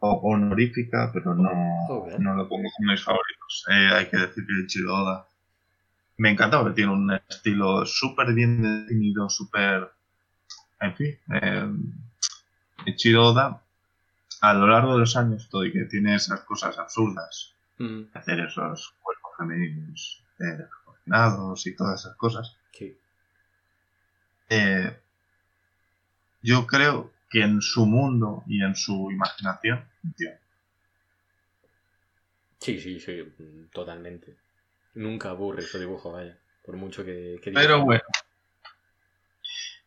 honorífica, 0.00 1.10
pero 1.12 1.34
no, 1.34 1.50
Joder. 1.86 2.20
no 2.20 2.34
lo 2.34 2.48
pongo 2.48 2.68
como 2.76 2.92
mis 2.92 3.02
favoritos. 3.02 3.66
Eh, 3.70 3.88
hay 3.94 4.06
que 4.06 4.16
decir 4.16 4.46
que 4.46 4.52
Eiichiro 4.52 4.94
Oda 4.94 5.26
me 6.18 6.30
encanta 6.30 6.60
porque 6.60 6.74
tiene 6.74 6.92
un 6.92 7.12
estilo 7.28 7.86
súper 7.86 8.32
bien 8.34 8.62
definido, 8.62 9.28
súper... 9.28 9.90
En 10.80 10.94
fin, 10.94 11.18
eh, 11.34 11.72
Eiichiro 12.86 13.28
Oda, 13.28 13.62
a 14.40 14.54
lo 14.54 14.66
largo 14.66 14.92
de 14.92 15.00
los 15.00 15.16
años, 15.16 15.48
todo 15.50 15.64
y 15.64 15.72
que 15.72 15.84
tiene 15.84 16.14
esas 16.14 16.40
cosas 16.40 16.78
absurdas, 16.78 17.54
Mm, 17.78 18.10
hacer 18.12 18.40
esos 18.40 18.92
cuerpos 19.00 19.30
femeninos 19.38 20.24
eh, 20.40 20.66
y 21.64 21.76
todas 21.76 22.00
esas 22.00 22.16
cosas, 22.16 22.56
sí. 22.72 22.98
eh, 24.50 25.00
yo 26.42 26.66
creo 26.66 27.12
que 27.28 27.42
en 27.42 27.60
su 27.60 27.86
mundo 27.86 28.42
y 28.46 28.62
en 28.62 28.74
su 28.74 29.10
imaginación 29.10 29.84
funciona. 30.00 30.38
Sí, 32.60 32.80
sí, 32.80 32.98
sí, 32.98 33.22
totalmente. 33.72 34.36
Nunca 34.94 35.30
aburre 35.30 35.62
su 35.62 35.78
dibujo, 35.78 36.12
vaya. 36.12 36.36
Por 36.64 36.76
mucho 36.76 37.04
que, 37.04 37.38
que 37.42 37.52
Pero 37.52 37.84
bueno, 37.84 38.02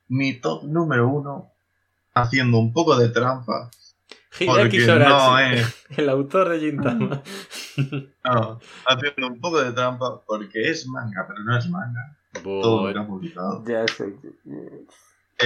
mi 0.07 0.39
top 0.39 0.63
número 0.63 1.07
uno, 1.07 1.51
haciendo 2.13 2.59
un 2.59 2.73
poco 2.73 2.97
de 2.97 3.09
trampa, 3.09 3.69
Hideaki 4.39 4.61
porque 4.61 4.85
Sorachi, 4.85 5.11
no 5.11 5.39
es, 5.39 5.85
el 5.97 6.09
autor 6.09 6.49
de 6.49 6.59
Gintama. 6.59 7.23
no, 8.23 8.59
haciendo 8.85 9.27
un 9.27 9.39
poco 9.39 9.61
de 9.61 9.71
trampa 9.73 10.21
porque 10.25 10.69
es 10.69 10.87
manga, 10.87 11.25
pero 11.27 11.43
no 11.43 11.57
es 11.57 11.69
manga. 11.69 12.17
Todo 12.43 12.87
ha 12.87 13.07
publicado. 13.07 13.63
Ya 13.65 13.85
sé. 13.87 14.15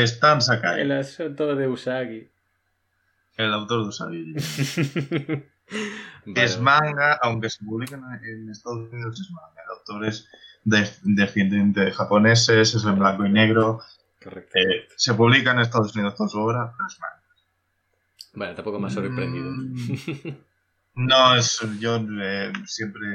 Stan 0.03 0.41
Sakai, 0.41 0.81
El 0.81 0.91
asunto 0.91 1.55
de 1.55 1.67
Usagi. 1.67 2.29
el 3.37 3.53
autor 3.53 3.83
de 3.83 3.87
Usagi. 3.89 4.33
Es 6.35 6.59
manga, 6.59 7.19
aunque 7.21 7.49
se 7.49 7.63
publica 7.65 7.95
en, 7.95 8.03
en 8.25 8.49
Estados 8.49 8.89
Unidos, 8.91 9.19
es 9.19 9.31
manga. 9.31 9.61
El 9.63 9.69
autor 9.77 10.05
es 10.05 10.27
de- 10.63 10.89
descendiente 11.03 11.81
de 11.81 11.91
japoneses, 11.91 12.73
es 12.75 12.83
en 12.85 12.97
blanco 12.99 13.25
y 13.25 13.29
negro. 13.31 13.81
Correcto. 14.23 14.57
eh, 14.57 14.87
se 14.95 15.13
publica 15.13 15.51
en 15.51 15.59
Estados 15.59 15.95
Unidos 15.95 16.15
toda 16.15 16.29
su 16.29 16.39
obra, 16.39 16.71
pero 16.75 16.87
es 16.87 16.99
manga. 16.99 17.21
Vale, 18.33 18.53
tampoco 18.55 18.79
me 18.79 18.87
ha 18.87 18.89
sorprendido. 18.91 19.49
Mm. 19.51 20.37
No, 20.97 21.35
es, 21.35 21.59
yo 21.79 21.97
eh, 22.21 22.53
siempre. 22.65 23.05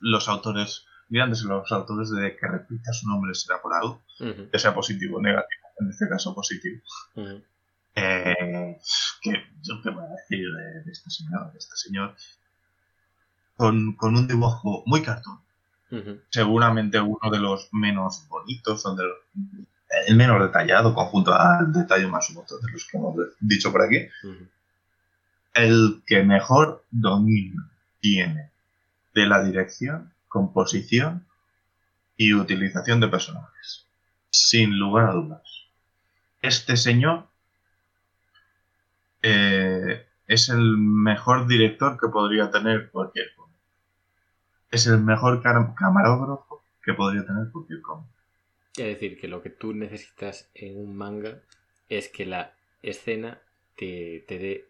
Los 0.00 0.28
autores, 0.28 0.86
grandes 1.08 1.42
los 1.42 1.70
autores 1.72 2.10
de 2.10 2.36
que 2.36 2.46
repita 2.46 2.92
su 2.92 3.08
nombre 3.08 3.34
será 3.34 3.60
por 3.60 3.72
algo, 3.74 4.02
que 4.50 4.58
sea 4.58 4.74
positivo 4.74 5.18
o 5.18 5.22
negativo, 5.22 5.62
en 5.80 5.88
este 5.90 6.08
caso 6.08 6.34
positivo. 6.34 6.80
ujú. 7.14 7.42
Eh, 7.94 8.78
que 9.22 9.32
yo 9.62 9.82
qué 9.82 9.90
voy 9.90 10.04
a 10.04 10.08
decir 10.10 10.46
de, 10.56 10.84
de 10.84 10.92
este 10.92 11.10
señor, 11.10 11.50
de 11.52 11.58
este 11.58 11.76
señor, 11.76 12.14
con, 13.56 13.96
con 13.96 14.16
un 14.16 14.28
dibujo 14.28 14.82
muy 14.86 15.02
cartoon, 15.02 15.40
Ujú, 15.90 16.20
seguramente 16.28 17.00
uno 17.00 17.30
de 17.32 17.38
los 17.38 17.70
menos 17.72 18.28
bonitos, 18.28 18.82
donde 18.82 19.04
el 20.06 20.16
menos 20.16 20.40
detallado, 20.40 20.94
conjunto 20.94 21.32
al 21.34 21.72
detalle 21.72 22.06
más 22.06 22.32
bonito 22.34 22.58
de 22.58 22.70
los 22.72 22.86
que 22.86 22.98
hemos 22.98 23.16
dicho 23.40 23.72
por 23.72 23.82
aquí, 23.82 24.06
el 25.54 26.02
que 26.06 26.22
mejor 26.22 26.84
dominio 26.90 27.62
tiene 28.00 28.52
de 29.14 29.26
la 29.26 29.42
dirección, 29.42 30.12
composición 30.28 31.26
y 32.16 32.34
utilización 32.34 33.00
de 33.00 33.08
personajes. 33.08 33.86
Sin 34.30 34.78
lugar 34.78 35.10
a 35.10 35.12
dudas. 35.12 35.42
Este 36.40 36.76
señor 36.76 37.28
eh, 39.22 40.06
es 40.26 40.48
el 40.48 40.76
mejor 40.76 41.48
director 41.48 41.98
que 41.98 42.08
podría 42.08 42.50
tener 42.50 42.90
cualquier 42.90 43.34
cómic. 43.34 43.56
Es 44.70 44.86
el 44.86 45.00
mejor 45.00 45.42
camarógrafo 45.42 46.62
que 46.82 46.92
podría 46.94 47.24
tener 47.24 47.50
cualquier 47.50 47.80
cómic. 47.82 48.10
Es 48.76 48.86
decir, 48.86 49.18
que 49.18 49.28
lo 49.28 49.42
que 49.42 49.50
tú 49.50 49.72
necesitas 49.72 50.50
en 50.54 50.78
un 50.78 50.96
manga 50.96 51.40
es 51.88 52.08
que 52.08 52.26
la 52.26 52.52
escena 52.82 53.40
te, 53.76 54.24
te 54.28 54.38
dé 54.38 54.68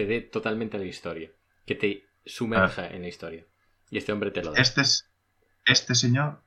te 0.00 0.06
dé 0.06 0.22
totalmente 0.22 0.78
la 0.78 0.86
historia. 0.86 1.30
Que 1.66 1.74
te 1.74 2.06
sumerja 2.24 2.88
en 2.88 3.02
la 3.02 3.08
historia. 3.08 3.44
Y 3.90 3.98
este 3.98 4.12
hombre 4.12 4.30
te 4.30 4.42
lo 4.42 4.52
da. 4.52 4.60
Este, 4.60 4.82
es, 4.82 5.08
este 5.64 5.94
señor 5.94 6.40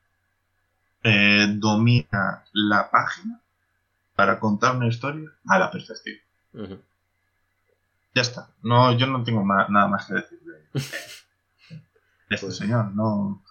eh, 1.03 1.47
domina 1.55 2.43
la 2.53 2.89
página 2.89 3.41
para 4.15 4.39
contar 4.39 4.75
una 4.75 4.87
historia 4.87 5.29
a 5.47 5.59
la 5.59 5.71
perfección. 5.71 6.17
Ya 8.15 8.21
está. 8.21 8.49
No, 8.61 8.95
yo 8.97 9.07
no 9.07 9.23
tengo 9.23 9.43
ma- 9.43 9.67
nada 9.69 9.87
más 9.87 10.05
que 10.05 10.13
decir 10.15 10.39
de, 10.41 10.79
este 12.29 12.45
Pues- 12.45 12.57
señor. 12.57 12.91
No. 12.95 13.43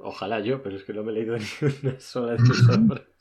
Ojalá 0.00 0.38
yo, 0.40 0.62
pero 0.62 0.76
es 0.76 0.84
que 0.84 0.92
no 0.92 1.02
me 1.02 1.10
he 1.12 1.14
leído 1.16 1.36
ni 1.38 1.44
una 1.88 1.98
sola 2.00 2.32
de 2.32 2.38
sus 2.46 2.68
obras. 2.68 3.02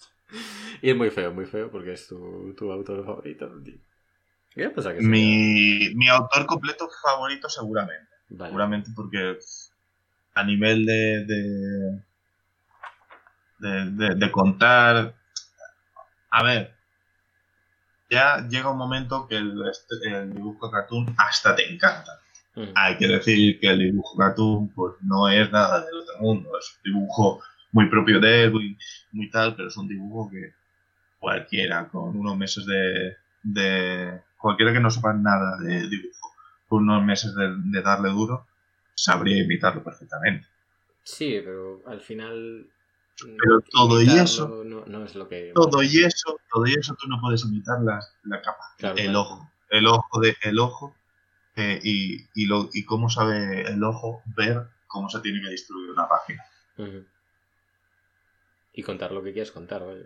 Y 0.81 0.91
es 0.91 0.95
muy 0.95 1.09
feo, 1.09 1.33
muy 1.33 1.45
feo, 1.45 1.71
porque 1.71 1.93
es 1.93 2.07
tu, 2.07 2.53
tu 2.55 2.71
autor 2.71 3.03
favorito. 3.03 3.49
¿Qué 4.51 4.69
pasa 4.69 4.93
que 4.93 5.01
Mi, 5.01 5.89
mi 5.95 6.07
autor 6.09 6.45
completo 6.45 6.87
favorito 7.01 7.49
seguramente. 7.49 8.09
Vale. 8.29 8.49
Seguramente 8.51 8.91
porque 8.95 9.39
a 10.37 10.43
nivel 10.43 10.85
de, 10.85 11.25
de, 13.59 14.15
de, 14.15 14.31
contar... 14.31 15.15
A 16.29 16.43
ver, 16.43 16.75
ya 18.09 18.47
llega 18.47 18.69
un 18.69 18.77
momento 18.77 19.27
que 19.27 19.37
el, 19.37 19.53
este- 19.67 20.09
el 20.09 20.33
dibujo 20.33 20.69
cartoon 20.69 21.15
hasta 21.17 21.55
te 21.55 21.73
encanta. 21.73 22.11
Ujú. 22.55 22.71
Hay 22.75 22.97
que 22.97 23.07
decir 23.07 23.59
que 23.59 23.67
el 23.69 23.79
dibujo 23.79 24.15
cartoon 24.17 24.69
pues 24.75 24.93
no 25.01 25.27
es 25.29 25.51
nada 25.51 25.83
del 25.85 25.95
otro 25.95 26.19
mundo, 26.19 26.49
es 26.59 26.77
un 26.77 26.83
dibujo 26.93 27.41
muy 27.71 27.89
propio 27.89 28.19
de 28.19 28.43
él, 28.43 28.51
muy, 28.51 28.77
muy 29.11 29.29
tal, 29.31 29.55
pero 29.55 29.69
es 29.69 29.77
un 29.77 29.87
dibujo 29.87 30.29
que 30.29 30.53
cualquiera 31.19 31.87
con 31.89 32.15
unos 32.15 32.37
meses 32.37 32.65
de, 32.65 33.15
de 33.43 34.21
cualquiera 34.37 34.71
que 34.73 34.79
no 34.79 34.91
sepa 34.91 35.13
nada 35.13 35.57
de 35.57 35.87
dibujo, 35.87 36.29
con 36.67 36.83
unos 36.83 37.03
meses 37.03 37.33
de, 37.35 37.55
de 37.57 37.81
darle 37.81 38.09
duro, 38.09 38.45
sabría 38.97 39.43
imitarlo 39.43 39.83
perfectamente. 39.83 40.47
Sí, 41.03 41.39
pero 41.43 41.81
al 41.85 42.01
final. 42.01 42.67
mm, 43.25 43.37
Pero 43.37 43.61
todo 43.71 44.01
y 44.01 44.07
eso- 44.09 44.63
No, 44.65 44.85
no 44.85 45.05
es 45.05 45.15
lo 45.15 45.29
que. 45.29 45.51
Todo 45.53 45.81
y 45.83 46.03
eso, 46.03 46.37
todo 46.51 46.65
y 46.67 46.73
eso 46.73 46.95
tú 46.99 47.07
no 47.07 47.19
puedes 47.21 47.45
imitar 47.45 47.81
la, 47.81 47.99
la 48.23 48.41
capa, 48.41 48.63
Claro, 48.77 48.95
el 48.97 49.03
claro. 49.05 49.19
ojo, 49.21 49.51
el 49.69 49.87
ojo 49.87 50.19
de 50.21 50.35
el 50.43 50.59
ojo 50.59 50.95
eh, 51.55 51.79
y, 51.83 52.17
y, 52.35 52.45
lo, 52.45 52.69
y 52.73 52.85
cómo 52.85 53.09
sabe 53.09 53.61
el 53.61 53.83
ojo 53.83 54.21
ver 54.35 54.67
cómo 54.87 55.09
se 55.09 55.19
tiene 55.21 55.41
que 55.41 55.49
distribuir 55.49 55.91
una 55.91 56.07
página. 56.07 56.43
Y 58.73 58.83
contar 58.83 59.11
lo 59.11 59.23
que 59.23 59.33
quieras 59.33 59.51
contar, 59.51 59.85
vaya. 59.85 60.05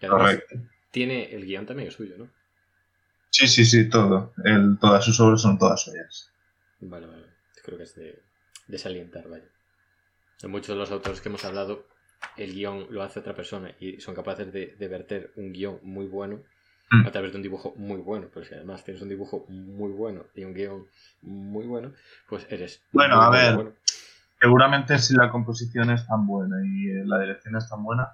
Y 0.00 0.06
además, 0.06 0.34
Correcto. 0.36 0.56
tiene 0.90 1.34
el 1.34 1.46
guion 1.46 1.64
también 1.66 1.88
es 1.88 1.94
suyo, 1.94 2.18
¿no? 2.18 2.28
Sí, 3.30 3.46
sí, 3.48 3.64
sí, 3.64 3.88
todo. 3.88 4.32
El- 4.44 4.78
todas 4.78 5.04
sus 5.04 5.18
obras 5.20 5.40
son 5.42 5.58
todas 5.58 5.82
suyas. 5.82 6.30
Vale, 6.80 7.06
vale. 7.06 7.31
Creo 7.62 7.78
que 7.78 7.84
es 7.84 7.94
de 7.94 8.22
desalientar, 8.66 9.28
vaya. 9.28 9.48
De 10.40 10.48
muchos 10.48 10.68
de 10.68 10.76
los 10.76 10.90
autores 10.90 11.20
que 11.20 11.28
hemos 11.28 11.44
hablado, 11.44 11.86
el 12.36 12.54
guion 12.54 12.86
lo 12.90 13.02
hace 13.02 13.20
otra 13.20 13.34
persona 13.34 13.74
y 13.80 14.00
son 14.00 14.14
capaces 14.14 14.52
de, 14.52 14.74
de 14.78 14.88
verter 14.88 15.32
un 15.36 15.52
guion 15.52 15.78
muy 15.82 16.06
bueno 16.06 16.42
Mm. 16.92 17.06
a 17.06 17.10
través 17.10 17.32
de 17.32 17.38
un 17.38 17.42
dibujo 17.42 17.74
muy 17.76 18.00
bueno. 18.00 18.28
Pero 18.32 18.44
si 18.46 18.54
además 18.54 18.84
tienes 18.84 19.02
un 19.02 19.08
dibujo 19.08 19.46
muy 19.48 19.92
bueno 19.92 20.26
y 20.34 20.44
un 20.44 20.52
guion 20.52 20.86
muy 21.22 21.66
bueno, 21.66 21.92
pues 22.28 22.46
eres. 22.50 22.82
Bueno, 22.92 23.20
a 23.20 23.30
ver. 23.30 23.54
bueno. 23.54 23.72
Seguramente 24.38 24.98
si 24.98 25.14
la 25.14 25.30
composición 25.30 25.90
es 25.90 26.06
tan 26.06 26.26
buena 26.26 26.56
y 26.66 26.88
eh, 26.90 27.02
la 27.06 27.20
dirección 27.20 27.56
es 27.56 27.68
tan 27.68 27.82
buena, 27.82 28.08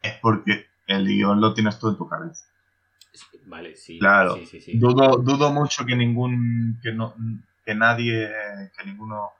es 0.00 0.14
porque 0.22 0.66
el 0.86 1.06
guion 1.06 1.40
lo 1.40 1.52
tienes 1.52 1.78
tú 1.78 1.90
en 1.90 1.96
tu 1.96 2.08
cabeza. 2.08 2.46
Vale, 3.46 3.76
sí. 3.76 3.98
Claro. 3.98 4.36
Sí, 4.36 4.46
sí, 4.46 4.60
sí. 4.60 4.78
Dudo, 4.78 5.18
dudo 5.18 5.52
mucho 5.52 5.84
que 5.84 5.94
ningún, 5.94 6.78
que 6.82 6.92
no, 6.92 7.14
que 7.64 7.74
nadie, 7.74 8.30
que 8.76 8.84
ninguno 8.84 9.30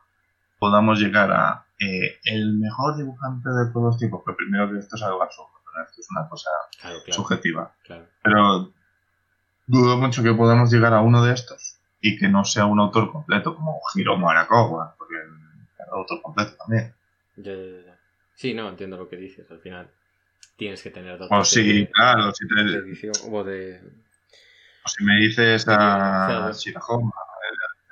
podamos 0.59 0.99
llegar 1.01 1.31
a 1.33 1.67
eh, 1.79 2.19
el 2.25 2.55
mejor 2.59 2.97
dibujante 2.97 3.49
de 3.49 3.73
todos 3.73 3.87
los 3.87 3.99
tiempos. 3.99 4.23
Pero 4.25 4.37
primero 4.37 4.71
que 4.71 4.79
esto 4.79 4.97
es 4.97 5.03
algo 5.03 5.23
absurdo, 5.23 5.51
¿no? 5.77 5.83
esto 5.85 6.01
es 6.01 6.11
una 6.11 6.29
cosa 6.29 6.51
Claro, 6.81 6.99
claro. 7.05 7.13
subjetiva. 7.13 7.75
claro. 7.85 8.07
Pero 8.23 8.73
dudo 9.67 9.97
mucho 9.97 10.23
que 10.23 10.33
podamos 10.35 10.71
llegar 10.73 10.93
a 10.95 11.01
uno 11.01 11.23
de 11.25 11.35
estos 11.35 11.79
y 12.01 12.19
que 12.19 12.29
no 12.29 12.45
sea 12.45 12.67
un 12.67 12.79
autor 12.81 13.11
completo 13.13 13.55
como 13.57 13.81
Hiromu 13.95 14.29
Arakawa, 14.29 14.95
porque 14.99 15.15
era 15.17 15.91
autor 15.93 16.21
completo 16.23 16.55
también. 16.57 16.95
Ya, 17.37 17.53
ya, 17.55 17.87
ya. 17.87 17.99
Sí, 18.35 18.55
no, 18.55 18.69
entiendo 18.69 18.97
lo 18.97 19.09
que 19.09 19.17
dices. 19.17 19.51
Al 19.51 19.61
final 19.61 19.91
tienes 20.57 20.83
que 20.83 20.91
tener 20.91 21.19
dotes 21.19 21.57
O 21.57 21.61
de- 21.61 21.91
claro, 21.93 22.33
si, 22.33 22.47
te- 22.49 22.55
de 22.65 22.77
edición 22.79 23.13
o 23.31 23.45
de. 23.45 23.81
o 24.85 24.89
si 24.89 25.05
me 25.05 25.17
dices 25.21 25.65
a 25.69 26.51
Shirahoma, 26.53 27.13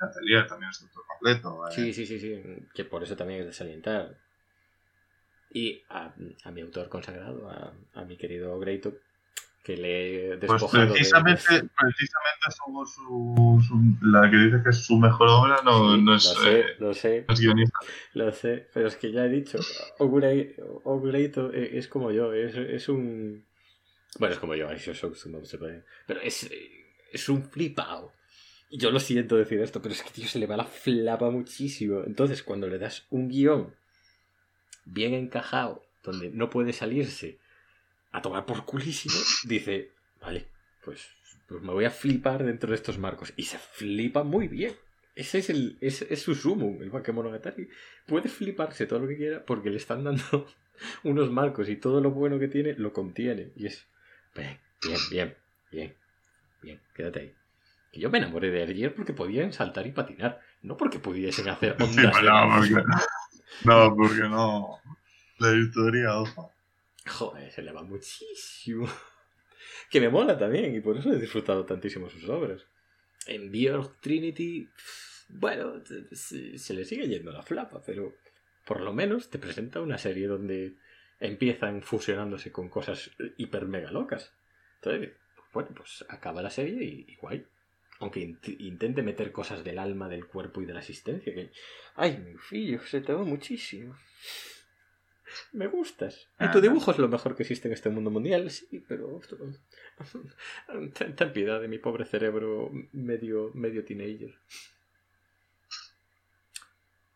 Atelier 0.01 0.47
también 0.47 0.69
es 0.71 0.81
autor 0.81 1.03
completo. 1.07 1.67
eh. 1.67 1.71
Sí, 1.73 1.93
sí, 1.93 2.05
sí, 2.05 2.19
sí. 2.19 2.41
Que 2.73 2.85
por 2.85 3.03
eso 3.03 3.15
también 3.15 3.41
es 3.41 3.45
desalientar. 3.47 4.15
Y 5.53 5.83
a, 5.89 6.13
a 6.45 6.51
mi 6.51 6.61
autor 6.61 6.87
consagrado, 6.89 7.49
a, 7.49 7.73
a 7.93 8.05
mi 8.05 8.15
querido 8.17 8.57
Greito, 8.59 8.93
que 9.63 9.75
le 9.77 10.33
he 10.33 10.37
Pues 10.37 10.41
despojado 10.41 10.85
de- 10.85 10.89
precisamente, 10.91 11.41
precisamente 11.43 12.45
su, 12.49 12.85
su- 12.85 13.63
su- 13.67 14.07
la 14.07 14.29
que 14.31 14.37
dice 14.37 14.63
que 14.63 14.69
es 14.69 14.85
su 14.85 14.97
mejor 14.97 15.27
obra 15.29 15.57
no, 15.63 15.95
Sí, 15.97 16.03
no 16.03 16.11
lo 16.11 16.17
es, 16.17 16.23
sé, 16.23 16.59
eh, 16.59 16.65
lo 16.79 16.93
sé, 16.93 17.25
no 17.27 17.33
es 17.33 17.39
guionista. 17.41 17.79
lo 18.13 18.31
sé, 18.31 18.67
pero 18.73 18.87
es 18.87 18.95
que 18.95 19.11
ya 19.11 19.25
he 19.25 19.29
dicho, 19.29 19.59
Ogre- 19.99 20.55
Ogreito 20.85 21.51
e- 21.53 21.77
es 21.77 21.87
como 21.87 22.11
yo, 22.11 22.33
es, 22.33 22.55
es 22.55 22.89
un... 22.89 23.43
Bueno, 24.19 24.33
es 24.33 24.39
como 24.39 24.55
yo, 24.55 24.69
eso 24.71 24.91
es 24.91 25.01
pero 26.07 26.21
es, 26.21 26.49
es 27.11 27.29
un 27.29 27.43
flipao. 27.43 28.11
Yo 28.71 28.91
lo 28.91 28.99
siento 28.99 29.35
decir 29.35 29.59
esto, 29.59 29.81
pero 29.81 29.93
es 29.93 30.01
que 30.01 30.11
tío 30.11 30.27
se 30.27 30.39
le 30.39 30.47
va 30.47 30.55
la 30.55 30.65
flapa 30.65 31.29
muchísimo. 31.29 32.03
Entonces, 32.05 32.41
cuando 32.41 32.67
le 32.67 32.79
das 32.79 33.05
un 33.09 33.27
guion 33.27 33.75
bien 34.85 35.13
encajado, 35.13 35.83
donde 36.03 36.29
no 36.29 36.49
puede 36.49 36.71
salirse 36.71 37.37
a 38.11 38.21
tomar 38.21 38.45
por 38.45 38.65
culísimo, 38.65 39.15
dice, 39.45 39.91
vale, 40.21 40.47
pues, 40.83 41.09
pues 41.47 41.61
me 41.61 41.73
voy 41.73 41.85
a 41.85 41.91
flipar 41.91 42.45
dentro 42.45 42.69
de 42.69 42.75
estos 42.75 42.97
marcos. 42.97 43.33
Y 43.35 43.43
se 43.43 43.57
flipa 43.57 44.23
muy 44.23 44.47
bien. 44.47 44.73
Ese 45.15 45.39
es, 45.39 45.49
el, 45.49 45.77
es, 45.81 46.03
es 46.03 46.21
su 46.21 46.33
sumo, 46.33 46.81
el 46.81 46.89
Bakemonogatari. 46.89 47.67
Puede 48.07 48.29
fliparse 48.29 48.85
todo 48.85 48.99
lo 48.99 49.07
que 49.07 49.17
quiera 49.17 49.45
porque 49.45 49.69
le 49.69 49.77
están 49.77 50.05
dando 50.05 50.47
unos 51.03 51.29
marcos 51.29 51.67
y 51.67 51.75
todo 51.75 51.99
lo 51.99 52.11
bueno 52.11 52.39
que 52.39 52.47
tiene 52.47 52.73
lo 52.75 52.93
contiene. 52.93 53.51
Y 53.57 53.65
es, 53.65 53.85
bien, 54.33 54.57
bien, 54.81 54.99
bien, 55.09 55.35
bien, 55.71 55.95
bien, 56.61 56.81
quédate 56.95 57.19
ahí. 57.19 57.40
Que 57.91 57.99
yo 57.99 58.09
me 58.09 58.19
enamoré 58.19 58.49
de 58.51 58.63
ayer 58.63 58.95
porque 58.95 59.13
podían 59.13 59.51
saltar 59.51 59.85
y 59.85 59.91
patinar, 59.91 60.39
no 60.61 60.77
porque 60.77 60.99
pudiesen 60.99 61.49
hacer 61.49 61.75
ondas 61.79 62.23
no, 62.23 62.57
porque, 62.57 62.83
no, 63.65 63.95
porque 63.95 64.21
no. 64.21 64.79
La 65.39 65.53
historia, 65.53 66.19
ojo. 66.19 66.53
Joder, 67.07 67.51
se 67.51 67.61
le 67.61 67.71
va 67.71 67.83
muchísimo. 67.83 68.87
Que 69.89 69.99
me 69.99 70.09
mola 70.09 70.37
también, 70.37 70.73
y 70.75 70.79
por 70.79 70.97
eso 70.97 71.11
he 71.11 71.19
disfrutado 71.19 71.65
tantísimo 71.65 72.09
sus 72.09 72.29
obras. 72.29 72.65
En 73.27 73.51
Björk 73.51 73.99
Trinity, 73.99 74.69
bueno, 75.29 75.81
se, 76.11 76.57
se 76.57 76.73
le 76.73 76.85
sigue 76.85 77.07
yendo 77.07 77.31
la 77.31 77.43
flapa, 77.43 77.81
pero 77.85 78.13
por 78.65 78.81
lo 78.81 78.93
menos 78.93 79.29
te 79.29 79.39
presenta 79.39 79.81
una 79.81 79.97
serie 79.97 80.27
donde 80.27 80.77
empiezan 81.19 81.81
fusionándose 81.81 82.51
con 82.51 82.69
cosas 82.69 83.11
hiper 83.37 83.65
mega 83.65 83.91
locas. 83.91 84.33
Entonces, 84.75 85.11
bueno, 85.53 85.69
pues 85.75 86.05
acaba 86.09 86.41
la 86.41 86.49
serie 86.49 86.83
y, 86.83 87.05
y 87.07 87.15
guay. 87.15 87.45
Aunque 88.01 88.19
int- 88.19 88.55
intente 88.59 89.01
meter 89.03 89.31
cosas 89.31 89.63
del 89.63 89.79
alma, 89.79 90.09
del 90.09 90.25
cuerpo 90.27 90.61
y 90.61 90.65
de 90.65 90.73
la 90.73 90.79
existencia. 90.79 91.33
Que, 91.33 91.51
ay, 91.95 92.17
mi 92.17 92.37
fillo, 92.37 92.81
se 92.85 92.99
te 93.01 93.13
va 93.13 93.23
muchísimo. 93.23 93.95
Me 95.53 95.67
gustas. 95.67 96.27
Y 96.39 96.51
tu 96.51 96.57
Ah, 96.57 96.61
dibujo 96.61 96.91
es 96.91 96.97
lo 96.97 97.07
mejor 97.07 97.35
que 97.35 97.43
existe 97.43 97.69
en 97.69 97.73
este 97.73 97.89
mundo 97.89 98.09
mundial, 98.11 98.49
sí, 98.51 98.83
pero. 98.85 99.21
Ten, 100.93 101.15
ten 101.15 101.31
piedad 101.31 101.61
de 101.61 101.67
mi 101.69 101.77
pobre 101.77 102.03
cerebro 102.05 102.69
medio, 102.91 103.51
medio 103.53 103.85
teenager. 103.85 104.33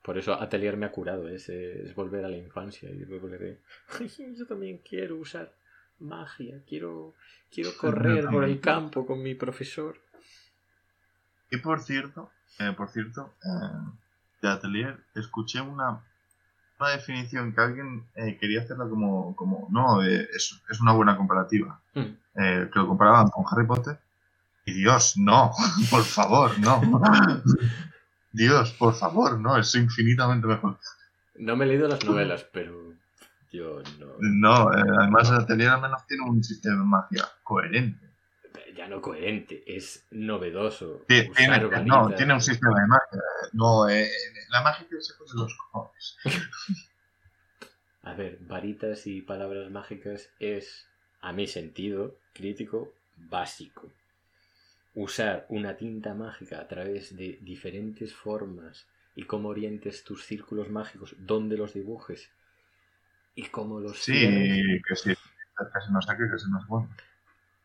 Por 0.02 0.18
eso 0.20 0.34
Atelier 0.40 0.78
me 0.78 0.86
ha 0.86 0.92
curado, 0.92 1.28
es, 1.28 1.50
es 1.50 1.96
volver 1.96 2.24
a 2.26 2.30
la 2.30 2.38
infancia 2.38 2.90
y 2.92 3.04
volver 3.06 3.40
de. 3.40 3.58
"Ay, 4.00 4.08
Yo 4.38 4.46
también 4.46 4.78
quiero 4.88 5.16
usar 5.18 5.52
magia, 6.00 6.62
quiero, 6.68 7.16
quiero 7.52 7.72
correr 7.78 8.26
por 8.28 8.44
el 8.44 8.60
campo 8.62 9.06
con 9.06 9.24
mi 9.24 9.34
profesor. 9.36 10.00
Y 11.56 11.58
por 11.60 11.82
cierto, 11.82 12.30
eh, 12.60 12.74
por 12.76 12.90
cierto, 12.90 13.34
eh, 13.44 13.92
de 14.42 14.50
Atelier, 14.50 15.00
escuché 15.16 15.62
una, 15.62 16.02
una 16.80 16.90
definición 16.90 17.54
que 17.54 17.62
alguien 17.62 18.06
eh, 18.16 18.38
quería 18.40 18.62
hacerla 18.62 18.90
como, 18.90 19.36
como 19.36 19.68
no, 19.72 20.02
es, 20.02 20.62
es 20.70 20.82
una 20.82 20.92
buena 20.92 21.16
comparativa. 21.16 21.80
Mm. 21.94 22.00
Eh, 22.38 22.70
que 22.72 22.80
lo 22.80 22.88
comparaban 22.88 23.30
con 23.30 23.46
Harry 23.50 23.66
Potter. 23.66 23.98
Y 24.66 24.74
Dios, 24.74 25.16
no, 25.18 25.52
por 25.90 26.04
favor, 26.04 26.60
no. 26.60 26.82
Dios, 28.34 28.74
por 28.74 28.94
favor, 28.94 29.40
no, 29.40 29.58
es 29.58 29.74
infinitamente 29.76 30.46
mejor. 30.48 30.78
No 31.36 31.56
me 31.56 31.64
he 31.64 31.70
leído 31.70 31.88
las 31.88 32.04
novelas, 32.04 32.46
pero 32.52 32.94
yo 33.52 33.82
no. 34.00 34.08
No, 34.20 34.70
además 35.00 35.32
Atelier 35.32 35.70
al 35.70 35.82
menos 35.82 36.06
tiene 36.08 36.24
un 36.24 36.44
sistema 36.44 36.76
de 36.76 36.84
magia 36.84 37.26
coherente. 37.44 38.05
Ya 38.76 38.88
no 38.88 39.02
coherente, 39.02 39.64
es 39.66 40.06
novedoso. 40.12 41.06
Tiene, 41.08 41.30
usar 41.32 41.86
no, 41.86 42.14
tiene 42.14 42.34
un 42.34 42.42
sistema 42.42 42.80
de 42.80 42.88
magia. 42.88 43.22
No, 43.54 43.90
eh, 43.90 44.10
la 44.50 44.62
magia 44.62 44.86
que 44.90 45.02
se 45.02 45.14
pone 45.14 45.32
los 45.34 45.58
cojones. 45.58 46.18
A 48.04 48.14
ver, 48.14 48.38
varitas 48.42 49.08
y 49.08 49.22
palabras 49.22 49.72
mágicas 49.72 50.30
es, 50.40 50.88
a 51.22 51.34
mi 51.34 51.48
sentido 51.48 52.16
crítico, 52.34 52.94
básico. 53.18 53.92
Usar 54.94 55.48
una 55.50 55.76
tinta 55.76 56.14
mágica 56.14 56.60
a 56.60 56.68
través 56.68 57.18
de 57.18 57.40
diferentes 57.42 58.14
formas 58.14 58.86
y 59.16 59.24
cómo 59.24 59.50
orientes 59.50 60.04
tus 60.04 60.24
círculos 60.24 60.70
mágicos, 60.70 61.16
dónde 61.18 61.58
los 61.58 61.74
dibujes 61.74 62.30
y 63.34 63.48
cómo 63.48 63.80
los 63.80 64.04
Sí, 64.04 64.14
que 64.88 64.96
sí. 64.96 65.10
Que 65.10 65.82
se 65.82 65.92
nos 65.92 66.06
saque, 66.06 66.24
que 66.32 66.38
se 66.38 66.50
nos 66.50 66.68
vuelve. 66.68 66.90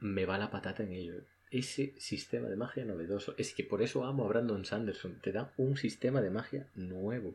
Me 0.00 0.26
va 0.26 0.38
la 0.38 0.50
patata 0.50 0.82
en 0.82 0.92
ello. 0.92 1.14
Ese 1.50 1.94
sistema 1.98 2.48
de 2.48 2.56
magia 2.56 2.84
novedoso. 2.84 3.34
Es 3.36 3.54
que 3.54 3.64
por 3.64 3.82
eso 3.82 4.04
amo 4.04 4.24
a 4.24 4.28
Brandon 4.28 4.64
Sanderson. 4.64 5.20
Te 5.20 5.32
da 5.32 5.52
un 5.56 5.76
sistema 5.76 6.20
de 6.20 6.30
magia 6.30 6.68
nuevo. 6.74 7.34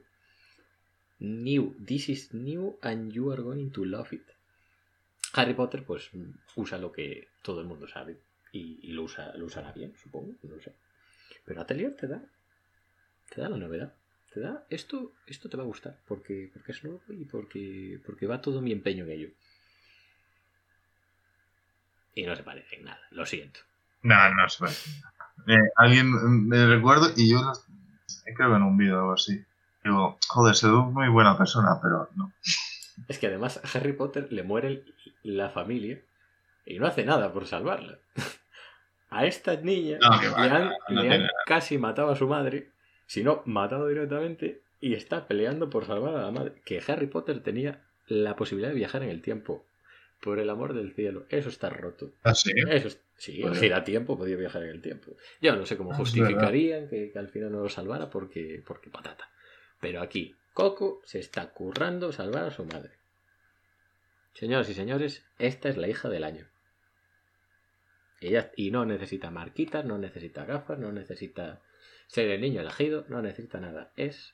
New. 1.19 1.75
This 1.85 2.09
is 2.09 2.33
new 2.33 2.77
and 2.81 3.11
you 3.11 3.31
are 3.31 3.41
going 3.41 3.69
to 3.71 3.85
love 3.85 4.13
it. 4.13 4.23
Harry 5.33 5.53
Potter, 5.53 5.83
pues, 5.83 6.11
usa 6.55 6.77
lo 6.77 6.91
que 6.91 7.27
todo 7.41 7.59
el 7.61 7.67
mundo 7.67 7.87
sabe. 7.87 8.17
Y, 8.53 8.93
lo, 8.93 9.03
usa, 9.03 9.35
lo 9.35 9.45
usará 9.45 9.73
bien, 9.73 9.93
supongo. 9.97 10.33
No 10.43 10.61
sé. 10.61 10.73
Pero 11.43 11.61
Atelier 11.61 11.95
te 11.95 12.07
da. 12.07 12.23
Te 13.29 13.41
da 13.41 13.49
la 13.49 13.57
novedad. 13.57 13.93
Te 14.33 14.39
da. 14.39 14.65
Esto, 14.69 15.13
esto 15.27 15.49
te 15.49 15.57
va 15.57 15.63
a 15.63 15.65
gustar. 15.67 15.99
Porque, 16.07 16.49
porque 16.53 16.71
es 16.71 16.83
nuevo 16.85 17.01
y 17.09 17.25
porque, 17.25 17.99
porque 18.05 18.27
va 18.27 18.41
todo 18.41 18.61
mi 18.61 18.71
empeño 18.71 19.03
en 19.03 19.11
ello. 19.11 19.29
Y 22.15 22.23
no 22.25 22.35
se 22.35 22.43
parece 22.43 22.77
en 22.77 22.85
nada. 22.85 22.99
Lo 23.11 23.25
siento. 23.25 23.59
No, 24.01 24.33
no 24.33 24.49
se 24.49 24.59
puede. 24.59 24.73
Eh, 25.47 25.69
alguien 25.75 26.09
mm, 26.11 26.47
me 26.47 26.65
recuerdo 26.65 27.11
y 27.15 27.29
yo 27.29 27.41
los- 27.43 27.65
creo 28.35 28.49
que 28.49 28.55
en 28.55 28.63
un 28.63 28.77
vídeo 28.77 28.97
o 28.97 28.99
algo 29.01 29.13
así. 29.13 29.43
Digo, 29.83 30.17
joder, 30.29 30.55
se 30.55 30.67
ve 30.67 30.73
muy 30.73 31.09
buena 31.09 31.37
persona, 31.37 31.79
pero 31.81 32.09
no. 32.15 32.31
Es 33.09 33.19
que 33.19 33.27
además 33.27 33.59
a 33.61 33.77
Harry 33.77 33.91
Potter 33.93 34.31
le 34.31 34.43
muere 34.43 34.85
la 35.21 35.49
familia 35.49 35.99
y 36.65 36.79
no 36.79 36.87
hace 36.87 37.03
nada 37.05 37.31
por 37.33 37.45
salvarla. 37.45 37.99
A 39.09 39.25
esta 39.25 39.55
niña 39.57 39.97
No, 40.01 40.19
le 40.41 40.49
han, 40.49 40.71
no, 40.89 41.03
le 41.03 41.13
han 41.13 41.27
casi 41.45 41.77
matado 41.77 42.09
a 42.09 42.15
su 42.15 42.27
madre, 42.27 42.71
si 43.05 43.23
no, 43.23 43.43
matado 43.45 43.87
directamente, 43.87 44.61
y 44.81 44.93
está 44.93 45.27
peleando 45.27 45.69
por 45.69 45.85
salvar 45.85 46.15
a 46.15 46.21
la 46.23 46.31
madre. 46.31 46.61
Que 46.65 46.81
Harry 46.87 47.07
Potter 47.07 47.41
tenía 47.43 47.81
la 48.07 48.35
posibilidad 48.35 48.69
de 48.69 48.75
viajar 48.75 49.03
en 49.03 49.09
el 49.09 49.21
tiempo. 49.21 49.65
Por 50.25 50.39
el 50.39 50.49
amor 50.49 50.73
del 50.73 50.91
cielo. 50.93 51.25
Eso 51.29 51.49
está 51.49 51.69
roto. 51.69 52.11
Así. 52.23 52.51
Eso 52.69 52.87
es- 52.87 52.99
sí, 53.15 53.41
Joder. 53.43 53.57
gira 53.59 53.83
tiempo, 53.83 54.17
podía 54.17 54.35
viajar 54.35 54.63
en 54.63 54.69
el 54.69 54.81
tiempo. 54.81 55.15
Yo 55.39 55.55
no 55.55 55.65
sé 55.67 55.77
cómo 55.77 55.91
justificarían 55.93 56.89
que, 56.89 57.11
que 57.11 57.19
al 57.19 57.29
final 57.29 57.51
no 57.51 57.59
lo 57.61 57.69
salvara 57.69 58.09
porque, 58.09 58.61
porque 58.65 58.89
patata. 58.89 59.29
Pero 59.79 60.01
aquí, 60.01 60.35
Coco 60.53 61.01
se 61.05 61.19
está 61.19 61.51
currando 61.53 62.11
salvar 62.11 62.45
a 62.45 62.51
su 62.51 62.65
madre. 62.65 62.91
Señoras 64.33 64.67
y 64.69 64.73
señores, 64.73 65.23
esta 65.37 65.69
es 65.69 65.77
la 65.77 65.87
hija 65.87 66.09
del 66.09 66.23
año. 66.23 66.47
Ella, 68.19 68.51
y 68.55 68.71
no 68.71 68.85
necesita 68.85 69.29
marquitas, 69.29 69.85
no 69.85 69.97
necesita 69.97 70.45
gafas, 70.45 70.79
no 70.79 70.91
necesita 70.91 71.61
ser 72.07 72.29
el 72.31 72.41
niño 72.41 72.61
elegido, 72.61 73.05
no 73.09 73.21
necesita 73.21 73.59
nada. 73.59 73.91
Es 73.95 74.33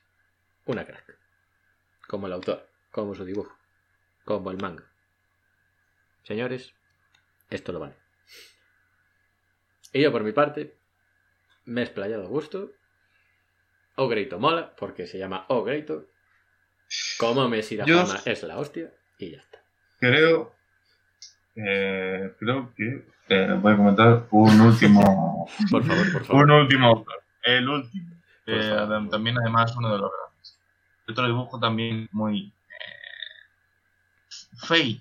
una 0.64 0.86
crack. 0.86 1.18
Como 2.08 2.26
el 2.28 2.32
autor, 2.32 2.66
como 2.90 3.14
su 3.14 3.24
dibujo, 3.24 3.54
como 4.24 4.50
el 4.50 4.56
manga. 4.56 4.88
Señores, 6.22 6.72
esto 7.50 7.72
lo 7.72 7.80
vale. 7.80 7.94
Y 9.92 10.02
yo 10.02 10.12
por 10.12 10.22
mi 10.22 10.32
parte, 10.32 10.76
me 11.64 11.80
he 11.82 11.84
explayado 11.84 12.24
a 12.24 12.28
gusto. 12.28 12.70
Ogreito 13.96 14.38
mola, 14.38 14.74
porque 14.76 15.06
se 15.06 15.18
llama 15.18 15.44
Ogreito. 15.48 16.06
Como 17.18 17.48
Messi 17.48 17.76
la 17.76 17.84
Yo- 17.84 18.06
fama 18.06 18.20
es 18.24 18.42
la 18.42 18.58
hostia, 18.58 18.92
y 19.18 19.30
ya 19.32 19.38
está. 19.38 19.58
Creo. 19.98 20.54
eh, 21.54 22.34
creo 22.38 22.72
que. 22.74 23.06
eh, 23.28 23.56
voy 23.60 23.72
a 23.72 23.76
comentar 23.76 24.26
un 24.30 24.60
último. 24.60 25.46
Por 25.70 25.84
favor, 25.84 26.12
por 26.12 26.24
favor. 26.24 26.44
un 26.44 26.50
último. 26.52 27.04
El 27.42 27.68
último. 27.68 28.16
Eh, 28.46 28.76
también, 29.10 29.38
además, 29.38 29.74
uno 29.76 29.92
de 29.92 29.98
los 29.98 30.10
grandes. 30.10 30.58
Otro 31.08 31.26
dibujo 31.26 31.58
también 31.60 32.08
muy. 32.12 32.52
Eh, 34.68 34.92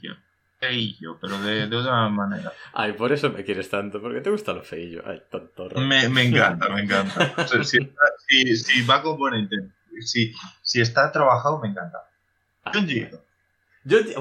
feillo. 0.61 1.17
Pero 1.19 1.37
de, 1.39 1.67
de 1.67 1.75
otra 1.75 2.07
manera. 2.09 2.53
Ay, 2.73 2.93
por 2.93 3.11
eso 3.11 3.29
me 3.31 3.43
quieres 3.43 3.69
tanto, 3.69 3.99
porque 4.01 4.21
te 4.21 4.29
gusta 4.29 4.53
lo 4.53 4.61
feillo. 4.63 5.01
Ay, 5.05 5.21
tonto. 5.29 5.67
Ron. 5.69 5.87
Me, 5.87 6.07
me 6.07 6.23
encanta, 6.23 6.69
me 6.69 6.81
encanta. 6.83 7.33
O 7.37 7.47
sea, 7.47 7.63
si, 7.63 7.77
está- 7.79 8.13
si- 8.27 8.55
si 8.55 8.85
va 8.85 9.01
con 9.01 9.17
buena 9.17 9.37
intención. 9.39 9.73
Si, 9.99 10.33
si 10.61 10.79
está 10.81 11.11
trabajado, 11.11 11.59
me 11.59 11.67
encanta. 11.69 11.97
Ah, 12.63 12.71
Junji 12.73 12.99
Ito. 13.01 13.21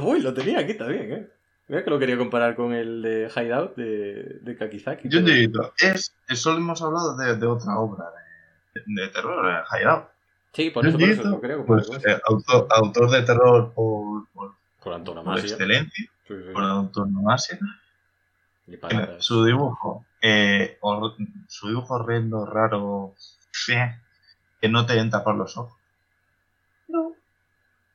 Uy, 0.01 0.21
lo 0.21 0.33
tenía 0.35 0.59
aquí 0.61 0.75
también, 0.75 1.13
¿eh? 1.13 1.29
Mira 1.69 1.85
que 1.85 1.91
lo 1.91 1.99
quería 2.01 2.19
comparar 2.19 2.57
con 2.57 2.73
el 2.75 3.01
de 3.03 3.31
Hideout 3.35 3.77
de, 3.77 4.39
de 4.41 4.57
Kakizaki. 4.57 5.09
pero- 5.09 5.21
Junji 5.23 5.45
Ito. 5.45 5.73
Es, 5.79 6.15
solo 6.35 6.57
hemos 6.59 6.83
hablado 6.83 7.17
de, 7.17 7.37
de 7.37 7.47
otra 7.47 7.79
obra 7.79 8.07
de, 8.75 8.83
de 9.03 9.09
terror, 9.09 9.49
eh, 9.49 9.63
Hideout. 9.79 10.05
Sí, 10.53 10.71
por 10.71 10.85
eso, 10.85 10.99
por 10.99 11.09
eso 11.09 11.23
lo 11.23 11.41
quería 11.41 11.57
comparar 11.59 11.85
pues, 11.87 12.03
con 12.03 12.11
eh, 12.11 12.21
autor, 12.27 12.67
autor 12.71 13.11
de 13.11 13.23
terror 13.23 13.73
por, 13.73 14.27
por, 14.33 14.49
Por 14.49 14.55
por 14.83 14.93
antonomasia. 14.95 15.49
excelencia, 15.49 16.11
Sí, 16.31 16.37
sí, 16.47 16.53
por 16.53 16.63
antonomasia. 16.63 17.59
Patatas. 18.81 19.25
Su 19.25 19.45
dibujo, 19.45 20.07
eh, 20.23 20.79
su 21.49 21.69
dibujo 21.69 21.95
horrendo, 21.95 22.47
raro, 22.47 23.17
eh, 23.73 23.97
que 24.61 24.69
no 24.69 24.87
te 24.87 24.97
entra 24.97 25.25
por 25.25 25.35
los 25.35 25.57
ojos. 25.57 25.77
No. 26.87 27.13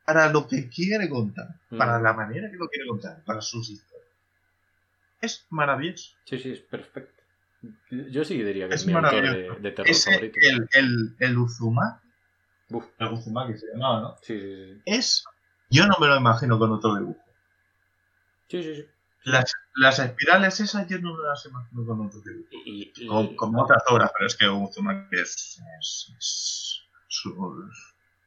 Para 0.05 0.29
lo 0.29 0.47
que 0.47 0.67
quiere 0.69 1.07
contar, 1.09 1.47
Mm. 1.69 1.77
para 1.77 1.99
la 2.01 2.11
manera 2.13 2.51
que 2.51 2.57
lo 2.57 2.67
quiere 2.67 2.87
contar, 2.89 3.23
para 3.23 3.39
sus 3.41 3.69
historias. 3.69 4.09
Es 5.21 5.45
maravilloso. 5.49 6.11
Sí, 6.25 6.37
sí, 6.39 6.51
es 6.51 6.59
perfecto. 6.59 7.23
Yo 7.89 8.25
sí 8.25 8.43
diría 8.43 8.67
que 8.67 8.75
es, 8.75 8.81
Es 8.81 8.87
mi 8.87 8.93
autor 8.93 9.61
de, 9.61 9.71
terror 9.71 9.89
Ese, 9.89 10.11
favorito. 10.11 10.37
el, 10.41 10.67
el, 10.73 11.15
el 11.19 11.37
Uzumaki, 11.37 12.05
Uf, 12.69 12.85
el 12.99 13.07
Uzumaki 13.13 13.57
se 13.57 13.67
llamaba, 13.71 14.01
¿no? 14.01 14.15
sí, 14.21 14.39
sí, 14.39 14.73
sí. 14.75 14.81
Es, 14.85 15.23
yo 15.69 15.87
no 15.87 15.95
me 16.01 16.07
lo 16.07 16.17
imagino 16.17 16.59
con 16.59 16.71
otro 16.73 16.95
dibujo. 16.95 17.24
Sí, 18.47 18.63
sí, 18.63 18.75
sí. 18.75 18.85
Las, 19.25 19.51
las 19.75 19.97
espirales 19.99 20.59
esas 20.59 20.87
yo 20.87 20.99
no 20.99 21.15
me 21.17 21.23
las 21.23 21.45
imagino 21.47 21.85
con 21.85 22.05
otro 22.05 22.21
dibujo. 22.21 22.47
Y, 22.65 22.93
y- 22.95 23.07
Como, 23.07 23.35
como 23.35 23.63
otras 23.63 23.83
obras, 23.89 24.11
pero 24.15 24.27
es 24.27 24.35
que 24.35 24.47
Uzumaki 24.47 25.15
es, 25.15 25.59
es, 25.79 26.13
es 26.17 26.81
su- 27.07 27.69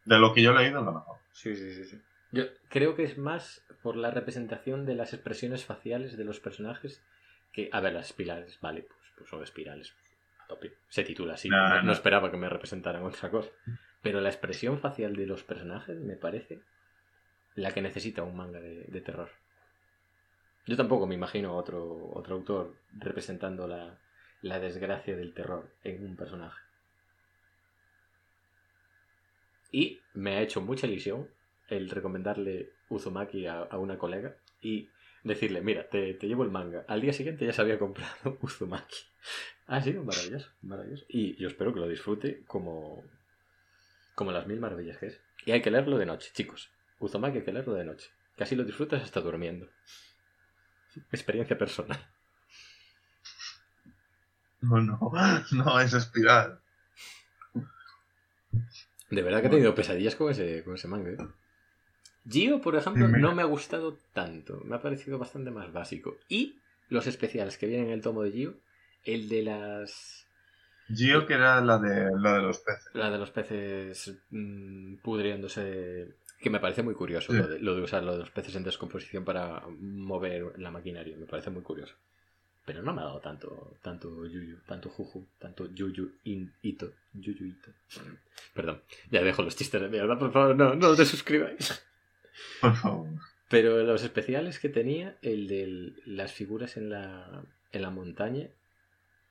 de 0.04 0.18
lo 0.18 0.34
que 0.34 0.42
yo 0.42 0.50
he 0.50 0.62
leído 0.62 0.82
lo 0.82 0.92
mejor. 0.92 1.18
Sí, 1.32 1.54
sí, 1.54 1.72
sí, 1.72 1.84
sí. 1.84 2.00
Yo 2.32 2.44
creo 2.68 2.96
que 2.96 3.04
es 3.04 3.16
más 3.16 3.64
por 3.82 3.96
la 3.96 4.10
representación 4.10 4.86
de 4.86 4.96
las 4.96 5.14
expresiones 5.14 5.64
faciales 5.64 6.16
de 6.18 6.24
los 6.24 6.40
personajes 6.40 7.00
que... 7.52 7.70
A 7.72 7.80
ver, 7.80 7.92
las 7.92 8.06
espirales, 8.06 8.58
vale, 8.60 8.82
pues, 8.82 8.98
pues 9.16 9.30
son 9.30 9.42
espirales. 9.42 9.94
A 10.40 10.46
tope. 10.48 10.72
Se 10.88 11.04
titula 11.04 11.34
así. 11.34 11.48
No 11.48 11.82
no. 11.82 11.92
esperaba 11.92 12.30
que 12.30 12.36
me 12.36 12.48
representaran 12.48 13.04
otra 13.04 13.30
cosa. 13.30 13.50
Pero 14.02 14.20
la 14.20 14.28
expresión 14.30 14.80
facial 14.80 15.14
de 15.14 15.26
los 15.26 15.44
personajes 15.44 15.96
me 16.00 16.16
parece 16.16 16.60
la 17.54 17.72
que 17.72 17.82
necesita 17.82 18.22
un 18.24 18.36
manga 18.36 18.60
de, 18.60 18.84
de 18.84 19.00
terror. 19.00 19.30
Yo 20.68 20.76
tampoco 20.76 21.06
me 21.06 21.14
imagino 21.14 21.56
otro, 21.56 22.10
otro 22.12 22.34
autor 22.34 22.76
representando 22.92 23.66
la, 23.66 23.98
la 24.42 24.60
desgracia 24.60 25.16
del 25.16 25.32
terror 25.32 25.70
en 25.82 26.04
un 26.04 26.14
personaje. 26.14 26.60
Y 29.72 30.02
me 30.12 30.36
ha 30.36 30.42
hecho 30.42 30.60
mucha 30.60 30.86
ilusión 30.86 31.26
el 31.68 31.88
recomendarle 31.88 32.74
Uzumaki 32.90 33.46
a, 33.46 33.62
a 33.62 33.78
una 33.78 33.96
colega 33.96 34.36
y 34.60 34.90
decirle, 35.24 35.62
mira, 35.62 35.88
te, 35.88 36.12
te 36.12 36.26
llevo 36.28 36.44
el 36.44 36.50
manga. 36.50 36.84
Al 36.86 37.00
día 37.00 37.14
siguiente 37.14 37.46
ya 37.46 37.54
se 37.54 37.62
había 37.62 37.78
comprado 37.78 38.36
Uzumaki. 38.42 38.98
Ha 39.68 39.80
sido 39.80 40.04
maravilloso, 40.04 40.50
maravilloso. 40.60 41.06
Y 41.08 41.34
yo 41.36 41.48
espero 41.48 41.72
que 41.72 41.80
lo 41.80 41.88
disfrute 41.88 42.42
como, 42.46 43.02
como 44.14 44.32
las 44.32 44.46
mil 44.46 44.60
maravillas 44.60 44.98
que 44.98 45.06
es. 45.06 45.20
Y 45.46 45.52
hay 45.52 45.62
que 45.62 45.70
leerlo 45.70 45.96
de 45.96 46.04
noche, 46.04 46.30
chicos. 46.34 46.70
Uzumaki 46.98 47.38
hay 47.38 47.44
que 47.44 47.54
leerlo 47.54 47.72
de 47.72 47.86
noche. 47.86 48.10
Que 48.36 48.44
así 48.44 48.54
lo 48.54 48.64
disfrutas 48.64 49.02
hasta 49.02 49.22
durmiendo. 49.22 49.70
Experiencia 51.12 51.56
personal. 51.56 51.98
No, 54.60 54.80
no, 54.80 54.98
no 55.52 55.80
es 55.80 55.92
espiral. 55.94 56.60
De 59.10 59.22
verdad 59.22 59.40
que 59.40 59.46
he 59.46 59.50
tenido 59.50 59.74
pesadillas 59.74 60.16
con 60.16 60.30
ese, 60.30 60.62
con 60.64 60.74
ese 60.74 60.88
manga. 60.88 61.10
¿eh? 61.10 61.28
Gio, 62.28 62.60
por 62.60 62.76
ejemplo, 62.76 63.08
no 63.08 63.34
me 63.34 63.42
ha 63.42 63.46
gustado 63.46 63.96
tanto. 64.12 64.60
Me 64.64 64.76
ha 64.76 64.82
parecido 64.82 65.18
bastante 65.18 65.50
más 65.50 65.72
básico. 65.72 66.16
Y 66.28 66.60
los 66.88 67.06
especiales 67.06 67.56
que 67.56 67.66
vienen 67.66 67.86
en 67.86 67.92
el 67.94 68.02
tomo 68.02 68.22
de 68.22 68.32
Gio, 68.32 68.54
el 69.04 69.28
de 69.28 69.42
las. 69.42 70.26
Gio, 70.94 71.26
que 71.26 71.34
era 71.34 71.60
la 71.62 71.78
de, 71.78 72.10
la 72.18 72.34
de 72.34 72.42
los 72.42 72.58
peces. 72.58 72.90
La 72.94 73.10
de 73.10 73.18
los 73.18 73.30
peces 73.30 74.18
mm, 74.30 74.96
pudriéndose. 74.96 76.16
Que 76.40 76.50
me 76.50 76.60
parece 76.60 76.82
muy 76.82 76.94
curioso 76.94 77.32
Sí. 77.32 77.38
lo, 77.38 77.48
de, 77.48 77.58
lo 77.58 77.74
de 77.74 77.82
usar 77.82 78.02
lo 78.04 78.12
de 78.12 78.18
los 78.18 78.30
peces 78.30 78.54
en 78.54 78.62
descomposición 78.64 79.24
para 79.24 79.62
mover 79.80 80.58
la 80.58 80.70
maquinaria. 80.70 81.16
Me 81.16 81.26
parece 81.26 81.50
muy 81.50 81.62
curioso. 81.62 81.94
Pero 82.64 82.82
no 82.82 82.92
me 82.92 83.00
ha 83.00 83.04
dado 83.06 83.20
tanto, 83.20 83.78
tanto 83.82 84.26
Yuyu, 84.26 84.58
tanto 84.66 84.90
Juju, 84.90 85.26
tanto 85.38 85.72
Yuyu 85.72 86.12
in, 86.24 86.52
Ito. 86.62 86.92
Yuyu 87.14 87.46
Ito. 87.46 87.70
Perdón, 88.54 88.82
ya 89.10 89.22
dejo 89.22 89.42
los 89.42 89.56
chistes 89.56 89.80
de 89.80 89.88
mierda, 89.88 90.18
por 90.18 90.30
favor, 90.32 90.54
no, 90.54 90.74
no 90.74 90.94
te 90.94 91.04
suscribáis. 91.06 91.82
Por 92.60 92.76
favor. 92.76 93.08
Pero 93.48 93.82
los 93.82 94.02
especiales 94.04 94.58
que 94.58 94.68
tenía, 94.68 95.16
el 95.22 95.48
de 95.48 95.94
las 96.04 96.34
figuras 96.34 96.76
en 96.76 96.90
la, 96.90 97.42
en 97.72 97.80
la 97.82 97.88
montaña, 97.90 98.48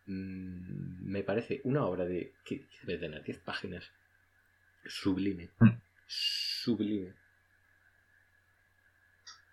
mmm, 0.07 1.07
me 1.09 1.21
parece 1.23 1.61
una 1.63 1.85
obra 1.85 2.05
de. 2.05 2.33
que 2.43 2.65
debe 2.83 2.99
tener 2.99 3.23
10 3.23 3.37
páginas. 3.39 3.91
Sublime. 4.87 5.49
Mm. 5.59 5.69
Sublime. 6.67 7.13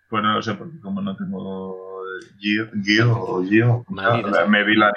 Pues 0.09 0.21
no 0.21 0.33
lo 0.33 0.41
sé, 0.41 0.53
porque 0.55 0.79
como 0.81 1.01
no 1.01 1.15
tengo 1.15 2.03
Gio, 2.37 2.69
Gio 2.83 3.11
o 3.17 3.41
Gio, 3.43 3.85
sea. 4.33 4.45
me, 4.47 4.63
vi 4.65 4.75
la, 4.75 4.91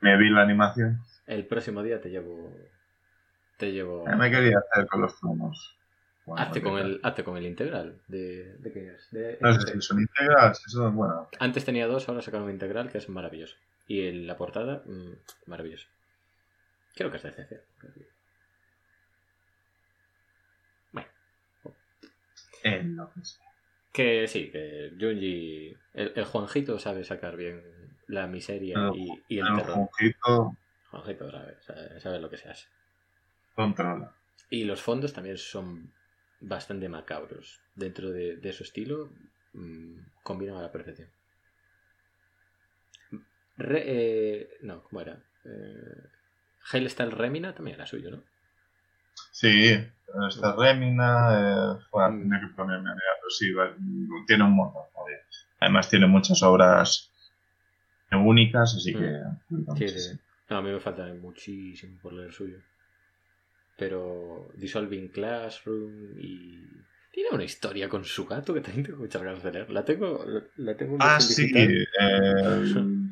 me 0.00 0.16
vi 0.18 0.28
la 0.28 0.42
animación. 0.42 0.98
El 1.28 1.46
próximo 1.46 1.82
día 1.84 2.00
te 2.00 2.10
llevo. 2.10 2.52
Te 3.58 3.70
llevo. 3.72 4.08
Eh, 4.08 4.16
Me 4.16 4.28
quería 4.28 4.58
hacer 4.58 4.86
con 4.88 5.02
los 5.02 5.14
plomos. 5.20 5.78
Bueno, 6.26 6.42
Hazte 6.42 6.60
porque 6.60 6.70
con, 6.76 6.78
el, 6.90 7.00
hazte 7.04 7.24
con 7.24 7.36
el 7.36 7.46
integral. 7.46 8.00
¿De, 8.08 8.56
de 8.58 8.72
qué 8.72 8.88
es? 8.94 9.08
De 9.12 9.38
No 9.40 9.52
sé 9.54 9.60
MP3. 9.60 9.72
si 9.72 9.80
son 9.82 10.00
integrales, 10.00 10.62
eso 10.66 10.88
es 10.88 10.94
bueno. 10.94 11.28
Antes 11.38 11.64
tenía 11.64 11.86
dos, 11.86 12.08
ahora 12.08 12.22
sacaron 12.22 12.46
un 12.46 12.52
integral 12.52 12.90
que 12.90 12.98
es 12.98 13.08
maravilloso. 13.08 13.56
Y 13.86 14.06
en 14.06 14.26
la 14.26 14.36
portada, 14.36 14.82
mm, 14.84 15.12
maravilloso. 15.46 15.86
Creo 16.96 17.10
que 17.10 17.16
es 17.18 17.22
de 17.22 17.32
CC. 17.32 17.60
Que 23.92 24.26
sí, 24.26 24.50
que 24.50 24.92
Junji. 24.98 25.74
El, 25.94 26.12
el 26.16 26.24
Juanjito 26.24 26.78
sabe 26.78 27.04
sacar 27.04 27.36
bien 27.36 27.62
la 28.08 28.26
miseria 28.26 28.76
El- 28.76 28.96
y, 28.96 29.22
y 29.28 29.38
el 29.38 29.46
el 29.48 29.56
terror. 29.56 29.74
Juanjito 29.76 30.56
Juanjito 30.90 31.30
sabe, 31.30 31.56
sabe, 31.62 32.00
sabe 32.00 32.20
lo 32.20 32.30
que 32.30 32.36
se 32.36 32.48
hace. 32.48 32.66
controla. 33.54 34.12
Y 34.50 34.64
los 34.64 34.80
fondos 34.82 35.12
también 35.12 35.38
son 35.38 35.92
bastante 36.40 36.88
macabros. 36.88 37.60
Dentro 37.74 38.10
de, 38.10 38.36
de 38.36 38.52
su 38.52 38.62
estilo, 38.64 39.10
mm, 39.54 39.98
combinan 40.22 40.56
a 40.56 40.62
la 40.62 40.72
perfección. 40.72 41.08
Re- 43.56 43.84
eh, 43.86 44.48
no, 44.62 44.82
¿cómo 44.84 45.00
era? 45.00 45.22
Eh, 45.44 46.08
Hailstyle 46.72 47.10
Remina 47.10 47.54
también 47.54 47.76
era 47.76 47.86
suyo, 47.86 48.10
¿no? 48.10 48.22
Sí, 49.32 49.72
esta 50.28 50.56
Remina, 50.56 51.78
eh, 51.78 51.78
a 51.94 52.08
Mm. 52.10 52.30
que 52.30 52.54
ponerme 52.54 52.90
a 52.90 52.94
pero 52.94 53.30
sí, 53.30 53.52
va- 53.52 53.74
tiene 54.26 54.44
un 54.44 54.54
montón. 54.56 54.82
joder. 54.92 55.20
Además 55.60 55.88
tiene 55.88 56.06
muchas 56.06 56.42
obras 56.42 57.10
únicas, 58.12 58.74
así 58.76 58.92
que... 58.92 59.20
Mm. 59.48 59.76
Sí, 59.76 59.88
sí. 59.88 60.18
No, 60.50 60.58
a 60.58 60.62
mí 60.62 60.70
me 60.70 60.80
falta 60.80 61.06
muchísimo 61.14 61.98
por 62.02 62.12
leer 62.12 62.32
suyo. 62.32 62.58
Pero 63.78 64.50
Dissolving 64.56 65.08
Classroom 65.08 66.18
y... 66.18 66.66
Tiene 67.10 67.28
una 67.32 67.44
historia 67.44 67.88
con 67.88 68.04
su 68.04 68.26
gato 68.26 68.54
que 68.54 68.60
también 68.62 68.84
tengo 68.86 68.98
muchas 69.00 69.22
ganas 69.22 69.42
de 69.42 69.52
leer. 69.52 69.70
La 69.70 69.84
tengo, 69.84 70.24
la 70.56 70.76
tengo 70.76 70.94
en 70.94 71.02
Ah, 71.02 71.20
sí, 71.20 71.50
eh, 71.54 71.84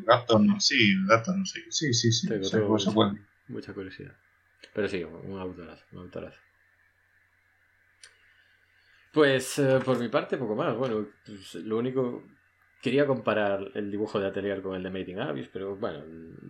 gato, 0.06 0.38
no, 0.38 0.58
sí, 0.58 0.94
gato, 1.06 1.36
no 1.36 1.44
sé. 1.44 1.60
Sí, 1.70 1.92
sí, 1.92 2.10
sí. 2.10 2.26
Tengo- 2.28 2.48
tengo 2.48 2.68
mucha-. 2.68 2.90
Mucha 3.48 3.74
curiosidad. 3.74 4.14
Pero 4.74 4.88
sí, 4.88 5.02
un 5.04 5.38
autorazo, 5.38 5.84
un 5.92 5.98
autorazo. 6.00 6.38
Pues 9.12 9.58
eh, 9.58 9.80
por 9.84 9.98
mi 9.98 10.08
parte, 10.08 10.36
poco 10.36 10.54
más. 10.54 10.76
Bueno, 10.76 11.06
pues, 11.26 11.54
lo 11.56 11.78
único. 11.78 12.22
Quería 12.80 13.06
comparar 13.06 13.72
el 13.74 13.90
dibujo 13.90 14.18
de 14.18 14.28
Atelier 14.28 14.62
con 14.62 14.74
el 14.74 14.82
de 14.82 14.88
Made 14.88 15.10
in 15.10 15.20
Abyss, 15.20 15.50
pero 15.52 15.76
bueno, 15.76 16.02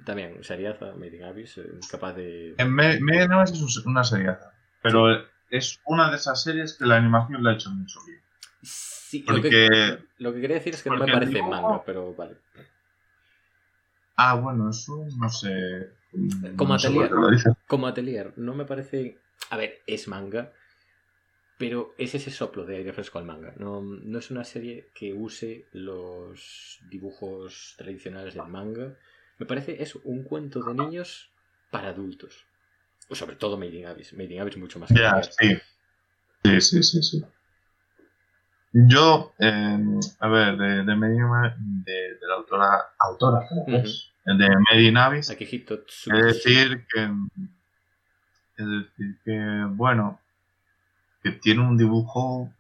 también 0.05 0.45
seriaza, 0.45 0.93
Made 0.95 1.17
in 1.17 1.25
Abyss, 1.25 1.59
eh, 1.59 1.65
capaz 1.91 2.13
de. 2.15 2.55
En 2.57 2.73
Me- 2.73 2.95
in 2.97 3.33
Abyss 3.33 3.51
es 3.53 3.79
una 3.85 4.05
seriaza, 4.05 4.53
pero 4.81 5.09
es 5.51 5.81
una 5.87 6.09
de 6.09 6.17
esas 6.17 6.41
series 6.41 6.75
que 6.75 6.87
la 6.87 6.97
animación 6.99 7.43
la 7.43 7.51
ha 7.51 7.55
hecho 7.55 7.71
mucho 7.71 7.99
bien. 8.07 8.21
Sí, 8.63 9.25
lo, 9.27 9.35
Porque... 9.35 9.49
que, 9.51 9.99
lo 10.19 10.33
que 10.33 10.41
quería 10.41 10.57
decir 10.59 10.75
es 10.75 10.83
que 10.85 10.91
no 10.91 10.99
me 10.99 11.13
parece 11.13 11.33
dibujo- 11.33 11.51
manga, 11.51 11.83
pero 11.85 12.15
vale. 12.15 12.37
Ah, 14.17 14.35
bueno, 14.35 14.71
eso 14.71 15.05
no 15.19 15.29
sé... 15.31 15.91
Como 16.57 16.75
no 16.75 16.75
Atelier. 16.75 17.11
lo. 17.11 17.29
Como 17.71 17.87
Atelier, 17.87 18.33
no 18.37 18.53
me 18.55 18.65
parece. 18.65 19.21
A 19.51 19.57
ver, 19.57 19.79
es 19.87 20.09
manga, 20.09 20.53
pero 21.57 21.95
es 21.99 22.17
ese 22.17 22.33
soplo 22.33 22.65
de 22.67 22.79
aire 22.79 22.93
fresco 22.93 23.21
al 23.21 23.25
manga. 23.25 23.55
No, 23.59 23.81
no 23.81 24.19
es 24.19 24.29
una 24.33 24.43
serie 24.43 24.91
que 24.93 25.13
use 25.15 25.67
los 25.73 26.81
dibujos 26.91 27.75
tradicionales 27.79 28.35
del 28.35 28.49
manga. 28.49 28.97
Me 29.39 29.47
parece 29.47 29.81
es 29.81 29.95
un 29.95 30.25
cuento 30.25 30.61
de 30.65 30.75
niños 30.75 31.31
para 31.71 31.91
adultos. 31.91 32.45
O 33.09 33.15
sobre 33.15 33.37
todo 33.37 33.57
Made 33.57 33.77
in 33.77 33.87
Abyss. 33.87 34.15
Made 34.15 34.35
in 34.35 34.41
Abyss 34.41 34.57
mucho 34.57 34.81
más 34.81 34.91
Atelier. 34.91 35.31
sí. 35.39 35.57
Sí, 36.43 36.61
sí, 36.61 36.83
sí, 36.83 37.03
sí. 37.03 37.25
Yo, 38.73 39.33
eh, 39.39 39.79
a 40.19 40.29
ver, 40.29 40.57
de, 40.57 40.85
de, 40.85 40.97
Medina- 40.97 41.57
de, 41.59 41.93
de 42.21 42.27
la 42.27 42.35
autora, 42.35 42.95
autora 42.99 43.47
pues, 43.67 44.13
de 44.25 44.49
Medinavis, 44.71 45.29
Akihito 45.31 45.75
es 45.75 45.87
Tsukushi. 45.87 46.23
decir 46.25 46.87
que, 46.93 47.09
es 48.61 48.67
decir 48.67 49.19
que, 49.25 49.65
bueno, 49.71 50.21
que 51.23 51.33
tiene 51.33 51.63
un 51.63 51.77
dibujo 51.77 52.53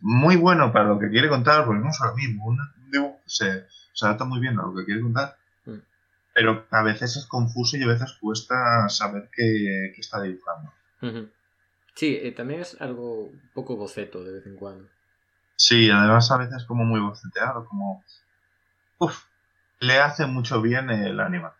muy 0.00 0.36
bueno 0.36 0.72
para 0.72 0.86
lo 0.86 0.98
que 0.98 1.10
quiere 1.10 1.28
contar, 1.28 1.64
porque 1.64 1.82
no 1.82 1.90
es 1.90 1.98
lo 2.00 2.14
mismo, 2.14 2.46
un 2.46 2.58
dibujo 2.90 3.18
se, 3.26 3.66
se 3.92 4.06
adapta 4.06 4.24
muy 4.24 4.40
bien 4.40 4.58
a 4.58 4.62
lo 4.62 4.74
que 4.74 4.84
quiere 4.84 5.00
contar, 5.00 5.36
Mm. 5.66 5.78
pero 6.34 6.66
a 6.70 6.82
veces 6.82 7.16
es 7.16 7.26
confuso 7.26 7.76
y 7.76 7.82
a 7.82 7.88
veces 7.88 8.16
cuesta 8.20 8.88
saber 8.88 9.28
qué, 9.30 9.92
qué 9.94 10.00
está 10.00 10.22
dibujando. 10.22 10.72
Sí, 11.94 12.18
eh, 12.22 12.32
también 12.32 12.60
es 12.60 12.80
algo 12.80 13.24
un 13.24 13.50
poco 13.52 13.76
boceto 13.76 14.24
de 14.24 14.32
vez 14.32 14.46
en 14.46 14.56
cuando. 14.56 14.88
Sí, 15.56 15.90
además 15.90 16.30
a 16.30 16.38
veces 16.38 16.64
como 16.64 16.84
muy 16.84 17.00
boceteado, 17.00 17.66
como... 17.66 18.02
Uf, 18.98 19.24
le 19.80 19.98
hace 19.98 20.24
mucho 20.24 20.62
bien 20.62 20.86
la 21.16 21.26
animación. 21.26 21.59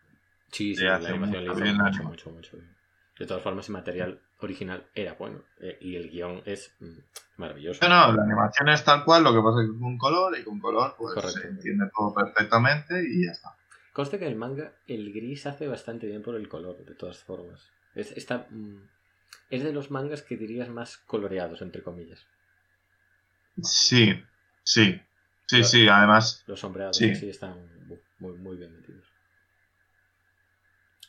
Sí, 0.52 0.74
sí, 0.74 0.84
la 0.84 0.96
animación 0.96 1.44
le 1.44 1.50
mucho 1.50 1.52
hizo 1.52 1.62
bien 1.64 1.76
mucho, 1.76 1.86
animación. 1.86 2.06
mucho, 2.08 2.30
mucho 2.30 2.56
bien. 2.56 2.76
De 3.18 3.26
todas 3.26 3.42
formas, 3.42 3.68
el 3.68 3.72
material 3.74 4.20
original 4.38 4.86
era 4.94 5.12
bueno 5.14 5.44
eh, 5.60 5.76
y 5.80 5.96
el 5.96 6.10
guion 6.10 6.42
es 6.46 6.74
mm, 6.80 6.98
maravilloso. 7.36 7.86
No, 7.86 8.06
no, 8.08 8.12
la 8.16 8.22
animación 8.22 8.68
es 8.70 8.82
tal 8.82 9.04
cual, 9.04 9.22
lo 9.24 9.34
que 9.34 9.40
pasa 9.42 9.62
es 9.62 9.70
que 9.70 9.78
con 9.78 9.98
color 9.98 10.38
y 10.38 10.42
con 10.42 10.58
color 10.58 10.94
pues 10.96 11.14
Correcto. 11.14 11.38
se 11.40 11.48
entiende 11.48 11.90
todo 11.94 12.14
perfectamente 12.14 13.02
y 13.06 13.26
ya 13.26 13.32
está. 13.32 13.54
Conste 13.92 14.18
que 14.18 14.24
en 14.26 14.32
el 14.32 14.38
manga 14.38 14.72
el 14.86 15.12
gris 15.12 15.46
hace 15.46 15.66
bastante 15.68 16.06
bien 16.06 16.22
por 16.22 16.34
el 16.36 16.48
color, 16.48 16.84
de 16.84 16.94
todas 16.94 17.18
formas. 17.18 17.68
Es, 17.94 18.12
está, 18.12 18.46
mm, 18.48 18.88
es 19.50 19.64
de 19.64 19.72
los 19.72 19.90
mangas 19.90 20.22
que 20.22 20.36
dirías 20.36 20.68
más 20.70 20.96
coloreados, 20.96 21.60
entre 21.60 21.82
comillas. 21.82 22.26
Sí, 23.62 24.14
sí, 24.62 25.00
sí, 25.46 25.64
sí, 25.64 25.88
además, 25.88 26.44
Los 26.46 26.60
sombreados 26.60 26.96
Sí. 26.96 27.14
sí 27.14 27.28
están 27.28 27.68
muy, 28.18 28.32
muy 28.38 28.56
bien 28.56 28.72
metidos. 28.72 29.09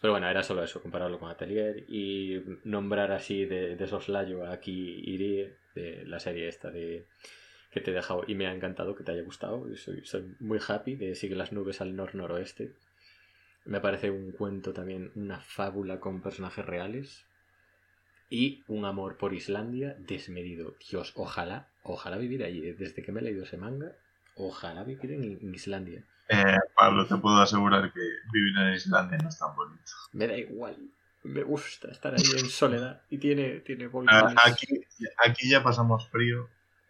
Pero 0.01 0.13
bueno, 0.13 0.27
era 0.27 0.41
solo 0.41 0.63
eso, 0.63 0.81
compararlo 0.81 1.19
con 1.19 1.29
Atelier 1.29 1.85
y 1.87 2.41
nombrar 2.63 3.11
así 3.11 3.45
de, 3.45 3.75
de 3.75 3.87
soslayo 3.87 4.43
a 4.43 4.53
Aki 4.53 5.03
Irie, 5.05 5.53
de 5.75 6.03
la 6.05 6.19
serie 6.19 6.47
esta 6.47 6.71
de 6.71 7.05
que 7.71 7.81
te 7.81 7.91
he 7.91 7.93
dejado 7.93 8.23
y 8.27 8.33
me 8.33 8.47
ha 8.47 8.53
encantado 8.53 8.95
que 8.95 9.03
te 9.03 9.11
haya 9.11 9.21
gustado. 9.21 9.63
Soy, 9.75 10.03
soy 10.03 10.35
muy 10.39 10.59
happy 10.67 10.95
de 10.95 11.13
Sigue 11.13 11.35
las 11.35 11.51
nubes 11.51 11.81
al 11.81 11.95
nor-noroeste. 11.95 12.73
Me 13.65 13.79
parece 13.79 14.09
un 14.09 14.31
cuento 14.31 14.73
también, 14.73 15.11
una 15.13 15.39
fábula 15.39 15.99
con 15.99 16.23
personajes 16.23 16.65
reales 16.65 17.27
y 18.27 18.63
un 18.67 18.85
amor 18.85 19.17
por 19.17 19.35
Islandia 19.35 19.95
desmedido. 19.99 20.75
Dios, 20.89 21.13
ojalá, 21.15 21.69
ojalá 21.83 22.17
vivir 22.17 22.43
allí. 22.43 22.59
Desde 22.71 23.03
que 23.03 23.11
me 23.11 23.19
he 23.19 23.23
leído 23.23 23.43
ese 23.43 23.57
manga, 23.57 23.95
ojalá 24.35 24.83
vivir 24.83 25.11
en 25.11 25.53
Islandia. 25.53 26.03
Eh, 26.29 26.57
Pablo, 26.75 27.05
te 27.07 27.15
puedo 27.17 27.37
asegurar 27.41 27.91
que 27.93 27.99
vivir 28.31 28.57
en 28.57 28.73
Islandia 28.73 29.17
no 29.17 29.29
es 29.29 29.37
tan 29.37 29.55
bonito. 29.55 29.91
Me 30.13 30.27
da 30.27 30.37
igual. 30.37 30.77
Me 31.23 31.43
gusta 31.43 31.89
estar 31.91 32.13
ahí 32.15 32.23
en 32.39 32.49
soledad 32.49 33.01
y 33.09 33.17
tiene, 33.19 33.59
tiene 33.59 33.85
Ah, 33.85 33.89
volcanes. 33.89 34.35
Aquí, 34.45 34.67
aquí 35.25 35.49
ya 35.49 35.61
pasamos 35.63 36.09
frío. 36.09 36.49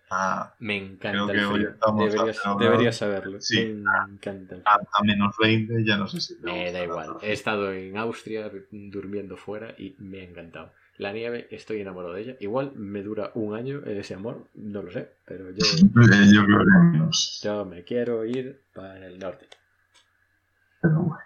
Ah, 0.10 0.54
Me 0.60 0.76
encanta 0.78 1.12
Creo 1.12 1.28
que 1.28 1.34
el 1.34 1.48
frío. 1.48 1.76
Deberías, 1.98 2.46
a- 2.46 2.56
deberías 2.56 2.98
saberlo. 2.98 3.42
Sí. 3.42 3.58
Me 3.66 4.14
encanta 4.14 4.56
el 4.56 4.62
frío. 4.62 4.64
a, 4.66 4.80
a 5.00 5.04
menos 5.04 5.36
20 5.38 5.86
ya 5.86 5.98
no 5.98 6.08
sé 6.08 6.20
si 6.22 6.36
Me 6.42 6.72
da 6.72 6.84
igual. 6.84 7.18
He 7.22 7.32
estado 7.32 7.72
en 7.74 7.98
Austria 7.98 8.52
durmiendo 8.72 9.38
fuera 9.38 9.74
y 9.78 9.96
me 10.00 10.22
ha 10.22 10.24
encantado. 10.24 10.74
La 10.98 11.12
nieve, 11.14 11.48
estoy 11.52 11.82
enamorado 11.82 12.14
de 12.14 12.22
ella. 12.22 12.38
Igual 12.40 12.74
me 12.76 13.02
dura 13.02 13.32
un 13.36 13.56
año 13.56 13.82
ese 13.86 14.14
amor, 14.14 14.48
no 14.54 14.84
lo 14.84 14.92
sé, 14.92 15.10
pero 15.26 15.50
yo, 15.50 15.66
Eh, 15.66 16.32
Yo 16.34 17.10
yo 17.44 17.66
me 17.66 17.84
quiero 17.84 18.24
ir 18.26 18.62
para 18.74 19.08
el 19.08 19.18
norte. 19.18 19.48
Pero 20.82 20.96
bueno. 21.02 21.18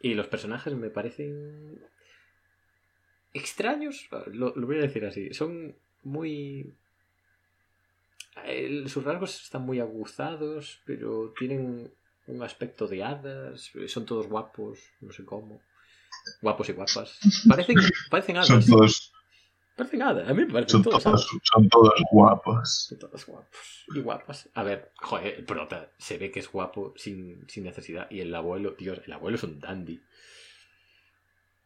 Y 0.00 0.14
los 0.14 0.26
personajes 0.26 0.74
me 0.74 0.90
parecen 0.90 1.78
extraños, 3.32 4.08
lo, 4.26 4.54
lo 4.54 4.66
voy 4.66 4.78
a 4.78 4.82
decir 4.82 5.04
así. 5.06 5.32
Son 5.32 5.74
muy... 6.02 6.74
El- 8.44 8.88
sus 8.88 9.04
rasgos 9.04 9.42
están 9.42 9.62
muy 9.62 9.80
aguzados, 9.80 10.80
pero 10.84 11.32
tienen 11.38 11.90
un 12.26 12.42
aspecto 12.42 12.86
de 12.86 13.02
hadas. 13.02 13.72
Son 13.86 14.04
todos 14.04 14.26
guapos, 14.26 14.80
no 15.00 15.12
sé 15.12 15.24
cómo. 15.24 15.60
Guapos 16.40 16.68
y 16.68 16.72
guapas. 16.72 17.18
Parecen, 17.48 17.76
parecen 18.10 18.36
Son 18.44 18.56
hadas. 18.56 18.66
todos, 18.66 19.12
Parecen 19.76 20.02
hadas. 20.02 20.28
A 20.28 20.34
mí 20.34 20.44
me 20.44 20.52
parecen 20.52 20.70
son 20.70 20.82
todos 20.84 21.02
son 21.42 21.68
todos 21.68 21.94
guapos. 22.12 22.86
Son 22.88 22.98
todos 22.98 23.26
guapos 23.26 23.84
y 23.94 24.00
guapas. 24.00 24.48
A 24.54 24.62
ver, 24.62 24.92
joder, 24.96 25.34
el 25.34 25.44
prota 25.44 25.90
se 25.98 26.16
ve 26.18 26.30
que 26.30 26.40
es 26.40 26.50
guapo 26.50 26.94
sin, 26.96 27.48
sin 27.48 27.64
necesidad. 27.64 28.08
Y 28.10 28.20
el 28.20 28.34
abuelo, 28.34 28.74
Dios, 28.78 29.00
el 29.04 29.12
abuelo 29.12 29.36
es 29.36 29.42
un 29.42 29.58
dandy. 29.60 30.00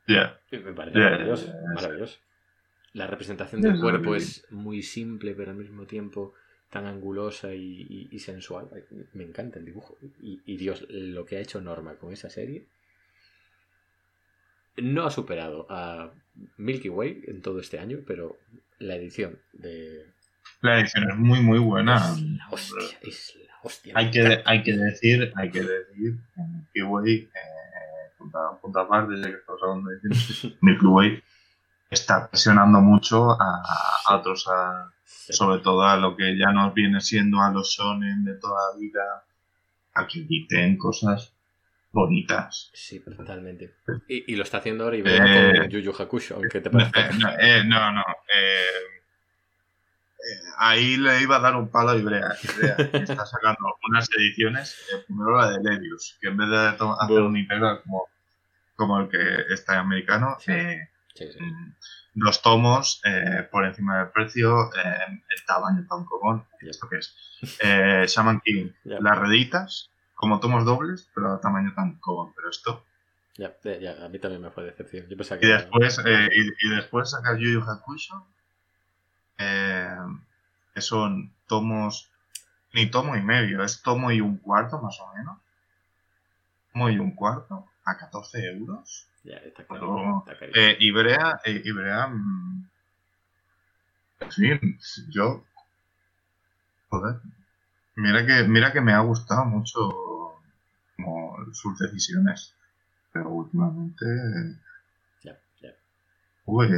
Ya. 0.07 0.41
Me 0.51 0.73
parece 0.73 0.99
maravilloso. 1.75 2.19
La 2.95 3.07
representación 3.07 3.61
del 3.61 3.79
cuerpo 3.81 4.15
es 4.15 4.47
muy 4.51 4.83
simple, 4.83 5.35
pero 5.35 5.51
al 5.51 5.57
mismo 5.59 5.87
tiempo 5.87 6.33
tan 6.71 6.87
angulosa 6.87 7.53
y, 7.55 7.83
y- 7.89 8.09
y 8.11 8.19
sensual. 8.19 8.69
Me 9.13 9.25
encanta 9.25 9.59
el 9.59 9.67
dibujo. 9.67 9.99
Y, 10.23 10.41
y 10.47 10.57
Dios, 10.57 10.87
lo 10.89 11.25
que 11.27 11.37
ha 11.37 11.41
hecho 11.41 11.61
Norma 11.61 11.97
con 11.97 12.13
esa 12.13 12.31
serie 12.31 12.67
no 14.83 15.05
ha 15.07 15.11
superado 15.11 15.67
a 15.71 16.11
Milky 16.57 16.89
Way 16.89 17.25
en 17.29 17.43
todo 17.43 17.61
este 17.61 17.79
año, 17.79 17.99
pero 18.07 18.37
la 18.79 18.95
edición 18.97 19.39
de... 19.53 20.07
La 20.61 20.81
edición 20.81 21.11
es 21.11 21.17
muy, 21.17 21.41
muy 21.41 21.59
buena. 21.59 21.97
Es 21.97 22.21
la 22.23 22.49
hostia, 22.51 22.99
es 23.03 23.37
la 23.47 23.55
hostia. 23.63 23.93
Hay 23.97 24.11
que, 24.11 24.43
hay 24.45 24.63
que 24.63 24.73
decir, 24.77 25.33
hay 25.37 25.51
que 25.51 25.61
decir 25.63 26.17
Milky 26.37 26.83
Way, 26.83 27.15
eh, 27.15 27.29
punta, 28.19 28.39
punta 28.61 28.81
aparte, 28.81 29.17
ya 29.21 29.27
que 29.29 29.37
estamos 29.37 29.61
hablando 29.63 29.91
de 29.91 29.99
Milky 30.61 30.87
Way 30.87 31.23
está 31.91 32.29
presionando 32.29 32.81
mucho 32.81 33.31
a, 33.33 33.63
a 34.07 34.17
otros, 34.17 34.47
a- 34.49 34.91
Sí. 35.11 35.33
sobre 35.33 35.61
todo 35.63 35.83
a 35.85 35.97
lo 35.97 36.15
que 36.17 36.37
ya 36.39 36.53
nos 36.53 36.75
viene 36.75 37.01
siendo 37.01 37.41
a 37.41 37.51
los 37.51 37.71
shonen 37.71 38.25
de 38.25 38.35
toda 38.35 38.73
la 38.73 38.79
vida, 38.79 39.25
a 39.95 40.07
que 40.07 40.21
editen 40.21 40.77
cosas 40.77 41.35
bonitas. 41.91 42.71
Sí, 42.75 43.01
totalmente. 43.01 43.75
Y, 44.09 44.33
y 44.33 44.37
lo 44.37 44.43
está 44.43 44.59
haciendo 44.59 44.85
ahora 44.85 44.97
y 44.97 45.03
vea 45.03 45.25
Eh, 45.53 45.59
con 45.59 45.69
Yu 45.71 45.81
Yu 45.81 45.93
Hakusho, 45.99 46.37
aunque 46.37 46.61
te 46.61 46.71
parezca... 46.71 47.01
eh, 47.09 47.11
no, 47.19 47.29
eh, 47.39 47.65
no, 47.65 47.93
no, 47.93 48.03
eh, 48.35 48.99
ahí 50.59 50.97
le 50.97 51.23
iba 51.23 51.37
a 51.37 51.41
dar 51.41 51.57
un 51.57 51.71
palo 51.71 51.91
a 51.91 51.97
Ibrea. 51.97 52.35
Ibrea 52.43 52.77
que 52.77 52.97
está 52.99 53.25
sacando 53.27 53.77
unas 53.89 54.09
ediciones, 54.17 54.77
primero 55.07 55.37
la 55.37 55.51
de 55.51 55.59
Lelius, 55.63 56.19
que 56.21 56.29
en 56.29 56.37
vez 56.37 56.49
de 56.49 56.57
hacer 57.01 57.21
un 57.21 57.37
integral 57.37 57.81
como, 57.83 58.09
como 58.77 59.01
el 59.01 59.09
que 59.09 59.53
está 59.55 59.75
en 59.75 59.81
americano, 59.81 60.37
Sí. 60.41 60.53
Sí, 61.15 61.33
sí. 61.33 61.43
mm, 61.43 61.75
los 62.15 62.43
tomos 62.43 63.01
eh, 63.05 63.49
por 63.51 63.65
encima 63.65 63.99
del 63.99 64.11
precio, 64.11 64.71
eh, 64.75 64.99
el 65.09 65.45
tamaño 65.47 65.85
tan 65.89 66.05
común. 66.05 66.45
¿esto 66.61 66.89
qué 66.89 66.99
es? 66.99 67.17
Eh, 67.61 68.05
Shaman 68.07 68.41
King, 68.45 68.71
las 68.85 69.19
reditas, 69.19 69.91
como 70.19 70.41
tomos 70.41 70.65
dobles, 70.65 71.09
pero 71.15 71.33
a 71.33 71.41
tamaño 71.41 71.73
tan 71.75 71.95
común, 72.01 72.33
pero 72.35 72.51
esto. 72.51 72.85
Ya, 73.37 73.55
ya, 73.63 74.05
a 74.05 74.09
mí 74.09 74.19
también 74.19 74.43
me 74.43 74.51
fue 74.51 74.65
decepción. 74.65 75.07
Yo 75.09 75.17
pensaba 75.17 75.41
Y 75.41 75.47
era- 75.47 75.59
después, 75.59 76.01
eh, 76.05 76.29
y, 76.35 76.67
y 76.67 76.75
después 76.75 77.11
saca 77.11 77.39
Yu 77.39 77.53
Yu 77.53 77.61
Hakusho, 77.63 78.27
eh, 79.39 79.97
que 80.75 80.81
son 80.81 81.33
tomos, 81.47 82.11
ni 82.75 82.91
tomo 82.91 83.17
y 83.17 83.23
medio, 83.23 83.63
es 83.65 83.83
tomo 83.83 84.11
y 84.11 84.21
un 84.21 84.39
cuarto 84.39 84.81
más 84.81 84.99
o 85.01 85.15
menos. 85.15 85.39
Tomo 86.73 86.89
y 86.89 86.99
un 86.99 87.11
cuarto, 87.15 87.67
a 87.85 87.97
14 87.99 88.39
euros. 88.47 89.07
Ya, 89.23 89.37
está 89.37 89.67
carísimo. 89.67 90.25
Eh, 90.55 90.77
Ibrea, 90.81 91.41
eh, 91.45 91.61
Ibrea, 91.65 92.07
mm, 92.09 92.69
en 94.21 94.31
fin, 94.33 94.79
yo, 95.11 95.45
joder, 96.91 97.17
mira 97.97 98.27
que, 98.27 98.45
mira 98.49 98.73
que 98.73 98.81
me 98.81 98.93
ha 98.95 99.01
gustado 99.01 99.45
mucho 99.47 99.91
sus 101.53 101.79
decisiones, 101.79 102.55
pero 103.13 103.31
últimamente, 103.31 104.05
Ya, 105.23 105.39
ya. 105.61 105.75
uy, 106.47 106.69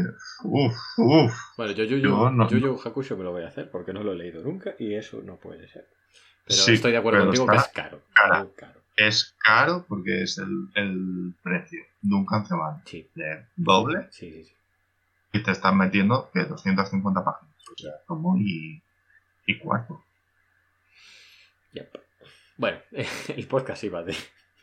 uff, 0.44 0.76
uff. 0.98 1.34
Bueno, 1.56 1.72
yo 1.72 1.84
Yu 1.84 1.96
Yu, 1.96 2.02
Yo 2.08 2.30
no- 2.30 2.48
Yu 2.48 2.58
Yu 2.58 2.80
Hakusho 2.84 3.16
me 3.16 3.24
lo 3.24 3.32
voy 3.32 3.42
a 3.44 3.48
hacer 3.48 3.70
porque 3.70 3.92
no 3.92 4.02
lo 4.02 4.12
he 4.12 4.16
leído 4.16 4.42
nunca 4.42 4.74
y 4.78 4.94
eso 4.94 5.20
no 5.22 5.36
puede 5.36 5.68
ser. 5.68 5.86
Pero 6.46 6.60
Sí, 6.62 6.72
estoy 6.72 6.92
de 6.92 6.98
acuerdo 6.98 7.20
contigo 7.24 7.46
que 7.46 7.56
es 7.56 7.68
caro. 7.68 8.02
caro. 8.14 8.52
Es 8.96 9.34
caro 9.38 9.84
porque 9.88 10.22
es 10.22 10.36
el, 10.38 10.68
el 10.74 11.34
precio 11.42 11.80
de 12.02 12.14
un 12.14 12.26
canceban 12.26 12.82
Sí, 12.84 13.08
de 13.14 13.46
doble 13.56 14.08
sí, 14.10 14.30
sí. 14.32 14.44
sí. 14.44 14.54
y 15.32 15.42
te 15.42 15.52
están 15.52 15.78
metiendo 15.78 16.30
que 16.34 16.44
250 16.44 17.24
páginas, 17.24 17.54
o 17.72 17.78
sea, 17.78 17.92
como 18.06 18.36
y, 18.36 18.82
y 19.46 19.58
cuarto. 19.58 20.04
Yep. 21.72 21.96
Bueno, 22.56 22.78
el 23.28 23.46
podcast 23.46 23.84
iba 23.84 24.02
de, 24.02 24.14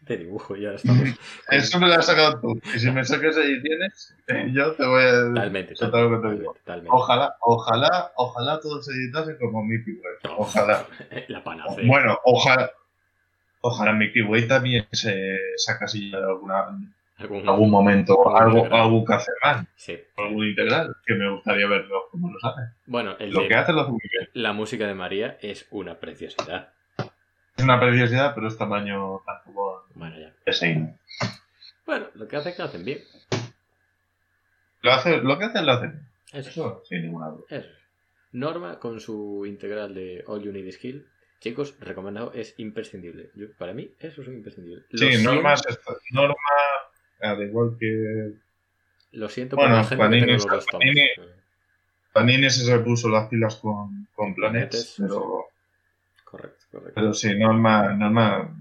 de 0.01 0.17
dibujo 0.17 0.55
y 0.55 0.65
ahora 0.65 0.77
estamos 0.77 1.03
Eso 1.49 1.79
me 1.79 1.87
lo 1.87 1.93
has 1.95 2.05
sacado 2.05 2.39
tú. 2.39 2.59
Y 2.73 2.79
si 2.79 2.91
me 2.91 3.03
sacas 3.03 3.35
ediciones, 3.37 4.15
eh, 4.27 4.49
yo 4.53 4.73
te 4.73 4.85
voy 4.85 5.03
a. 5.03 5.11
totalmente, 5.33 5.73
totalmente, 5.75 6.31
digo. 6.39 6.53
totalmente. 6.53 6.89
Ojalá, 6.93 7.35
ojalá, 7.41 8.11
ojalá 8.15 8.59
todos 8.59 8.85
se 8.85 8.93
editasen 8.93 9.37
como 9.37 9.63
Mickey 9.63 9.93
Way. 9.93 10.13
No, 10.23 10.37
Ojalá. 10.39 10.85
La 11.27 11.43
panacea. 11.43 11.83
Bueno, 11.87 12.17
ojalá. 12.23 12.71
Ojalá 13.61 13.91
Mickey 13.93 14.21
Way 14.21 14.47
también 14.47 14.87
se 14.91 15.37
sacase 15.57 16.09
ya 16.09 16.19
de 16.19 16.25
alguna, 16.25 16.65
algún, 17.17 17.49
algún 17.49 17.69
momento 17.71 18.35
algo, 18.37 18.59
integral. 18.59 19.03
Cacerman, 19.05 19.67
Sí. 19.75 19.97
algún 20.15 20.45
integral, 20.47 20.95
que 21.05 21.15
me 21.15 21.29
gustaría 21.31 21.67
verlo 21.67 22.03
como 22.11 22.29
lo 22.31 22.37
hace. 22.47 22.61
Bueno, 22.85 23.15
el 23.19 23.31
Lo 23.31 23.41
de- 23.41 23.47
que 23.49 23.55
hace 23.55 23.73
lo 23.73 23.81
hace 23.81 23.91
muy 23.91 24.01
bien. 24.11 24.29
la 24.33 24.53
música 24.53 24.87
de 24.87 24.93
María 24.93 25.37
es 25.41 25.67
una 25.71 25.99
preciosidad. 25.99 26.69
Es 27.57 27.63
una 27.63 27.79
preciosidad, 27.79 28.35
pero 28.35 28.47
es 28.47 28.57
tamaño 28.57 29.21
tampoco 29.25 29.87
Bueno, 29.95 30.15
ya. 30.19 30.33
Bueno, 31.85 32.07
lo 32.15 32.27
que 32.27 32.35
hace 32.35 32.53
que 32.53 32.61
lo 32.61 32.65
hacen 32.67 32.85
bien. 32.85 32.99
Lo, 34.81 34.91
hace, 34.93 35.17
lo 35.17 35.37
que 35.39 35.45
hacen 35.45 35.65
lo 35.65 35.71
hacen. 35.73 35.91
bien. 35.91 36.07
Eso. 36.33 36.49
Eso 36.49 36.83
sin 36.87 37.01
ninguna 37.03 37.29
duda. 37.29 37.43
Eso. 37.49 37.69
Norma 38.33 38.79
con 38.79 38.99
su 38.99 39.45
integral 39.45 39.93
de 39.95 40.23
All 40.27 40.43
You 40.43 40.51
Need 40.51 40.65
is 40.65 40.75
Skill. 40.75 41.07
Chicos, 41.39 41.75
recomendado, 41.79 42.31
es 42.33 42.53
imprescindible. 42.57 43.29
Yo, 43.35 43.47
para 43.57 43.73
mí, 43.73 43.91
eso 43.99 44.21
es 44.21 44.27
imprescindible. 44.27 44.83
Lo 44.89 44.97
Sí, 44.97 45.11
siento- 45.13 45.33
Norma, 45.33 45.53
es- 45.53 45.63
Norma, 46.11 46.35
al 47.21 47.41
igual 47.43 47.77
que 47.79 48.33
Lo 49.13 49.29
siento 49.29 49.55
Bueno, 49.55 49.71
por 49.71 49.77
la 49.77 49.83
gente 49.85 50.03
Panini 50.03 50.37
que. 50.37 50.43
Panini- 50.45 51.31
Panini 52.13 52.49
se 52.49 52.75
repuso 52.75 53.07
las 53.09 53.29
pilas 53.29 53.55
con, 53.57 54.07
con 54.13 54.35
Planetes, 54.35 54.95
Planets, 54.97 55.15
pero, 55.15 55.45
correcto. 56.71 56.91
pero 56.95 57.13
sí, 57.13 57.37
Norma, 57.37 57.93
Norma, 57.93 58.55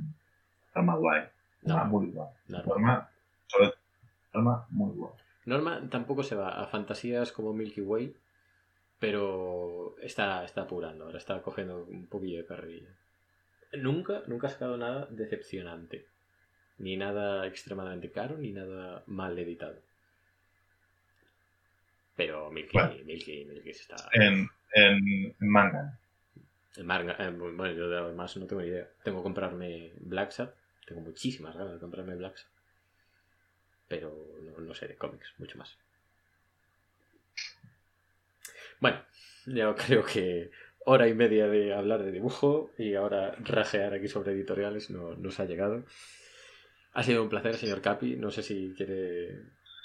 Norma 0.75 0.97
guay. 0.97 1.23
Norma 1.63 1.85
No, 1.85 1.91
muy 1.91 2.07
guay. 2.07 2.29
Norma. 2.49 2.67
Norma, 2.75 3.11
sobre 3.47 3.73
Norma 4.35 4.67
muy 4.71 4.91
guay. 4.93 5.13
Norma 5.47 5.89
tampoco 5.91 6.23
se 6.23 6.35
va 6.35 6.51
a 6.63 6.67
fantasías 6.67 7.33
como 7.33 7.53
Milky 7.53 7.81
Way, 7.81 8.15
pero 8.99 9.97
está, 10.03 10.45
está 10.45 10.63
apurando, 10.63 11.05
ahora 11.05 11.19
está 11.19 11.41
cogiendo 11.43 11.85
un 11.85 12.07
poquillo 12.07 12.39
de 12.39 12.47
carrerilla. 12.47 12.91
Nunca, 13.75 14.23
nunca 14.27 14.47
ha 14.47 14.51
sacado 14.51 14.77
nada 14.77 15.07
decepcionante. 15.11 16.07
Ni 16.79 16.97
nada 16.97 17.47
extremadamente 17.47 18.11
caro, 18.11 18.37
ni 18.37 18.53
nada 18.53 19.03
mal 19.07 19.39
editado. 19.39 19.77
Pero 22.17 22.51
Milky, 22.51 22.77
Bueno. 22.79 22.95
Milky, 23.05 23.45
Milky 23.45 23.73
se 23.75 23.83
está... 23.83 23.97
En, 24.13 24.49
en 24.75 25.35
manga. 25.41 25.99
El 26.77 26.85
manga, 26.85 27.17
eh, 27.19 27.31
bueno, 27.31 27.73
yo 27.73 27.85
además 27.87 28.37
no 28.37 28.47
tengo 28.47 28.63
ni 28.63 28.69
idea. 28.69 28.89
Tengo 29.03 29.19
que 29.19 29.25
comprarme 29.25 29.93
Black. 30.01 30.35
Tengo 30.87 31.01
muchísimas 31.01 31.57
ganas 31.57 31.75
de 31.75 31.81
comprarme 31.81 32.17
Black. 32.17 32.37
Pero 33.89 34.13
no, 34.59 34.75
sé 34.75 34.89
de 34.89 34.97
cómics, 34.97 35.33
mucho 35.39 35.59
más. 35.59 35.79
Bueno, 38.81 39.01
yo 39.47 39.75
creo 39.75 40.05
que 40.05 40.51
hora 40.85 41.09
y 41.09 41.15
media 41.15 41.47
de 41.47 41.73
hablar 41.73 42.03
de 42.03 42.13
dibujo 42.13 42.71
y 42.77 42.95
ahora 42.95 43.35
rajear 43.41 43.95
aquí 43.95 44.09
sobre 44.09 44.33
editoriales 44.33 44.91
no, 44.91 45.15
nos 45.15 45.41
ha 45.41 45.47
llegado. 45.47 45.85
Ha 46.93 47.03
sido 47.03 47.23
un 47.23 47.29
placer, 47.29 47.57
señor 47.57 47.81
Capi. 47.81 48.17
No 48.17 48.31
sé 48.31 48.43
si 48.43 48.75
quiere 48.77 49.41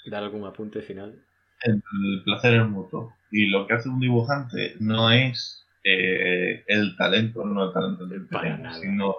dar 0.06 0.22
algún 0.24 0.44
apunte 0.44 0.82
final. 0.82 1.24
El 1.62 1.82
placer 2.24 2.54
es 2.54 2.68
mutuo. 2.68 3.14
Y 3.30 3.46
lo 3.46 3.66
que 3.66 3.74
hace 3.74 3.88
un 3.88 4.00
dibujante 4.00 4.74
no 4.80 5.10
es 5.10 5.61
eh, 5.84 6.64
el 6.66 6.96
talento, 6.96 7.44
no 7.44 7.66
el 7.66 7.72
talento 7.72 8.08
tenga, 8.08 8.56
nada. 8.58 8.78
sino 8.78 9.16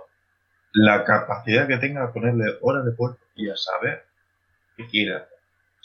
la 0.74 1.04
capacidad 1.04 1.68
que 1.68 1.78
tenga 1.78 2.08
de 2.08 2.14
ponerle 2.14 2.58
horas 2.62 2.86
de 2.86 2.92
puerto 2.92 3.20
y 3.36 3.50
a 3.50 3.56
saber 3.56 4.04
qué 4.78 4.88
quiere 4.88 5.16
hacer. 5.16 5.30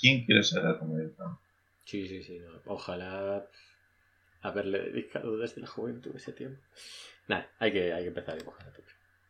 ¿Quién 0.00 0.24
quiere 0.24 0.42
ser 0.42 0.64
el 0.64 0.78
comediante? 0.78 1.22
Sí, 1.84 2.06
sí, 2.06 2.22
sí. 2.22 2.38
no. 2.38 2.60
Ojalá 2.66 3.44
haberle 4.42 4.78
dedicado 4.80 5.36
desde 5.36 5.60
la 5.60 5.66
juventud 5.66 6.14
ese 6.14 6.32
tiempo. 6.32 6.60
Nada, 7.26 7.48
hay 7.58 7.72
que, 7.72 7.92
hay 7.92 8.02
que 8.04 8.08
empezar 8.08 8.34
a 8.34 8.38
dibujar. 8.38 8.72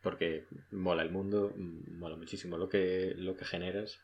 Porque 0.02 0.44
mola 0.70 1.02
el 1.02 1.10
mundo, 1.10 1.52
mm, 1.56 1.98
mola 1.98 2.16
muchísimo 2.16 2.56
lo 2.58 2.68
que, 2.68 3.14
lo 3.16 3.36
que 3.36 3.44
generas. 3.44 3.98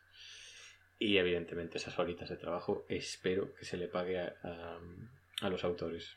Y 0.99 1.17
evidentemente 1.17 1.77
esas 1.77 1.97
horitas 1.99 2.29
de 2.29 2.37
trabajo 2.37 2.85
espero 2.89 3.53
que 3.53 3.65
se 3.65 3.77
le 3.77 3.87
pague 3.87 4.19
a, 4.19 4.33
a- 4.43 4.79
a 5.41 5.49
los 5.49 5.63
autores. 5.63 6.15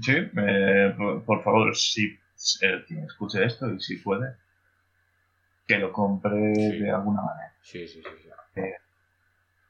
Sí, 0.00 0.12
eh, 0.14 0.94
por, 0.96 1.24
por 1.24 1.42
favor, 1.44 1.74
si 1.76 2.18
quien 2.86 3.04
escuche 3.04 3.44
esto 3.44 3.72
y 3.72 3.80
si 3.80 3.96
puede, 3.96 4.34
que 5.66 5.78
lo 5.78 5.92
compre 5.92 6.54
Sí. 6.54 6.78
de 6.80 6.90
alguna 6.90 7.22
manera. 7.22 7.52
Sí, 7.62 7.86
sí, 7.88 8.02
sí. 8.02 8.28
sí. 8.54 8.60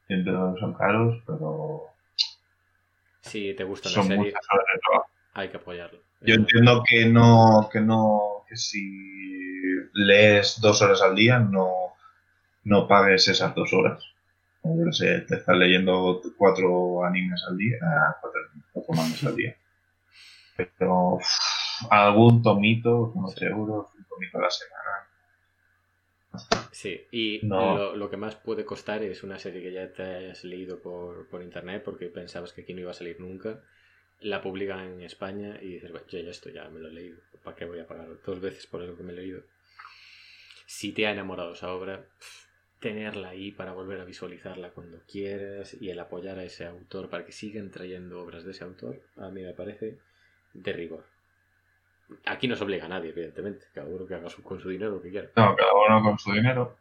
Entre 0.09 0.33
son 0.33 0.73
caros, 0.73 1.21
pero 1.25 1.83
Si 3.21 3.53
te 3.55 3.63
gusta 3.63 3.89
la 3.89 4.03
serie, 4.03 4.33
hay 5.33 5.49
que 5.49 5.57
apoyarlo. 5.57 5.99
Yo 6.21 6.35
entiendo 6.35 6.83
que 6.87 7.05
no, 7.05 7.69
que 7.71 7.79
no, 7.81 8.45
que 8.47 8.55
si 8.55 8.81
lees 9.93 10.59
dos 10.61 10.81
horas 10.81 11.01
al 11.01 11.15
día, 11.15 11.39
no, 11.39 11.93
no 12.63 12.87
pagues 12.87 13.27
esas 13.27 13.53
dos 13.53 13.71
horas. 13.73 14.03
No 14.63 14.91
sé, 14.91 15.21
te 15.21 15.35
estás 15.35 15.57
leyendo 15.57 16.21
cuatro 16.37 17.03
animes 17.05 17.41
al 17.49 17.57
día, 17.57 17.77
cuatro, 18.21 18.41
cuatro 18.73 18.93
mangas 18.95 19.23
al 19.23 19.35
día. 19.35 19.55
Pero 20.57 21.19
algún 21.89 22.41
tomito, 22.41 23.11
unos 23.15 23.41
euros, 23.41 23.87
un 23.97 24.05
tomito 24.05 24.37
a 24.39 24.41
la 24.41 24.49
semana. 24.49 25.07
Sí, 26.71 27.07
y 27.11 27.39
No. 27.45 27.75
lo, 27.75 27.95
lo 27.95 28.09
que 28.09 28.17
más 28.17 28.35
puede 28.35 28.63
costar 28.65 29.03
es 29.03 29.23
una 29.23 29.39
serie 29.39 29.61
que 29.61 29.71
ya 29.73 29.91
te 29.91 30.31
has 30.31 30.43
leído 30.43 30.81
por, 30.81 31.27
por 31.29 31.41
internet 31.43 31.81
porque 31.83 32.07
pensabas 32.07 32.53
que 32.53 32.61
aquí 32.61 32.73
no 32.73 32.81
iba 32.81 32.91
a 32.91 32.93
salir 32.93 33.19
nunca. 33.19 33.61
La 34.21 34.41
publican 34.41 34.79
en 34.79 35.01
España 35.01 35.59
y 35.61 35.73
dices, 35.73 35.91
bueno, 35.91 36.07
yo 36.07 36.19
ya 36.19 36.31
esto 36.31 36.49
ya 36.49 36.69
me 36.69 36.79
lo 36.79 36.87
he 36.89 36.93
leído. 36.93 37.19
¿Para 37.43 37.55
qué 37.55 37.65
voy 37.65 37.79
a 37.79 37.87
pagar 37.87 38.09
dos 38.25 38.39
veces 38.41 38.67
por 38.67 38.81
algo 38.81 38.97
que 38.97 39.03
me 39.03 39.13
he 39.13 39.15
leído? 39.15 39.43
Si 40.67 40.91
te 40.93 41.07
ha 41.07 41.11
enamorado 41.11 41.53
esa 41.53 41.73
obra, 41.73 42.05
tenerla 42.79 43.29
ahí 43.29 43.51
para 43.51 43.73
volver 43.73 43.99
a 44.01 44.05
visualizarla 44.05 44.71
cuando 44.71 45.01
quieras 45.07 45.75
y 45.81 45.89
el 45.89 45.99
apoyar 45.99 46.37
a 46.39 46.43
ese 46.43 46.65
autor 46.65 47.09
para 47.09 47.25
que 47.25 47.31
sigan 47.31 47.71
trayendo 47.71 48.21
obras 48.21 48.43
de 48.45 48.51
ese 48.51 48.63
autor, 48.63 49.01
a 49.17 49.29
mí 49.29 49.41
me 49.43 49.53
parece 49.53 49.97
de 50.57 50.73
rigor. 50.73 51.05
Aquí 52.25 52.47
no 52.47 52.55
se 52.55 52.63
obliga 52.63 52.85
a 52.85 52.89
nadie, 52.89 53.09
evidentemente. 53.09 53.65
Cada 53.73 53.87
uno 53.87 54.05
que 54.07 54.15
haga 54.15 54.29
su- 54.29 54.41
con 54.43 54.59
su 54.59 54.69
dinero 54.69 54.91
lo 54.91 55.01
que 55.01 55.09
quiera. 55.09 55.29
No, 55.35 55.55
cada 55.55 55.73
uno 55.73 56.01
con 56.03 56.17
su 56.19 56.31
dinero. 56.31 56.77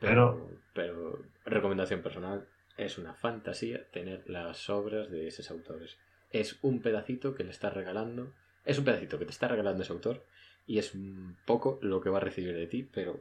Pero, 0.00 0.48
pero, 0.74 1.18
recomendación 1.46 2.02
personal, 2.02 2.46
es 2.76 2.98
una 2.98 3.14
fantasía 3.14 3.88
tener 3.90 4.28
las 4.28 4.68
obras 4.68 5.10
de 5.10 5.28
esos 5.28 5.50
autores. 5.50 5.96
Es 6.30 6.58
un 6.62 6.80
pedacito 6.82 7.34
que 7.34 7.44
le 7.44 7.50
estás 7.50 7.72
regalando, 7.72 8.32
es 8.64 8.78
un 8.78 8.84
pedacito 8.84 9.18
que 9.18 9.24
te 9.24 9.30
está 9.30 9.48
regalando 9.48 9.82
ese 9.82 9.92
autor 9.92 10.22
y 10.66 10.78
es 10.78 10.94
un 10.94 11.36
poco 11.46 11.78
lo 11.80 12.00
que 12.02 12.10
va 12.10 12.18
a 12.18 12.20
recibir 12.20 12.54
de 12.54 12.66
ti, 12.66 12.82
pero 12.82 13.20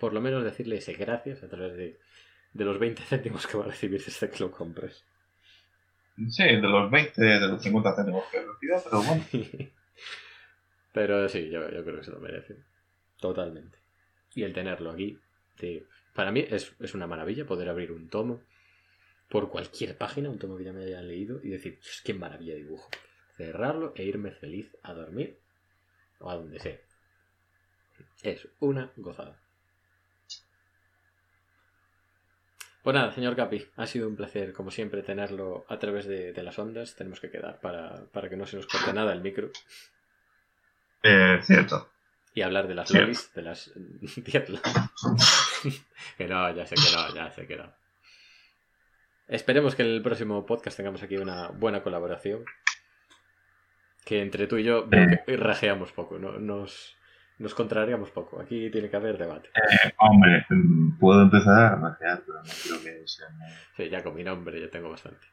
por 0.00 0.14
lo 0.14 0.22
menos 0.22 0.42
decirle 0.42 0.76
ese 0.76 0.94
gracias 0.94 1.42
a 1.42 1.48
través 1.48 1.76
de, 1.76 1.98
de 2.54 2.64
los 2.64 2.78
20 2.78 3.02
céntimos 3.08 3.46
que 3.46 3.58
va 3.58 3.64
a 3.64 3.68
recibir 3.68 4.02
desde 4.02 4.30
que 4.30 4.38
lo 4.42 4.50
compres. 4.50 5.04
Sí, 6.28 6.44
de 6.44 6.60
los 6.60 6.90
20, 6.90 7.22
de 7.22 7.48
los 7.48 7.62
50 7.62 7.96
tenemos 7.96 8.24
que 8.30 8.42
pero 8.84 9.02
bueno. 9.02 9.24
Pero 10.92 11.28
sí, 11.28 11.48
yo, 11.48 11.70
yo 11.70 11.84
creo 11.84 11.96
que 11.96 12.04
se 12.04 12.10
lo 12.10 12.20
merece. 12.20 12.56
Totalmente. 13.18 13.78
Y 14.34 14.42
el 14.42 14.52
tenerlo 14.52 14.90
aquí, 14.90 15.18
para 16.14 16.30
mí 16.30 16.44
es, 16.48 16.74
es 16.80 16.94
una 16.94 17.06
maravilla 17.06 17.46
poder 17.46 17.68
abrir 17.68 17.92
un 17.92 18.08
tomo 18.08 18.42
por 19.30 19.48
cualquier 19.48 19.96
página, 19.96 20.28
un 20.28 20.38
tomo 20.38 20.58
que 20.58 20.64
ya 20.64 20.72
me 20.72 20.84
haya 20.84 21.00
leído, 21.00 21.40
y 21.42 21.48
decir, 21.48 21.78
"Dios, 21.80 22.02
qué 22.04 22.12
maravilla 22.12 22.54
dibujo. 22.54 22.90
Cerrarlo 23.38 23.94
e 23.96 24.04
irme 24.04 24.32
feliz 24.32 24.76
a 24.82 24.92
dormir 24.92 25.38
o 26.20 26.30
a 26.30 26.36
donde 26.36 26.60
sea. 26.60 26.78
Es 28.22 28.46
una 28.60 28.92
gozada. 28.96 29.41
Pues 32.82 32.94
nada, 32.94 33.12
señor 33.12 33.36
Capi, 33.36 33.64
ha 33.76 33.86
sido 33.86 34.08
un 34.08 34.16
placer, 34.16 34.52
como 34.52 34.72
siempre, 34.72 35.02
tenerlo 35.02 35.64
a 35.68 35.78
través 35.78 36.06
de, 36.06 36.32
de 36.32 36.42
las 36.42 36.58
ondas. 36.58 36.96
Tenemos 36.96 37.20
que 37.20 37.30
quedar 37.30 37.60
para, 37.60 38.06
para 38.06 38.28
que 38.28 38.36
no 38.36 38.46
se 38.46 38.56
nos 38.56 38.66
corte 38.66 38.92
nada 38.92 39.12
el 39.12 39.20
micro. 39.20 39.50
Eh, 41.04 41.38
cierto. 41.42 41.90
Y 42.34 42.42
hablar 42.42 42.66
de 42.66 42.74
las 42.74 42.90
lolis, 42.90 43.32
de 43.34 43.42
las 43.42 43.72
que 46.18 46.26
no, 46.26 46.54
ya 46.54 46.66
sé 46.66 46.74
que 46.74 46.96
no, 46.96 47.14
ya 47.14 47.30
sé 47.30 47.46
que 47.46 47.56
no. 47.56 47.72
Esperemos 49.28 49.76
que 49.76 49.82
en 49.82 49.88
el 49.88 50.02
próximo 50.02 50.44
podcast 50.44 50.76
tengamos 50.76 51.04
aquí 51.04 51.16
una 51.16 51.48
buena 51.48 51.82
colaboración. 51.82 52.44
Que 54.04 54.22
entre 54.22 54.48
tú 54.48 54.56
y 54.56 54.64
yo 54.64 54.90
que 54.90 55.36
rajeamos 55.36 55.92
poco, 55.92 56.18
¿no? 56.18 56.32
nos, 56.38 56.96
nos 57.42 57.54
contrariamos 57.54 58.10
poco. 58.10 58.40
Aquí 58.40 58.70
tiene 58.70 58.88
que 58.88 58.96
haber 58.96 59.18
debate. 59.18 59.48
Eh, 59.48 59.92
hombre, 59.98 60.46
puedo 60.98 61.22
empezar 61.22 61.72
a 61.72 61.76
rajear, 61.76 62.22
pero 62.24 62.38
no 62.38 62.50
creo 62.62 62.82
que 62.82 63.08
sea. 63.08 63.26
Sí, 63.76 63.88
ya 63.90 64.02
con 64.02 64.14
mi 64.14 64.22
nombre 64.22 64.60
ya 64.60 64.70
tengo 64.70 64.88
bastante. 64.88 65.26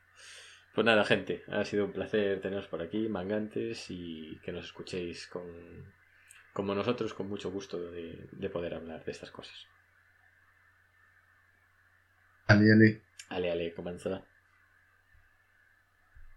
Pues 0.73 0.85
nada, 0.85 1.03
gente, 1.05 1.43
ha 1.51 1.63
sido 1.63 1.85
un 1.85 1.91
placer 1.91 2.41
teneros 2.41 2.67
por 2.67 2.81
aquí, 2.81 3.07
mangantes, 3.07 3.85
y 3.89 4.39
que 4.43 4.51
nos 4.51 4.65
escuchéis 4.65 5.27
con, 5.27 5.43
como 6.53 6.73
nosotros, 6.73 7.13
con 7.13 7.29
mucho 7.29 7.51
gusto 7.51 7.91
de, 7.91 8.27
de 8.31 8.49
poder 8.49 8.73
hablar 8.73 9.05
de 9.05 9.11
estas 9.11 9.31
cosas. 9.31 9.67
Ali, 12.47 12.71
Ali. 12.71 13.01
Ale, 13.29 13.51
ale, 13.51 13.73
comenzará. 13.73 14.23